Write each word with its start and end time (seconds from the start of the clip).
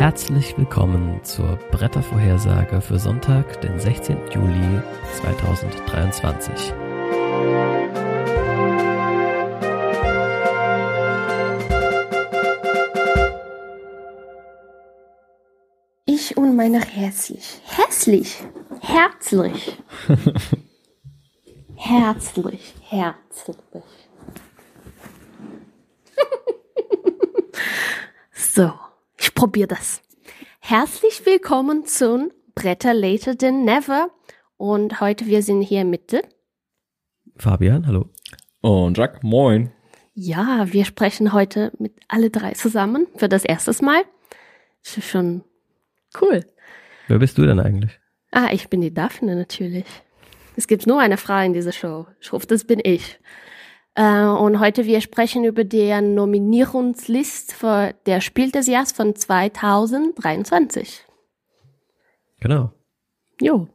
Herzlich 0.00 0.58
willkommen 0.58 1.22
zur 1.22 1.60
Brettervorhersage 1.70 2.80
für 2.80 2.98
Sonntag, 2.98 3.60
den 3.60 3.78
16. 3.78 4.16
Juli 4.32 4.82
2023. 5.12 6.74
Ich 16.04 16.36
und 16.36 16.56
meine 16.56 16.80
hässlich. 16.80 17.60
Hässlich. 17.64 18.42
Herzlich. 18.80 19.78
herzlich. 21.76 22.74
Herzlich. 22.82 23.56
so, 28.54 28.72
ich 29.18 29.34
probiere 29.34 29.66
das. 29.66 30.00
Herzlich 30.60 31.26
willkommen 31.26 31.86
zum 31.86 32.30
Bretter 32.54 32.94
Later 32.94 33.36
Than 33.36 33.64
Never. 33.64 34.10
Und 34.56 35.00
heute 35.00 35.26
wir 35.26 35.42
sind 35.42 35.62
hier 35.62 35.84
Mitte. 35.84 36.22
Fabian, 37.36 37.84
hallo. 37.84 38.10
Und 38.60 38.96
Jack, 38.96 39.24
moin. 39.24 39.72
Ja, 40.14 40.72
wir 40.72 40.84
sprechen 40.84 41.32
heute 41.32 41.72
mit 41.80 41.94
alle 42.06 42.30
drei 42.30 42.52
zusammen 42.52 43.08
für 43.16 43.28
das 43.28 43.44
erste 43.44 43.72
Mal. 43.84 44.04
Das 44.84 44.98
ist 44.98 45.08
schon 45.08 45.42
cool. 46.20 46.44
Wer 47.08 47.18
bist 47.18 47.36
du 47.36 47.46
denn 47.46 47.58
eigentlich? 47.58 47.98
Ah, 48.30 48.50
ich 48.52 48.68
bin 48.68 48.80
die 48.80 48.94
Daphne 48.94 49.34
natürlich. 49.34 49.86
Es 50.54 50.68
gibt 50.68 50.86
nur 50.86 51.00
eine 51.00 51.16
Frau 51.16 51.44
in 51.44 51.54
dieser 51.54 51.72
Show. 51.72 52.06
Ich 52.20 52.30
hoffe, 52.30 52.46
das 52.46 52.62
bin 52.62 52.80
ich. 52.84 53.18
Äh, 53.94 54.24
und 54.24 54.58
heute 54.60 54.86
wir 54.86 55.00
sprechen 55.00 55.44
über 55.44 55.64
die 55.64 56.00
Nominierungsliste 56.00 57.54
für 57.54 57.94
der 58.06 58.20
Spiel 58.20 58.50
des 58.50 58.66
Jahres 58.66 58.92
von 58.92 59.14
2023. 59.14 61.04
Genau. 62.40 62.72
Jo. 63.40 63.68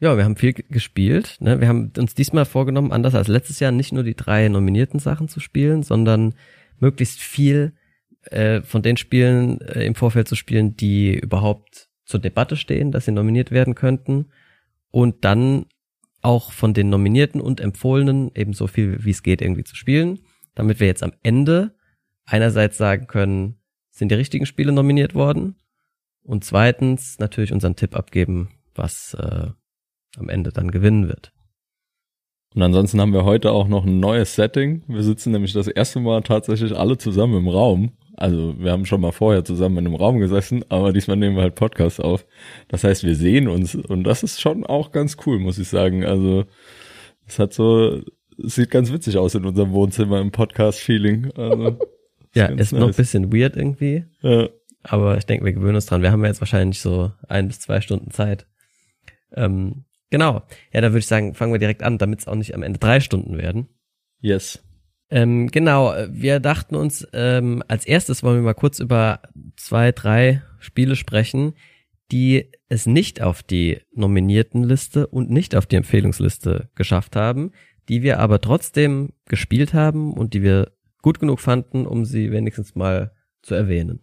Ja, 0.00 0.16
wir 0.16 0.24
haben 0.24 0.36
viel 0.36 0.52
gespielt. 0.54 1.36
Ne? 1.38 1.60
Wir 1.60 1.68
haben 1.68 1.92
uns 1.96 2.14
diesmal 2.14 2.44
vorgenommen, 2.44 2.90
anders 2.92 3.14
als 3.14 3.28
letztes 3.28 3.60
Jahr, 3.60 3.70
nicht 3.70 3.92
nur 3.92 4.02
die 4.02 4.16
drei 4.16 4.48
nominierten 4.48 4.98
Sachen 4.98 5.28
zu 5.28 5.38
spielen, 5.38 5.84
sondern 5.84 6.34
möglichst 6.80 7.20
viel 7.20 7.74
äh, 8.22 8.62
von 8.62 8.82
den 8.82 8.96
Spielen 8.96 9.60
äh, 9.60 9.84
im 9.84 9.94
Vorfeld 9.94 10.26
zu 10.28 10.34
spielen, 10.34 10.76
die 10.76 11.16
überhaupt 11.16 11.88
zur 12.04 12.18
Debatte 12.18 12.56
stehen, 12.56 12.90
dass 12.90 13.04
sie 13.04 13.12
nominiert 13.12 13.52
werden 13.52 13.74
könnten. 13.76 14.32
Und 14.90 15.24
dann 15.24 15.66
auch 16.22 16.52
von 16.52 16.72
den 16.72 16.88
Nominierten 16.88 17.40
und 17.40 17.60
Empfohlenen 17.60 18.30
eben 18.34 18.54
so 18.54 18.66
viel 18.66 19.04
wie 19.04 19.10
es 19.10 19.22
geht 19.22 19.42
irgendwie 19.42 19.64
zu 19.64 19.76
spielen, 19.76 20.20
damit 20.54 20.80
wir 20.80 20.86
jetzt 20.86 21.02
am 21.02 21.12
Ende 21.22 21.74
einerseits 22.24 22.78
sagen 22.78 23.06
können, 23.06 23.58
sind 23.90 24.10
die 24.10 24.16
richtigen 24.16 24.46
Spiele 24.46 24.72
nominiert 24.72 25.14
worden 25.14 25.56
und 26.22 26.44
zweitens 26.44 27.18
natürlich 27.18 27.52
unseren 27.52 27.76
Tipp 27.76 27.96
abgeben, 27.96 28.50
was 28.74 29.14
äh, 29.14 29.48
am 30.16 30.28
Ende 30.28 30.52
dann 30.52 30.70
gewinnen 30.70 31.08
wird. 31.08 31.32
Und 32.54 32.62
ansonsten 32.62 33.00
haben 33.00 33.12
wir 33.12 33.24
heute 33.24 33.50
auch 33.50 33.66
noch 33.66 33.84
ein 33.84 33.98
neues 33.98 34.34
Setting. 34.34 34.82
Wir 34.86 35.02
sitzen 35.02 35.32
nämlich 35.32 35.52
das 35.52 35.68
erste 35.68 36.00
Mal 36.00 36.22
tatsächlich 36.22 36.76
alle 36.76 36.98
zusammen 36.98 37.38
im 37.38 37.48
Raum. 37.48 37.92
Also 38.16 38.54
wir 38.58 38.72
haben 38.72 38.86
schon 38.86 39.00
mal 39.00 39.12
vorher 39.12 39.44
zusammen 39.44 39.78
in 39.78 39.86
einem 39.86 39.94
Raum 39.94 40.18
gesessen, 40.18 40.64
aber 40.68 40.92
diesmal 40.92 41.16
nehmen 41.16 41.36
wir 41.36 41.42
halt 41.42 41.54
Podcast 41.54 42.00
auf. 42.00 42.26
Das 42.68 42.84
heißt, 42.84 43.04
wir 43.04 43.16
sehen 43.16 43.48
uns 43.48 43.74
und 43.74 44.04
das 44.04 44.22
ist 44.22 44.40
schon 44.40 44.64
auch 44.64 44.92
ganz 44.92 45.16
cool, 45.26 45.38
muss 45.38 45.58
ich 45.58 45.68
sagen. 45.68 46.04
Also 46.04 46.44
es 47.26 47.38
hat 47.38 47.52
so, 47.52 48.02
es 48.44 48.54
sieht 48.54 48.70
ganz 48.70 48.92
witzig 48.92 49.16
aus 49.16 49.34
in 49.34 49.44
unserem 49.44 49.72
Wohnzimmer 49.72 50.20
im 50.20 50.30
Podcast-Feeling. 50.30 51.32
Also, 51.32 51.78
ja, 52.34 52.46
ist 52.46 52.72
nice. 52.72 52.80
noch 52.80 52.88
ein 52.88 52.94
bisschen 52.94 53.32
weird 53.32 53.56
irgendwie. 53.56 54.04
Ja. 54.20 54.48
Aber 54.82 55.16
ich 55.16 55.26
denke, 55.26 55.44
wir 55.44 55.52
gewöhnen 55.52 55.76
uns 55.76 55.86
dran. 55.86 56.02
Wir 56.02 56.10
haben 56.10 56.22
ja 56.22 56.28
jetzt 56.28 56.40
wahrscheinlich 56.40 56.80
so 56.80 57.12
ein 57.28 57.46
bis 57.48 57.60
zwei 57.60 57.80
Stunden 57.80 58.10
Zeit. 58.10 58.46
Ähm, 59.32 59.84
genau. 60.10 60.42
Ja, 60.72 60.80
da 60.80 60.88
würde 60.88 60.98
ich 60.98 61.06
sagen, 61.06 61.34
fangen 61.34 61.52
wir 61.52 61.60
direkt 61.60 61.82
an, 61.82 61.98
damit 61.98 62.20
es 62.20 62.28
auch 62.28 62.34
nicht 62.34 62.54
am 62.54 62.62
Ende 62.62 62.78
drei 62.78 63.00
Stunden 63.00 63.38
werden. 63.38 63.68
Yes. 64.20 64.62
Ähm, 65.12 65.48
genau, 65.48 65.94
wir 66.08 66.40
dachten 66.40 66.74
uns, 66.74 67.06
ähm, 67.12 67.62
als 67.68 67.84
erstes 67.84 68.22
wollen 68.22 68.36
wir 68.38 68.44
mal 68.44 68.54
kurz 68.54 68.78
über 68.78 69.20
zwei, 69.56 69.92
drei 69.92 70.42
Spiele 70.58 70.96
sprechen, 70.96 71.52
die 72.10 72.50
es 72.70 72.86
nicht 72.86 73.20
auf 73.20 73.42
die 73.42 73.82
nominierten 73.92 74.64
Liste 74.64 75.06
und 75.06 75.28
nicht 75.28 75.54
auf 75.54 75.66
die 75.66 75.76
Empfehlungsliste 75.76 76.70
geschafft 76.74 77.14
haben, 77.14 77.52
die 77.90 78.02
wir 78.02 78.20
aber 78.20 78.40
trotzdem 78.40 79.12
gespielt 79.26 79.74
haben 79.74 80.14
und 80.14 80.32
die 80.32 80.42
wir 80.42 80.72
gut 81.02 81.18
genug 81.18 81.40
fanden, 81.40 81.86
um 81.86 82.06
sie 82.06 82.32
wenigstens 82.32 82.74
mal 82.74 83.12
zu 83.42 83.54
erwähnen. 83.54 84.00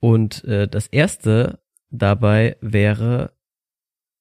Und 0.00 0.42
äh, 0.46 0.66
das 0.66 0.88
erste 0.88 1.60
dabei 1.90 2.56
wäre 2.60 3.36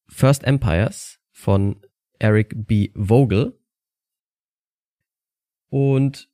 First 0.09 0.43
Empires 0.43 1.19
von 1.31 1.81
Eric 2.19 2.67
B. 2.67 2.91
Vogel. 2.93 3.57
Und 5.75 6.29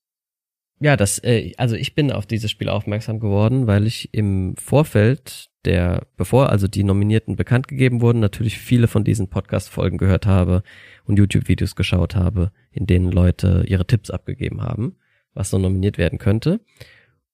ja, 0.80 0.96
das, 0.96 1.18
äh, 1.24 1.54
also 1.58 1.76
ich 1.76 1.96
bin 1.96 2.12
auf 2.12 2.28
dieses 2.28 2.52
Spiel 2.52 2.70
aufmerksam 2.70 3.20
geworden, 3.20 3.66
weil 3.66 3.88
ich 3.88 4.14
im 4.14 4.56
Vorfeld 4.56 5.50
der, 5.66 6.06
bevor 6.16 6.52
also 6.52 6.68
die 6.68 6.84
Nominierten 6.84 7.38
bekannt 7.38 7.68
gegeben 7.68 8.02
wurden, 8.02 8.20
natürlich 8.20 8.60
viele 8.60 8.88
von 8.88 9.04
diesen 9.04 9.32
Podcast-Folgen 9.32 9.98
gehört 9.98 10.28
habe 10.28 10.62
und 11.06 11.18
YouTube-Videos 11.18 11.76
geschaut 11.76 12.14
habe, 12.14 12.52
in 12.70 12.86
denen 12.86 13.12
Leute 13.12 13.66
ihre 13.68 13.88
Tipps 13.88 14.12
abgegeben 14.12 14.62
haben, 14.62 14.96
was 15.34 15.50
so 15.50 15.58
nominiert 15.58 15.98
werden 15.98 16.20
könnte. 16.20 16.60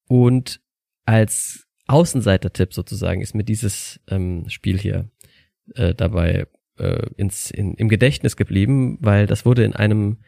Und 0.08 0.62
als 1.04 1.68
Außenseiter-Tipp 1.88 2.74
sozusagen 2.74 3.20
ist 3.20 3.36
mir 3.36 3.44
dieses 3.44 4.00
ähm, 4.08 4.46
Spiel 4.48 4.80
hier 4.80 5.10
äh, 5.76 5.94
dabei 5.94 6.48
äh, 6.78 7.06
ins, 7.18 7.52
in, 7.52 7.74
im 7.74 7.90
Gedächtnis 7.90 8.38
geblieben, 8.38 8.98
weil 9.02 9.28
das 9.28 9.46
wurde 9.46 9.66
in 9.66 9.76
einem 9.76 10.20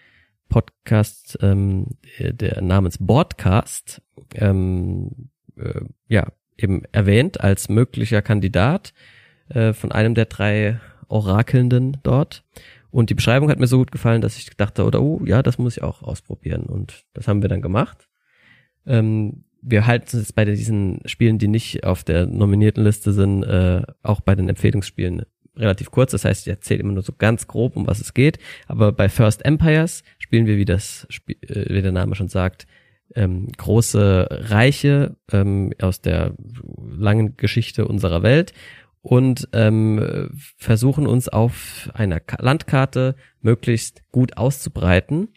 Podcast, 0.50 1.38
ähm, 1.42 1.88
der 2.20 2.62
namens 2.62 2.98
Broadcast, 2.98 4.02
ähm, 4.36 5.30
äh, 5.58 5.82
ja, 6.08 6.28
eben 6.58 6.84
erwähnt 6.92 7.40
als 7.40 7.70
möglicher 7.70 8.22
Kandidat 8.22 8.94
äh, 9.50 9.74
von 9.74 9.92
einem 9.92 10.16
der 10.16 10.26
drei 10.26 10.80
Orakelnden 11.08 11.98
dort. 12.04 12.44
Und 12.92 13.10
die 13.10 13.16
Beschreibung 13.16 13.50
hat 13.50 13.60
mir 13.60 13.68
so 13.68 13.78
gut 13.78 13.92
gefallen, 13.92 14.22
dass 14.22 14.38
ich 14.38 14.50
dachte, 14.58 14.84
oder 14.84 15.02
oh, 15.02 15.22
ja, 15.26 15.44
das 15.44 15.58
muss 15.58 15.78
ich 15.78 15.84
auch 15.84 16.02
ausprobieren. 16.02 16.64
Und 16.64 17.06
das 17.14 17.28
haben 17.28 17.42
wir 17.42 17.50
dann 17.50 17.62
gemacht. 17.62 18.10
Ähm, 18.86 19.44
wir 19.62 19.86
halten 19.86 20.18
uns 20.18 20.28
jetzt 20.28 20.36
bei 20.36 20.46
diesen 20.46 21.02
Spielen, 21.06 21.38
die 21.38 21.48
nicht 21.48 21.84
auf 21.84 22.04
der 22.04 22.26
nominierten 22.26 22.84
Liste 22.84 23.14
sind, 23.14 23.44
äh, 23.44 23.84
auch 24.02 24.22
bei 24.22 24.36
den 24.36 24.50
Empfehlungsspielen 24.50 25.24
relativ 25.60 25.92
kurz. 25.92 26.12
Das 26.12 26.26
heißt, 26.26 26.48
ich 26.48 26.52
erzähle 26.52 26.82
immer 26.82 26.94
nur 26.94 27.04
so 27.04 27.14
ganz 27.18 27.48
grob, 27.48 27.76
um 27.76 27.88
was 27.88 28.02
es 28.02 28.14
geht. 28.14 28.40
Aber 28.68 28.92
bei 28.92 29.10
First 29.10 29.46
Empires 29.46 30.04
spielen 30.18 30.46
wir, 30.46 30.58
wie 30.58 30.66
das, 30.66 31.08
äh, 31.28 31.74
wie 31.74 31.82
der 31.82 31.92
Name 31.92 32.16
schon 32.16 32.30
sagt, 32.30 32.68
ähm, 33.16 33.48
große 33.58 34.28
Reiche 34.30 35.16
ähm, 35.32 35.74
aus 35.82 36.02
der 36.02 36.34
langen 36.78 37.38
Geschichte 37.38 37.88
unserer 37.88 38.24
Welt 38.24 38.54
und 39.02 39.48
ähm, 39.54 40.30
versuchen 40.58 41.08
uns 41.08 41.30
auf 41.30 41.90
einer 41.94 42.22
Landkarte 42.38 43.16
möglichst 43.42 44.04
gut 44.12 44.38
auszubreiten. 44.38 45.30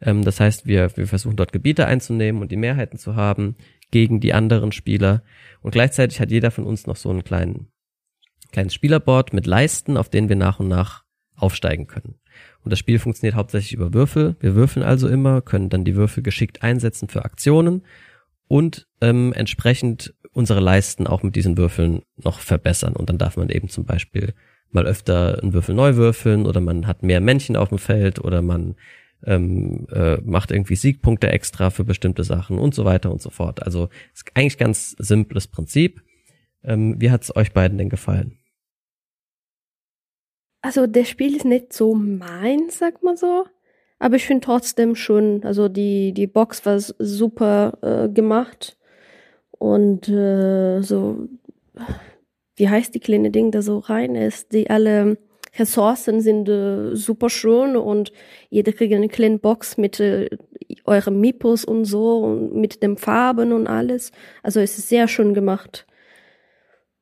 Ähm, 0.00 0.24
das 0.24 0.40
heißt, 0.40 0.66
wir, 0.66 0.96
wir 0.96 1.06
versuchen 1.06 1.36
dort 1.36 1.52
Gebiete 1.52 1.86
einzunehmen 1.86 2.40
und 2.42 2.50
die 2.50 2.56
Mehrheiten 2.56 2.98
zu 2.98 3.16
haben 3.16 3.56
gegen 3.90 4.20
die 4.20 4.32
anderen 4.32 4.72
Spieler. 4.72 5.22
Und 5.60 5.72
gleichzeitig 5.72 6.20
hat 6.20 6.30
jeder 6.30 6.50
von 6.50 6.64
uns 6.64 6.86
noch 6.86 6.96
so 6.96 7.10
einen 7.10 7.24
kleinen 7.24 7.68
kleines 8.52 8.74
Spielerboard 8.74 9.32
mit 9.32 9.46
Leisten, 9.46 9.96
auf 9.96 10.08
denen 10.08 10.28
wir 10.28 10.36
nach 10.36 10.60
und 10.60 10.68
nach 10.68 11.04
aufsteigen 11.36 11.86
können. 11.86 12.16
Und 12.62 12.70
das 12.70 12.78
Spiel 12.78 12.98
funktioniert 12.98 13.34
hauptsächlich 13.34 13.72
über 13.72 13.94
Würfel. 13.94 14.36
Wir 14.40 14.54
würfeln 14.54 14.84
also 14.84 15.08
immer, 15.08 15.40
können 15.40 15.70
dann 15.70 15.84
die 15.84 15.96
Würfel 15.96 16.22
geschickt 16.22 16.62
einsetzen 16.62 17.08
für 17.08 17.24
Aktionen 17.24 17.82
und 18.48 18.86
ähm, 19.00 19.32
entsprechend 19.32 20.14
unsere 20.32 20.60
Leisten 20.60 21.06
auch 21.06 21.22
mit 21.22 21.36
diesen 21.36 21.56
Würfeln 21.56 22.02
noch 22.16 22.40
verbessern. 22.40 22.94
Und 22.94 23.08
dann 23.08 23.18
darf 23.18 23.36
man 23.36 23.48
eben 23.48 23.68
zum 23.68 23.84
Beispiel 23.84 24.34
mal 24.70 24.86
öfter 24.86 25.42
einen 25.42 25.52
Würfel 25.52 25.74
neu 25.74 25.96
würfeln 25.96 26.46
oder 26.46 26.60
man 26.60 26.86
hat 26.86 27.02
mehr 27.02 27.20
Männchen 27.20 27.56
auf 27.56 27.70
dem 27.70 27.78
Feld 27.78 28.18
oder 28.18 28.42
man 28.42 28.76
ähm, 29.24 29.86
äh, 29.90 30.16
macht 30.22 30.50
irgendwie 30.50 30.76
Siegpunkte 30.76 31.28
extra 31.28 31.70
für 31.70 31.84
bestimmte 31.84 32.24
Sachen 32.24 32.58
und 32.58 32.74
so 32.74 32.84
weiter 32.84 33.10
und 33.10 33.20
so 33.20 33.30
fort. 33.30 33.62
Also 33.62 33.88
ist 34.14 34.30
eigentlich 34.34 34.58
ganz 34.58 34.92
simples 34.98 35.48
Prinzip. 35.48 36.02
Ähm, 36.62 37.00
wie 37.00 37.10
hat's 37.10 37.34
euch 37.34 37.52
beiden 37.52 37.78
denn 37.78 37.88
gefallen? 37.88 38.39
Also 40.62 40.86
das 40.86 41.08
Spiel 41.08 41.36
ist 41.36 41.44
nicht 41.44 41.72
so 41.72 41.94
mein, 41.94 42.68
sag 42.70 43.02
mal 43.02 43.16
so. 43.16 43.46
Aber 43.98 44.16
ich 44.16 44.26
finde 44.26 44.44
trotzdem 44.44 44.94
schon, 44.94 45.42
also 45.44 45.68
die, 45.68 46.12
die 46.12 46.26
Box 46.26 46.64
war 46.66 46.78
super 46.80 47.78
äh, 47.82 48.08
gemacht. 48.08 48.78
Und 49.50 50.08
äh, 50.08 50.80
so, 50.80 51.28
wie 52.56 52.68
heißt 52.68 52.94
die 52.94 53.00
kleine 53.00 53.30
Ding, 53.30 53.50
da 53.50 53.62
so 53.62 53.78
rein 53.78 54.14
ist, 54.14 54.52
die 54.52 54.70
alle 54.70 55.18
Ressourcen 55.58 56.20
sind 56.20 56.48
äh, 56.48 56.94
super 56.94 57.28
schön 57.28 57.76
und 57.76 58.12
jeder 58.48 58.72
kriegt 58.72 58.94
eine 58.94 59.08
kleine 59.08 59.38
Box 59.38 59.76
mit 59.76 59.98
äh, 60.00 60.30
eurem 60.84 61.20
Mipos 61.20 61.64
und 61.64 61.84
so 61.84 62.18
und 62.18 62.54
mit 62.54 62.82
den 62.82 62.96
Farben 62.96 63.52
und 63.52 63.66
alles. 63.66 64.12
Also 64.42 64.60
es 64.60 64.78
ist 64.78 64.88
sehr 64.88 65.08
schön 65.08 65.34
gemacht. 65.34 65.86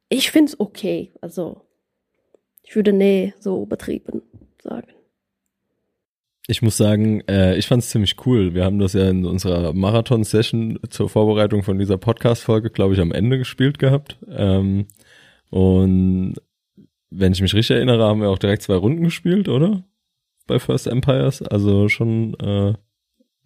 Ich 0.09 0.31
find's 0.31 0.59
okay. 0.59 1.13
Also 1.21 1.68
ich 2.69 2.77
würde 2.77 2.93
nee 2.93 3.33
so 3.41 3.63
übertrieben 3.63 4.21
sagen. 4.63 4.89
Ich 6.47 6.61
muss 6.61 6.77
sagen, 6.77 7.23
äh, 7.27 7.57
ich 7.57 7.67
fand 7.67 7.83
es 7.83 7.89
ziemlich 7.89 8.17
cool. 8.27 8.55
Wir 8.55 8.65
haben 8.65 8.79
das 8.79 8.93
ja 8.93 9.09
in 9.09 9.25
unserer 9.25 9.73
Marathon-Session 9.73 10.79
zur 10.91 11.09
Vorbereitung 11.09 11.63
von 11.63 11.79
dieser 11.79 11.97
Podcast-Folge, 11.97 12.69
glaube 12.69 12.93
ich, 12.93 13.01
am 13.01 13.13
Ende 13.13 13.39
gespielt 13.39 13.79
gehabt. 13.79 14.19
Ähm, 14.31 14.87
und 15.49 16.35
wenn 17.09 17.33
ich 17.33 17.41
mich 17.41 17.55
richtig 17.55 17.77
erinnere, 17.77 18.05
haben 18.05 18.21
wir 18.21 18.29
auch 18.29 18.39
direkt 18.39 18.63
zwei 18.63 18.77
Runden 18.77 19.05
gespielt, 19.05 19.49
oder? 19.49 19.85
Bei 20.47 20.59
First 20.59 20.89
Empires. 20.89 21.41
Also 21.41 21.89
schon 21.89 22.35
äh, 22.39 22.75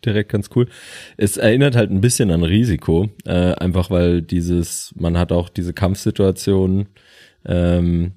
direkt 0.05 0.33
ganz 0.33 0.51
cool. 0.57 0.69
Es 1.17 1.37
erinnert 1.37 1.77
halt 1.77 1.93
ein 1.93 2.01
bisschen 2.01 2.33
an 2.33 2.43
Risiko, 2.43 3.09
äh, 3.25 3.55
einfach 3.55 3.89
weil 3.89 4.21
dieses, 4.21 4.93
man 4.97 5.17
hat 5.17 5.31
auch 5.31 5.49
diese 5.49 5.75
Kampfsituation, 5.75 6.89
ähm, 7.45 8.15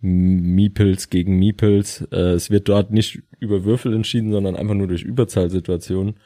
Meeples 0.00 1.10
gegen 1.10 1.38
Meeples. 1.38 2.06
Äh, 2.12 2.32
es 2.32 2.50
wird 2.50 2.68
dort 2.68 2.90
nicht 2.90 3.22
über 3.40 3.64
Würfel 3.64 3.94
entschieden, 3.94 4.32
sondern 4.32 4.56
einfach 4.56 4.74
nur 4.74 4.88
durch 4.88 5.02
Überzahlsituationen. 5.02 6.18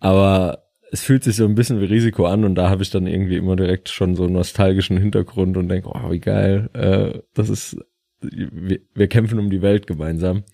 Aber 0.00 0.64
es 0.90 1.02
fühlt 1.02 1.24
sich 1.24 1.36
so 1.36 1.44
ein 1.44 1.54
bisschen 1.54 1.80
wie 1.80 1.86
Risiko 1.86 2.26
an 2.26 2.44
und 2.44 2.54
da 2.54 2.70
habe 2.70 2.82
ich 2.82 2.90
dann 2.90 3.06
irgendwie 3.06 3.36
immer 3.36 3.56
direkt 3.56 3.88
schon 3.88 4.14
so 4.14 4.24
einen 4.24 4.34
nostalgischen 4.34 4.96
Hintergrund 4.96 5.56
und 5.56 5.68
denke, 5.68 5.88
oh, 5.88 6.10
wie 6.10 6.20
geil, 6.20 6.70
äh, 6.72 7.20
das 7.34 7.48
ist, 7.48 7.76
wir, 8.20 8.80
wir 8.94 9.08
kämpfen 9.08 9.38
um 9.38 9.50
die 9.50 9.62
Welt 9.62 9.86
gemeinsam. 9.86 10.44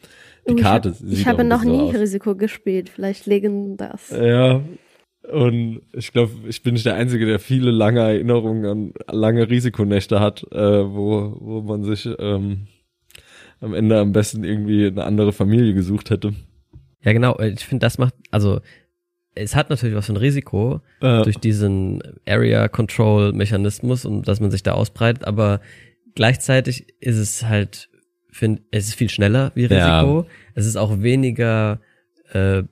Die 0.49 0.55
ich 0.55 0.63
Karte 0.63 0.91
hab, 0.91 1.07
Ich 1.07 1.27
habe 1.27 1.45
noch 1.45 1.65
nie 1.65 1.93
so. 1.93 1.99
Risiko 1.99 2.35
gespielt. 2.35 2.89
Vielleicht 2.89 3.27
legen 3.27 3.77
das. 3.77 4.11
Ja, 4.11 4.63
und 5.23 5.83
ich 5.93 6.13
glaube, 6.13 6.33
ich 6.49 6.63
bin 6.63 6.75
nicht 6.75 6.87
der 6.87 6.95
Einzige, 6.95 7.27
der 7.27 7.39
viele 7.39 7.71
lange 7.71 8.01
Erinnerungen 8.01 8.65
an 8.67 9.17
lange 9.17 9.49
Risikonächte 9.49 10.21
hat, 10.21 10.45
äh, 10.53 10.57
wo, 10.59 11.37
wo 11.41 11.61
man 11.63 11.85
sich 11.85 12.09
ähm, 12.19 12.67
am 13.61 13.75
Ende 13.75 13.99
am 13.99 14.13
besten 14.13 14.45
irgendwie 14.45 14.87
eine 14.87 15.05
andere 15.05 15.33
Familie 15.33 15.75
gesucht 15.75 16.11
hätte. 16.11 16.33
Ja, 17.03 17.13
genau. 17.13 17.39
Ich 17.41 17.65
finde, 17.65 17.85
das 17.85 17.99
macht, 17.99 18.15
also 18.31 18.61
es 19.35 19.55
hat 19.55 19.71
natürlich 19.71 19.95
was 19.95 20.07
für 20.07 20.13
ein 20.13 20.17
Risiko 20.17 20.81
Äh, 21.01 21.23
durch 21.23 21.37
diesen 21.39 22.03
Area 22.27 22.69
Control 22.69 23.33
Mechanismus 23.33 24.05
und 24.05 24.27
dass 24.27 24.41
man 24.41 24.51
sich 24.51 24.63
da 24.63 24.73
ausbreitet, 24.73 25.25
aber 25.25 25.61
gleichzeitig 26.15 26.87
ist 27.01 27.17
es 27.19 27.45
halt, 27.45 27.89
find, 28.31 28.63
es 28.71 28.89
ist 28.89 28.95
viel 28.95 29.09
schneller 29.09 29.53
wie 29.55 29.67
Ja. 29.67 30.01
Risiko. 30.01 30.27
Es 30.55 30.67
ist 30.67 30.77
auch 30.77 31.01
weniger, 31.03 31.81
äh, 32.33 32.65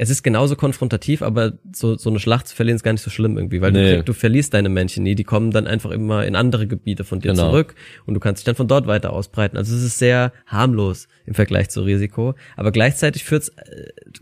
es 0.00 0.10
ist 0.10 0.22
genauso 0.22 0.54
konfrontativ, 0.56 1.22
aber 1.22 1.54
so, 1.74 1.96
so 1.96 2.08
eine 2.08 2.20
Schlacht 2.20 2.46
zu 2.48 2.54
verlieren 2.54 2.76
ist 2.76 2.82
gar 2.82 2.92
nicht 2.92 3.02
so 3.02 3.10
schlimm 3.10 3.36
irgendwie, 3.36 3.60
weil 3.60 3.72
Nee. 3.72 3.82
du, 3.90 3.96
krieg, 3.96 4.06
du 4.06 4.12
verlierst 4.12 4.54
deine 4.54 4.68
Männchen 4.68 5.02
nie, 5.02 5.14
die 5.14 5.24
kommen 5.24 5.50
dann 5.50 5.66
einfach 5.66 5.90
immer 5.90 6.24
in 6.26 6.36
andere 6.36 6.66
Gebiete 6.66 7.04
von 7.04 7.20
dir 7.20 7.32
Genau. 7.32 7.50
zurück 7.50 7.74
und 8.06 8.14
du 8.14 8.20
kannst 8.20 8.40
dich 8.40 8.44
dann 8.44 8.54
von 8.54 8.68
dort 8.68 8.86
weiter 8.86 9.12
ausbreiten. 9.12 9.56
Also 9.56 9.74
es 9.74 9.82
ist 9.82 9.98
sehr 9.98 10.32
harmlos 10.46 11.08
im 11.26 11.34
Vergleich 11.34 11.68
zu 11.70 11.82
Risiko, 11.82 12.34
aber 12.56 12.70
gleichzeitig 12.72 13.24
führt 13.24 13.42
es 13.42 13.52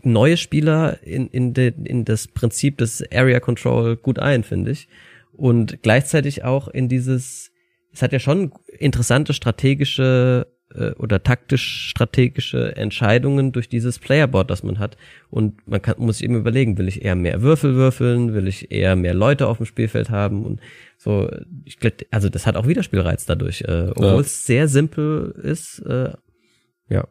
neue 0.03 0.37
Spieler 0.37 0.97
in, 1.03 1.27
in, 1.27 1.53
de, 1.53 1.73
in 1.85 2.05
das 2.05 2.27
Prinzip 2.27 2.77
des 2.79 3.03
Area 3.13 3.39
Control 3.39 3.95
gut 3.97 4.19
ein, 4.19 4.43
finde 4.43 4.71
ich. 4.71 4.87
Und 5.33 5.83
gleichzeitig 5.83 6.43
auch 6.43 6.67
in 6.67 6.89
dieses, 6.89 7.51
es 7.93 8.01
hat 8.01 8.11
ja 8.13 8.19
schon 8.19 8.51
interessante 8.79 9.33
strategische 9.33 10.47
äh, 10.73 10.91
oder 10.91 11.23
taktisch-strategische 11.23 12.75
Entscheidungen 12.75 13.51
durch 13.51 13.69
dieses 13.69 13.99
Playerboard, 13.99 14.49
das 14.49 14.63
man 14.63 14.79
hat. 14.79 14.97
Und 15.29 15.67
man 15.67 15.81
kann, 15.81 15.95
muss 15.97 16.17
sich 16.17 16.25
eben 16.25 16.35
überlegen, 16.35 16.77
will 16.77 16.87
ich 16.87 17.03
eher 17.03 17.15
mehr 17.15 17.41
Würfel 17.41 17.75
würfeln, 17.75 18.33
will 18.33 18.47
ich 18.47 18.71
eher 18.71 18.95
mehr 18.95 19.13
Leute 19.13 19.47
auf 19.47 19.57
dem 19.57 19.65
Spielfeld 19.65 20.09
haben 20.09 20.45
und 20.45 20.59
so, 20.97 21.29
ich 21.63 21.79
glaub, 21.79 21.93
also 22.11 22.27
das 22.29 22.47
hat 22.47 22.55
auch 22.55 22.67
Wiederspielreiz 22.67 23.25
dadurch, 23.25 23.61
äh, 23.61 23.89
obwohl 23.91 24.05
Ja. 24.05 24.19
es 24.19 24.45
sehr 24.45 24.67
simpel 24.67 25.35
ist, 25.43 25.79
äh, 25.79 26.13
ja. 26.89 27.07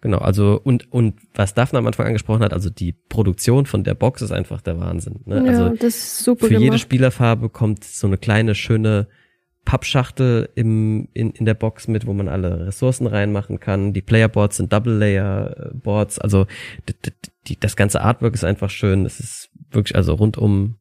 Genau, 0.00 0.18
also 0.18 0.60
und 0.62 0.92
und 0.92 1.16
was 1.34 1.54
Daphne 1.54 1.80
am 1.80 1.86
Anfang 1.88 2.06
angesprochen 2.06 2.44
hat, 2.44 2.52
also 2.52 2.70
die 2.70 2.92
Produktion 2.92 3.66
von 3.66 3.82
der 3.82 3.94
Box 3.94 4.22
ist 4.22 4.30
einfach 4.30 4.60
der 4.60 4.78
Wahnsinn. 4.78 5.22
Ne? 5.24 5.42
ja, 5.44 5.50
also 5.50 5.68
das 5.70 5.96
ist 5.96 6.18
super 6.20 6.46
für 6.46 6.52
jede 6.52 6.66
gemacht. 6.66 6.80
Spielerfarbe 6.80 7.48
kommt 7.48 7.82
so 7.82 8.06
eine 8.06 8.16
kleine 8.16 8.54
schöne 8.54 9.08
Pappschachtel 9.68 10.48
im, 10.54 11.08
in, 11.12 11.30
in 11.32 11.44
der 11.44 11.52
Box 11.52 11.88
mit, 11.88 12.06
wo 12.06 12.14
man 12.14 12.26
alle 12.26 12.68
Ressourcen 12.68 13.06
reinmachen 13.06 13.60
kann. 13.60 13.92
Die 13.92 14.00
Playerboards 14.00 14.56
sind 14.56 14.72
Double-Layer-Boards. 14.72 16.18
Also 16.20 16.46
d- 16.88 16.94
d- 17.04 17.12
die, 17.46 17.60
das 17.60 17.76
ganze 17.76 18.00
Artwork 18.00 18.32
ist 18.32 18.44
einfach 18.44 18.70
schön. 18.70 19.04
Es 19.04 19.20
ist 19.20 19.50
wirklich 19.70 19.94
also 19.94 20.14
rundum 20.14 20.76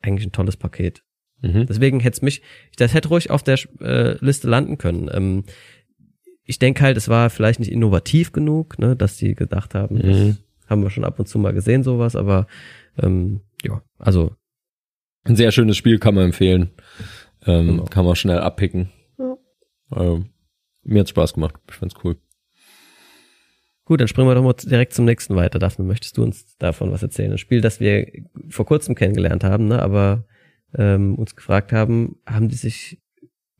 eigentlich 0.00 0.26
ein 0.26 0.32
tolles 0.32 0.56
Paket. 0.56 1.02
mhm. 1.42 1.66
Deswegen 1.66 2.00
hätte 2.00 2.16
es 2.16 2.22
mich, 2.22 2.40
das 2.78 2.94
hätte 2.94 3.08
ruhig 3.10 3.28
auf 3.30 3.42
der 3.42 3.58
äh, 3.80 4.16
Liste 4.24 4.48
landen 4.48 4.78
können. 4.78 5.10
Ähm, 5.12 5.44
ich 6.44 6.58
denke 6.58 6.82
halt, 6.84 6.96
es 6.96 7.10
war 7.10 7.28
vielleicht 7.28 7.60
nicht 7.60 7.70
innovativ 7.70 8.32
genug, 8.32 8.78
ne, 8.78 8.96
dass 8.96 9.18
die 9.18 9.34
gedacht 9.34 9.74
haben, 9.74 9.98
das 10.00 10.06
Mhm. 10.16 10.36
haben 10.68 10.82
wir 10.82 10.88
schon 10.90 11.04
ab 11.04 11.18
und 11.18 11.26
zu 11.28 11.38
mal 11.38 11.52
gesehen, 11.52 11.82
sowas, 11.82 12.16
aber 12.16 12.46
ähm, 13.02 13.42
ja, 13.62 13.82
also 13.98 14.34
Ein 15.24 15.36
sehr 15.36 15.52
schönes 15.52 15.76
Spiel, 15.76 15.98
kann 15.98 16.14
man 16.14 16.24
empfehlen. 16.26 16.70
Ähm, 17.46 17.66
Genau. 17.66 17.84
Kann 17.84 18.04
man 18.04 18.16
schnell 18.16 18.38
abpicken. 18.38 18.90
Ja. 19.18 19.36
Ähm, 19.94 20.26
mir 20.82 21.00
hat 21.00 21.08
Spaß 21.08 21.34
gemacht. 21.34 21.54
Ich 21.68 21.76
fand's 21.76 21.94
cool. 22.04 22.16
Gut, 23.84 24.00
dann 24.00 24.08
springen 24.08 24.28
wir 24.28 24.34
doch 24.34 24.42
mal 24.42 24.52
direkt 24.52 24.94
zum 24.94 25.04
nächsten 25.04 25.36
weiter. 25.36 25.60
Daphne, 25.60 25.84
möchtest 25.84 26.16
du 26.16 26.24
uns 26.24 26.56
davon 26.58 26.90
was 26.90 27.02
erzählen? 27.02 27.30
Ein 27.30 27.38
Spiel, 27.38 27.60
das 27.60 27.78
wir 27.78 28.06
vor 28.48 28.66
kurzem 28.66 28.96
kennengelernt 28.96 29.44
haben, 29.44 29.68
ne, 29.68 29.80
aber 29.80 30.24
ähm, 30.76 31.14
uns 31.14 31.36
gefragt 31.36 31.72
haben, 31.72 32.16
haben 32.26 32.48
die 32.48 32.56
sich 32.56 33.00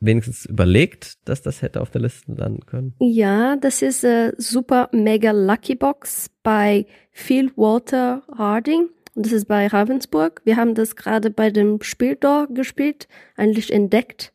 wenigstens 0.01 0.45
überlegt, 0.45 1.29
dass 1.29 1.43
das 1.43 1.63
hätte 1.63 1.81
auf 1.81 1.91
der 1.91 2.01
Liste 2.03 2.33
landen 2.33 2.67
können? 2.67 2.95
Ja, 2.99 3.57
das 3.57 3.83
ist 3.83 4.03
äh, 4.03 4.33
Super 4.37 4.89
Mega 4.93 5.31
Lucky 5.31 5.77
Box 5.77 6.29
bei 6.43 6.87
Phil 7.13 7.53
Walter 7.57 8.23
Harding. 8.37 8.89
Und 9.17 9.25
das 9.25 9.33
ist 9.33 9.49
bei 9.49 9.67
Ravensburg. 9.67 10.43
Wir 10.45 10.57
haben 10.57 10.75
das 10.75 10.95
gerade 10.95 11.31
bei 11.31 11.49
dem 11.51 11.81
Spieldor 11.81 12.49
gespielt, 12.49 13.09
eigentlich 13.35 13.73
entdeckt. 13.73 14.35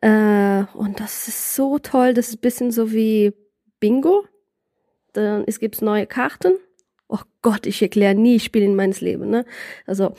Äh, 0.00 0.64
und 0.74 0.98
das 0.98 1.28
ist 1.28 1.54
so 1.54 1.78
toll. 1.78 2.12
Das 2.12 2.28
ist 2.28 2.34
ein 2.34 2.40
bisschen 2.40 2.72
so 2.72 2.92
wie 2.92 3.32
Bingo. 3.78 4.24
Dann, 5.12 5.44
es 5.46 5.60
gibt 5.60 5.80
neue 5.82 6.06
Karten. 6.06 6.54
Oh 7.08 7.20
Gott, 7.42 7.64
ich 7.64 7.80
erkläre 7.80 8.16
nie 8.16 8.40
Spiele 8.40 8.64
in 8.64 8.74
meines 8.74 9.00
Lebens. 9.00 9.30
Ne? 9.30 9.44
Also 9.86 10.14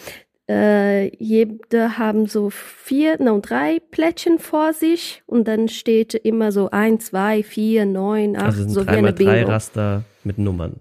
äh, 0.49 1.13
jede 1.17 1.97
haben 1.97 2.27
so 2.27 2.49
vier, 2.51 3.21
no, 3.21 3.41
drei 3.41 3.79
Plättchen 3.91 4.39
vor 4.39 4.71
sich 4.71 5.23
und 5.25 5.45
dann 5.49 5.67
steht 5.67 6.13
immer 6.13 6.53
so 6.53 6.69
ein, 6.69 7.01
zwei, 7.01 7.43
vier, 7.43 7.85
neun, 7.85 8.37
acht, 8.37 8.45
also 8.45 8.69
so 8.69 8.85
wie 8.85 8.91
eine 8.91 9.11
3x3 9.11 9.15
Bingo. 9.15 9.51
Raster 9.51 10.03
mit 10.23 10.37
Nummern. 10.37 10.79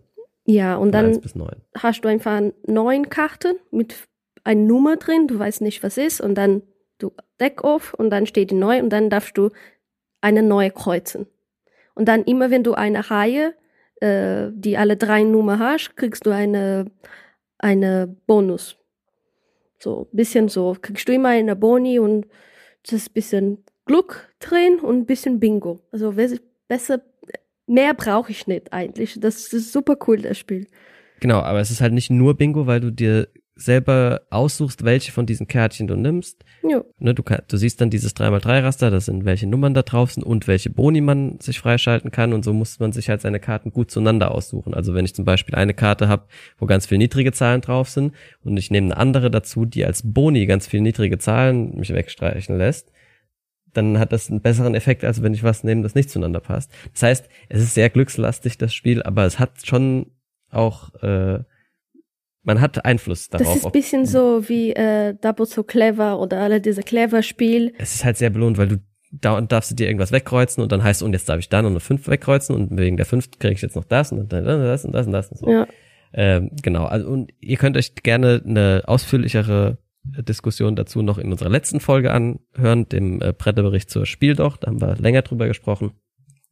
Ja, 0.53 0.77
und 0.77 0.93
dann 0.93 1.07
1 1.07 1.21
bis 1.21 1.35
9. 1.35 1.49
hast 1.79 2.01
du 2.03 2.09
einfach 2.09 2.41
neun 2.67 3.09
Karten 3.09 3.57
mit 3.71 3.95
einer 4.45 4.61
Nummer 4.61 4.97
drin, 4.97 5.27
du 5.29 5.39
weißt 5.39 5.61
nicht, 5.63 5.83
was 5.83 5.97
ist, 5.99 6.21
und 6.21 6.35
dann 6.35 6.63
du 6.99 7.13
Deck 7.41 7.65
auf 7.65 7.95
und 7.95 8.11
dann 8.11 8.27
steht 8.27 8.51
die 8.51 8.55
neu 8.57 8.81
und 8.81 8.91
dann 8.91 9.09
darfst 9.11 9.37
du 9.39 9.51
eine 10.21 10.43
neue 10.43 10.71
kreuzen. 10.71 11.27
Und 11.95 12.07
dann 12.07 12.25
immer, 12.25 12.51
wenn 12.51 12.65
du 12.65 12.75
eine 12.75 13.11
Reihe, 13.11 13.55
äh, 14.01 14.49
die 14.53 14.77
alle 14.77 14.97
drei 14.97 15.23
Nummer 15.25 15.59
hast, 15.59 15.97
kriegst 15.97 16.27
du 16.27 16.31
eine, 16.31 16.87
eine 17.59 18.15
Bonus. 18.27 18.77
So, 19.79 20.09
bisschen 20.13 20.49
so, 20.49 20.77
kriegst 20.81 21.09
du 21.09 21.13
immer 21.13 21.31
eine 21.31 21.57
Boni 21.57 21.99
und 21.99 22.27
das 22.85 22.93
ist 22.95 23.11
ein 23.11 23.15
bisschen 23.15 23.65
Glück 23.85 24.29
drin 24.39 24.79
und 24.81 24.99
ein 25.01 25.07
bisschen 25.07 25.41
Bingo. 25.41 25.81
Also 25.91 26.17
wes- 26.17 26.41
besser, 26.69 27.01
mehr 27.73 27.95
brauche 27.95 28.31
ich 28.31 28.47
nicht 28.47 28.73
eigentlich. 28.73 29.19
Das 29.19 29.53
ist 29.53 29.73
super 29.73 29.97
cool, 30.07 30.19
das 30.19 30.39
Spiel. 30.39 30.67
Genau, 31.21 31.41
aber 31.41 31.61
es 31.61 31.71
ist 31.71 31.81
halt 31.81 31.93
nicht 31.93 32.11
nur 32.11 32.37
Bingo, 32.37 32.67
weil 32.67 32.81
du 32.81 32.91
dir 32.91 33.29
selber 33.55 34.23
aussuchst, 34.31 34.85
welche 34.85 35.13
von 35.13 35.27
diesen 35.27 35.47
Kärtchen 35.47 35.87
du 35.87 35.95
nimmst. 35.95 36.45
Ne, 36.99 37.15
du, 37.15 37.23
kann, 37.23 37.43
du 37.49 37.57
siehst 37.57 37.81
dann 37.81 37.91
dieses 37.91 38.17
3x3-Raster, 38.17 38.91
das 38.91 39.07
sind 39.07 39.25
welche 39.25 39.47
Nummern 39.47 39.75
da 39.75 39.83
drauf 39.83 40.13
sind 40.13 40.25
und 40.25 40.49
welche 40.49 40.71
Boni 40.71 41.01
man 41.01 41.39
sich 41.39 41.61
freischalten 41.61 42.11
kann 42.11 42.33
und 42.33 42.45
so 42.45 42.53
muss 42.53 42.79
man 42.81 42.93
sich 42.93 43.09
halt 43.09 43.21
seine 43.21 43.41
Karten 43.41 43.71
gut 43.71 43.91
zueinander 43.91 44.33
aussuchen. 44.33 44.75
Also 44.75 44.95
wenn 44.95 45.05
ich 45.05 45.15
zum 45.15 45.25
Beispiel 45.25 45.55
eine 45.55 45.75
Karte 45.75 46.09
habe, 46.09 46.25
wo 46.59 46.67
ganz 46.67 46.87
viele 46.87 46.99
niedrige 46.99 47.33
Zahlen 47.33 47.61
drauf 47.61 47.89
sind 47.89 48.15
und 48.43 48.57
ich 48.57 48.71
nehme 48.71 48.87
eine 48.87 48.97
andere 48.97 49.31
dazu, 49.31 49.65
die 49.65 49.85
als 49.85 50.03
Boni 50.05 50.47
ganz 50.47 50.67
viele 50.67 50.83
niedrige 50.83 51.19
Zahlen 51.19 51.77
mich 51.77 51.93
wegstreichen 51.93 52.57
lässt, 52.57 52.91
dann 53.73 53.99
hat 53.99 54.13
das 54.13 54.31
einen 54.31 54.41
besseren 54.41 54.75
Effekt, 54.75 55.05
als 55.05 55.23
wenn 55.23 55.35
ich 55.35 55.43
was 55.43 55.65
nehme, 55.65 55.83
das 55.83 55.95
nicht 55.95 56.11
zueinander 56.11 56.41
passt. 56.41 56.71
Das 56.93 57.03
heißt, 57.03 57.29
es 57.49 57.63
ist 57.63 57.75
sehr 57.75 57.91
glückslastig, 57.91 58.59
das 58.59 58.75
Spiel, 58.75 59.03
aber 59.03 59.25
es 59.25 59.39
hat 59.39 59.67
schon 59.67 60.07
auch, 60.51 60.93
äh, 61.03 61.41
man 62.43 62.61
hat 62.61 62.85
Einfluss 62.85 63.29
darauf. 63.29 63.47
Das 63.47 63.57
ist 63.57 63.67
ein 63.67 63.73
bisschen 63.73 64.07
so 64.07 64.49
wie 64.49 64.73
äh, 64.73 65.15
Double 65.15 65.47
So 65.47 65.63
Clever 65.63 66.19
oder 66.19 66.41
alle 66.41 66.61
diese 66.61 66.83
Clever-Spiel. 66.83 67.73
es 67.79 67.95
ist 67.95 68.05
halt 68.05 68.17
sehr 68.17 68.31
belohnt, 68.31 68.59
weil 68.59 68.69
du 68.69 68.77
da 69.13 69.37
und 69.37 69.53
darfst 69.53 69.71
du 69.71 69.75
dir 69.75 69.87
irgendwas 69.87 70.11
wegkreuzen 70.11 70.63
und 70.63 70.73
dann 70.73 70.83
heißt 70.83 71.03
und 71.03 71.13
jetzt 71.13 71.29
darf 71.29 71.39
ich 71.39 71.49
dann 71.49 71.67
und 71.67 71.73
eine 71.73 71.81
5 71.81 72.09
wegkreuzen 72.09 72.57
und 72.57 72.79
wegen 72.79 72.97
der 72.97 73.07
5 73.07 73.39
kriege 73.39 73.55
ich 73.55 73.63
jetzt 73.63 73.77
noch 73.77 73.85
das 73.85 74.11
und 74.11 74.33
dann 74.33 74.45
das 74.45 74.85
und 74.85 74.93
das 74.93 75.07
und 75.07 75.13
das 75.13 75.29
und 75.31 75.39
so. 75.39 75.51
Ja. 75.51 75.67
Ähm, 76.15 76.51
genau, 76.63 76.85
also 76.87 77.09
und 77.09 77.33
ihr 77.41 77.57
könnt 77.57 77.77
euch 77.77 77.95
gerne 77.95 78.43
eine 78.45 78.83
ausführlichere 78.87 79.79
Diskussion 80.05 80.77
dazu 80.77 81.03
noch 81.03 81.19
in 81.19 81.31
unserer 81.31 81.49
letzten 81.49 81.81
Folge 81.81 82.13
anhören, 82.13 82.89
dem 82.89 83.21
äh, 83.23 83.33
Bretterbericht 83.33 83.89
zur 83.91 84.05
Spiel 84.07 84.35
doch, 84.35 84.57
da 84.57 84.69
haben 84.69 84.81
wir 84.81 84.97
länger 84.97 85.23
drüber 85.23 85.47
gesprochen. 85.47 85.93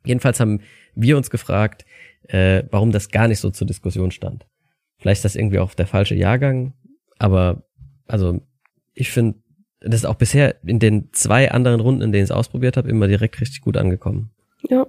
Jedenfalls 0.04 0.40
haben 0.40 0.60
wir 0.94 1.16
uns 1.16 1.30
gefragt, 1.30 1.84
äh, 2.28 2.62
warum 2.70 2.92
das 2.92 3.10
gar 3.10 3.28
nicht 3.28 3.40
so 3.40 3.50
zur 3.50 3.66
Diskussion 3.66 4.10
stand. 4.12 4.46
Vielleicht 4.98 5.18
ist 5.18 5.24
das 5.24 5.36
irgendwie 5.36 5.58
auch 5.58 5.74
der 5.74 5.86
falsche 5.86 6.14
Jahrgang, 6.14 6.74
aber 7.18 7.64
also 8.06 8.40
ich 8.94 9.10
finde, 9.10 9.38
das 9.80 9.96
ist 9.96 10.04
auch 10.04 10.14
bisher 10.16 10.62
in 10.64 10.78
den 10.78 11.12
zwei 11.12 11.50
anderen 11.50 11.80
Runden, 11.80 12.02
in 12.02 12.12
denen 12.12 12.24
ich 12.24 12.30
es 12.30 12.36
ausprobiert 12.36 12.76
habe, 12.76 12.88
immer 12.88 13.08
direkt 13.08 13.40
richtig 13.40 13.62
gut 13.62 13.76
angekommen. 13.76 14.30
Ja. 14.68 14.86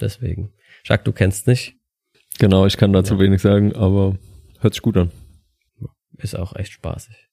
Deswegen. 0.00 0.52
Jacques, 0.84 1.04
du 1.04 1.12
kennst 1.12 1.46
nicht. 1.46 1.76
Genau, 2.38 2.66
ich 2.66 2.76
kann 2.76 2.92
dazu 2.92 3.14
Ja. 3.14 3.20
wenig 3.20 3.40
sagen, 3.40 3.74
aber 3.74 4.18
hört 4.60 4.74
sich 4.74 4.82
gut 4.82 4.96
an. 4.96 5.10
Ist 6.18 6.36
auch 6.36 6.54
echt 6.56 6.72
spaßig. 6.72 7.28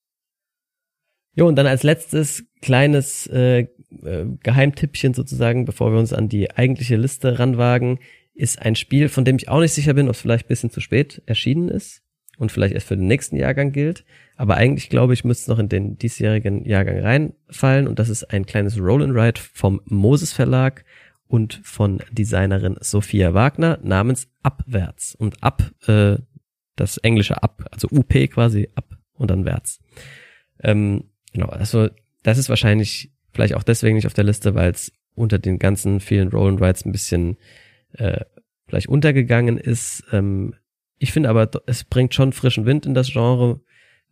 Jo, 1.36 1.48
und 1.48 1.55
dann 1.55 1.67
als 1.67 1.83
letztes 1.83 2.45
kleines 2.62 3.27
äh, 3.27 3.59
äh, 3.59 4.25
Geheimtippchen 4.43 5.13
sozusagen, 5.13 5.65
bevor 5.65 5.91
wir 5.91 6.00
uns 6.00 6.13
an 6.13 6.29
die 6.29 6.51
eigentliche 6.51 6.95
Liste 6.95 7.39
ranwagen, 7.39 8.00
ist 8.33 8.62
ein 8.62 8.75
Spiel, 8.75 9.09
von 9.09 9.25
dem 9.25 9.36
ich 9.36 9.50
auch 9.50 9.59
nicht 9.59 9.74
sicher 9.74 9.93
bin, 9.93 10.07
ob 10.07 10.15
es 10.15 10.21
vielleicht 10.21 10.45
ein 10.45 10.50
bisschen 10.50 10.69
zu 10.69 10.79
spät 10.79 11.21
erschienen 11.25 11.69
ist 11.69 12.01
und 12.38 12.51
vielleicht 12.51 12.74
erst 12.74 12.88
für 12.88 12.98
den 12.98 13.07
nächsten 13.07 13.36
Jahrgang 13.36 13.71
gilt. 13.71 14.05
Aber 14.38 14.55
eigentlich 14.55 14.89
glaube 14.89 15.13
ich, 15.13 15.25
müsste 15.25 15.43
es 15.43 15.48
noch 15.50 15.59
in 15.59 15.67
den 15.67 15.98
diesjährigen 15.98 16.63
Jahrgang 16.63 17.00
reinfallen. 17.00 17.88
Und 17.88 18.00
das 18.00 18.07
ist 18.07 18.24
ein 18.31 18.45
kleines 18.45 18.79
Roll 18.79 19.03
and 19.03 19.13
Ride 19.13 19.41
vom 19.53 19.81
Moses 19.86 20.31
Verlag 20.31 20.86
und 21.27 21.59
von 21.63 22.01
Designerin 22.12 22.77
Sophia 22.79 23.33
Wagner 23.33 23.77
namens 23.83 24.29
Abwärts. 24.41 25.15
Und 25.15 25.43
ab, 25.43 25.69
äh, 25.88 26.17
das 26.77 26.98
englische 26.98 27.43
ab, 27.43 27.65
also 27.71 27.89
UP 27.91 28.13
quasi 28.29 28.69
ab 28.74 28.98
und 29.13 29.29
dann 29.29 29.43
wärts. 29.43 29.81
Ähm, 30.63 31.09
genau, 31.33 31.48
also 31.48 31.89
das 32.24 32.38
ist 32.38 32.50
wahrscheinlich 32.50 33.12
vielleicht 33.31 33.55
auch 33.55 33.63
deswegen 33.63 33.95
nicht 33.95 34.07
auf 34.07 34.13
der 34.13 34.24
Liste, 34.24 34.55
weil 34.55 34.71
es 34.71 34.91
unter 35.15 35.39
den 35.39 35.59
ganzen 35.59 36.00
vielen 36.00 36.29
Roll 36.29 36.50
and 36.50 36.62
Rides 36.62 36.86
ein 36.86 36.91
bisschen 36.91 37.38
äh, 37.93 38.21
vielleicht 38.67 38.88
untergegangen 38.88 39.57
ist. 39.57 40.03
Ähm, 40.12 40.55
ich 40.98 41.12
finde 41.12 41.29
aber, 41.29 41.50
es 41.65 41.83
bringt 41.83 42.13
schon 42.13 42.33
frischen 42.33 42.65
Wind 42.65 42.86
in 42.86 42.93
das 42.93 43.12
Genre. 43.12 43.62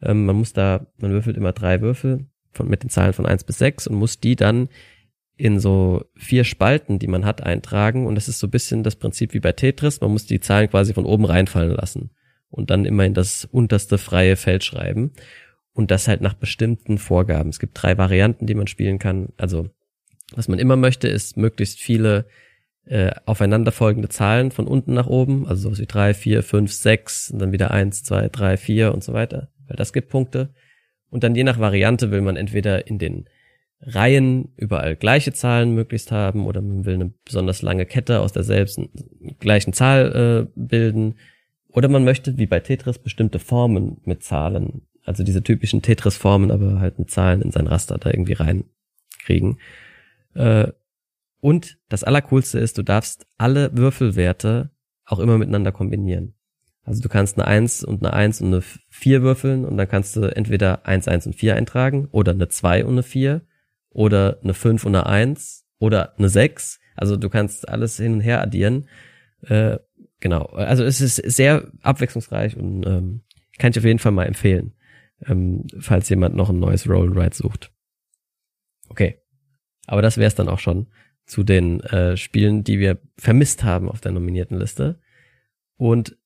Ähm, 0.02 0.26
man 0.26 0.36
muss 0.36 0.54
da, 0.54 0.88
man 0.98 1.12
würfelt 1.12 1.38
immer 1.38 1.54
drei 1.54 1.82
Würfel 1.82 2.28
von, 2.52 2.68
mit 2.68 2.84
den 2.84 2.90
Zahlen 2.90 3.14
von 3.14 3.26
eins 3.26 3.44
bis 3.44 3.58
sechs 3.58 3.88
und 3.88 3.96
muss 3.96 4.20
die 4.20 4.36
dann 4.36 4.70
in 5.38 5.60
so 5.60 6.04
vier 6.16 6.44
Spalten, 6.44 6.98
die 6.98 7.08
man 7.08 7.26
hat, 7.26 7.44
eintragen. 7.44 8.08
Und 8.08 8.16
das 8.16 8.28
ist 8.28 8.40
so 8.40 8.48
ein 8.48 8.52
bisschen 8.52 8.84
das 8.84 8.96
Prinzip 8.96 9.34
wie 9.34 9.40
bei 9.40 9.52
Tetris. 9.52 10.02
Man 10.02 10.12
muss 10.12 10.26
die 10.26 10.40
Zahlen 10.40 10.70
quasi 10.70 10.94
von 10.94 11.06
oben 11.06 11.26
reinfallen 11.26 11.76
lassen 11.76 12.10
und 12.50 12.72
dann 12.72 12.86
immer 12.86 13.06
in 13.06 13.14
das 13.14 13.46
unterste 13.46 13.98
freie 13.98 14.36
Feld 14.36 14.64
schreiben. 14.64 15.12
Und 15.78 15.92
das 15.92 16.08
halt 16.08 16.22
nach 16.22 16.34
bestimmten 16.34 16.98
Vorgaben. 16.98 17.52
Es 17.52 17.60
gibt 17.60 17.80
drei 17.80 18.00
Varianten, 18.00 18.48
die 18.48 18.56
man 18.56 18.66
spielen 18.66 18.98
kann. 18.98 19.30
Also, 19.38 19.70
was 20.34 20.48
man 20.48 20.58
immer 20.58 20.76
möchte, 20.76 21.08
ist 21.08 21.38
möglichst 21.38 21.80
viele 21.80 22.26
äh, 22.86 23.12
aufeinanderfolgende 23.28 24.10
Zahlen 24.10 24.50
von 24.50 24.66
unten 24.66 24.96
nach 24.96 25.06
oben, 25.06 25.48
also 25.48 25.62
sowas 25.62 25.80
wie 25.80 25.86
drei, 25.86 26.16
vier, 26.16 26.42
fünf, 26.42 26.74
sechs, 26.74 27.30
und 27.30 27.38
dann 27.38 27.52
wieder 27.52 27.70
eins, 27.70 28.02
zwei, 28.02 28.28
drei, 28.28 28.58
vier 28.58 28.92
und 28.92 29.04
so 29.04 29.14
weiter, 29.14 29.52
weil 29.68 29.78
das 29.78 29.94
gibt 29.94 30.10
Punkte. 30.10 30.50
Und 31.12 31.24
dann 31.24 31.36
je 31.36 31.44
nach 31.44 31.60
Variante 31.60 32.10
will 32.10 32.22
man 32.22 32.38
entweder 32.38 32.88
in 32.88 32.98
den 32.98 33.30
Reihen 33.80 34.54
überall 34.58 34.96
gleiche 34.96 35.32
Zahlen 35.32 35.76
möglichst 35.76 36.12
haben 36.12 36.48
oder 36.48 36.60
man 36.60 36.86
will 36.86 36.96
eine 36.96 37.14
besonders 37.24 37.62
lange 37.62 37.86
Kette 37.86 38.22
aus 38.22 38.34
derselben 38.34 38.90
gleichen 39.40 39.74
Zahl 39.74 40.48
äh, 40.48 40.52
bilden. 40.56 41.20
Oder 41.70 41.88
man 41.88 42.04
möchte, 42.04 42.40
wie 42.40 42.48
bei 42.48 42.62
Tetris, 42.62 42.98
bestimmte 42.98 43.38
Formen 43.38 44.02
mit 44.06 44.24
Zahlen, 44.24 44.87
also 45.08 45.24
diese 45.24 45.44
typischen 45.44 45.82
Tetris-Formen, 45.82 46.52
aber 46.52 46.80
halt 46.80 47.00
mit 47.00 47.10
Zahlen 47.10 47.42
in 47.42 47.52
sein 47.52 47.68
Raster 47.68 47.98
da 47.98 48.10
irgendwie 48.10 48.34
reinkriegen. 48.34 49.60
Äh, 50.34 50.72
und 51.40 51.78
das 51.90 52.04
Allercoolste 52.04 52.60
ist, 52.60 52.78
du 52.78 52.84
darfst 52.84 53.26
alle 53.38 53.76
Würfelwerte 53.76 54.72
auch 55.06 55.20
immer 55.20 55.38
miteinander 55.38 55.72
kombinieren. 55.72 56.34
Also 56.84 57.02
du 57.02 57.10
kannst 57.10 57.38
eine 57.38 57.48
1 57.48 57.84
und 57.84 58.04
eine 58.04 58.14
1 58.14 58.42
und 58.42 58.48
eine 58.48 58.64
4 58.90 59.22
würfeln 59.22 59.66
und 59.66 59.78
dann 59.78 59.90
kannst 59.90 60.16
du 60.16 60.24
entweder 60.24 60.86
1, 60.86 61.08
1 61.08 61.28
und 61.28 61.36
4 61.36 61.56
eintragen 61.56 62.08
oder 62.12 62.32
eine 62.32 62.48
2 62.48 62.86
und 62.86 62.94
eine 62.94 63.04
4 63.04 63.42
oder 63.90 64.40
eine 64.42 64.54
5 64.54 64.86
und 64.86 64.96
eine 64.96 65.06
1 65.06 65.66
oder 65.80 66.18
eine 66.18 66.30
6. 66.30 66.80
Also 66.96 67.18
du 67.18 67.30
kannst 67.30 67.68
alles 67.68 67.98
hin 67.98 68.14
und 68.14 68.22
her 68.22 68.42
addieren. 68.42 68.88
Äh, 69.42 69.80
genau. 70.20 70.46
Also 70.46 70.84
es 70.84 71.02
ist 71.02 71.16
sehr 71.18 71.72
abwechslungsreich 71.82 72.56
und 72.56 72.86
ähm, 72.86 73.22
kann 73.60 73.72
ich 73.72 73.78
auf 73.78 73.86
jeden 73.86 74.00
Fall 74.00 74.14
mal 74.14 74.26
empfehlen, 74.26 74.74
ähm, 75.26 75.66
falls 75.80 76.10
jemand 76.10 76.36
noch 76.36 76.50
ein 76.50 76.60
neues 76.60 76.88
Roll 76.88 77.08
and 77.08 77.18
Ride 77.18 77.36
sucht. 77.36 77.72
Okay. 78.90 79.22
Aber 79.88 80.02
das 80.02 80.18
wäre 80.18 80.28
es 80.28 80.36
dann 80.36 80.50
auch 80.50 80.60
schon 80.60 80.88
zu 81.26 81.44
den 81.44 81.82
äh, 81.82 82.18
Spielen, 82.18 82.64
die 82.64 82.80
wir 82.80 83.00
vermisst 83.18 83.64
haben 83.64 83.90
auf 83.90 84.02
der 84.02 84.12
nominierten 84.12 84.58
Liste. 84.58 85.00
Und 85.78 86.18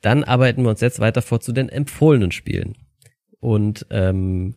dann 0.00 0.24
arbeiten 0.24 0.62
wir 0.62 0.70
uns 0.70 0.80
jetzt 0.80 1.00
weiter 1.00 1.22
vor 1.22 1.40
zu 1.40 1.52
den 1.52 1.68
empfohlenen 1.68 2.32
Spielen. 2.32 2.76
Und 3.40 3.86
ähm, 3.90 4.56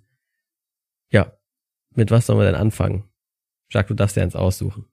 ja, 1.12 1.34
mit 1.96 2.12
was 2.12 2.26
sollen 2.26 2.40
wir 2.40 2.46
denn 2.46 2.56
anfangen? 2.56 3.04
Jacques, 3.70 3.90
du 3.90 3.94
darfst 3.94 4.16
dir 4.16 4.24
eins 4.24 4.36
aussuchen. 4.36 4.86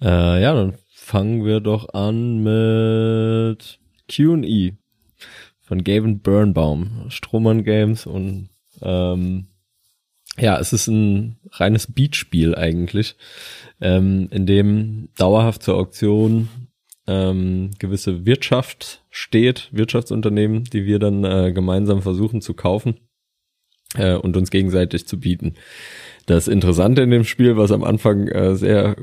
Äh, 0.00 0.42
ja, 0.42 0.54
dann 0.54 0.74
fangen 0.92 1.44
wir 1.44 1.60
doch 1.60 1.92
an 1.92 2.42
mit 2.42 3.78
Q&E 4.14 4.79
von 5.70 5.84
Gavin 5.84 6.18
Birnbaum, 6.18 7.06
Strohmann 7.10 7.62
Games 7.62 8.04
und 8.04 8.48
ähm, 8.82 9.46
ja, 10.36 10.58
es 10.58 10.72
ist 10.72 10.88
ein 10.88 11.36
reines 11.52 11.86
Beatspiel 11.86 12.56
eigentlich, 12.56 13.14
ähm, 13.80 14.26
in 14.32 14.46
dem 14.46 15.10
dauerhaft 15.16 15.62
zur 15.62 15.76
Auktion 15.76 16.48
ähm, 17.06 17.70
gewisse 17.78 18.26
Wirtschaft 18.26 19.04
steht, 19.10 19.68
Wirtschaftsunternehmen, 19.70 20.64
die 20.64 20.86
wir 20.86 20.98
dann 20.98 21.22
äh, 21.22 21.52
gemeinsam 21.52 22.02
versuchen 22.02 22.40
zu 22.40 22.54
kaufen 22.54 22.96
äh, 23.94 24.16
und 24.16 24.36
uns 24.36 24.50
gegenseitig 24.50 25.06
zu 25.06 25.20
bieten. 25.20 25.54
Das 26.26 26.48
Interessante 26.48 27.02
in 27.02 27.12
dem 27.12 27.22
Spiel, 27.22 27.56
was 27.56 27.70
am 27.70 27.84
Anfang 27.84 28.26
äh, 28.26 28.56
sehr 28.56 28.96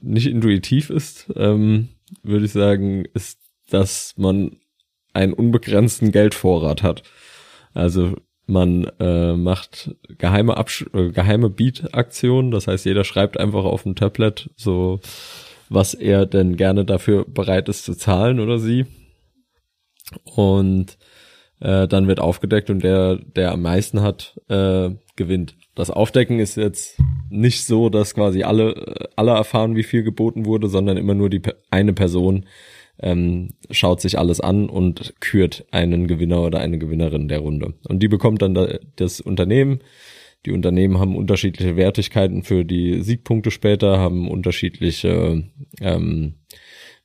nicht 0.00 0.26
intuitiv 0.26 0.88
ist, 0.88 1.30
ähm, 1.36 1.90
würde 2.22 2.46
ich 2.46 2.52
sagen, 2.52 3.04
ist, 3.12 3.40
dass 3.68 4.14
man 4.16 4.56
einen 5.14 5.32
unbegrenzten 5.32 6.12
Geldvorrat 6.12 6.82
hat. 6.82 7.02
Also 7.72 8.14
man 8.46 8.84
äh, 9.00 9.34
macht 9.34 9.94
geheime 10.18 10.56
Absch 10.56 10.84
äh, 10.92 11.08
geheime 11.10 11.48
Beat-Aktionen, 11.48 12.50
das 12.50 12.66
heißt, 12.66 12.84
jeder 12.84 13.04
schreibt 13.04 13.38
einfach 13.38 13.64
auf 13.64 13.86
ein 13.86 13.96
Tablet 13.96 14.50
so, 14.54 15.00
was 15.70 15.94
er 15.94 16.26
denn 16.26 16.56
gerne 16.56 16.84
dafür 16.84 17.24
bereit 17.26 17.68
ist 17.68 17.84
zu 17.84 17.94
zahlen 17.94 18.40
oder 18.40 18.58
sie. 18.58 18.84
Und 20.24 20.98
äh, 21.60 21.88
dann 21.88 22.06
wird 22.06 22.20
aufgedeckt 22.20 22.68
und 22.68 22.84
der, 22.84 23.16
der 23.16 23.52
am 23.52 23.62
meisten 23.62 24.02
hat, 24.02 24.38
äh, 24.48 24.90
gewinnt. 25.16 25.56
Das 25.74 25.90
Aufdecken 25.90 26.38
ist 26.38 26.56
jetzt 26.56 27.00
nicht 27.30 27.64
so, 27.64 27.88
dass 27.88 28.14
quasi 28.14 28.42
alle, 28.42 29.08
alle 29.16 29.32
erfahren, 29.32 29.74
wie 29.74 29.82
viel 29.82 30.02
geboten 30.02 30.44
wurde, 30.44 30.68
sondern 30.68 30.96
immer 30.96 31.14
nur 31.14 31.30
die 31.30 31.42
eine 31.70 31.92
Person 31.92 32.46
ähm, 32.98 33.50
schaut 33.70 34.00
sich 34.00 34.18
alles 34.18 34.40
an 34.40 34.68
und 34.68 35.14
kürt 35.20 35.66
einen 35.70 36.06
Gewinner 36.06 36.42
oder 36.42 36.60
eine 36.60 36.78
Gewinnerin 36.78 37.28
der 37.28 37.40
Runde. 37.40 37.74
Und 37.88 38.02
die 38.02 38.08
bekommt 38.08 38.42
dann 38.42 38.54
da, 38.54 38.78
das 38.96 39.20
Unternehmen. 39.20 39.80
Die 40.46 40.52
Unternehmen 40.52 40.98
haben 40.98 41.16
unterschiedliche 41.16 41.76
Wertigkeiten 41.76 42.42
für 42.42 42.64
die 42.64 43.00
Siegpunkte 43.02 43.50
später, 43.50 43.98
haben 43.98 44.30
unterschiedliche, 44.30 45.42
ähm, 45.80 46.34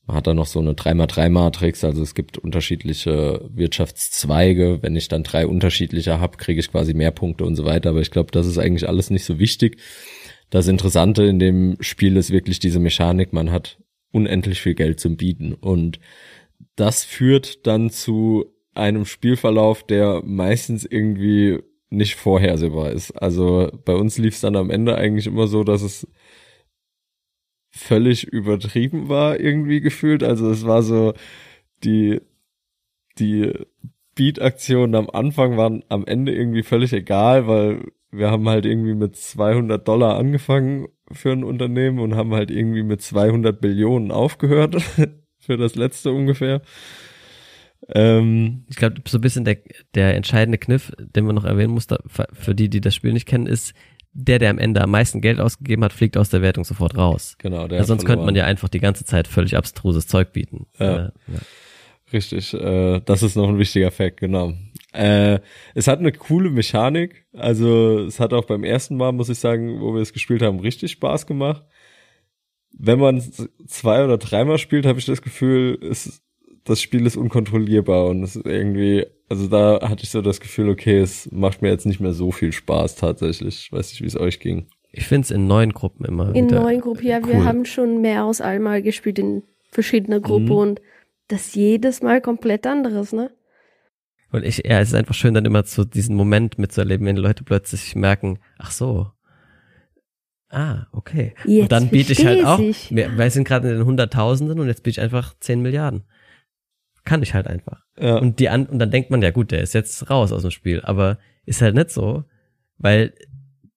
man 0.05 0.17
hat 0.17 0.27
da 0.27 0.33
noch 0.33 0.47
so 0.47 0.59
eine 0.59 0.73
3x3-Matrix, 0.73 1.83
also 1.83 2.01
es 2.01 2.15
gibt 2.15 2.37
unterschiedliche 2.37 3.47
Wirtschaftszweige. 3.53 4.79
Wenn 4.81 4.95
ich 4.95 5.07
dann 5.07 5.23
drei 5.23 5.47
unterschiedliche 5.47 6.19
habe, 6.19 6.37
kriege 6.37 6.59
ich 6.59 6.71
quasi 6.71 6.93
mehr 6.93 7.11
Punkte 7.11 7.45
und 7.45 7.55
so 7.55 7.63
weiter. 7.63 7.91
Aber 7.91 8.01
ich 8.01 8.11
glaube, 8.11 8.31
das 8.31 8.47
ist 8.47 8.57
eigentlich 8.57 8.87
alles 8.89 9.09
nicht 9.09 9.23
so 9.23 9.39
wichtig. 9.39 9.77
Das 10.49 10.67
Interessante 10.67 11.23
in 11.23 11.39
dem 11.39 11.77
Spiel 11.79 12.17
ist 12.17 12.31
wirklich 12.31 12.59
diese 12.59 12.79
Mechanik, 12.79 13.33
man 13.33 13.51
hat 13.51 13.77
unendlich 14.11 14.61
viel 14.61 14.75
Geld 14.75 14.99
zum 14.99 15.17
Bieten. 15.17 15.53
Und 15.53 15.99
das 16.75 17.03
führt 17.03 17.67
dann 17.67 17.89
zu 17.89 18.45
einem 18.73 19.05
Spielverlauf, 19.05 19.83
der 19.83 20.21
meistens 20.23 20.85
irgendwie 20.85 21.59
nicht 21.89 22.15
vorhersehbar 22.15 22.91
ist. 22.91 23.11
Also 23.11 23.71
bei 23.85 23.93
uns 23.95 24.17
lief 24.17 24.35
es 24.35 24.41
dann 24.41 24.55
am 24.55 24.69
Ende 24.69 24.95
eigentlich 24.95 25.27
immer 25.27 25.47
so, 25.47 25.63
dass 25.63 25.81
es 25.81 26.07
völlig 27.71 28.25
übertrieben 28.25 29.09
war, 29.09 29.39
irgendwie 29.39 29.81
gefühlt. 29.81 30.23
Also 30.23 30.49
es 30.49 30.65
war 30.65 30.83
so, 30.83 31.13
die, 31.83 32.21
die 33.17 33.53
Beat-Aktionen 34.15 34.95
am 34.95 35.09
Anfang 35.09 35.57
waren 35.57 35.83
am 35.89 36.05
Ende 36.05 36.33
irgendwie 36.33 36.63
völlig 36.63 36.93
egal, 36.93 37.47
weil 37.47 37.91
wir 38.11 38.31
haben 38.31 38.47
halt 38.49 38.65
irgendwie 38.65 38.95
mit 38.95 39.15
200 39.15 39.87
Dollar 39.87 40.17
angefangen 40.17 40.87
für 41.11 41.31
ein 41.31 41.43
Unternehmen 41.43 41.99
und 41.99 42.15
haben 42.15 42.33
halt 42.33 42.51
irgendwie 42.51 42.83
mit 42.83 43.01
200 43.01 43.59
Billionen 43.59 44.11
aufgehört 44.11 44.75
für 45.39 45.57
das 45.57 45.75
letzte 45.75 46.11
ungefähr. 46.11 46.61
Ähm, 47.87 48.65
ich 48.69 48.75
glaube, 48.75 49.01
so 49.07 49.17
ein 49.17 49.21
bisschen 49.21 49.45
der, 49.45 49.57
der 49.95 50.15
entscheidende 50.15 50.57
Kniff, 50.57 50.91
den 50.99 51.25
man 51.25 51.35
noch 51.35 51.45
erwähnen 51.45 51.73
muss, 51.73 51.87
für 52.33 52.55
die, 52.55 52.69
die 52.69 52.81
das 52.81 52.93
Spiel 52.93 53.13
nicht 53.13 53.27
kennen, 53.27 53.47
ist, 53.47 53.73
der, 54.11 54.39
der 54.39 54.49
am 54.49 54.57
Ende 54.57 54.81
am 54.81 54.91
meisten 54.91 55.21
Geld 55.21 55.39
ausgegeben 55.39 55.83
hat, 55.83 55.93
fliegt 55.93 56.17
aus 56.17 56.29
der 56.29 56.41
Wertung 56.41 56.63
sofort 56.63 56.97
raus. 56.97 57.35
Genau, 57.37 57.67
der 57.67 57.79
ja, 57.79 57.83
Sonst 57.83 58.05
könnte 58.05 58.25
man 58.25 58.35
ja 58.35 58.45
einfach 58.45 58.69
die 58.69 58.79
ganze 58.79 59.05
Zeit 59.05 59.27
völlig 59.27 59.55
abstruses 59.55 60.07
Zeug 60.07 60.33
bieten. 60.33 60.67
Ja. 60.79 60.95
Äh, 60.95 61.11
ja. 61.27 61.39
Richtig, 62.11 62.53
äh, 62.53 63.01
das 63.05 63.23
ist 63.23 63.35
noch 63.35 63.49
ein 63.49 63.59
wichtiger 63.59 63.91
Fakt, 63.91 64.17
genau. 64.17 64.53
Äh, 64.93 65.39
es 65.75 65.87
hat 65.87 65.99
eine 65.99 66.11
coole 66.11 66.49
Mechanik, 66.49 67.25
also 67.33 67.99
es 67.99 68.19
hat 68.19 68.33
auch 68.33 68.45
beim 68.45 68.63
ersten 68.63 68.97
Mal, 68.97 69.11
muss 69.11 69.29
ich 69.29 69.39
sagen, 69.39 69.79
wo 69.81 69.93
wir 69.93 70.01
es 70.01 70.13
gespielt 70.13 70.41
haben, 70.41 70.59
richtig 70.59 70.91
Spaß 70.91 71.27
gemacht. 71.27 71.63
Wenn 72.71 72.99
man 72.99 73.21
zwei 73.67 74.03
oder 74.03 74.17
dreimal 74.17 74.57
spielt, 74.57 74.85
habe 74.85 74.99
ich 74.99 75.05
das 75.05 75.21
Gefühl, 75.21 75.77
es, 75.81 76.23
das 76.63 76.81
Spiel 76.81 77.05
ist 77.05 77.17
unkontrollierbar 77.17 78.07
und 78.07 78.23
es 78.23 78.35
ist 78.35 78.45
irgendwie, 78.45 79.05
also 79.27 79.47
da 79.47 79.87
hatte 79.87 80.03
ich 80.03 80.09
so 80.09 80.21
das 80.21 80.39
Gefühl, 80.39 80.69
okay, 80.69 80.99
es 80.99 81.29
macht 81.31 81.61
mir 81.61 81.69
jetzt 81.69 81.85
nicht 81.85 81.99
mehr 81.99 82.13
so 82.13 82.31
viel 82.31 82.51
Spaß 82.51 82.95
tatsächlich. 82.95 83.65
Ich 83.65 83.71
weiß 83.71 83.91
nicht, 83.91 84.01
wie 84.01 84.07
es 84.07 84.19
euch 84.19 84.39
ging. 84.39 84.67
Ich 84.91 85.05
finde 85.05 85.25
es 85.25 85.31
in 85.31 85.45
neuen 85.45 85.73
Gruppen 85.73 86.05
immer. 86.05 86.33
In 86.33 86.47
neuen 86.47 86.81
Gruppen, 86.81 87.05
ja, 87.05 87.19
cool. 87.19 87.27
wir 87.27 87.45
haben 87.45 87.65
schon 87.65 88.01
mehr 88.01 88.25
aus 88.25 88.41
einmal 88.41 88.81
gespielt 88.81 89.19
in 89.19 89.43
verschiedene 89.69 90.19
Gruppen 90.19 90.45
mhm. 90.45 90.51
und 90.51 90.81
das 91.29 91.55
jedes 91.55 92.01
Mal 92.01 92.21
komplett 92.21 92.67
anderes, 92.67 93.13
ne? 93.13 93.31
Und 94.31 94.45
ich, 94.45 94.63
ja, 94.65 94.79
es 94.79 94.89
ist 94.89 94.93
einfach 94.93 95.15
schön, 95.15 95.33
dann 95.33 95.45
immer 95.45 95.63
so 95.63 95.85
diesen 95.85 96.15
Moment 96.15 96.59
mitzuerleben, 96.59 97.07
wenn 97.07 97.17
Leute 97.17 97.43
plötzlich 97.43 97.95
merken, 97.95 98.39
ach 98.57 98.71
so, 98.71 99.11
ah, 100.49 100.85
okay. 100.91 101.33
Jetzt 101.45 101.63
und 101.63 101.71
dann 101.71 101.89
biete 101.89 102.11
ich 102.13 102.25
halt 102.25 102.45
auch, 102.45 102.59
ich. 102.59 102.93
wir, 102.93 103.17
wir 103.17 103.31
sind 103.31 103.47
gerade 103.47 103.69
in 103.69 103.77
den 103.77 103.85
Hunderttausenden 103.85 104.59
und 104.59 104.67
jetzt 104.67 104.83
biete 104.83 104.99
ich 104.99 105.01
einfach 105.01 105.33
10 105.39 105.61
Milliarden. 105.61 106.03
Kann 107.05 107.23
ich 107.23 107.33
halt 107.33 107.47
einfach. 107.47 107.85
Ja. 107.97 108.17
Und 108.17 108.39
die 108.39 108.49
an, 108.49 108.67
und 108.67 108.77
dann 108.77 108.91
denkt 108.91 109.09
man, 109.09 109.21
ja 109.21 109.31
gut, 109.31 109.51
der 109.51 109.61
ist 109.61 109.73
jetzt 109.73 110.09
raus 110.09 110.31
aus 110.31 110.43
dem 110.43 110.51
Spiel, 110.51 110.81
aber 110.81 111.17
ist 111.45 111.61
halt 111.61 111.75
nicht 111.75 111.89
so, 111.89 112.25
weil 112.77 113.13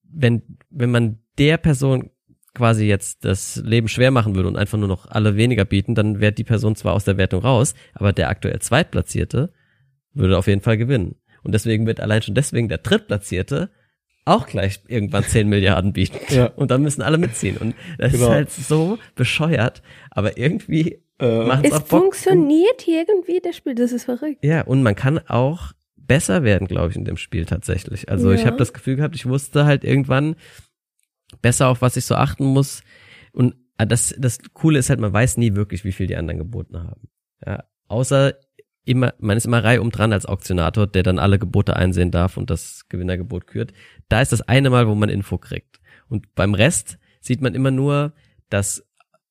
wenn, 0.03 0.59
wenn 0.69 0.91
man 0.91 1.19
der 1.39 1.57
Person 1.57 2.11
quasi 2.55 2.87
jetzt 2.87 3.25
das 3.25 3.57
Leben 3.65 3.89
schwer 3.89 4.11
machen 4.11 4.35
würde 4.35 4.49
und 4.49 4.57
einfach 4.57 4.79
nur 4.79 4.89
noch 4.89 5.07
alle 5.11 5.37
weniger 5.37 5.65
bieten, 5.65 5.95
dann 5.95 6.21
wäre 6.21 6.33
die 6.33 6.45
Person 6.45 6.77
zwar 6.77 6.95
aus 6.95 7.05
der 7.05 7.17
Wertung 7.17 7.43
raus, 7.43 7.75
aber 7.95 8.13
der 8.13 8.29
aktuell 8.29 8.59
Zweitplatzierte 8.61 9.53
würde 10.13 10.37
auf 10.37 10.47
jeden 10.47 10.61
Fall 10.61 10.77
gewinnen. 10.77 11.17
Und 11.43 11.53
deswegen 11.53 11.87
wird 11.87 12.01
allein 12.01 12.23
schon 12.23 12.35
deswegen 12.35 12.69
der 12.69 12.79
Drittplatzierte 12.79 13.71
auch 14.25 14.47
gleich 14.47 14.81
irgendwann 14.87 15.25
10 15.25 15.49
Milliarden 15.49 15.93
bieten. 15.93 16.19
Ja. 16.29 16.47
Und 16.47 16.71
dann 16.71 16.83
müssen 16.83 17.03
alle 17.03 17.19
mitziehen. 17.19 17.57
Und 17.57 17.75
das 17.99 18.13
genau. 18.13 18.27
ist 18.27 18.31
halt 18.31 18.51
so 18.51 18.99
bescheuert, 19.15 19.83
aber 20.11 20.39
irgendwie 20.39 21.03
äh, 21.19 21.45
macht 21.45 21.67
es 21.67 21.73
auch 21.73 21.81
Bock. 21.81 22.01
funktioniert 22.03 22.87
irgendwie 22.87 23.41
das 23.41 23.57
Spiel, 23.57 23.75
das 23.75 23.93
ist 23.93 24.05
verrückt. 24.05 24.45
Ja, 24.45 24.63
und 24.63 24.83
man 24.83 24.95
kann 24.95 25.19
auch 25.29 25.73
besser 25.97 26.43
werden, 26.43 26.67
glaube 26.67 26.91
ich, 26.91 26.97
in 26.97 27.05
dem 27.05 27.17
Spiel 27.17 27.45
tatsächlich. 27.45 28.09
Also 28.09 28.31
ja. 28.31 28.37
ich 28.37 28.47
habe 28.47 28.57
das 28.57 28.73
Gefühl 28.73 28.97
gehabt, 28.97 29.15
ich 29.15 29.27
wusste 29.27 29.65
halt 29.65 29.85
irgendwann, 29.85 30.37
besser 31.41 31.69
auf 31.69 31.83
was 31.83 31.97
ich 31.97 32.05
so 32.05 32.15
achten 32.15 32.45
muss. 32.45 32.83
Und 33.33 33.55
ah, 33.79 33.87
das, 33.87 34.15
das 34.19 34.39
Coole 34.53 34.79
ist 34.79 34.91
halt, 34.91 35.01
man 35.01 35.13
weiß 35.13 35.37
nie 35.37 35.55
wirklich, 35.55 35.85
wie 35.85 35.93
viel 35.93 36.07
die 36.07 36.17
anderen 36.17 36.39
geboten 36.39 36.79
haben. 36.79 37.09
Ja, 37.45 37.65
außer 37.89 38.35
immer, 38.85 39.15
man 39.19 39.37
ist 39.37 39.47
immer 39.47 39.63
reihum 39.63 39.91
dran 39.91 40.13
als 40.13 40.27
Auktionator, 40.27 40.87
der 40.87 41.03
dann 41.03 41.19
alle 41.19 41.39
Gebote 41.39 41.77
einsehen 41.77 42.11
darf 42.11 42.37
und 42.37 42.51
das 42.51 42.89
Gewinnergebot 42.89 43.47
kürt. 43.47 43.73
Da 44.09 44.21
ist 44.21 44.33
das 44.33 44.43
eine 44.43 44.71
Mal, 44.71 44.89
wo 44.89 44.95
man 44.95 45.09
Info 45.09 45.39
kriegt. 45.39 45.81
Und 46.09 46.35
beim 46.35 46.55
Rest 46.55 46.99
sieht 47.21 47.41
man 47.41 47.55
immer 47.55 47.71
nur 47.71 48.13
das 48.51 48.85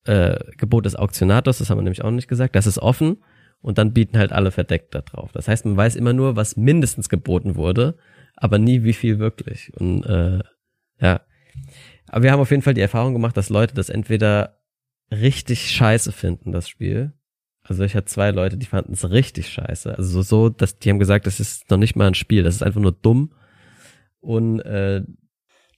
äh, 0.05 0.39
Gebot 0.57 0.85
des 0.85 0.95
Auktionators, 0.95 1.59
das 1.59 1.69
haben 1.69 1.77
wir 1.77 1.83
nämlich 1.83 2.03
auch 2.03 2.11
nicht 2.11 2.27
gesagt, 2.27 2.55
das 2.55 2.65
ist 2.65 2.79
offen 2.79 3.17
und 3.61 3.77
dann 3.77 3.93
bieten 3.93 4.17
halt 4.17 4.31
alle 4.31 4.51
verdeckt 4.51 4.95
da 4.95 5.01
drauf. 5.01 5.31
Das 5.31 5.47
heißt, 5.47 5.65
man 5.65 5.77
weiß 5.77 5.95
immer 5.95 6.13
nur, 6.13 6.35
was 6.35 6.57
mindestens 6.57 7.09
geboten 7.09 7.55
wurde, 7.55 7.97
aber 8.35 8.57
nie 8.57 8.83
wie 8.83 8.93
viel 8.93 9.19
wirklich. 9.19 9.71
Und 9.77 10.03
äh, 10.05 10.39
ja, 10.99 11.21
aber 12.11 12.23
wir 12.23 12.31
haben 12.33 12.41
auf 12.41 12.51
jeden 12.51 12.61
Fall 12.61 12.73
die 12.73 12.81
Erfahrung 12.81 13.13
gemacht, 13.13 13.37
dass 13.37 13.47
Leute 13.47 13.73
das 13.73 13.89
entweder 13.89 14.57
richtig 15.11 15.71
scheiße 15.71 16.11
finden, 16.11 16.51
das 16.51 16.67
Spiel. 16.67 17.13
Also 17.63 17.83
ich 17.85 17.95
hatte 17.95 18.07
zwei 18.07 18.31
Leute, 18.31 18.57
die 18.57 18.65
fanden 18.65 18.93
es 18.93 19.09
richtig 19.09 19.47
scheiße. 19.47 19.97
Also 19.97 20.21
so, 20.21 20.49
dass 20.49 20.77
die 20.77 20.89
haben 20.89 20.99
gesagt, 20.99 21.25
das 21.25 21.39
ist 21.39 21.71
noch 21.71 21.77
nicht 21.77 21.95
mal 21.95 22.07
ein 22.07 22.13
Spiel, 22.13 22.43
das 22.43 22.55
ist 22.55 22.63
einfach 22.63 22.81
nur 22.81 22.91
dumm. 22.91 23.31
Und 24.19 24.59
äh, 24.59 25.03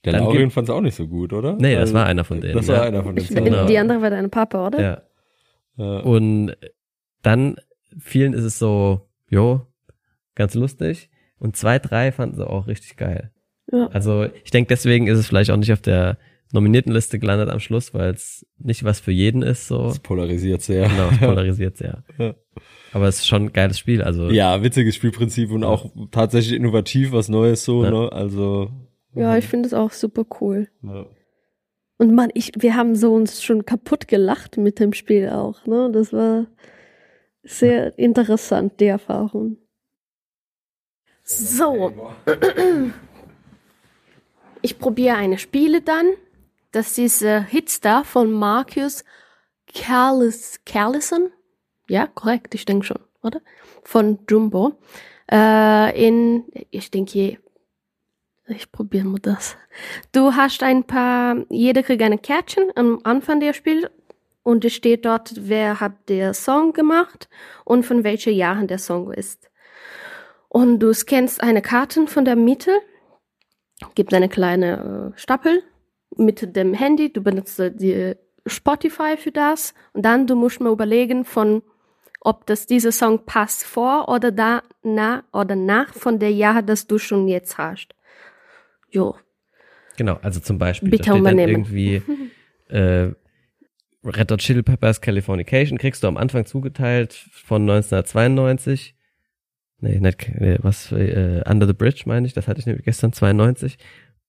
der 0.04 0.12
Laurien 0.12 0.50
fand 0.50 0.68
es 0.68 0.74
auch 0.74 0.80
nicht 0.80 0.96
so 0.96 1.06
gut, 1.06 1.32
oder? 1.32 1.54
Nee, 1.54 1.74
das 1.74 1.82
also, 1.82 1.94
war 1.94 2.06
einer 2.06 2.24
von 2.24 2.40
denen. 2.40 2.54
Das 2.54 2.66
war 2.66 2.76
ja. 2.76 2.82
einer 2.82 3.04
von 3.04 3.14
denen. 3.14 3.44
Genau. 3.44 3.66
Die 3.66 3.78
andere 3.78 4.02
war 4.02 4.10
dein 4.10 4.28
Papa, 4.28 4.66
oder? 4.66 4.80
Ja. 4.80 5.02
ja. 5.76 6.00
Und 6.00 6.56
dann 7.22 7.56
vielen 7.96 8.32
ist 8.32 8.44
es 8.44 8.58
so, 8.58 9.08
jo, 9.30 9.68
ganz 10.34 10.54
lustig. 10.54 11.10
Und 11.38 11.56
zwei, 11.56 11.78
drei 11.78 12.10
fanden 12.10 12.34
sie 12.34 12.44
auch 12.44 12.66
richtig 12.66 12.96
geil. 12.96 13.30
Ja. 13.72 13.86
Also 13.88 14.26
ich 14.44 14.50
denke, 14.50 14.68
deswegen 14.68 15.06
ist 15.06 15.18
es 15.18 15.26
vielleicht 15.26 15.50
auch 15.50 15.56
nicht 15.56 15.72
auf 15.72 15.80
der 15.80 16.18
nominierten 16.52 16.92
Liste 16.92 17.18
gelandet 17.18 17.48
am 17.48 17.60
Schluss, 17.60 17.94
weil 17.94 18.12
es 18.14 18.46
nicht 18.58 18.84
was 18.84 19.00
für 19.00 19.10
jeden 19.10 19.42
ist. 19.42 19.66
So. 19.66 19.86
Es 19.86 19.98
polarisiert 19.98 20.62
sehr. 20.62 20.88
Genau, 20.88 21.08
es 21.10 21.18
polarisiert 21.20 21.76
sehr. 21.76 22.04
Ja. 22.18 22.34
Aber 22.92 23.08
es 23.08 23.16
ist 23.16 23.26
schon 23.26 23.46
ein 23.46 23.52
geiles 23.52 23.78
Spiel. 23.78 24.02
Also 24.02 24.30
ja, 24.30 24.62
witziges 24.62 24.94
Spielprinzip 24.94 25.50
und 25.50 25.62
ja. 25.62 25.68
auch 25.68 25.90
tatsächlich 26.12 26.54
innovativ, 26.54 27.12
was 27.12 27.28
Neues 27.28 27.64
so. 27.64 27.84
Ja. 27.84 27.90
Ne? 27.90 28.12
Also 28.12 28.70
ja, 29.14 29.36
ich 29.36 29.46
finde 29.46 29.66
es 29.66 29.74
auch 29.74 29.92
super 29.92 30.24
cool. 30.40 30.68
Ja. 30.82 31.06
Und 31.98 32.14
man, 32.14 32.30
ich, 32.34 32.52
wir 32.58 32.74
haben 32.74 32.96
so 32.96 33.14
uns 33.14 33.42
schon 33.42 33.64
kaputt 33.64 34.08
gelacht 34.08 34.56
mit 34.56 34.80
dem 34.80 34.92
Spiel 34.92 35.28
auch. 35.28 35.64
Ne, 35.66 35.90
das 35.92 36.12
war 36.12 36.46
sehr 37.42 37.96
interessant 37.98 38.80
die 38.80 38.86
Erfahrung. 38.86 39.58
So. 41.22 41.92
Ich 44.64 44.78
probiere 44.78 45.16
eine 45.16 45.36
Spiele 45.36 45.82
dann. 45.82 46.14
Das 46.72 46.96
ist 46.96 47.20
äh, 47.20 47.42
Hitstar 47.42 48.02
von 48.02 48.32
Marcus 48.32 49.04
Carlis, 49.74 50.58
Carlison. 50.64 51.30
Ja, 51.86 52.06
korrekt, 52.06 52.54
ich 52.54 52.64
denke 52.64 52.86
schon, 52.86 53.00
oder? 53.22 53.42
Von 53.82 54.20
Jumbo. 54.26 54.78
Äh, 55.30 56.06
in, 56.06 56.44
ich 56.70 56.90
denke, 56.90 57.36
ich 58.46 58.72
probiere 58.72 59.04
mal 59.04 59.18
das. 59.20 59.58
Du 60.12 60.34
hast 60.34 60.62
ein 60.62 60.84
paar, 60.84 61.44
jeder 61.50 61.82
kriegt 61.82 62.00
eine 62.00 62.16
Kärtchen 62.16 62.72
am 62.74 63.00
Anfang 63.04 63.40
der 63.40 63.52
Spiel 63.52 63.90
und 64.42 64.64
es 64.64 64.72
steht 64.72 65.04
dort, 65.04 65.34
wer 65.36 65.78
hat 65.78 66.08
der 66.08 66.32
Song 66.32 66.72
gemacht 66.72 67.28
und 67.66 67.84
von 67.84 68.02
welchen 68.02 68.32
Jahren 68.32 68.66
der 68.66 68.78
Song 68.78 69.12
ist. 69.12 69.50
Und 70.48 70.78
du 70.78 70.94
scannst 70.94 71.42
eine 71.42 71.60
Karte 71.60 72.06
von 72.06 72.24
der 72.24 72.36
Mitte 72.36 72.80
gibt 73.94 74.14
eine 74.14 74.28
kleine 74.28 75.12
äh, 75.14 75.18
Stapel 75.18 75.62
mit 76.16 76.56
dem 76.56 76.74
Handy, 76.74 77.12
du 77.12 77.22
benutzt 77.22 77.58
die 77.58 78.14
Spotify 78.46 79.16
für 79.16 79.32
das 79.32 79.74
und 79.92 80.04
dann 80.04 80.26
du 80.26 80.36
musst 80.36 80.60
mal 80.60 80.72
überlegen 80.72 81.24
von 81.24 81.62
ob 82.20 82.46
das 82.46 82.66
dieser 82.66 82.90
Song 82.90 83.26
passt 83.26 83.64
vor 83.64 84.08
oder 84.08 84.32
da 84.32 84.62
na 84.82 85.24
oder 85.32 85.56
nach 85.56 85.92
von 85.92 86.18
der 86.18 86.30
Jahr, 86.30 86.62
das 86.62 86.86
du 86.86 86.98
schon 86.98 87.28
jetzt 87.28 87.58
hast. 87.58 87.94
Jo. 88.90 89.14
Genau, 89.96 90.18
also 90.22 90.40
zum 90.40 90.58
Beispiel 90.58 90.90
Bitte 90.90 91.10
da 91.10 91.12
steht 91.12 91.26
dann 91.26 91.38
irgendwie 91.38 92.02
äh, 92.68 93.12
Red 94.04 94.30
Hot 94.32 94.40
Chili 94.40 94.62
Peppers 94.62 95.00
Californication 95.00 95.78
kriegst 95.78 96.02
du 96.02 96.08
am 96.08 96.16
Anfang 96.16 96.46
zugeteilt 96.46 97.12
von 97.12 97.62
1992 97.62 98.94
nee, 99.84 100.00
nicht, 100.00 100.32
nee, 100.40 100.58
was, 100.60 100.90
äh, 100.92 101.42
Under 101.48 101.66
the 101.66 101.72
Bridge 101.72 102.02
meine 102.06 102.26
ich, 102.26 102.32
das 102.32 102.48
hatte 102.48 102.60
ich 102.60 102.66
nämlich 102.66 102.84
gestern 102.84 103.12
92. 103.12 103.78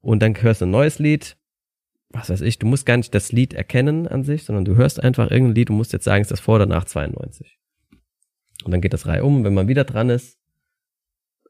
Und 0.02 0.22
dann 0.22 0.40
hörst 0.42 0.62
du 0.62 0.66
ein 0.66 0.72
neues 0.72 1.00
Lied, 1.00 1.38
was 2.10 2.30
weiß 2.30 2.42
ich, 2.42 2.60
du 2.60 2.68
musst 2.68 2.86
gar 2.86 2.98
nicht 2.98 3.14
das 3.16 3.32
Lied 3.32 3.54
erkennen 3.54 4.08
an 4.08 4.24
sich, 4.24 4.44
sondern 4.44 4.66
du 4.66 4.76
hörst 4.76 5.04
einfach 5.04 5.32
irgendein 5.32 5.56
Lied 5.56 5.70
und 5.70 5.78
musst 5.78 5.94
jetzt 5.94 6.06
sagen, 6.06 6.22
ist 6.22 6.32
das 6.32 6.40
vor 6.40 6.56
oder 6.56 6.66
nach 6.66 6.86
92. 6.86 7.60
Und 8.64 8.72
dann 8.72 8.82
geht 8.82 8.94
das 8.94 9.08
Reihe 9.08 9.24
um, 9.24 9.44
wenn 9.44 9.54
man 9.54 9.68
wieder 9.68 9.84
dran 9.84 10.10
ist, 10.10 10.38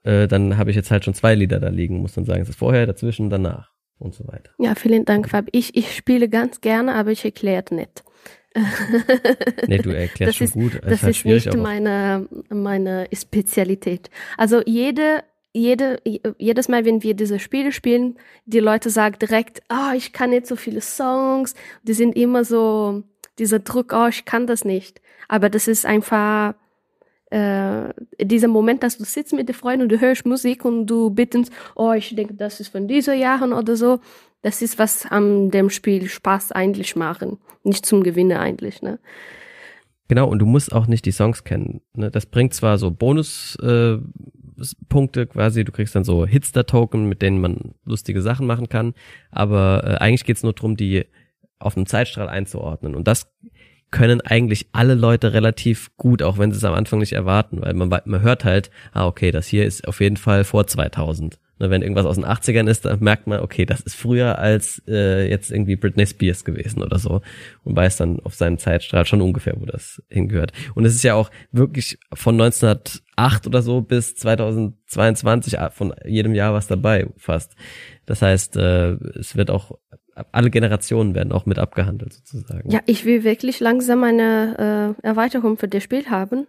äh, 0.03 0.27
dann 0.27 0.57
habe 0.57 0.69
ich 0.69 0.75
jetzt 0.75 0.91
halt 0.91 1.03
schon 1.05 1.13
zwei 1.13 1.35
Lieder 1.35 1.59
da 1.59 1.69
liegen, 1.69 1.97
muss 1.97 2.13
dann 2.13 2.25
sagen, 2.25 2.41
ist 2.41 2.47
das 2.49 2.55
vorher, 2.55 2.85
dazwischen, 2.85 3.29
danach 3.29 3.73
und 3.99 4.13
so 4.13 4.27
weiter. 4.27 4.51
Ja, 4.59 4.75
vielen 4.75 5.05
Dank, 5.05 5.29
Fab. 5.29 5.47
Ich, 5.51 5.75
ich 5.75 5.95
spiele 5.95 6.29
ganz 6.29 6.61
gerne, 6.61 6.95
aber 6.95 7.11
ich 7.11 7.25
erkläre 7.25 7.73
nicht. 7.73 8.03
nee, 9.67 9.77
du 9.79 9.89
erklärst 9.91 10.21
das 10.21 10.35
schon 10.35 10.47
ist, 10.47 10.53
gut. 10.53 10.73
Das, 10.75 11.01
das 11.01 11.03
ist, 11.03 11.25
ist 11.25 11.25
nicht 11.25 11.57
meine, 11.57 12.27
meine 12.49 13.07
Spezialität. 13.13 14.09
Also 14.37 14.61
jede, 14.65 15.23
jede, 15.53 16.01
jedes 16.37 16.67
Mal, 16.69 16.85
wenn 16.85 17.03
wir 17.03 17.13
diese 17.13 17.39
Spiele 17.39 17.71
spielen, 17.71 18.17
die 18.45 18.59
Leute 18.59 18.89
sagen 18.89 19.17
direkt, 19.19 19.61
ah, 19.67 19.91
oh, 19.91 19.95
ich 19.95 20.13
kann 20.13 20.29
nicht 20.29 20.47
so 20.47 20.55
viele 20.55 20.81
Songs. 20.81 21.53
Die 21.83 21.93
sind 21.93 22.15
immer 22.15 22.45
so, 22.45 23.03
dieser 23.39 23.59
Druck, 23.59 23.93
oh, 23.93 24.07
ich 24.07 24.25
kann 24.25 24.47
das 24.47 24.63
nicht. 24.63 25.01
Aber 25.27 25.49
das 25.49 25.67
ist 25.67 25.85
einfach, 25.85 26.55
äh, 27.31 27.93
dieser 28.21 28.47
Moment, 28.47 28.83
dass 28.83 28.97
du 28.97 29.03
sitzt 29.03 29.33
mit 29.33 29.49
den 29.49 29.55
Freunden 29.55 29.83
und 29.83 29.89
du 29.89 29.99
hörst 29.99 30.25
Musik 30.25 30.63
und 30.63 30.85
du 30.85 31.09
bittest, 31.09 31.51
oh, 31.75 31.91
ich 31.91 32.15
denke, 32.15 32.33
das 32.35 32.59
ist 32.59 32.69
von 32.69 32.87
dieser 32.87 33.13
Jahren 33.13 33.51
oder 33.51 33.75
so. 33.75 33.99
Das 34.45 34.61
ist, 34.61 34.77
was 34.77 35.07
an 35.07 35.49
dem 35.49 35.71
Spiel 35.71 36.07
Spaß 36.07 36.51
eigentlich 36.51 36.95
machen. 36.95 37.39
Nicht 37.63 37.83
zum 37.83 38.03
Gewinnen 38.03 38.37
eigentlich, 38.37 38.83
ne? 38.83 38.99
Genau, 40.07 40.27
und 40.27 40.37
du 40.37 40.45
musst 40.45 40.71
auch 40.71 40.85
nicht 40.85 41.05
die 41.07 41.11
Songs 41.11 41.43
kennen. 41.43 41.81
Ne? 41.95 42.11
Das 42.11 42.27
bringt 42.27 42.53
zwar 42.53 42.77
so 42.77 42.91
Bonuspunkte 42.91 44.03
äh, 45.21 45.25
quasi, 45.25 45.63
du 45.63 45.71
kriegst 45.71 45.95
dann 45.95 46.03
so 46.03 46.27
Hitster-Token, 46.27 47.09
mit 47.09 47.23
denen 47.23 47.41
man 47.41 47.73
lustige 47.85 48.21
Sachen 48.21 48.45
machen 48.45 48.69
kann, 48.69 48.93
aber 49.31 49.83
äh, 49.83 49.95
eigentlich 49.95 50.25
geht's 50.25 50.43
nur 50.43 50.53
darum, 50.53 50.77
die 50.77 51.07
auf 51.57 51.75
einem 51.75 51.87
Zeitstrahl 51.87 52.29
einzuordnen. 52.29 52.93
Und 52.93 53.07
das 53.07 53.33
können 53.89 54.21
eigentlich 54.21 54.67
alle 54.73 54.93
Leute 54.93 55.33
relativ 55.33 55.89
gut, 55.97 56.21
auch 56.21 56.37
wenn 56.37 56.51
sie 56.51 56.57
es 56.57 56.63
am 56.65 56.75
Anfang 56.75 56.99
nicht 56.99 57.13
erwarten, 57.13 57.63
weil 57.63 57.73
man, 57.73 57.89
man 57.89 58.21
hört 58.21 58.45
halt, 58.45 58.69
ah, 58.91 59.07
okay, 59.07 59.31
das 59.31 59.47
hier 59.47 59.65
ist 59.65 59.87
auf 59.87 60.01
jeden 60.01 60.17
Fall 60.17 60.43
vor 60.43 60.67
2000. 60.67 61.39
Ne, 61.57 61.69
wenn 61.69 61.81
irgendwas 61.81 62.05
aus 62.05 62.15
den 62.15 62.25
80ern 62.25 62.69
ist, 62.69 62.83
dann 62.83 62.99
merkt 62.99 63.27
man, 63.27 63.39
okay, 63.39 63.65
das 63.65 63.79
ist 63.79 63.95
früher 63.95 64.39
als 64.39 64.81
äh, 64.89 65.29
jetzt 65.29 65.51
irgendwie 65.51 65.77
Britney 65.77 66.05
Spears 66.05 66.43
gewesen 66.43 66.83
oder 66.83 66.99
so 66.99 67.21
und 67.63 67.77
weiß 67.77 67.95
dann 67.95 68.19
auf 68.19 68.35
seinem 68.35 68.57
Zeitstrahl 68.57 69.05
schon 69.05 69.21
ungefähr, 69.21 69.53
wo 69.57 69.65
das 69.65 70.03
hingehört. 70.09 70.51
Und 70.73 70.83
es 70.83 70.93
ist 70.93 71.03
ja 71.03 71.13
auch 71.13 71.31
wirklich 71.53 71.97
von 72.13 72.35
1908 72.35 73.47
oder 73.47 73.61
so 73.61 73.79
bis 73.79 74.15
2022 74.17 75.57
ah, 75.57 75.69
von 75.69 75.93
jedem 76.05 76.35
Jahr 76.35 76.53
was 76.53 76.67
dabei 76.67 77.07
fast. 77.15 77.55
Das 78.05 78.21
heißt, 78.21 78.57
äh, 78.57 78.91
es 79.17 79.37
wird 79.37 79.49
auch 79.49 79.77
alle 80.31 80.49
Generationen 80.49 81.13
werden 81.15 81.31
auch 81.31 81.45
mit 81.45 81.59
abgehandelt 81.59 82.13
sozusagen. 82.13 82.69
Ja, 82.69 82.79
ich 82.85 83.05
will 83.05 83.23
wirklich 83.23 83.59
langsam 83.59 84.03
eine 84.03 84.95
äh, 85.01 85.07
Erweiterung 85.07 85.57
für 85.57 85.67
das 85.67 85.83
Spiel 85.83 86.05
haben. 86.09 86.47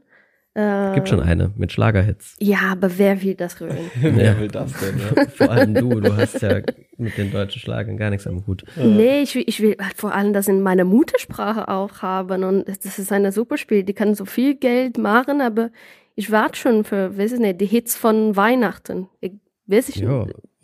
Äh, 0.56 0.94
Gibt 0.94 1.10
schon 1.10 1.20
eine 1.20 1.52
mit 1.56 1.70
Schlagerhits. 1.70 2.34
Ja, 2.40 2.60
aber 2.72 2.96
wer 2.96 3.20
will 3.22 3.34
das 3.34 3.60
hören? 3.60 3.76
wer 4.00 4.24
ja. 4.24 4.40
will 4.40 4.48
das 4.48 4.72
denn? 4.72 4.98
Ja? 4.98 5.26
Vor 5.34 5.50
allem 5.50 5.74
du, 5.74 6.00
du 6.00 6.16
hast 6.16 6.40
ja 6.40 6.62
mit 6.96 7.18
den 7.18 7.30
deutschen 7.30 7.60
Schlagern 7.60 7.98
gar 7.98 8.08
nichts 8.08 8.26
am 8.26 8.46
Hut. 8.46 8.64
Nee, 8.74 9.20
ich 9.20 9.34
will, 9.34 9.44
ich 9.46 9.60
will 9.60 9.76
halt 9.78 9.92
vor 9.98 10.14
allem 10.14 10.32
das 10.32 10.48
in 10.48 10.62
meiner 10.62 10.84
Muttersprache 10.84 11.68
auch 11.68 12.00
haben 12.00 12.42
und 12.42 12.66
das 12.66 12.98
ist 12.98 13.12
ein 13.12 13.30
super 13.32 13.58
Spiel. 13.58 13.82
Die 13.82 13.92
kann 13.92 14.14
so 14.14 14.24
viel 14.24 14.54
Geld 14.54 14.96
machen, 14.96 15.42
aber 15.42 15.68
ich 16.14 16.30
warte 16.30 16.58
schon 16.58 16.84
für, 16.84 17.18
weiß 17.18 17.32
ich 17.32 17.40
nicht, 17.40 17.60
die 17.60 17.66
Hits 17.66 17.94
von 17.94 18.34
Weihnachten. 18.34 19.08
Ich, 19.20 19.32
weiß 19.66 19.90
ich 19.90 20.00
nicht. 20.00 20.08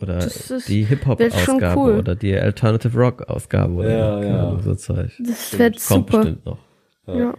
Oder 0.00 0.26
die 0.68 0.84
Hip-Hop-Ausgabe 0.84 1.78
cool. 1.78 1.98
oder 1.98 2.16
die 2.16 2.34
Alternative 2.34 2.98
Rock-Ausgabe 2.98 3.74
oder 3.74 3.90
ja, 3.90 4.22
ja. 4.22 4.58
so 4.58 4.74
Zeug. 4.74 5.12
Das 5.18 5.58
wird 5.58 5.86
Kommt 5.86 6.06
super. 6.08 6.18
bestimmt 6.18 6.46
noch. 6.46 6.58
Ja. 7.06 7.18
ja. 7.18 7.34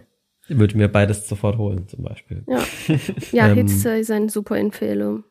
Ich 0.48 0.58
würde 0.58 0.76
mir 0.76 0.88
beides 0.88 1.28
sofort 1.28 1.56
holen, 1.56 1.88
zum 1.88 2.02
Beispiel. 2.02 2.44
Ja, 2.46 2.62
ja 3.32 3.48
ähm, 3.48 3.54
Hits 3.56 3.84
ist 3.84 4.10
eine 4.10 4.28
super 4.28 4.58
Empfehlung. 4.58 5.24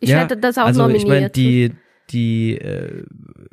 Ich 0.00 0.10
ja, 0.10 0.20
hätte 0.20 0.36
das 0.36 0.58
auch 0.58 0.64
also 0.64 0.82
nominiert. 0.82 1.02
Ich 1.02 1.08
meine, 1.08 1.30
die, 1.30 1.72
die, 2.10 2.58
äh, 2.58 3.04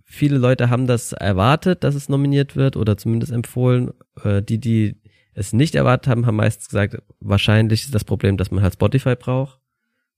viele 0.04 0.38
Leute 0.38 0.70
haben 0.70 0.88
das 0.88 1.14
erwartet, 1.14 1.84
dass 1.84 1.96
es 1.96 2.10
nominiert 2.10 2.56
wird 2.56 2.76
oder 2.78 2.98
zumindest 2.98 3.32
empfohlen. 3.32 3.92
Äh, 4.24 4.42
die, 4.42 4.60
die 4.60 4.96
es 5.34 5.54
nicht 5.54 5.76
erwartet 5.76 6.08
haben, 6.10 6.26
haben 6.26 6.38
meistens 6.38 6.70
gesagt, 6.70 6.98
wahrscheinlich 7.20 7.84
ist 7.84 7.94
das 7.94 8.04
Problem, 8.04 8.38
dass 8.38 8.52
man 8.52 8.64
halt 8.64 8.74
Spotify 8.74 9.16
braucht. 9.16 9.60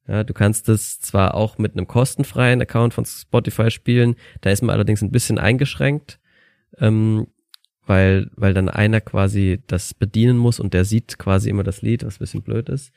Ja, 0.08 0.24
du 0.24 0.34
kannst 0.34 0.70
es 0.70 1.02
zwar 1.02 1.34
auch 1.34 1.58
mit 1.58 1.74
einem 1.74 1.88
kostenfreien 1.88 2.62
Account 2.62 2.94
von 2.94 3.04
Spotify 3.04 3.70
spielen, 3.72 4.16
da 4.40 4.52
ist 4.52 4.62
man 4.62 4.74
allerdings 4.74 5.02
ein 5.02 5.12
bisschen 5.12 5.38
eingeschränkt, 5.38 6.20
ähm, 6.78 7.28
weil, 7.88 8.30
weil 8.36 8.54
dann 8.54 8.70
einer 8.70 9.02
quasi 9.02 9.64
das 9.68 9.94
bedienen 9.94 10.38
muss 10.38 10.60
und 10.60 10.74
der 10.74 10.86
sieht 10.86 11.18
quasi 11.18 11.50
immer 11.50 11.64
das 11.64 11.82
Lied, 11.82 12.06
was 12.06 12.16
ein 12.16 12.20
bisschen 12.20 12.44
blöd 12.44 12.70
ist. 12.70 12.92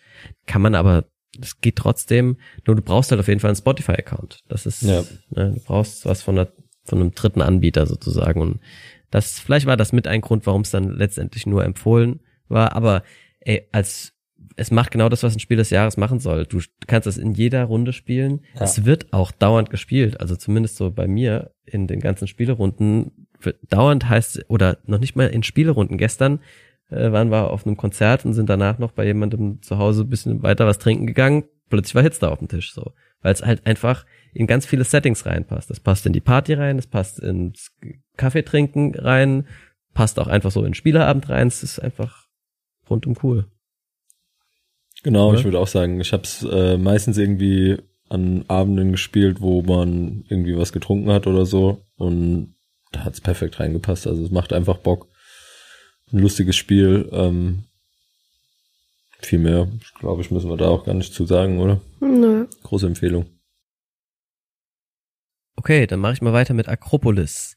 Kann 0.46 0.60
man 0.60 0.74
aber, 0.74 1.06
das 1.38 1.60
geht 1.60 1.76
trotzdem, 1.76 2.36
nur 2.66 2.76
du 2.76 2.82
brauchst 2.82 3.10
halt 3.10 3.20
auf 3.20 3.28
jeden 3.28 3.40
Fall 3.40 3.50
einen 3.50 3.56
Spotify-Account. 3.56 4.40
Das 4.48 4.66
ist, 4.66 4.82
ja. 4.82 5.02
ne, 5.30 5.52
du 5.54 5.60
brauchst 5.64 6.04
was 6.04 6.22
von, 6.22 6.38
einer, 6.38 6.52
von 6.84 7.00
einem 7.00 7.12
dritten 7.12 7.40
Anbieter 7.40 7.86
sozusagen. 7.86 8.40
Und 8.40 8.60
das, 9.10 9.38
vielleicht 9.38 9.66
war 9.66 9.76
das 9.76 9.92
mit 9.92 10.06
ein 10.06 10.20
Grund, 10.20 10.44
warum 10.46 10.62
es 10.62 10.70
dann 10.70 10.90
letztendlich 10.90 11.46
nur 11.46 11.64
empfohlen 11.64 12.20
war, 12.48 12.74
aber 12.74 13.04
ey, 13.40 13.68
als 13.72 14.12
es 14.56 14.70
macht 14.70 14.90
genau 14.90 15.08
das, 15.08 15.22
was 15.22 15.34
ein 15.34 15.40
Spiel 15.40 15.56
des 15.56 15.70
Jahres 15.70 15.96
machen 15.96 16.18
soll. 16.18 16.44
Du 16.44 16.60
kannst 16.86 17.06
es 17.06 17.16
in 17.16 17.32
jeder 17.32 17.64
Runde 17.64 17.92
spielen. 17.92 18.40
Ja. 18.54 18.62
Es 18.62 18.84
wird 18.84 19.12
auch 19.12 19.32
dauernd 19.32 19.70
gespielt. 19.70 20.20
Also 20.20 20.36
zumindest 20.36 20.76
so 20.76 20.90
bei 20.90 21.06
mir 21.06 21.52
in 21.64 21.86
den 21.86 22.00
ganzen 22.00 22.26
Spielerunden. 22.26 23.28
Dauernd 23.68 24.08
heißt, 24.08 24.46
oder 24.48 24.78
noch 24.86 24.98
nicht 24.98 25.16
mal 25.16 25.28
in 25.28 25.42
Spielerunden. 25.42 25.98
Gestern 25.98 26.40
äh, 26.90 27.12
waren 27.12 27.30
wir 27.30 27.50
auf 27.50 27.66
einem 27.66 27.76
Konzert 27.76 28.24
und 28.24 28.34
sind 28.34 28.48
danach 28.48 28.78
noch 28.78 28.92
bei 28.92 29.04
jemandem 29.04 29.62
zu 29.62 29.78
Hause 29.78 30.02
ein 30.02 30.08
bisschen 30.08 30.42
weiter 30.42 30.66
was 30.66 30.78
trinken 30.78 31.06
gegangen. 31.06 31.44
Plötzlich 31.68 31.94
war 31.94 32.02
Hitz 32.02 32.18
da 32.18 32.28
auf 32.28 32.38
dem 32.38 32.48
Tisch 32.48 32.72
so. 32.72 32.92
Weil 33.22 33.32
es 33.32 33.44
halt 33.44 33.66
einfach 33.66 34.06
in 34.32 34.46
ganz 34.46 34.66
viele 34.66 34.84
Settings 34.84 35.26
reinpasst. 35.26 35.70
Das 35.70 35.80
passt 35.80 36.06
in 36.06 36.12
die 36.12 36.20
Party 36.20 36.54
rein, 36.54 36.76
das 36.76 36.86
passt 36.86 37.20
ins 37.20 37.70
Kaffeetrinken 38.16 38.94
rein, 38.94 39.46
passt 39.94 40.18
auch 40.18 40.26
einfach 40.26 40.50
so 40.50 40.60
in 40.60 40.66
den 40.66 40.74
Spieleabend 40.74 41.28
rein. 41.28 41.48
Es 41.48 41.62
ist 41.62 41.78
einfach 41.78 42.26
rundum 42.88 43.16
cool. 43.22 43.46
Genau, 45.02 45.30
Oder? 45.30 45.38
ich 45.38 45.44
würde 45.44 45.58
auch 45.58 45.66
sagen, 45.66 46.00
ich 46.00 46.12
habe 46.12 46.24
es 46.24 46.42
äh, 46.42 46.76
meistens 46.76 47.16
irgendwie 47.18 47.78
an 48.08 48.44
Abenden 48.48 48.92
gespielt, 48.92 49.40
wo 49.40 49.62
man 49.62 50.24
irgendwie 50.28 50.56
was 50.56 50.72
getrunken 50.72 51.10
hat 51.10 51.26
oder 51.26 51.46
so 51.46 51.86
und 51.96 52.54
da 52.92 53.04
hat's 53.04 53.20
perfekt 53.20 53.60
reingepasst. 53.60 54.06
Also 54.06 54.24
es 54.24 54.30
macht 54.30 54.52
einfach 54.52 54.78
Bock. 54.78 55.08
Ein 56.12 56.18
lustiges 56.18 56.56
Spiel. 56.56 57.08
Ähm, 57.12 57.64
viel 59.20 59.38
mehr, 59.38 59.68
glaube 59.98 60.22
ich, 60.22 60.30
müssen 60.30 60.48
wir 60.48 60.56
da 60.56 60.68
auch 60.68 60.84
gar 60.84 60.94
nicht 60.94 61.12
zu 61.12 61.26
sagen, 61.26 61.60
oder? 61.60 61.80
Nö. 62.00 62.46
Große 62.62 62.86
Empfehlung. 62.86 63.26
Okay, 65.56 65.86
dann 65.86 66.00
mache 66.00 66.14
ich 66.14 66.22
mal 66.22 66.32
weiter 66.32 66.54
mit 66.54 66.68
Akropolis. 66.68 67.56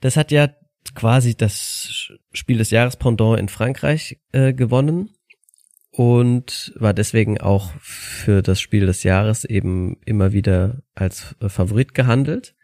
Das 0.00 0.16
hat 0.16 0.32
ja 0.32 0.48
quasi 0.94 1.36
das 1.36 2.12
Spiel 2.32 2.58
des 2.58 2.70
Jahres 2.70 2.96
Pendant 2.96 3.38
in 3.38 3.48
Frankreich 3.48 4.20
äh, 4.32 4.52
gewonnen 4.52 5.10
und 5.90 6.72
war 6.74 6.92
deswegen 6.92 7.40
auch 7.40 7.70
für 7.78 8.42
das 8.42 8.60
Spiel 8.60 8.86
des 8.86 9.04
Jahres 9.04 9.44
eben 9.44 9.96
immer 10.04 10.32
wieder 10.32 10.82
als 10.94 11.36
Favorit 11.46 11.94
gehandelt. 11.94 12.56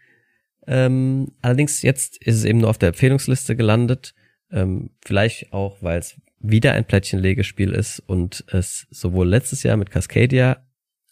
Ähm, 0.71 1.33
allerdings 1.43 1.83
jetzt 1.83 2.25
ist 2.25 2.37
es 2.37 2.45
eben 2.45 2.61
nur 2.61 2.71
auf 2.71 2.79
der 2.79 2.91
Empfehlungsliste 2.91 3.57
gelandet, 3.57 4.15
ähm, 4.53 4.91
vielleicht 5.05 5.53
auch, 5.53 5.83
weil 5.83 5.99
es 5.99 6.21
wieder 6.39 6.75
ein 6.75 6.85
Plättchenlegespiel 6.85 7.73
ist 7.73 7.99
und 7.99 8.45
es 8.47 8.87
sowohl 8.93 9.29
letztes 9.29 9.65
Jahr 9.65 9.77
mit 9.77 9.91
Cascadia 9.91 10.65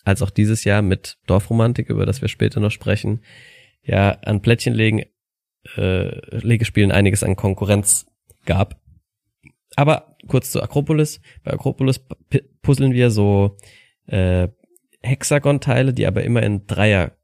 als 0.05 0.23
auch 0.23 0.31
dieses 0.31 0.62
Jahr 0.62 0.81
mit 0.81 1.18
Dorfromantik, 1.27 1.90
über 1.90 2.07
das 2.07 2.23
wir 2.23 2.29
später 2.29 2.61
noch 2.61 2.71
sprechen, 2.71 3.21
ja 3.83 4.12
an 4.12 4.42
Plättchenlegen 4.42 5.03
äh, 5.77 6.37
Legespielen 6.37 6.92
einiges 6.92 7.25
an 7.25 7.35
Konkurrenz 7.35 8.07
gab. 8.47 8.81
Aber 9.75 10.16
kurz 10.29 10.53
zu 10.53 10.62
Akropolis. 10.62 11.21
Bei 11.42 11.53
Akropolis 11.53 12.01
puzzeln 12.62 12.92
wir 12.92 13.11
so 13.11 13.57
äh, 14.07 14.47
Hexagon-Teile, 15.03 15.92
die 15.92 16.07
aber 16.07 16.23
immer 16.23 16.44
in 16.44 16.68
Dreier 16.68 17.16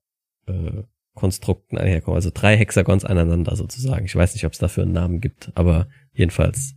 äh, 0.48 0.82
Konstrukten 1.14 1.78
einherkommen, 1.78 2.16
also 2.16 2.30
drei 2.32 2.56
Hexagons 2.56 3.04
aneinander 3.04 3.54
sozusagen. 3.56 4.04
Ich 4.04 4.16
weiß 4.16 4.34
nicht, 4.34 4.46
ob 4.46 4.52
es 4.52 4.58
dafür 4.58 4.82
einen 4.82 4.92
Namen 4.92 5.20
gibt, 5.20 5.52
aber 5.54 5.88
jedenfalls 6.12 6.74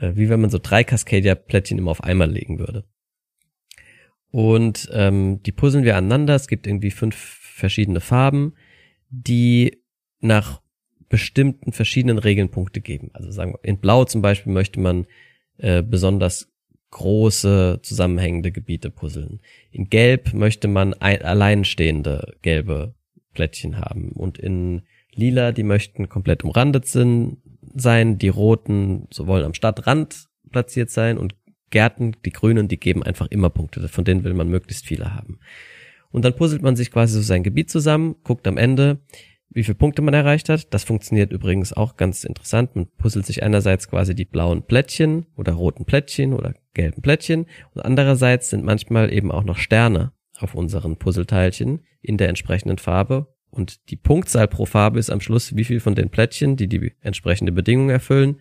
äh, 0.00 0.16
wie 0.16 0.28
wenn 0.28 0.40
man 0.40 0.50
so 0.50 0.58
drei 0.58 0.84
Cascadia-Plättchen 0.84 1.78
immer 1.78 1.90
auf 1.90 2.02
einmal 2.02 2.30
legen 2.30 2.58
würde. 2.58 2.84
Und 4.30 4.88
ähm, 4.92 5.42
die 5.42 5.52
puzzeln 5.52 5.84
wir 5.84 5.96
aneinander. 5.96 6.34
Es 6.34 6.48
gibt 6.48 6.66
irgendwie 6.66 6.90
fünf 6.90 7.16
verschiedene 7.16 8.00
Farben, 8.00 8.54
die 9.10 9.82
nach 10.20 10.60
bestimmten 11.08 11.72
verschiedenen 11.72 12.18
Regeln 12.18 12.50
Punkte 12.50 12.80
geben. 12.80 13.10
Also 13.14 13.30
sagen 13.30 13.52
wir, 13.52 13.64
in 13.64 13.78
Blau 13.78 14.04
zum 14.04 14.20
Beispiel 14.20 14.52
möchte 14.52 14.80
man 14.80 15.06
äh, 15.56 15.82
besonders 15.82 16.52
große 16.90 17.80
zusammenhängende 17.82 18.52
Gebiete 18.52 18.90
puzzeln. 18.90 19.40
In 19.70 19.88
Gelb 19.88 20.34
möchte 20.34 20.68
man 20.68 20.94
ein, 20.94 21.22
alleinstehende 21.22 22.36
gelbe 22.42 22.94
Plättchen 23.38 23.78
haben 23.78 24.10
und 24.10 24.36
in 24.36 24.82
Lila, 25.14 25.52
die 25.52 25.62
möchten 25.62 26.08
komplett 26.08 26.42
umrandet 26.42 26.86
sind, 26.86 27.36
sein, 27.72 28.18
die 28.18 28.28
roten 28.28 29.06
so 29.12 29.28
wollen 29.28 29.44
am 29.44 29.54
Stadtrand 29.54 30.26
platziert 30.50 30.90
sein 30.90 31.18
und 31.18 31.36
Gärten, 31.70 32.16
die 32.24 32.32
grünen, 32.32 32.66
die 32.66 32.80
geben 32.80 33.04
einfach 33.04 33.28
immer 33.28 33.48
Punkte, 33.48 33.86
von 33.86 34.04
denen 34.04 34.24
will 34.24 34.34
man 34.34 34.48
möglichst 34.48 34.86
viele 34.86 35.14
haben. 35.14 35.38
Und 36.10 36.24
dann 36.24 36.34
puzzelt 36.34 36.62
man 36.62 36.74
sich 36.74 36.90
quasi 36.90 37.14
so 37.14 37.22
sein 37.22 37.44
Gebiet 37.44 37.70
zusammen, 37.70 38.16
guckt 38.24 38.48
am 38.48 38.56
Ende, 38.56 38.98
wie 39.50 39.62
viele 39.62 39.76
Punkte 39.76 40.02
man 40.02 40.14
erreicht 40.14 40.48
hat. 40.48 40.74
Das 40.74 40.82
funktioniert 40.82 41.30
übrigens 41.30 41.72
auch 41.72 41.96
ganz 41.96 42.24
interessant. 42.24 42.74
Man 42.74 42.88
puzzelt 42.96 43.24
sich 43.24 43.44
einerseits 43.44 43.88
quasi 43.88 44.16
die 44.16 44.24
blauen 44.24 44.64
Plättchen 44.64 45.26
oder 45.36 45.52
roten 45.52 45.84
Plättchen 45.84 46.32
oder 46.32 46.54
gelben 46.74 47.02
Plättchen 47.02 47.46
und 47.72 47.82
andererseits 47.82 48.50
sind 48.50 48.64
manchmal 48.64 49.12
eben 49.12 49.30
auch 49.30 49.44
noch 49.44 49.58
Sterne 49.58 50.12
auf 50.38 50.54
unseren 50.54 50.96
Puzzleteilchen 50.96 51.84
in 52.00 52.16
der 52.16 52.28
entsprechenden 52.28 52.78
Farbe 52.78 53.34
und 53.50 53.90
die 53.90 53.96
Punktzahl 53.96 54.48
pro 54.48 54.66
Farbe 54.66 54.98
ist 54.98 55.10
am 55.10 55.20
Schluss, 55.20 55.56
wie 55.56 55.64
viel 55.64 55.80
von 55.80 55.94
den 55.94 56.10
Plättchen, 56.10 56.56
die 56.56 56.68
die 56.68 56.92
entsprechende 57.00 57.52
Bedingung 57.52 57.90
erfüllen, 57.90 58.40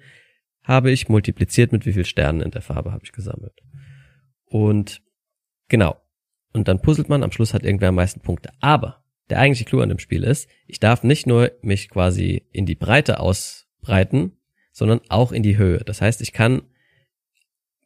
habe 0.63 0.91
ich 0.91 1.07
multipliziert 1.07 1.71
mit 1.71 1.85
wie 1.85 1.93
viel 1.93 2.05
Sternen 2.05 2.41
in 2.41 2.51
der 2.51 2.61
Farbe 2.61 2.91
habe 2.91 3.03
ich 3.05 3.13
gesammelt. 3.13 3.61
Und 4.45 5.01
genau. 5.69 5.97
Und 6.53 6.67
dann 6.67 6.81
puzzelt 6.81 7.09
man, 7.09 7.23
am 7.23 7.31
Schluss 7.31 7.53
hat 7.53 7.63
irgendwer 7.63 7.89
am 7.89 7.95
meisten 7.95 8.19
Punkte. 8.19 8.51
Aber 8.59 9.03
der 9.29 9.39
eigentliche 9.39 9.65
Clou 9.65 9.81
an 9.81 9.89
dem 9.89 9.99
Spiel 9.99 10.23
ist, 10.23 10.49
ich 10.65 10.79
darf 10.79 11.03
nicht 11.03 11.27
nur 11.27 11.51
mich 11.61 11.89
quasi 11.89 12.45
in 12.51 12.65
die 12.65 12.75
Breite 12.75 13.19
ausbreiten, 13.19 14.33
sondern 14.71 15.01
auch 15.09 15.31
in 15.31 15.43
die 15.43 15.57
Höhe. 15.57 15.79
Das 15.79 16.01
heißt, 16.01 16.21
ich 16.21 16.33
kann 16.33 16.63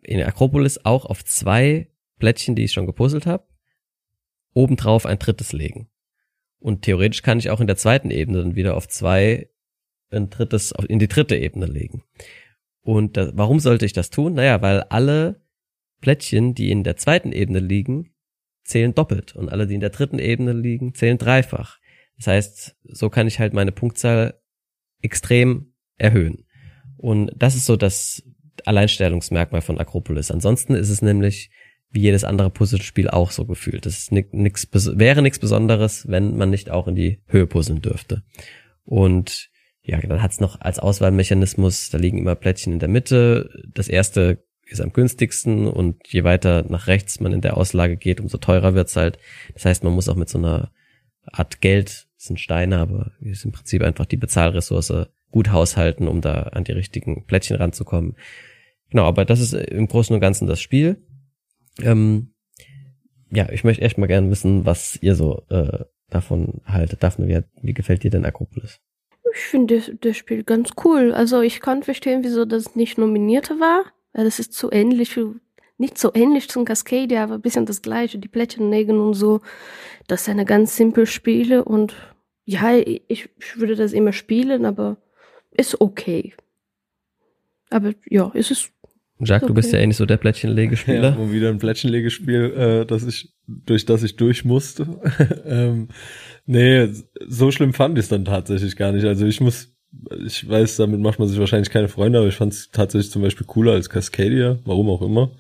in 0.02 0.22
Akropolis 0.22 0.80
auch 0.84 1.06
auf 1.06 1.24
zwei 1.24 1.90
Plättchen, 2.18 2.56
die 2.56 2.64
ich 2.64 2.74
schon 2.74 2.86
gepuzzelt 2.86 3.26
habe, 3.26 3.46
obendrauf 4.54 5.06
ein 5.06 5.20
drittes 5.20 5.54
legen. 5.54 5.90
Und 6.60 6.84
theoretisch 6.84 7.22
kann 7.22 7.40
ich 7.40 7.50
auch 7.50 7.60
in 7.60 7.68
der 7.68 7.78
zweiten 7.78 8.12
Ebene 8.12 8.40
dann 8.40 8.56
wieder 8.56 8.78
auf 8.78 8.88
zwei 8.88 9.50
ein 10.12 10.30
drittes, 10.30 10.74
in 10.88 11.00
die 11.00 11.08
dritte 11.08 11.38
Ebene 11.38 11.66
legen. 11.66 12.04
Und 12.82 13.18
das, 13.18 13.32
warum 13.36 13.60
sollte 13.60 13.86
ich 13.86 13.94
das 13.94 14.10
tun? 14.10 14.34
Naja, 14.34 14.62
weil 14.62 14.82
alle 14.84 15.42
Plättchen, 16.02 16.54
die 16.54 16.72
in 16.72 16.84
der 16.84 16.98
zweiten 16.98 17.32
Ebene 17.32 17.60
liegen, 17.60 18.14
zählen 18.64 18.94
doppelt 18.94 19.36
und 19.36 19.50
alle, 19.50 19.68
die 19.68 19.76
in 19.76 19.80
der 19.80 19.90
dritten 19.90 20.20
Ebene 20.20 20.54
liegen, 20.54 20.94
zählen 20.94 21.18
dreifach. 21.18 21.80
Das 22.18 22.28
heißt, 22.28 22.76
so 22.84 23.10
kann 23.10 23.28
ich 23.28 23.40
halt 23.40 23.54
meine 23.54 23.72
Punktzahl 23.72 24.40
extrem 25.02 25.74
erhöhen. 25.98 26.46
Und 26.98 27.32
das 27.36 27.56
ist 27.56 27.66
so 27.66 27.76
das 27.76 28.24
Alleinstellungsmerkmal 28.66 29.62
von 29.62 29.80
Akropolis. 29.80 30.30
Ansonsten 30.30 30.76
ist 30.76 30.90
es 30.90 31.02
nämlich 31.02 31.50
wie 31.92 32.02
jedes 32.02 32.24
andere 32.24 32.50
Puzzlespiel 32.50 33.10
auch 33.10 33.32
so 33.32 33.46
gefühlt. 33.46 33.86
Das 33.86 33.98
ist 33.98 34.12
nix, 34.12 34.68
wäre 34.72 35.22
nichts 35.22 35.40
Besonderes, 35.40 36.08
wenn 36.08 36.38
man 36.38 36.50
nicht 36.50 36.70
auch 36.70 36.88
in 36.88 36.96
die 36.96 37.20
Höhe 37.28 37.48
puzzeln 37.48 37.82
dürfte. 37.82 38.24
Und 38.86 39.50
ja, 39.84 40.00
dann 40.00 40.22
hat's 40.22 40.40
noch 40.40 40.62
als 40.62 40.80
Auswahlmechanismus, 40.80 41.90
da 41.90 41.98
liegen 41.98 42.18
immer 42.18 42.36
Plättchen 42.36 42.74
in 42.74 42.80
der 42.80 42.90
Mitte. 42.90 43.50
Das 43.74 43.88
erste 43.88 44.44
ist 44.66 44.80
am 44.80 44.94
günstigsten 44.94 45.68
und 45.68 46.08
je 46.08 46.24
weiter 46.24 46.64
nach 46.70 46.88
rechts 46.88 47.20
man 47.20 47.34
in 47.34 47.42
der 47.42 47.58
Auslage 47.58 47.98
geht, 47.98 48.22
umso 48.22 48.38
teurer 48.38 48.74
wird's 48.74 48.96
halt. 48.96 49.20
Das 49.54 49.66
heißt, 49.66 49.84
man 49.84 49.94
muss 49.94 50.08
auch 50.08 50.16
mit 50.16 50.30
so 50.30 50.38
einer 50.38 50.72
Art 51.26 51.62
Geld, 51.62 52.08
das 52.16 52.28
sind 52.28 52.40
Steine, 52.40 52.78
aber 52.78 53.12
ist 53.20 53.44
im 53.44 53.52
Prinzip 53.52 53.82
einfach 53.82 54.06
die 54.06 54.18
Bezahlressource 54.18 55.08
gut 55.32 55.52
haushalten, 55.52 56.08
um 56.08 56.22
da 56.22 56.44
an 56.44 56.64
die 56.64 56.72
richtigen 56.72 57.26
Plättchen 57.26 57.58
ranzukommen. 57.58 58.16
Genau, 58.90 59.06
aber 59.06 59.26
das 59.26 59.40
ist 59.40 59.54
im 59.54 59.88
Großen 59.88 60.14
und 60.14 60.20
Ganzen 60.20 60.48
das 60.48 60.62
Spiel. 60.62 61.02
Ähm, 61.84 62.34
ja, 63.32 63.50
ich 63.50 63.64
möchte 63.64 63.84
echt 63.84 63.98
mal 63.98 64.08
gerne 64.08 64.30
wissen, 64.30 64.66
was 64.66 64.98
ihr 65.02 65.16
so 65.16 65.44
äh, 65.50 65.86
davon 66.10 66.62
haltet. 66.66 67.02
Daphne, 67.02 67.28
wie, 67.28 67.42
wie 67.62 67.74
gefällt 67.74 68.04
dir 68.04 68.12
denn 68.12 68.26
Akropolis? 68.26 68.80
Ich 69.34 69.40
finde 69.40 69.82
das, 70.02 70.18
Spiel 70.18 70.44
ganz 70.44 70.72
cool. 70.84 71.14
Also 71.14 71.42
ich 71.42 71.62
kann 71.62 71.84
verstehen, 71.84 72.24
wieso 72.24 72.46
das 72.46 72.76
nicht 72.76 72.98
nominierte 72.98 73.60
war, 73.60 73.86
weil 74.14 74.26
das 74.26 74.40
ist 74.40 74.54
zu 74.54 74.70
ähnlich, 74.72 75.18
nicht 75.78 75.98
so 75.98 76.12
ähnlich 76.14 76.50
zum 76.50 76.66
Cascadia, 76.66 77.24
aber 77.24 77.36
ein 77.36 77.42
bisschen 77.42 77.66
das 77.66 77.82
gleiche, 77.82 78.20
die 78.20 78.28
Plättchennägel 78.28 78.98
und 78.98 79.14
so. 79.14 79.40
Das 80.08 80.24
ist 80.24 80.30
eine 80.30 80.46
ganz 80.46 80.76
simple 80.76 81.06
Spiele 81.06 81.64
und 81.64 81.96
ja, 82.44 82.76
ich, 82.76 83.04
ich 83.08 83.58
würde 83.58 83.76
das 83.76 83.94
immer 83.94 84.12
spielen, 84.12 84.66
aber 84.66 84.98
ist 85.52 85.80
okay. 85.80 86.34
Aber 87.70 87.94
ja, 88.10 88.32
es 88.34 88.52
ist 88.52 88.74
Jacques, 89.24 89.44
okay. 89.44 89.48
du 89.48 89.54
bist 89.54 89.74
ja 89.74 89.80
eigentlich 89.80 89.98
so 89.98 90.06
der 90.06 90.18
Plättchenlegespieler. 90.18 91.16
Ja, 91.20 91.32
wieder 91.32 91.50
ein 91.50 91.60
Plättchenlegespiel, 91.60 92.54
äh, 92.54 92.86
das 92.86 93.06
ich, 93.06 93.34
durch 93.48 93.86
das 93.86 94.04
ich 94.04 94.16
durch 94.16 94.46
musste. 94.46 94.88
ähm, 95.46 95.90
nee, 96.46 96.88
so 97.28 97.52
schlimm 97.52 97.74
fand 97.74 97.98
ich 97.98 98.04
es 98.04 98.10
dann 98.10 98.26
tatsächlich 98.26 98.76
gar 98.76 98.92
nicht. 98.92 99.06
Also 99.06 99.26
ich 99.26 99.42
muss, 99.42 99.74
ich 100.26 100.48
weiß, 100.48 100.78
damit 100.78 101.00
macht 101.00 101.20
man 101.20 101.28
sich 101.28 101.40
wahrscheinlich 101.40 101.70
keine 101.70 101.88
Freunde, 101.88 102.20
aber 102.20 102.28
ich 102.28 102.36
fand 102.36 102.54
es 102.54 102.72
tatsächlich 102.72 103.12
zum 103.12 103.22
Beispiel 103.22 103.46
cooler 103.46 103.74
als 103.74 103.90
Cascadia, 103.90 104.60
warum 104.66 104.90
auch 104.90 105.02
immer. 105.02 105.32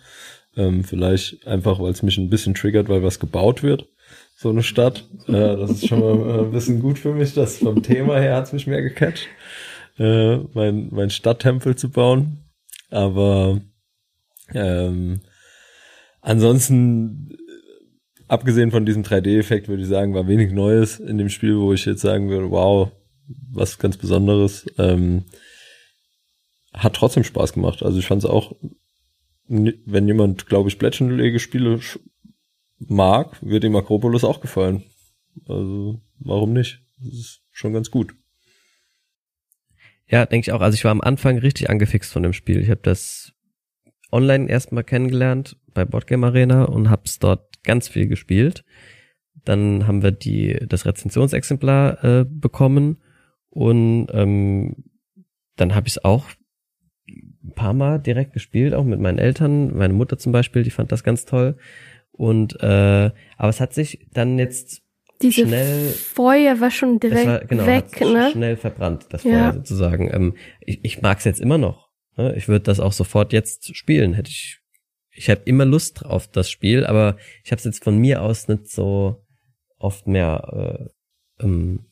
Ähm, 0.58 0.84
vielleicht 0.84 1.48
einfach, 1.48 1.80
weil 1.80 1.91
es 1.91 2.04
mich 2.04 2.17
ein 2.17 2.30
bisschen 2.30 2.54
triggert, 2.54 2.89
weil 2.89 3.04
was 3.04 3.20
gebaut 3.20 3.63
wird. 3.63 3.88
So 4.36 4.50
eine 4.50 4.63
Stadt. 4.63 5.08
Äh, 5.28 5.32
das 5.32 5.72
ist 5.72 5.88
schon 5.88 6.00
mal 6.00 6.39
äh, 6.39 6.41
ein 6.46 6.52
bisschen 6.52 6.82
gut 6.82 7.00
für 7.00 7.13
mich. 7.13 7.34
Das 7.34 7.60
vom 7.60 7.84
Thema 7.84 8.20
her 8.20 8.36
hat's 8.36 8.54
mich 8.54 8.67
mehr 8.67 8.82
gecatcht. 8.82 9.28
Äh, 9.98 10.38
mein, 10.54 10.89
mein 10.91 11.10
Stadttempel 11.10 11.76
zu 11.76 11.89
bauen. 11.89 12.39
Aber 12.89 13.62
ähm, 14.54 15.22
ansonsten, 16.22 17.38
abgesehen 18.28 18.72
von 18.72 18.86
diesem 18.86 19.04
3D-Effekt, 19.04 19.68
würde 19.68 19.84
ich 19.84 19.90
sagen, 19.90 20.14
war 20.14 20.28
wenig 20.28 20.52
Neues 20.52 21.00
in 21.00 21.18
dem 21.18 21.30
Spiel, 21.30 21.58
wo 21.58 21.74
ich 21.74 21.86
jetzt 21.86 22.02
sagen 22.02 22.30
würde, 22.30 22.52
wow, 22.52 22.92
was 23.52 23.80
ganz 23.80 23.98
Besonderes. 23.98 24.66
Ähm, 24.78 25.26
hat 26.74 26.96
trotzdem 26.96 27.24
Spaß 27.24 27.54
gemacht. 27.54 27.84
Also 27.84 28.00
ich 28.00 28.08
fand 28.08 28.24
es 28.24 28.30
auch, 28.30 28.56
wenn 29.48 30.08
jemand, 30.08 30.48
glaube 30.48 30.70
ich, 30.70 30.80
Plättchenlegespiele 30.80 31.80
mag, 32.80 33.38
wird 33.42 33.64
ihm 33.64 33.76
Akropolis 33.76 34.24
auch 34.24 34.40
gefallen. 34.40 34.84
Also 35.48 36.02
warum 36.20 36.54
nicht? 36.54 36.82
Das 36.98 37.14
ist 37.14 37.42
schon 37.52 37.74
ganz 37.74 37.92
gut. 37.92 38.16
Ja, 40.08 40.26
denke 40.26 40.46
ich 40.46 40.52
auch. 40.52 40.62
Also 40.62 40.76
ich 40.76 40.84
war 40.84 40.92
am 40.92 41.02
Anfang 41.02 41.38
richtig 41.38 41.70
angefixt 41.70 42.12
von 42.12 42.24
dem 42.24 42.34
Spiel. 42.34 42.62
Ich 42.62 42.70
habe 42.70 42.82
das 42.82 43.21
online 44.12 44.50
erstmal 44.50 44.84
kennengelernt 44.84 45.58
bei 45.74 45.86
Boardgame 45.86 46.28
Arena 46.28 46.65
und 46.65 46.89
hab's 46.89 47.19
dort 47.19 47.63
ganz 47.63 47.88
viel 47.88 48.08
gespielt. 48.08 48.63
Dann 49.45 49.88
haben 49.88 50.04
wir 50.04 50.12
die 50.12 50.60
das 50.67 50.86
Rezensionsexemplar 50.86 52.04
äh, 52.04 52.26
bekommen 52.28 53.02
und 53.50 54.08
ähm, 54.13 54.84
dann 55.56 55.76
habe 55.76 55.88
ich 55.88 55.93
es 55.93 56.06
auch 56.06 56.26
ein 57.43 57.54
paar 57.56 57.74
Mal 57.74 58.00
direkt 58.00 58.34
gespielt, 58.34 58.74
auch 58.74 58.84
mit 58.84 59.00
meinen 59.00 59.17
Eltern. 59.17 59.76
Meine 59.76 59.93
Mutter 59.93 60.17
zum 60.17 60.32
Beispiel, 60.32 60.63
die 60.63 60.69
fand 60.69 60.91
das 60.91 61.04
ganz 61.04 61.26
toll. 61.26 61.58
Und 62.12 62.62
äh, 62.62 63.12
aber 63.38 63.50
es 63.50 63.60
hat 63.60 63.74
sich 63.74 64.08
dann 64.13 64.38
jetzt 64.38 64.84
diese 65.21 65.45
schnell 65.45 65.89
Feuer 65.89 66.60
war 66.60 66.71
schon 66.71 67.00
direkt 67.00 67.28
war, 67.28 67.45
genau, 67.45 67.65
weg, 67.65 68.02
ne? 68.02 68.30
Schnell 68.32 68.58
verbrannt, 68.58 69.08
das 69.10 69.21
Feuer 69.21 69.32
ja. 69.32 69.54
sozusagen. 69.54 70.10
Ähm, 70.12 70.36
ich 70.60 70.84
ich 70.84 71.02
mag 71.02 71.19
es 71.19 71.26
jetzt 71.26 71.41
immer 71.41 71.58
noch. 71.58 71.91
Ne? 72.17 72.36
Ich 72.36 72.47
würde 72.47 72.63
das 72.63 72.80
auch 72.80 72.93
sofort 72.93 73.34
jetzt 73.34 73.76
spielen. 73.76 74.13
Hätte 74.13 74.30
ich, 74.30 74.60
ich 75.12 75.30
habe 75.30 75.41
immer 75.45 75.65
Lust 75.65 76.06
auf 76.06 76.28
das 76.28 76.50
Spiel, 76.50 76.86
aber 76.86 77.17
ich 77.43 77.52
habe 77.52 77.60
es 77.60 77.65
jetzt 77.65 77.84
von 77.84 77.97
mir 77.97 78.21
aus 78.21 78.47
nicht 78.47 78.69
so 78.69 79.26
oft 79.78 80.08
mehr 80.08 80.91
äh, 81.39 81.43
ähm, 81.43 81.86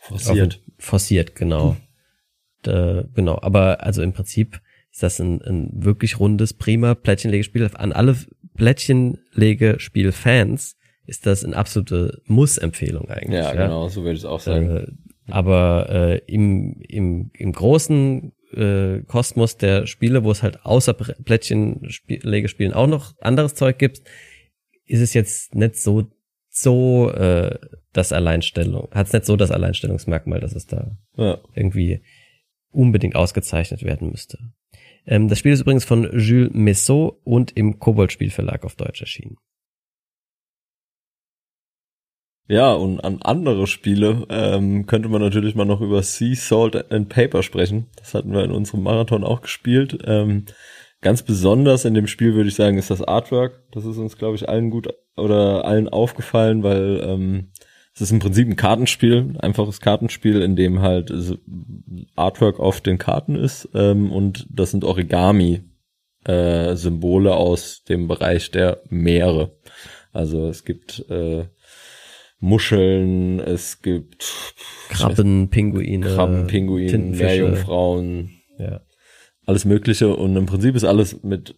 forciert. 0.00 0.62
Forciert, 0.78 1.34
genau. 1.34 1.72
Hm. 1.72 1.76
Da, 2.62 3.04
genau, 3.14 3.38
aber 3.42 3.82
also 3.82 4.02
im 4.02 4.12
Prinzip 4.12 4.60
ist 4.90 5.02
das 5.02 5.20
ein, 5.20 5.42
ein 5.42 5.70
wirklich 5.72 6.18
rundes, 6.18 6.54
prima 6.54 6.94
Plättchenlegespiel. 6.94 7.70
An 7.74 7.92
alle 7.92 8.16
Plättchenlegespiel-Fans 8.56 10.76
ist 11.06 11.26
das 11.26 11.44
eine 11.44 11.56
absolute 11.56 12.20
Muss-Empfehlung 12.24 13.08
eigentlich. 13.08 13.38
Ja, 13.38 13.54
ja, 13.54 13.66
genau, 13.66 13.88
so 13.88 14.02
würde 14.02 14.14
ich 14.14 14.20
es 14.20 14.24
auch 14.24 14.40
sagen. 14.40 14.76
Äh, 14.76 14.86
aber 15.28 15.88
äh, 15.90 16.18
im, 16.26 16.80
im, 16.80 17.30
im 17.34 17.52
großen 17.52 18.32
äh, 18.56 19.02
Kosmos 19.06 19.56
der 19.56 19.86
Spiele, 19.86 20.24
wo 20.24 20.30
es 20.30 20.42
halt 20.42 20.64
außer 20.64 20.94
Plättchenlegespielen 20.94 22.72
auch 22.72 22.86
noch 22.86 23.14
anderes 23.20 23.54
Zeug 23.54 23.78
gibt, 23.78 24.02
ist 24.84 25.00
es 25.00 25.14
jetzt 25.14 25.54
nicht 25.54 25.76
so 25.76 26.10
so 26.48 27.10
äh, 27.10 27.58
das 27.92 28.12
Alleinstellung, 28.12 28.88
hat 28.92 29.08
es 29.08 29.12
nicht 29.12 29.26
so 29.26 29.36
das 29.36 29.50
Alleinstellungsmerkmal, 29.50 30.40
dass 30.40 30.54
es 30.54 30.66
da 30.66 30.96
ja. 31.16 31.38
irgendwie 31.54 32.02
unbedingt 32.70 33.14
ausgezeichnet 33.14 33.82
werden 33.82 34.10
müsste. 34.10 34.38
Ähm, 35.06 35.28
das 35.28 35.38
Spiel 35.38 35.52
ist 35.52 35.60
übrigens 35.60 35.84
von 35.84 36.18
Jules 36.18 36.52
Messot 36.54 37.20
und 37.24 37.56
im 37.56 37.78
Kobold 37.78 38.10
Spielverlag 38.12 38.64
auf 38.64 38.74
Deutsch 38.74 39.00
erschienen. 39.00 39.36
Ja, 42.48 42.72
und 42.72 43.00
an 43.00 43.18
andere 43.22 43.66
Spiele 43.66 44.24
ähm, 44.30 44.86
könnte 44.86 45.08
man 45.08 45.20
natürlich 45.20 45.56
mal 45.56 45.64
noch 45.64 45.80
über 45.80 46.02
Sea 46.02 46.36
Salt 46.36 46.92
and 46.92 47.08
Paper 47.08 47.42
sprechen. 47.42 47.86
Das 47.96 48.14
hatten 48.14 48.32
wir 48.32 48.44
in 48.44 48.52
unserem 48.52 48.84
Marathon 48.84 49.24
auch 49.24 49.40
gespielt. 49.40 49.98
Ähm, 50.04 50.44
ganz 51.00 51.22
besonders 51.22 51.84
in 51.84 51.94
dem 51.94 52.06
Spiel 52.06 52.34
würde 52.34 52.48
ich 52.48 52.54
sagen, 52.54 52.78
ist 52.78 52.90
das 52.90 53.02
Artwork. 53.02 53.62
Das 53.72 53.84
ist 53.84 53.98
uns, 53.98 54.16
glaube 54.16 54.36
ich, 54.36 54.48
allen 54.48 54.70
gut 54.70 54.88
oder 55.16 55.64
allen 55.64 55.88
aufgefallen, 55.88 56.62
weil 56.62 57.00
ähm, 57.04 57.48
es 57.94 58.02
ist 58.02 58.12
im 58.12 58.20
Prinzip 58.20 58.46
ein 58.46 58.56
Kartenspiel, 58.56 59.16
ein 59.16 59.40
einfaches 59.40 59.80
Kartenspiel, 59.80 60.40
in 60.42 60.54
dem 60.54 60.82
halt 60.82 61.12
Artwork 62.14 62.60
auf 62.60 62.80
den 62.80 62.98
Karten 62.98 63.34
ist 63.34 63.68
ähm, 63.74 64.12
und 64.12 64.46
das 64.50 64.70
sind 64.70 64.84
Origami 64.84 65.62
äh, 66.26 66.76
aus 66.76 67.84
dem 67.84 68.06
Bereich 68.06 68.50
der 68.50 68.82
Meere. 68.88 69.56
Also 70.12 70.48
es 70.48 70.64
gibt 70.64 71.08
äh, 71.10 71.46
Muscheln, 72.46 73.40
es 73.40 73.82
gibt 73.82 74.54
Krabben, 74.88 75.50
Pinguine, 75.50 76.06
Krabben, 76.06 76.46
Pinguine, 76.46 76.96
Meerjungfrauen, 76.96 78.30
ja. 78.56 78.82
alles 79.44 79.64
Mögliche 79.64 80.14
und 80.14 80.36
im 80.36 80.46
Prinzip 80.46 80.76
ist 80.76 80.84
alles 80.84 81.24
mit 81.24 81.56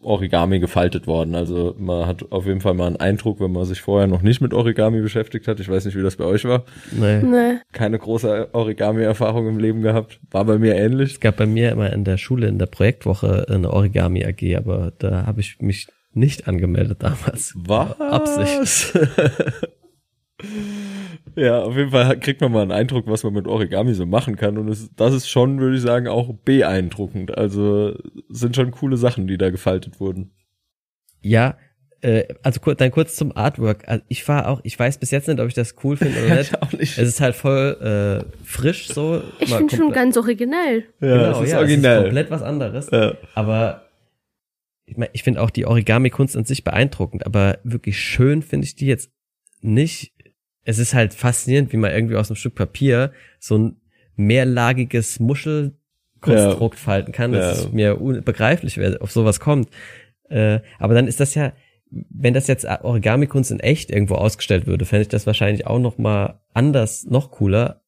Origami 0.00 0.60
gefaltet 0.60 1.06
worden. 1.06 1.34
Also 1.34 1.74
man 1.78 2.06
hat 2.06 2.30
auf 2.30 2.46
jeden 2.46 2.60
Fall 2.60 2.74
mal 2.74 2.86
einen 2.86 2.96
Eindruck, 2.96 3.40
wenn 3.40 3.52
man 3.52 3.64
sich 3.64 3.80
vorher 3.80 4.06
noch 4.06 4.20
nicht 4.20 4.40
mit 4.42 4.52
Origami 4.52 5.00
beschäftigt 5.00 5.48
hat. 5.48 5.60
Ich 5.60 5.68
weiß 5.68 5.86
nicht, 5.86 5.96
wie 5.96 6.02
das 6.02 6.16
bei 6.16 6.24
euch 6.24 6.44
war. 6.44 6.64
Nee. 6.92 7.22
nee. 7.22 7.58
Keine 7.72 7.98
große 7.98 8.50
Origami-Erfahrung 8.52 9.48
im 9.48 9.58
Leben 9.58 9.80
gehabt. 9.80 10.20
War 10.30 10.44
bei 10.44 10.58
mir 10.58 10.76
ähnlich. 10.76 11.14
Es 11.14 11.20
gab 11.20 11.36
bei 11.36 11.46
mir 11.46 11.72
immer 11.72 11.92
in 11.92 12.04
der 12.04 12.18
Schule 12.18 12.48
in 12.48 12.58
der 12.58 12.66
Projektwoche 12.66 13.46
eine 13.48 13.72
Origami 13.72 14.24
AG, 14.24 14.56
aber 14.56 14.92
da 14.98 15.26
habe 15.26 15.40
ich 15.40 15.56
mich 15.60 15.88
nicht 16.12 16.46
angemeldet 16.46 17.02
damals. 17.02 17.54
Was? 17.56 17.98
Absicht. 17.98 18.92
ja, 21.36 21.62
auf 21.62 21.76
jeden 21.76 21.90
Fall 21.90 22.18
kriegt 22.20 22.40
man 22.40 22.52
mal 22.52 22.62
einen 22.62 22.72
Eindruck, 22.72 23.06
was 23.06 23.24
man 23.24 23.32
mit 23.32 23.46
Origami 23.46 23.94
so 23.94 24.06
machen 24.06 24.36
kann. 24.36 24.58
Und 24.58 24.68
es, 24.68 24.90
das 24.94 25.14
ist 25.14 25.28
schon, 25.28 25.60
würde 25.60 25.76
ich 25.76 25.82
sagen, 25.82 26.08
auch 26.08 26.32
beeindruckend. 26.44 27.36
Also 27.36 27.96
sind 28.28 28.56
schon 28.56 28.70
coole 28.70 28.96
Sachen, 28.96 29.26
die 29.26 29.38
da 29.38 29.50
gefaltet 29.50 30.00
wurden. 30.00 30.30
Ja, 31.20 31.56
äh, 32.00 32.24
also 32.44 32.60
kur 32.60 32.74
dann 32.76 32.90
kurz 32.90 33.16
zum 33.16 33.36
Artwork. 33.36 33.88
Also 33.88 34.04
ich 34.08 34.26
war 34.28 34.48
auch, 34.48 34.60
ich 34.62 34.78
weiß 34.78 34.98
bis 34.98 35.10
jetzt 35.10 35.26
nicht, 35.26 35.40
ob 35.40 35.48
ich 35.48 35.54
das 35.54 35.74
cool 35.82 35.96
finde 35.96 36.24
oder 36.24 36.34
nicht. 36.38 36.62
auch 36.62 36.72
nicht. 36.72 36.98
Es 36.98 37.08
ist 37.08 37.20
halt 37.20 37.34
voll 37.34 38.24
äh, 38.30 38.44
frisch 38.44 38.88
so. 38.88 39.22
Ich 39.40 39.52
finde 39.52 39.76
schon 39.76 39.92
ganz 39.92 40.16
originell. 40.16 40.84
Ja, 41.00 41.08
genau, 41.08 41.30
es 41.40 41.46
ist 41.46 41.52
ja, 41.52 41.58
originell. 41.58 41.92
Es 41.92 41.98
ist 41.98 42.04
komplett 42.04 42.30
was 42.30 42.42
anderes. 42.42 42.90
ja. 42.92 43.14
Aber 43.34 43.82
ich 44.86 44.96
meine, 44.96 45.10
ich 45.12 45.22
finde 45.22 45.42
auch 45.42 45.50
die 45.50 45.66
Origami-Kunst 45.66 46.36
an 46.36 46.44
sich 46.44 46.64
beeindruckend, 46.64 47.26
aber 47.26 47.58
wirklich 47.62 47.98
schön 47.98 48.42
finde 48.42 48.66
ich 48.66 48.74
die 48.74 48.86
jetzt 48.86 49.10
nicht. 49.60 50.12
Es 50.68 50.78
ist 50.78 50.92
halt 50.92 51.14
faszinierend, 51.14 51.72
wie 51.72 51.78
man 51.78 51.92
irgendwie 51.92 52.16
aus 52.16 52.28
einem 52.30 52.36
Stück 52.36 52.54
Papier 52.54 53.12
so 53.38 53.56
ein 53.56 53.80
mehrlagiges 54.16 55.18
Muschelkonstrukt 55.18 56.78
falten 56.78 57.12
kann. 57.12 57.32
Das 57.32 57.56
Ja. 57.58 57.64
ist 57.64 57.72
mir 57.72 58.00
unbegreiflich, 58.02 58.76
wer 58.76 59.00
auf 59.00 59.10
sowas 59.10 59.40
kommt. 59.40 59.70
Äh, 60.28 60.60
aber 60.78 60.92
dann 60.92 61.06
ist 61.06 61.20
das 61.20 61.34
ja, 61.34 61.54
wenn 61.90 62.34
das 62.34 62.48
jetzt 62.48 62.66
Origami-Kunst 62.66 63.50
in 63.50 63.60
echt 63.60 63.90
irgendwo 63.90 64.16
ausgestellt 64.16 64.66
würde, 64.66 64.84
fände 64.84 65.02
ich 65.02 65.08
das 65.08 65.26
wahrscheinlich 65.26 65.66
auch 65.66 65.78
noch 65.78 65.96
mal 65.96 66.40
anders, 66.52 67.06
noch 67.06 67.30
cooler 67.30 67.80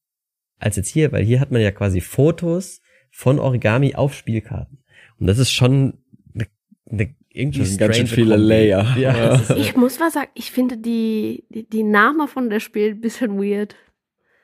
als 0.59 0.77
jetzt 0.77 0.89
hier, 0.89 1.13
weil 1.13 1.23
hier 1.23 1.39
hat 1.41 1.51
man 1.51 1.61
ja 1.61 1.73
quasi 1.73 2.01
Fotos 2.01 2.81
von 3.11 3.39
Origami 3.39 3.95
auf 3.95 4.15
Spielkarten. 4.15 4.79
Und 5.19 5.27
das 5.27 5.39
ist 5.39 5.53
schon 5.53 5.99
eine, 6.35 6.47
eine 6.91 7.15
irgendwie 7.33 7.61
Das 7.61 7.79
ganz 7.79 7.97
schön 7.97 8.07
viele 8.07 8.35
Kombi. 8.37 8.49
Layer. 8.49 8.97
Ja, 8.99 9.17
Ja. 9.17 9.35
ist, 9.37 9.51
Ich 9.51 9.77
muss 9.77 10.01
was 10.01 10.15
sagen, 10.15 10.31
ich 10.35 10.51
finde 10.51 10.77
die, 10.77 11.45
die, 11.51 11.69
die 11.69 11.83
Namen 11.83 12.27
von 12.29 12.51
der 12.51 12.61
Spiel 12.61 12.91
ein 12.91 13.01
bisschen 13.01 13.39
weird. 13.39 13.77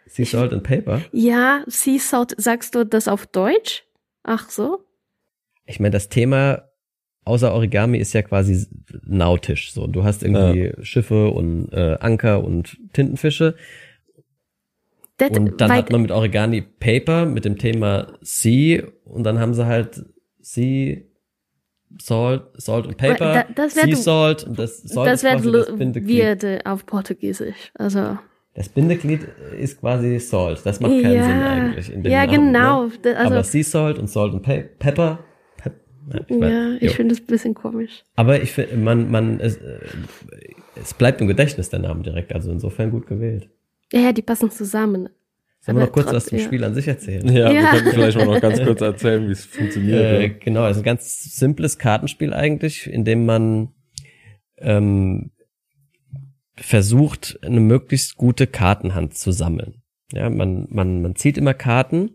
Sea 0.07 0.25
Salt 0.25 0.53
and 0.53 0.63
Paper. 0.63 1.03
Ja, 1.13 1.65
Sea 1.67 1.99
Salt, 1.99 2.35
sagst 2.39 2.75
du 2.75 2.85
das 2.85 3.09
auf 3.09 3.27
Deutsch? 3.27 3.85
Ach 4.23 4.49
so? 4.51 4.85
Ich 5.65 5.81
meine, 5.81 5.91
das 5.93 6.09
Thema 6.09 6.69
außer 7.25 7.53
Origami 7.53 7.99
ist 7.99 8.13
ja 8.13 8.23
quasi 8.23 8.67
nautisch. 9.05 9.73
So, 9.73 9.89
du 9.89 10.05
hast 10.05 10.23
irgendwie 10.23 10.73
Schiffe 10.85 11.31
und 11.31 11.73
äh, 11.73 11.97
Anker 11.99 12.45
und 12.45 12.79
Tintenfische. 12.93 13.57
Das, 15.17 15.31
Und 15.31 15.61
dann 15.61 15.73
hat 15.73 15.91
man 15.91 16.03
mit 16.03 16.13
Origami 16.13 16.61
Paper 16.63 17.25
mit 17.27 17.45
dem 17.45 17.59
Thema 17.59 18.17
Sea 18.21 18.85
und 19.05 19.25
dann 19.25 19.41
haben 19.41 19.55
sie 19.55 19.67
halt 19.67 20.05
Sea 20.41 20.99
Salt, 22.01 22.43
Salt 22.57 22.87
und 22.87 22.97
Paper, 22.97 23.33
Da- 23.33 23.47
das 23.55 23.75
Sea 23.75 23.87
wird- 23.87 23.97
Salt 23.99 24.45
und 24.45 24.59
das 24.59 24.83
Salt 24.83 25.09
das 25.09 25.23
ist 25.23 25.25
das 25.25 25.45
wird 25.45 25.79
Bindeglied. 25.79 26.19
weird 26.23 26.45
äh, 26.45 26.59
auf 26.65 26.85
Portugiesisch. 26.87 27.71
Also. 27.75 28.19
Das 28.55 28.69
Bindeglied 28.71 29.27
ist 29.59 29.81
quasi 29.81 30.19
Salt. 30.19 30.61
Das 30.65 30.81
macht 30.81 31.03
keinen 31.03 31.15
ja, 31.15 31.25
Sinn 31.25 31.43
eigentlich. 31.43 31.93
In 31.93 32.03
dem 32.03 32.11
ja, 32.13 32.25
Namen, 32.27 32.53
genau. 32.53 32.85
Ne? 32.87 33.17
Also, 33.17 33.35
Aber 33.35 33.45
Sea 33.45 33.63
Salt 33.65 33.99
und 33.99 34.09
Salt 34.09 34.33
und 34.33 34.43
Pe 34.43 34.69
Pepper. 34.79 35.19
Pep 35.59 35.75
ja, 36.11 36.21
ich 36.27 36.41
weiß, 36.41 36.51
ja, 36.53 36.77
ich 36.81 36.93
finde 36.95 37.15
es 37.15 37.21
ein 37.21 37.27
bisschen 37.27 37.55
komisch. 37.55 38.05
Aber 38.15 38.41
ich 38.41 38.53
finde, 38.53 38.77
man, 38.77 39.11
man, 39.11 39.41
es, 39.41 39.57
äh, 39.57 39.79
es 40.75 40.95
bleibt 40.95 41.21
im 41.21 41.27
Gedächtnis 41.27 41.69
der 41.69 41.81
Name 41.81 42.03
direkt. 42.03 42.33
Also 42.35 42.51
insofern 42.51 42.91
gut 42.91 43.07
gewählt. 43.07 43.51
Ja, 43.93 44.01
ja, 44.01 44.13
die 44.13 44.23
passen 44.23 44.51
zusammen. 44.51 45.09
Sollen 45.67 45.79
wir 45.79 45.87
noch 45.87 45.93
kurz 45.93 46.13
was 46.13 46.27
zum 46.27 46.39
ja. 46.39 46.45
Spiel 46.45 46.63
an 46.63 46.75
sich 46.75 46.87
erzählen? 46.87 47.27
Ja, 47.27 47.51
wir 47.51 47.61
Ja. 47.61 47.71
könnten 47.73 47.91
vielleicht 47.91 48.17
mal 48.17 48.27
noch 48.27 48.41
ganz 48.41 48.63
kurz 48.63 48.81
erzählen, 48.81 49.27
wie 49.27 49.33
es 49.33 49.45
funktioniert. 49.47 50.01
Äh, 50.01 50.27
ja. 50.29 50.33
genau, 50.39 50.65
es 50.67 50.77
ist 50.77 50.83
ein 50.83 50.85
ganz 50.85 51.37
simples 51.37 51.77
Kartenspiel 51.79 52.33
eigentlich, 52.33 52.87
in 52.87 53.05
dem 53.05 53.27
man 53.27 53.71
ähm, 54.59 55.33
versucht, 56.55 57.41
eine 57.43 57.59
möglichst 57.59 58.17
gute 58.17 58.47
Kartenhand 58.47 59.15
zu 59.19 59.33
sammeln. 59.33 59.83
Ja, 60.13 60.31
man, 60.31 60.69
man, 60.71 61.03
man 61.03 61.17
zieht 61.17 61.37
immer 61.37 61.53
Karten 61.53 62.11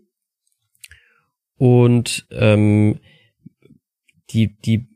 und 1.58 2.26
ähm, 2.30 3.00
die, 4.30 4.56
die 4.56 4.88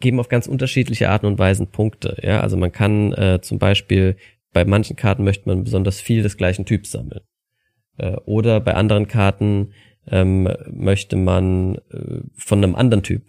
geben 0.00 0.18
auf 0.18 0.28
ganz 0.28 0.48
unterschiedliche 0.48 1.10
Arten 1.10 1.26
und 1.26 1.38
Weisen 1.38 1.68
Punkte. 1.68 2.16
Ja, 2.24 2.40
also 2.40 2.56
man 2.56 2.72
kann 2.72 3.12
äh, 3.12 3.38
zum 3.40 3.60
Beispiel 3.60 4.16
bei 4.52 4.64
manchen 4.64 4.96
Karten 4.96 5.22
möchte 5.22 5.48
man 5.48 5.62
besonders 5.62 6.00
viel 6.00 6.24
des 6.24 6.36
gleichen 6.36 6.64
Typs 6.66 6.90
sammeln. 6.90 7.20
Äh, 7.96 8.16
oder 8.24 8.60
bei 8.60 8.74
anderen 8.74 9.08
Karten 9.08 9.72
ähm, 10.10 10.48
möchte 10.70 11.16
man 11.16 11.76
äh, 11.90 12.20
von 12.36 12.62
einem 12.62 12.74
anderen 12.74 13.02
Typ 13.02 13.22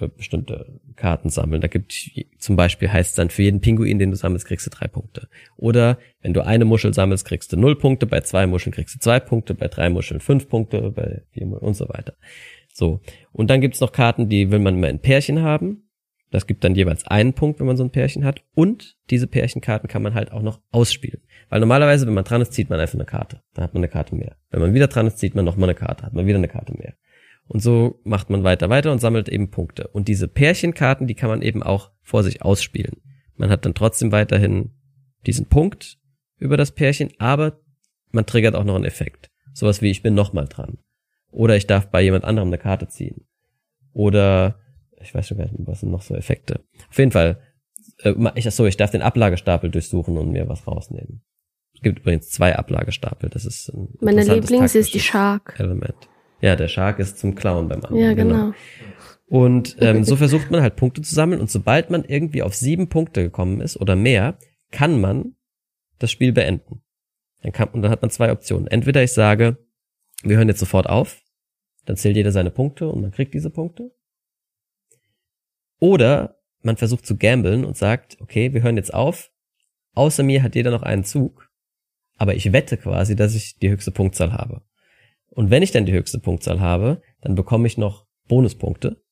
äh, 0.00 0.08
bestimmte 0.08 0.80
Karten 0.96 1.30
sammeln. 1.30 1.60
Da 1.60 1.68
gibt 1.68 2.10
zum 2.38 2.56
Beispiel 2.56 2.90
heißt 2.90 3.10
es 3.10 3.16
dann 3.16 3.30
für 3.30 3.42
jeden 3.42 3.60
Pinguin, 3.60 3.98
den 3.98 4.10
du 4.10 4.16
sammelst, 4.16 4.46
kriegst 4.46 4.66
du 4.66 4.70
drei 4.70 4.88
Punkte. 4.88 5.28
Oder 5.56 5.98
wenn 6.20 6.34
du 6.34 6.44
eine 6.44 6.64
Muschel 6.64 6.92
sammelst, 6.92 7.24
kriegst 7.24 7.52
du 7.52 7.56
null 7.56 7.76
Punkte. 7.76 8.06
Bei 8.06 8.20
zwei 8.20 8.46
Muscheln 8.46 8.72
kriegst 8.72 8.94
du 8.94 8.98
zwei 8.98 9.20
Punkte. 9.20 9.54
Bei 9.54 9.68
drei 9.68 9.90
Muscheln 9.90 10.20
fünf 10.20 10.48
Punkte. 10.48 10.90
Bei 10.90 11.22
vier 11.30 11.46
Muscheln 11.46 11.66
und 11.66 11.74
so 11.74 11.88
weiter. 11.88 12.14
So 12.72 13.00
und 13.32 13.50
dann 13.50 13.60
gibt's 13.60 13.80
noch 13.80 13.92
Karten, 13.92 14.28
die 14.28 14.50
will 14.50 14.60
man 14.60 14.74
immer 14.74 14.88
in 14.88 15.00
Pärchen 15.00 15.42
haben. 15.42 15.87
Das 16.30 16.46
gibt 16.46 16.62
dann 16.62 16.74
jeweils 16.74 17.06
einen 17.06 17.32
Punkt, 17.32 17.58
wenn 17.58 17.66
man 17.66 17.76
so 17.76 17.84
ein 17.84 17.90
Pärchen 17.90 18.24
hat. 18.24 18.42
Und 18.54 18.96
diese 19.10 19.26
Pärchenkarten 19.26 19.88
kann 19.88 20.02
man 20.02 20.14
halt 20.14 20.30
auch 20.30 20.42
noch 20.42 20.60
ausspielen. 20.70 21.22
Weil 21.48 21.60
normalerweise, 21.60 22.06
wenn 22.06 22.14
man 22.14 22.24
dran 22.24 22.42
ist, 22.42 22.52
zieht 22.52 22.68
man 22.68 22.78
einfach 22.78 22.94
eine 22.94 23.06
Karte. 23.06 23.42
Dann 23.54 23.64
hat 23.64 23.72
man 23.72 23.80
eine 23.80 23.88
Karte 23.88 24.14
mehr. 24.14 24.36
Wenn 24.50 24.60
man 24.60 24.74
wieder 24.74 24.88
dran 24.88 25.06
ist, 25.06 25.18
zieht 25.18 25.34
man 25.34 25.44
noch 25.44 25.56
mal 25.56 25.66
eine 25.66 25.74
Karte. 25.74 26.04
Hat 26.04 26.12
man 26.12 26.26
wieder 26.26 26.36
eine 26.36 26.48
Karte 26.48 26.74
mehr. 26.74 26.94
Und 27.46 27.62
so 27.62 28.00
macht 28.04 28.28
man 28.28 28.44
weiter, 28.44 28.68
weiter 28.68 28.92
und 28.92 29.00
sammelt 29.00 29.28
eben 29.30 29.50
Punkte. 29.50 29.88
Und 29.88 30.08
diese 30.08 30.28
Pärchenkarten, 30.28 31.06
die 31.06 31.14
kann 31.14 31.30
man 31.30 31.40
eben 31.40 31.62
auch 31.62 31.90
vor 32.02 32.22
sich 32.22 32.42
ausspielen. 32.42 33.00
Man 33.36 33.48
hat 33.48 33.64
dann 33.64 33.74
trotzdem 33.74 34.12
weiterhin 34.12 34.72
diesen 35.26 35.46
Punkt 35.46 35.98
über 36.36 36.58
das 36.58 36.72
Pärchen, 36.72 37.10
aber 37.18 37.60
man 38.10 38.26
triggert 38.26 38.54
auch 38.54 38.64
noch 38.64 38.74
einen 38.74 38.84
Effekt. 38.84 39.30
Sowas 39.54 39.80
wie 39.80 39.90
ich 39.90 40.02
bin 40.02 40.14
noch 40.14 40.34
mal 40.34 40.46
dran. 40.46 40.78
Oder 41.30 41.56
ich 41.56 41.66
darf 41.66 41.90
bei 41.90 42.02
jemand 42.02 42.24
anderem 42.24 42.48
eine 42.48 42.58
Karte 42.58 42.88
ziehen. 42.88 43.26
Oder 43.92 44.60
ich 45.00 45.14
weiß 45.14 45.28
schon 45.28 45.38
gar 45.38 45.44
nicht, 45.44 45.54
was 45.58 45.80
sind 45.80 45.90
noch 45.90 46.02
so 46.02 46.14
Effekte. 46.14 46.60
Auf 46.90 46.98
jeden 46.98 47.10
Fall, 47.10 47.40
äh, 48.02 48.14
ich, 48.34 48.44
so, 48.50 48.66
ich 48.66 48.76
darf 48.76 48.90
den 48.90 49.02
Ablagestapel 49.02 49.70
durchsuchen 49.70 50.16
und 50.16 50.30
mir 50.30 50.48
was 50.48 50.66
rausnehmen. 50.66 51.22
Es 51.74 51.82
gibt 51.82 52.00
übrigens 52.00 52.30
zwei 52.30 52.56
Ablagestapel. 52.56 53.30
Das 53.30 53.44
ist 53.44 53.68
ein 53.68 53.94
Meine 54.00 54.24
Lieblings 54.24 54.74
ist 54.74 54.94
die 54.94 55.00
Shark. 55.00 55.54
Element. 55.58 56.08
Ja, 56.40 56.56
der 56.56 56.68
Shark 56.68 56.98
ist 56.98 57.18
zum 57.18 57.34
Klauen 57.34 57.68
beim 57.68 57.84
anderen. 57.84 58.02
Ja, 58.02 58.14
genau. 58.14 58.52
Und 59.26 59.76
ähm, 59.80 60.04
so 60.04 60.16
versucht 60.16 60.50
man 60.50 60.62
halt 60.62 60.76
Punkte 60.76 61.02
zu 61.02 61.14
sammeln 61.14 61.40
und 61.40 61.50
sobald 61.50 61.90
man 61.90 62.04
irgendwie 62.04 62.42
auf 62.42 62.54
sieben 62.54 62.88
Punkte 62.88 63.22
gekommen 63.22 63.60
ist 63.60 63.76
oder 63.76 63.94
mehr, 63.94 64.38
kann 64.70 65.00
man 65.00 65.34
das 65.98 66.10
Spiel 66.10 66.32
beenden. 66.32 66.82
Dann 67.42 67.52
kann, 67.52 67.68
und 67.68 67.82
dann 67.82 67.90
hat 67.90 68.02
man 68.02 68.10
zwei 68.10 68.32
Optionen. 68.32 68.66
Entweder 68.66 69.02
ich 69.02 69.12
sage, 69.12 69.58
wir 70.22 70.36
hören 70.36 70.48
jetzt 70.48 70.60
sofort 70.60 70.88
auf, 70.88 71.20
dann 71.84 71.96
zählt 71.96 72.16
jeder 72.16 72.32
seine 72.32 72.50
Punkte 72.50 72.88
und 72.88 73.02
man 73.02 73.12
kriegt 73.12 73.34
diese 73.34 73.50
Punkte. 73.50 73.90
Oder 75.80 76.36
man 76.62 76.76
versucht 76.76 77.06
zu 77.06 77.16
gamblen 77.16 77.64
und 77.64 77.76
sagt, 77.76 78.18
okay, 78.20 78.52
wir 78.52 78.62
hören 78.62 78.76
jetzt 78.76 78.92
auf, 78.92 79.30
außer 79.94 80.22
mir 80.22 80.42
hat 80.42 80.54
jeder 80.54 80.70
noch 80.70 80.82
einen 80.82 81.04
Zug, 81.04 81.50
aber 82.16 82.34
ich 82.34 82.52
wette 82.52 82.76
quasi, 82.76 83.14
dass 83.16 83.34
ich 83.34 83.58
die 83.58 83.70
höchste 83.70 83.92
Punktzahl 83.92 84.32
habe. 84.32 84.62
Und 85.30 85.50
wenn 85.50 85.62
ich 85.62 85.70
dann 85.70 85.86
die 85.86 85.92
höchste 85.92 86.18
Punktzahl 86.18 86.60
habe, 86.60 87.00
dann 87.20 87.34
bekomme 87.34 87.66
ich 87.66 87.78
noch 87.78 88.06
Bonuspunkte, 88.26 89.02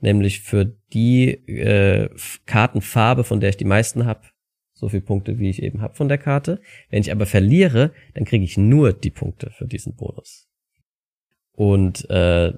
nämlich 0.00 0.40
für 0.40 0.64
die 0.92 1.30
äh, 1.48 2.08
Kartenfarbe, 2.46 3.24
von 3.24 3.40
der 3.40 3.50
ich 3.50 3.56
die 3.56 3.64
meisten 3.64 4.06
habe, 4.06 4.22
so 4.72 4.88
viele 4.88 5.02
Punkte, 5.02 5.38
wie 5.38 5.48
ich 5.48 5.62
eben 5.62 5.80
habe 5.80 5.94
von 5.94 6.08
der 6.08 6.18
Karte. 6.18 6.60
Wenn 6.90 7.00
ich 7.00 7.10
aber 7.10 7.26
verliere, 7.26 7.92
dann 8.14 8.24
kriege 8.24 8.44
ich 8.44 8.58
nur 8.58 8.92
die 8.92 9.10
Punkte 9.10 9.50
für 9.50 9.66
diesen 9.66 9.96
Bonus. 9.96 10.48
Und 11.52 12.08
äh, 12.10 12.52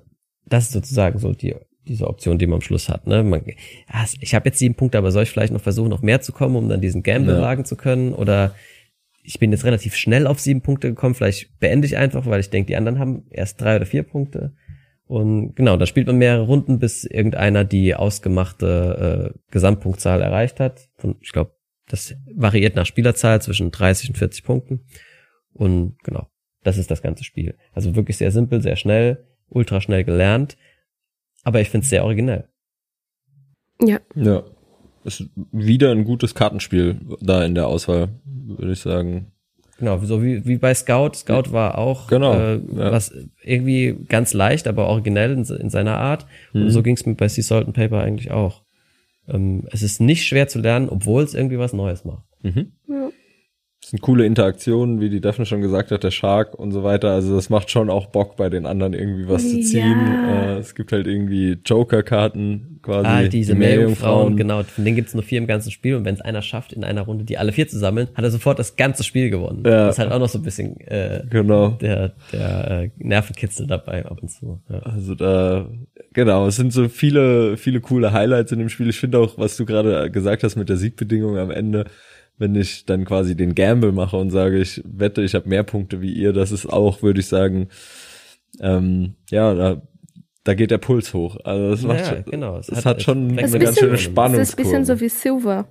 das 0.45 0.65
ist 0.65 0.73
sozusagen 0.73 1.19
so 1.19 1.33
die 1.33 1.55
diese 1.89 2.07
Option, 2.07 2.39
die 2.39 2.47
man 2.47 2.57
am 2.57 2.61
Schluss 2.61 2.89
hat. 2.89 3.07
Ne? 3.07 3.23
Man, 3.23 3.43
ah, 3.89 4.05
ich 4.21 4.35
habe 4.35 4.49
jetzt 4.49 4.59
sieben 4.59 4.75
Punkte, 4.75 4.99
aber 4.99 5.11
soll 5.11 5.25
ich 5.25 5.31
vielleicht 5.31 5.53
noch 5.53 5.61
versuchen, 5.61 5.89
noch 5.89 6.03
mehr 6.03 6.21
zu 6.21 6.33
kommen, 6.33 6.57
um 6.57 6.69
dann 6.69 6.81
diesen 6.81 7.03
Gamble 7.03 7.35
Ja. 7.37 7.41
wagen 7.43 7.65
zu 7.65 7.77
können? 7.77 8.13
Oder 8.13 8.55
ich 9.23 9.39
bin 9.39 9.51
jetzt 9.53 9.65
relativ 9.65 9.95
schnell 9.95 10.27
auf 10.27 10.41
sieben 10.41 10.63
Punkte 10.63 10.89
gekommen, 10.89 11.15
vielleicht 11.15 11.59
beende 11.59 11.87
ich 11.87 11.97
einfach, 11.97 12.27
weil 12.27 12.41
ich 12.41 12.51
denke, 12.51 12.69
die 12.69 12.77
anderen 12.77 12.99
haben 12.99 13.25
erst 13.31 13.61
drei 13.61 13.77
oder 13.77 13.87
vier 13.87 14.03
Punkte. 14.03 14.55
Und 15.07 15.55
genau, 15.57 15.77
da 15.79 15.87
spielt 15.87 16.07
man 16.07 16.19
mehrere 16.19 16.43
Runden, 16.43 16.79
bis 16.79 17.05
irgendeiner 17.05 17.65
die 17.65 17.95
ausgemachte 17.95 19.33
äh, 19.35 19.39
Gesamtpunktzahl 19.51 20.21
erreicht 20.21 20.61
hat. 20.61 20.89
Und 21.03 21.17
ich 21.23 21.33
glaube, 21.33 21.53
das 21.89 22.15
variiert 22.35 22.77
nach 22.77 22.85
Spielerzahl 22.87 23.41
zwischen 23.41 23.71
30 23.71 24.11
und 24.11 24.19
40 24.19 24.45
Punkten. 24.45 24.81
Und 25.55 25.97
genau, 26.05 26.29
das 26.63 26.77
ist 26.77 26.91
das 26.91 27.01
ganze 27.01 27.25
Spiel. 27.25 27.55
Also 27.73 27.97
wirklich 27.97 28.19
sehr 28.19 28.31
simpel, 28.31 28.61
sehr 28.61 28.77
schnell, 28.77 29.25
ultra 29.49 29.81
schnell 29.81 30.05
gelernt. 30.05 30.59
Aber 31.45 31.61
ich 31.61 31.71
finde 31.71 31.85
es 31.85 31.91
sehr 31.91 32.05
originell. 32.05 32.49
Ja, 33.83 33.99
Ja. 34.15 34.43
Ist 35.05 35.25
wieder 35.53 35.93
ein 35.93 36.05
gutes 36.05 36.35
Kartenspiel 36.35 37.01
da 37.21 37.45
in 37.45 37.55
der 37.55 37.69
Auswahl, 37.69 38.09
würde 38.25 38.73
ich 38.73 38.81
sagen. 38.81 39.31
Genau, 39.79 39.97
so 40.01 40.23
wie, 40.23 40.45
wie 40.45 40.57
bei 40.59 40.75
Scout. 40.75 41.13
Scout 41.15 41.53
war 41.53 41.79
auch 41.79 42.09
Genau, 42.09 42.35
äh, 42.35 42.55
ja. 42.57 42.91
was 42.93 43.15
irgendwie 43.43 43.97
ganz 44.09 44.35
leicht, 44.35 44.67
aber 44.67 44.89
originell 44.89 45.31
in, 45.33 45.45
in 45.45 45.71
seiner 45.71 45.97
Art. 45.99 46.27
Und 46.53 46.65
Mhm. 46.65 46.71
so 46.71 46.83
ging 46.83 46.95
es 46.97 47.07
mir 47.07 47.15
bei 47.15 47.29
Sea 47.29 47.45
Salt 47.45 47.67
and 47.67 47.77
Paper 47.77 48.01
eigentlich 48.01 48.33
auch. 48.33 48.65
Ähm, 49.29 49.67
es 49.71 49.83
ist 49.83 50.01
nicht 50.01 50.27
schwer 50.27 50.49
zu 50.49 50.59
lernen, 50.59 50.89
obwohl 50.89 51.23
es 51.23 51.33
irgendwie 51.35 51.59
was 51.61 51.73
Neues 51.73 52.05
macht. 52.05 52.25
Mhm. 52.43 52.73
Ja. 52.89 53.11
Das 53.89 53.93
sind 53.93 54.03
coole 54.03 54.27
Interaktionen, 54.27 55.01
wie 55.01 55.09
die 55.09 55.23
Daphne 55.23 55.47
schon 55.47 55.63
gesagt 55.63 55.91
hat, 55.93 56.05
der 56.05 56.11
Shark 56.11 56.55
und 56.55 56.73
so 56.73 56.85
weiter. 56.85 57.11
Also 57.11 57.35
das 57.35 57.49
macht 57.49 57.71
schon 57.71 57.89
auch 57.89 58.09
Bock 58.09 58.37
bei 58.37 58.51
den 58.51 58.67
anderen 58.67 58.93
irgendwie 58.93 59.27
was 59.27 59.49
zu 59.49 59.61
ziehen. 59.61 59.97
Ja. 60.07 60.57
Äh, 60.57 60.59
es 60.59 60.75
gibt 60.75 60.93
halt 60.93 61.07
irgendwie 61.07 61.57
Joker-Karten 61.65 62.81
quasi. 62.83 63.07
Ah, 63.09 63.23
diese 63.23 63.55
die 63.55 63.59
Meerjungfrauen, 63.59 64.37
genau. 64.37 64.63
Von 64.63 64.85
denen 64.85 64.95
gibt's 64.95 65.15
nur 65.15 65.23
vier 65.23 65.39
im 65.39 65.47
ganzen 65.47 65.71
Spiel 65.71 65.95
und 65.95 66.05
wenn 66.05 66.15
es 66.15 66.21
einer 66.21 66.43
schafft, 66.43 66.75
in 66.75 66.85
einer 66.85 67.01
Runde 67.01 67.25
die 67.25 67.39
alle 67.39 67.51
vier 67.51 67.67
zu 67.67 67.79
sammeln, 67.79 68.09
hat 68.15 68.23
er 68.23 68.31
sofort 68.31 68.59
das 68.59 68.77
ganze 68.77 69.05
Spiel 69.05 69.31
gewonnen. 69.31 69.63
Ja. 69.65 69.87
Das 69.87 69.95
ist 69.95 70.01
halt 70.01 70.13
auch 70.13 70.19
noch 70.19 70.29
so 70.29 70.39
ein 70.39 70.45
bisschen 70.45 70.79
äh, 70.81 71.23
Genau. 71.31 71.71
der, 71.81 72.13
der 72.31 72.71
äh, 72.83 72.91
Nervenkitzel 72.99 73.67
dabei 73.67 74.05
ab 74.05 74.19
und 74.21 74.29
zu. 74.29 74.61
Ja. 74.69 74.81
Also 74.81 75.15
da, 75.15 75.67
genau, 76.13 76.47
es 76.47 76.57
sind 76.57 76.75
so 76.75 76.91
viele, 76.91 77.57
viele 77.57 77.81
coole 77.81 78.13
Highlights 78.13 78.53
in 78.53 78.59
dem 78.59 78.69
Spiel. 78.69 78.91
Ich 78.91 79.01
finde 79.01 79.19
auch, 79.19 79.39
was 79.39 79.57
du 79.57 79.65
gerade 79.65 80.11
gesagt 80.11 80.43
hast 80.43 80.57
mit 80.57 80.69
der 80.69 80.77
Siegbedingung 80.77 81.39
am 81.39 81.51
Ende, 81.51 81.87
wenn 82.39 82.55
ich 82.55 82.87
dann 82.87 83.05
quasi 83.05 83.37
den 83.37 83.55
Gamble 83.55 83.93
mache 83.93 84.17
und 84.17 84.31
sage, 84.31 84.59
ich 84.61 84.83
wette, 84.87 85.23
ich 85.23 85.35
habe 85.35 85.49
mehr 85.49 85.65
Punkte 85.65 86.01
wie 86.01 86.13
ihr, 86.13 86.33
das 86.33 86.53
ist 86.53 86.67
auch, 86.67 87.03
würde 87.03 87.21
ich 87.21 87.27
sagen, 87.27 87.69
ähm, 88.61 89.15
ja, 89.31 89.55
da, 89.55 89.83
da 90.45 90.55
geht 90.55 90.71
der 90.71 90.79
Puls 90.79 91.13
hoch. 91.15 91.37
Also 91.45 91.71
das 91.71 91.83
macht 91.83 91.99
Ja, 92.01 92.05
schon, 92.07 92.25
genau. 92.25 92.57
Es 92.59 92.69
es 92.69 92.79
hat- 92.79 92.85
hat, 92.87 93.03
schon 93.03 93.19
eine 93.19 93.31
ein 93.31 93.37
ganz 93.37 93.53
bisschen- 93.53 93.75
schöne 93.77 93.91
das 93.93 94.01
ist 94.01 94.07
Spannung. 94.07 94.39
Das 94.39 94.49
ist 94.49 94.55
ein 94.59 94.63
bisschen 94.65 94.85
so 94.85 95.01
wie 95.01 95.09
Silver. 95.09 95.69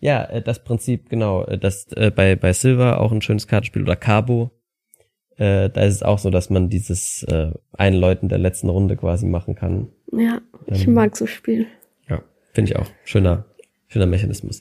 Ja, 0.00 0.24
äh, 0.24 0.42
das 0.42 0.62
Prinzip, 0.64 1.08
genau, 1.08 1.44
äh, 1.44 1.58
das 1.58 1.86
äh, 1.92 2.10
bei, 2.10 2.36
bei 2.36 2.52
Silver 2.52 3.00
auch 3.00 3.12
ein 3.12 3.22
schönes 3.22 3.46
Kartenspiel 3.46 3.82
oder 3.82 3.96
Cabo. 3.96 4.50
Äh, 5.36 5.68
da 5.70 5.82
ist 5.82 5.94
es 5.96 6.02
auch 6.02 6.18
so, 6.18 6.30
dass 6.30 6.48
man 6.50 6.68
dieses 6.70 7.22
äh, 7.24 7.50
Einläuten 7.72 8.28
der 8.28 8.38
letzten 8.38 8.68
Runde 8.70 8.96
quasi 8.96 9.26
machen 9.26 9.54
kann. 9.54 9.88
Ja, 10.12 10.40
ich 10.66 10.86
Ähm, 10.86 10.94
mag 10.94 11.16
so 11.16 11.26
Spiel. 11.26 11.66
Ja, 12.08 12.22
finde 12.52 12.70
ich 12.72 12.76
auch. 12.78 12.86
Schöner, 13.04 13.44
schöner 13.88 14.06
Mechanismus. 14.06 14.60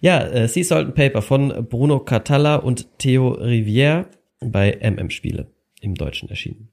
Ja, 0.00 0.26
äh, 0.26 0.48
Sea 0.48 0.64
Salt 0.64 0.86
and 0.86 0.94
Paper 0.94 1.22
von 1.22 1.66
Bruno 1.68 2.00
Catalla 2.00 2.56
und 2.56 2.98
Theo 2.98 3.32
Rivière 3.32 4.06
bei 4.40 4.78
MM 4.80 5.10
Spiele 5.10 5.48
im 5.80 5.94
Deutschen 5.94 6.28
erschienen. 6.28 6.68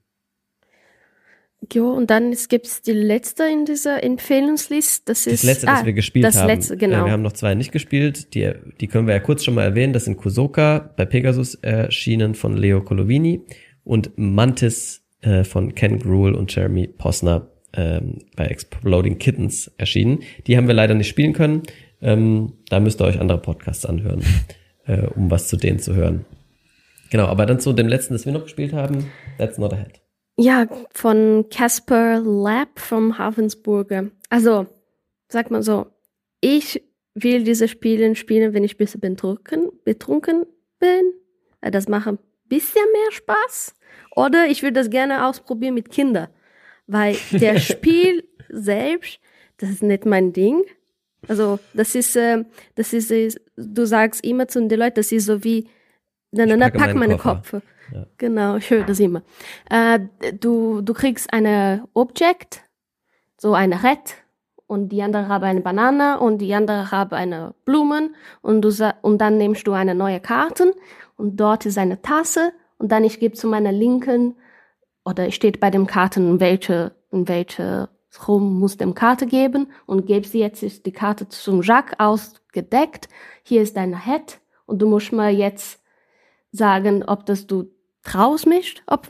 Jo, 1.72 1.90
und 1.90 2.08
dann 2.08 2.32
es 2.32 2.48
gibt's 2.48 2.82
die 2.82 2.92
letzte 2.92 3.44
in 3.44 3.64
dieser 3.64 4.02
Empfehlungsliste. 4.02 5.02
Das 5.06 5.26
ist 5.26 5.42
Das 5.42 5.42
letzte, 5.42 5.66
das 5.66 5.80
ah, 5.80 5.86
wir 5.86 5.92
gespielt 5.92 6.24
das 6.24 6.36
haben. 6.36 6.46
letzte, 6.46 6.76
genau. 6.76 7.02
Äh, 7.02 7.06
wir 7.06 7.12
haben 7.12 7.22
noch 7.22 7.32
zwei 7.32 7.54
nicht 7.54 7.72
gespielt. 7.72 8.34
Die, 8.34 8.52
die 8.80 8.86
können 8.86 9.06
wir 9.06 9.14
ja 9.14 9.20
kurz 9.20 9.44
schon 9.44 9.54
mal 9.54 9.64
erwähnen. 9.64 9.92
Das 9.92 10.04
sind 10.04 10.16
Kusoka 10.16 10.94
bei 10.96 11.04
Pegasus 11.04 11.56
erschienen 11.56 12.34
von 12.34 12.56
Leo 12.56 12.80
Colovini 12.82 13.42
und 13.82 14.12
Mantis 14.16 15.02
äh, 15.20 15.42
von 15.42 15.74
Ken 15.74 15.98
Gruel 15.98 16.34
und 16.34 16.54
Jeremy 16.54 16.86
Posner 16.86 17.48
ähm, 17.74 18.18
bei 18.36 18.46
Exploding 18.46 19.18
Kittens 19.18 19.70
erschienen. 19.78 20.20
Die 20.46 20.56
haben 20.56 20.68
wir 20.68 20.74
leider 20.74 20.94
nicht 20.94 21.08
spielen 21.08 21.32
können. 21.32 21.62
Ähm, 22.00 22.52
da 22.68 22.80
müsst 22.80 23.00
ihr 23.00 23.04
euch 23.06 23.20
andere 23.20 23.38
Podcasts 23.38 23.84
anhören, 23.86 24.22
äh, 24.86 25.06
um 25.14 25.30
was 25.30 25.48
zu 25.48 25.56
denen 25.56 25.78
zu 25.78 25.94
hören. 25.94 26.24
Genau, 27.10 27.26
aber 27.26 27.46
dann 27.46 27.60
zu 27.60 27.72
dem 27.72 27.88
letzten, 27.88 28.14
das 28.14 28.26
wir 28.26 28.32
noch 28.32 28.44
gespielt 28.44 28.72
haben, 28.72 29.10
That's 29.38 29.58
Not 29.58 29.72
a 29.72 29.76
Head. 29.76 30.00
Ja, 30.36 30.66
von 30.92 31.46
Casper 31.50 32.20
Lab 32.20 32.78
vom 32.78 33.18
Havensburger. 33.18 34.10
Also, 34.28 34.66
sag 35.28 35.50
mal 35.50 35.62
so, 35.62 35.86
ich 36.40 36.82
will 37.14 37.42
diese 37.42 37.66
Spiele 37.66 38.14
spielen, 38.14 38.54
wenn 38.54 38.62
ich 38.62 38.74
ein 38.74 38.78
bisschen 38.78 39.00
betrunken, 39.00 39.70
betrunken 39.84 40.44
bin. 40.78 41.12
Äh, 41.60 41.70
Das 41.72 41.88
macht 41.88 42.06
ein 42.06 42.18
bisschen 42.44 42.84
mehr 42.92 43.12
Spaß. 43.12 43.74
Oder 44.14 44.46
ich 44.46 44.62
will 44.62 44.72
das 44.72 44.90
gerne 44.90 45.26
ausprobieren 45.26 45.74
mit 45.74 45.90
Kindern. 45.90 46.28
Weil 46.86 47.16
der 47.32 47.58
Spiel 47.58 48.22
selbst, 48.48 49.18
das 49.56 49.70
ist 49.70 49.82
nicht 49.82 50.06
mein 50.06 50.32
Ding. 50.32 50.62
Also, 51.28 51.58
das 51.74 51.94
ist, 51.94 52.16
äh, 52.16 52.44
das 52.74 52.92
ist, 52.92 53.10
äh, 53.10 53.30
du 53.56 53.86
sagst 53.86 54.24
immer 54.24 54.48
zu 54.48 54.66
den 54.66 54.78
Leuten, 54.78 54.96
das 54.96 55.12
ist 55.12 55.26
so 55.26 55.44
wie, 55.44 55.68
na, 56.32 56.46
na, 56.46 56.56
na, 56.56 56.70
pack 56.70 56.80
meinen 56.80 56.98
meine 56.98 57.16
Koffer. 57.16 57.60
Kopf. 57.60 57.62
Ja. 57.92 58.06
Genau, 58.18 58.56
ich 58.56 58.70
höre 58.70 58.84
das 58.84 59.00
immer. 59.00 59.22
Äh, 59.70 60.00
du, 60.40 60.82
du 60.82 60.92
kriegst 60.92 61.32
eine 61.32 61.88
Objekt, 61.94 62.62
so 63.38 63.54
eine 63.54 63.82
Red, 63.82 64.16
und 64.68 64.90
die 64.90 65.02
andere 65.02 65.28
haben 65.28 65.44
eine 65.44 65.60
Banane 65.62 66.20
und 66.20 66.38
die 66.38 66.54
andere 66.54 66.90
haben 66.92 67.14
eine 67.14 67.54
Blumen 67.64 68.14
und 68.42 68.62
du 68.62 68.70
und 69.02 69.18
dann 69.18 69.38
nimmst 69.38 69.66
du 69.66 69.72
eine 69.72 69.94
neue 69.94 70.20
Karte 70.20 70.74
und 71.16 71.38
dort 71.38 71.66
ist 71.66 71.78
eine 71.78 72.00
Tasse 72.02 72.52
und 72.76 72.92
dann 72.92 73.02
ich 73.02 73.18
gebe 73.18 73.34
zu 73.34 73.48
meiner 73.48 73.72
linken 73.72 74.36
oder 75.04 75.30
steht 75.32 75.58
bei 75.58 75.70
dem 75.70 75.86
Karten 75.86 76.28
in 76.28 76.40
welche 76.40 76.92
in 77.10 77.26
welche 77.26 77.88
rum 78.26 78.58
muss 78.58 78.76
dem 78.76 78.94
Karte 78.94 79.26
geben 79.26 79.68
und 79.86 80.06
gebe 80.06 80.26
sie 80.26 80.40
jetzt 80.40 80.62
die 80.86 80.92
Karte 80.92 81.28
zum 81.28 81.62
Jacques 81.62 81.98
ausgedeckt. 81.98 83.08
Hier 83.42 83.62
ist 83.62 83.76
deine 83.76 84.04
Head 84.04 84.40
und 84.66 84.80
du 84.80 84.88
musst 84.88 85.12
mal 85.12 85.32
jetzt 85.32 85.82
sagen, 86.52 87.04
ob 87.04 87.26
das 87.26 87.46
du 87.46 87.70
traust 88.02 88.46
mich, 88.46 88.82
ob, 88.86 89.08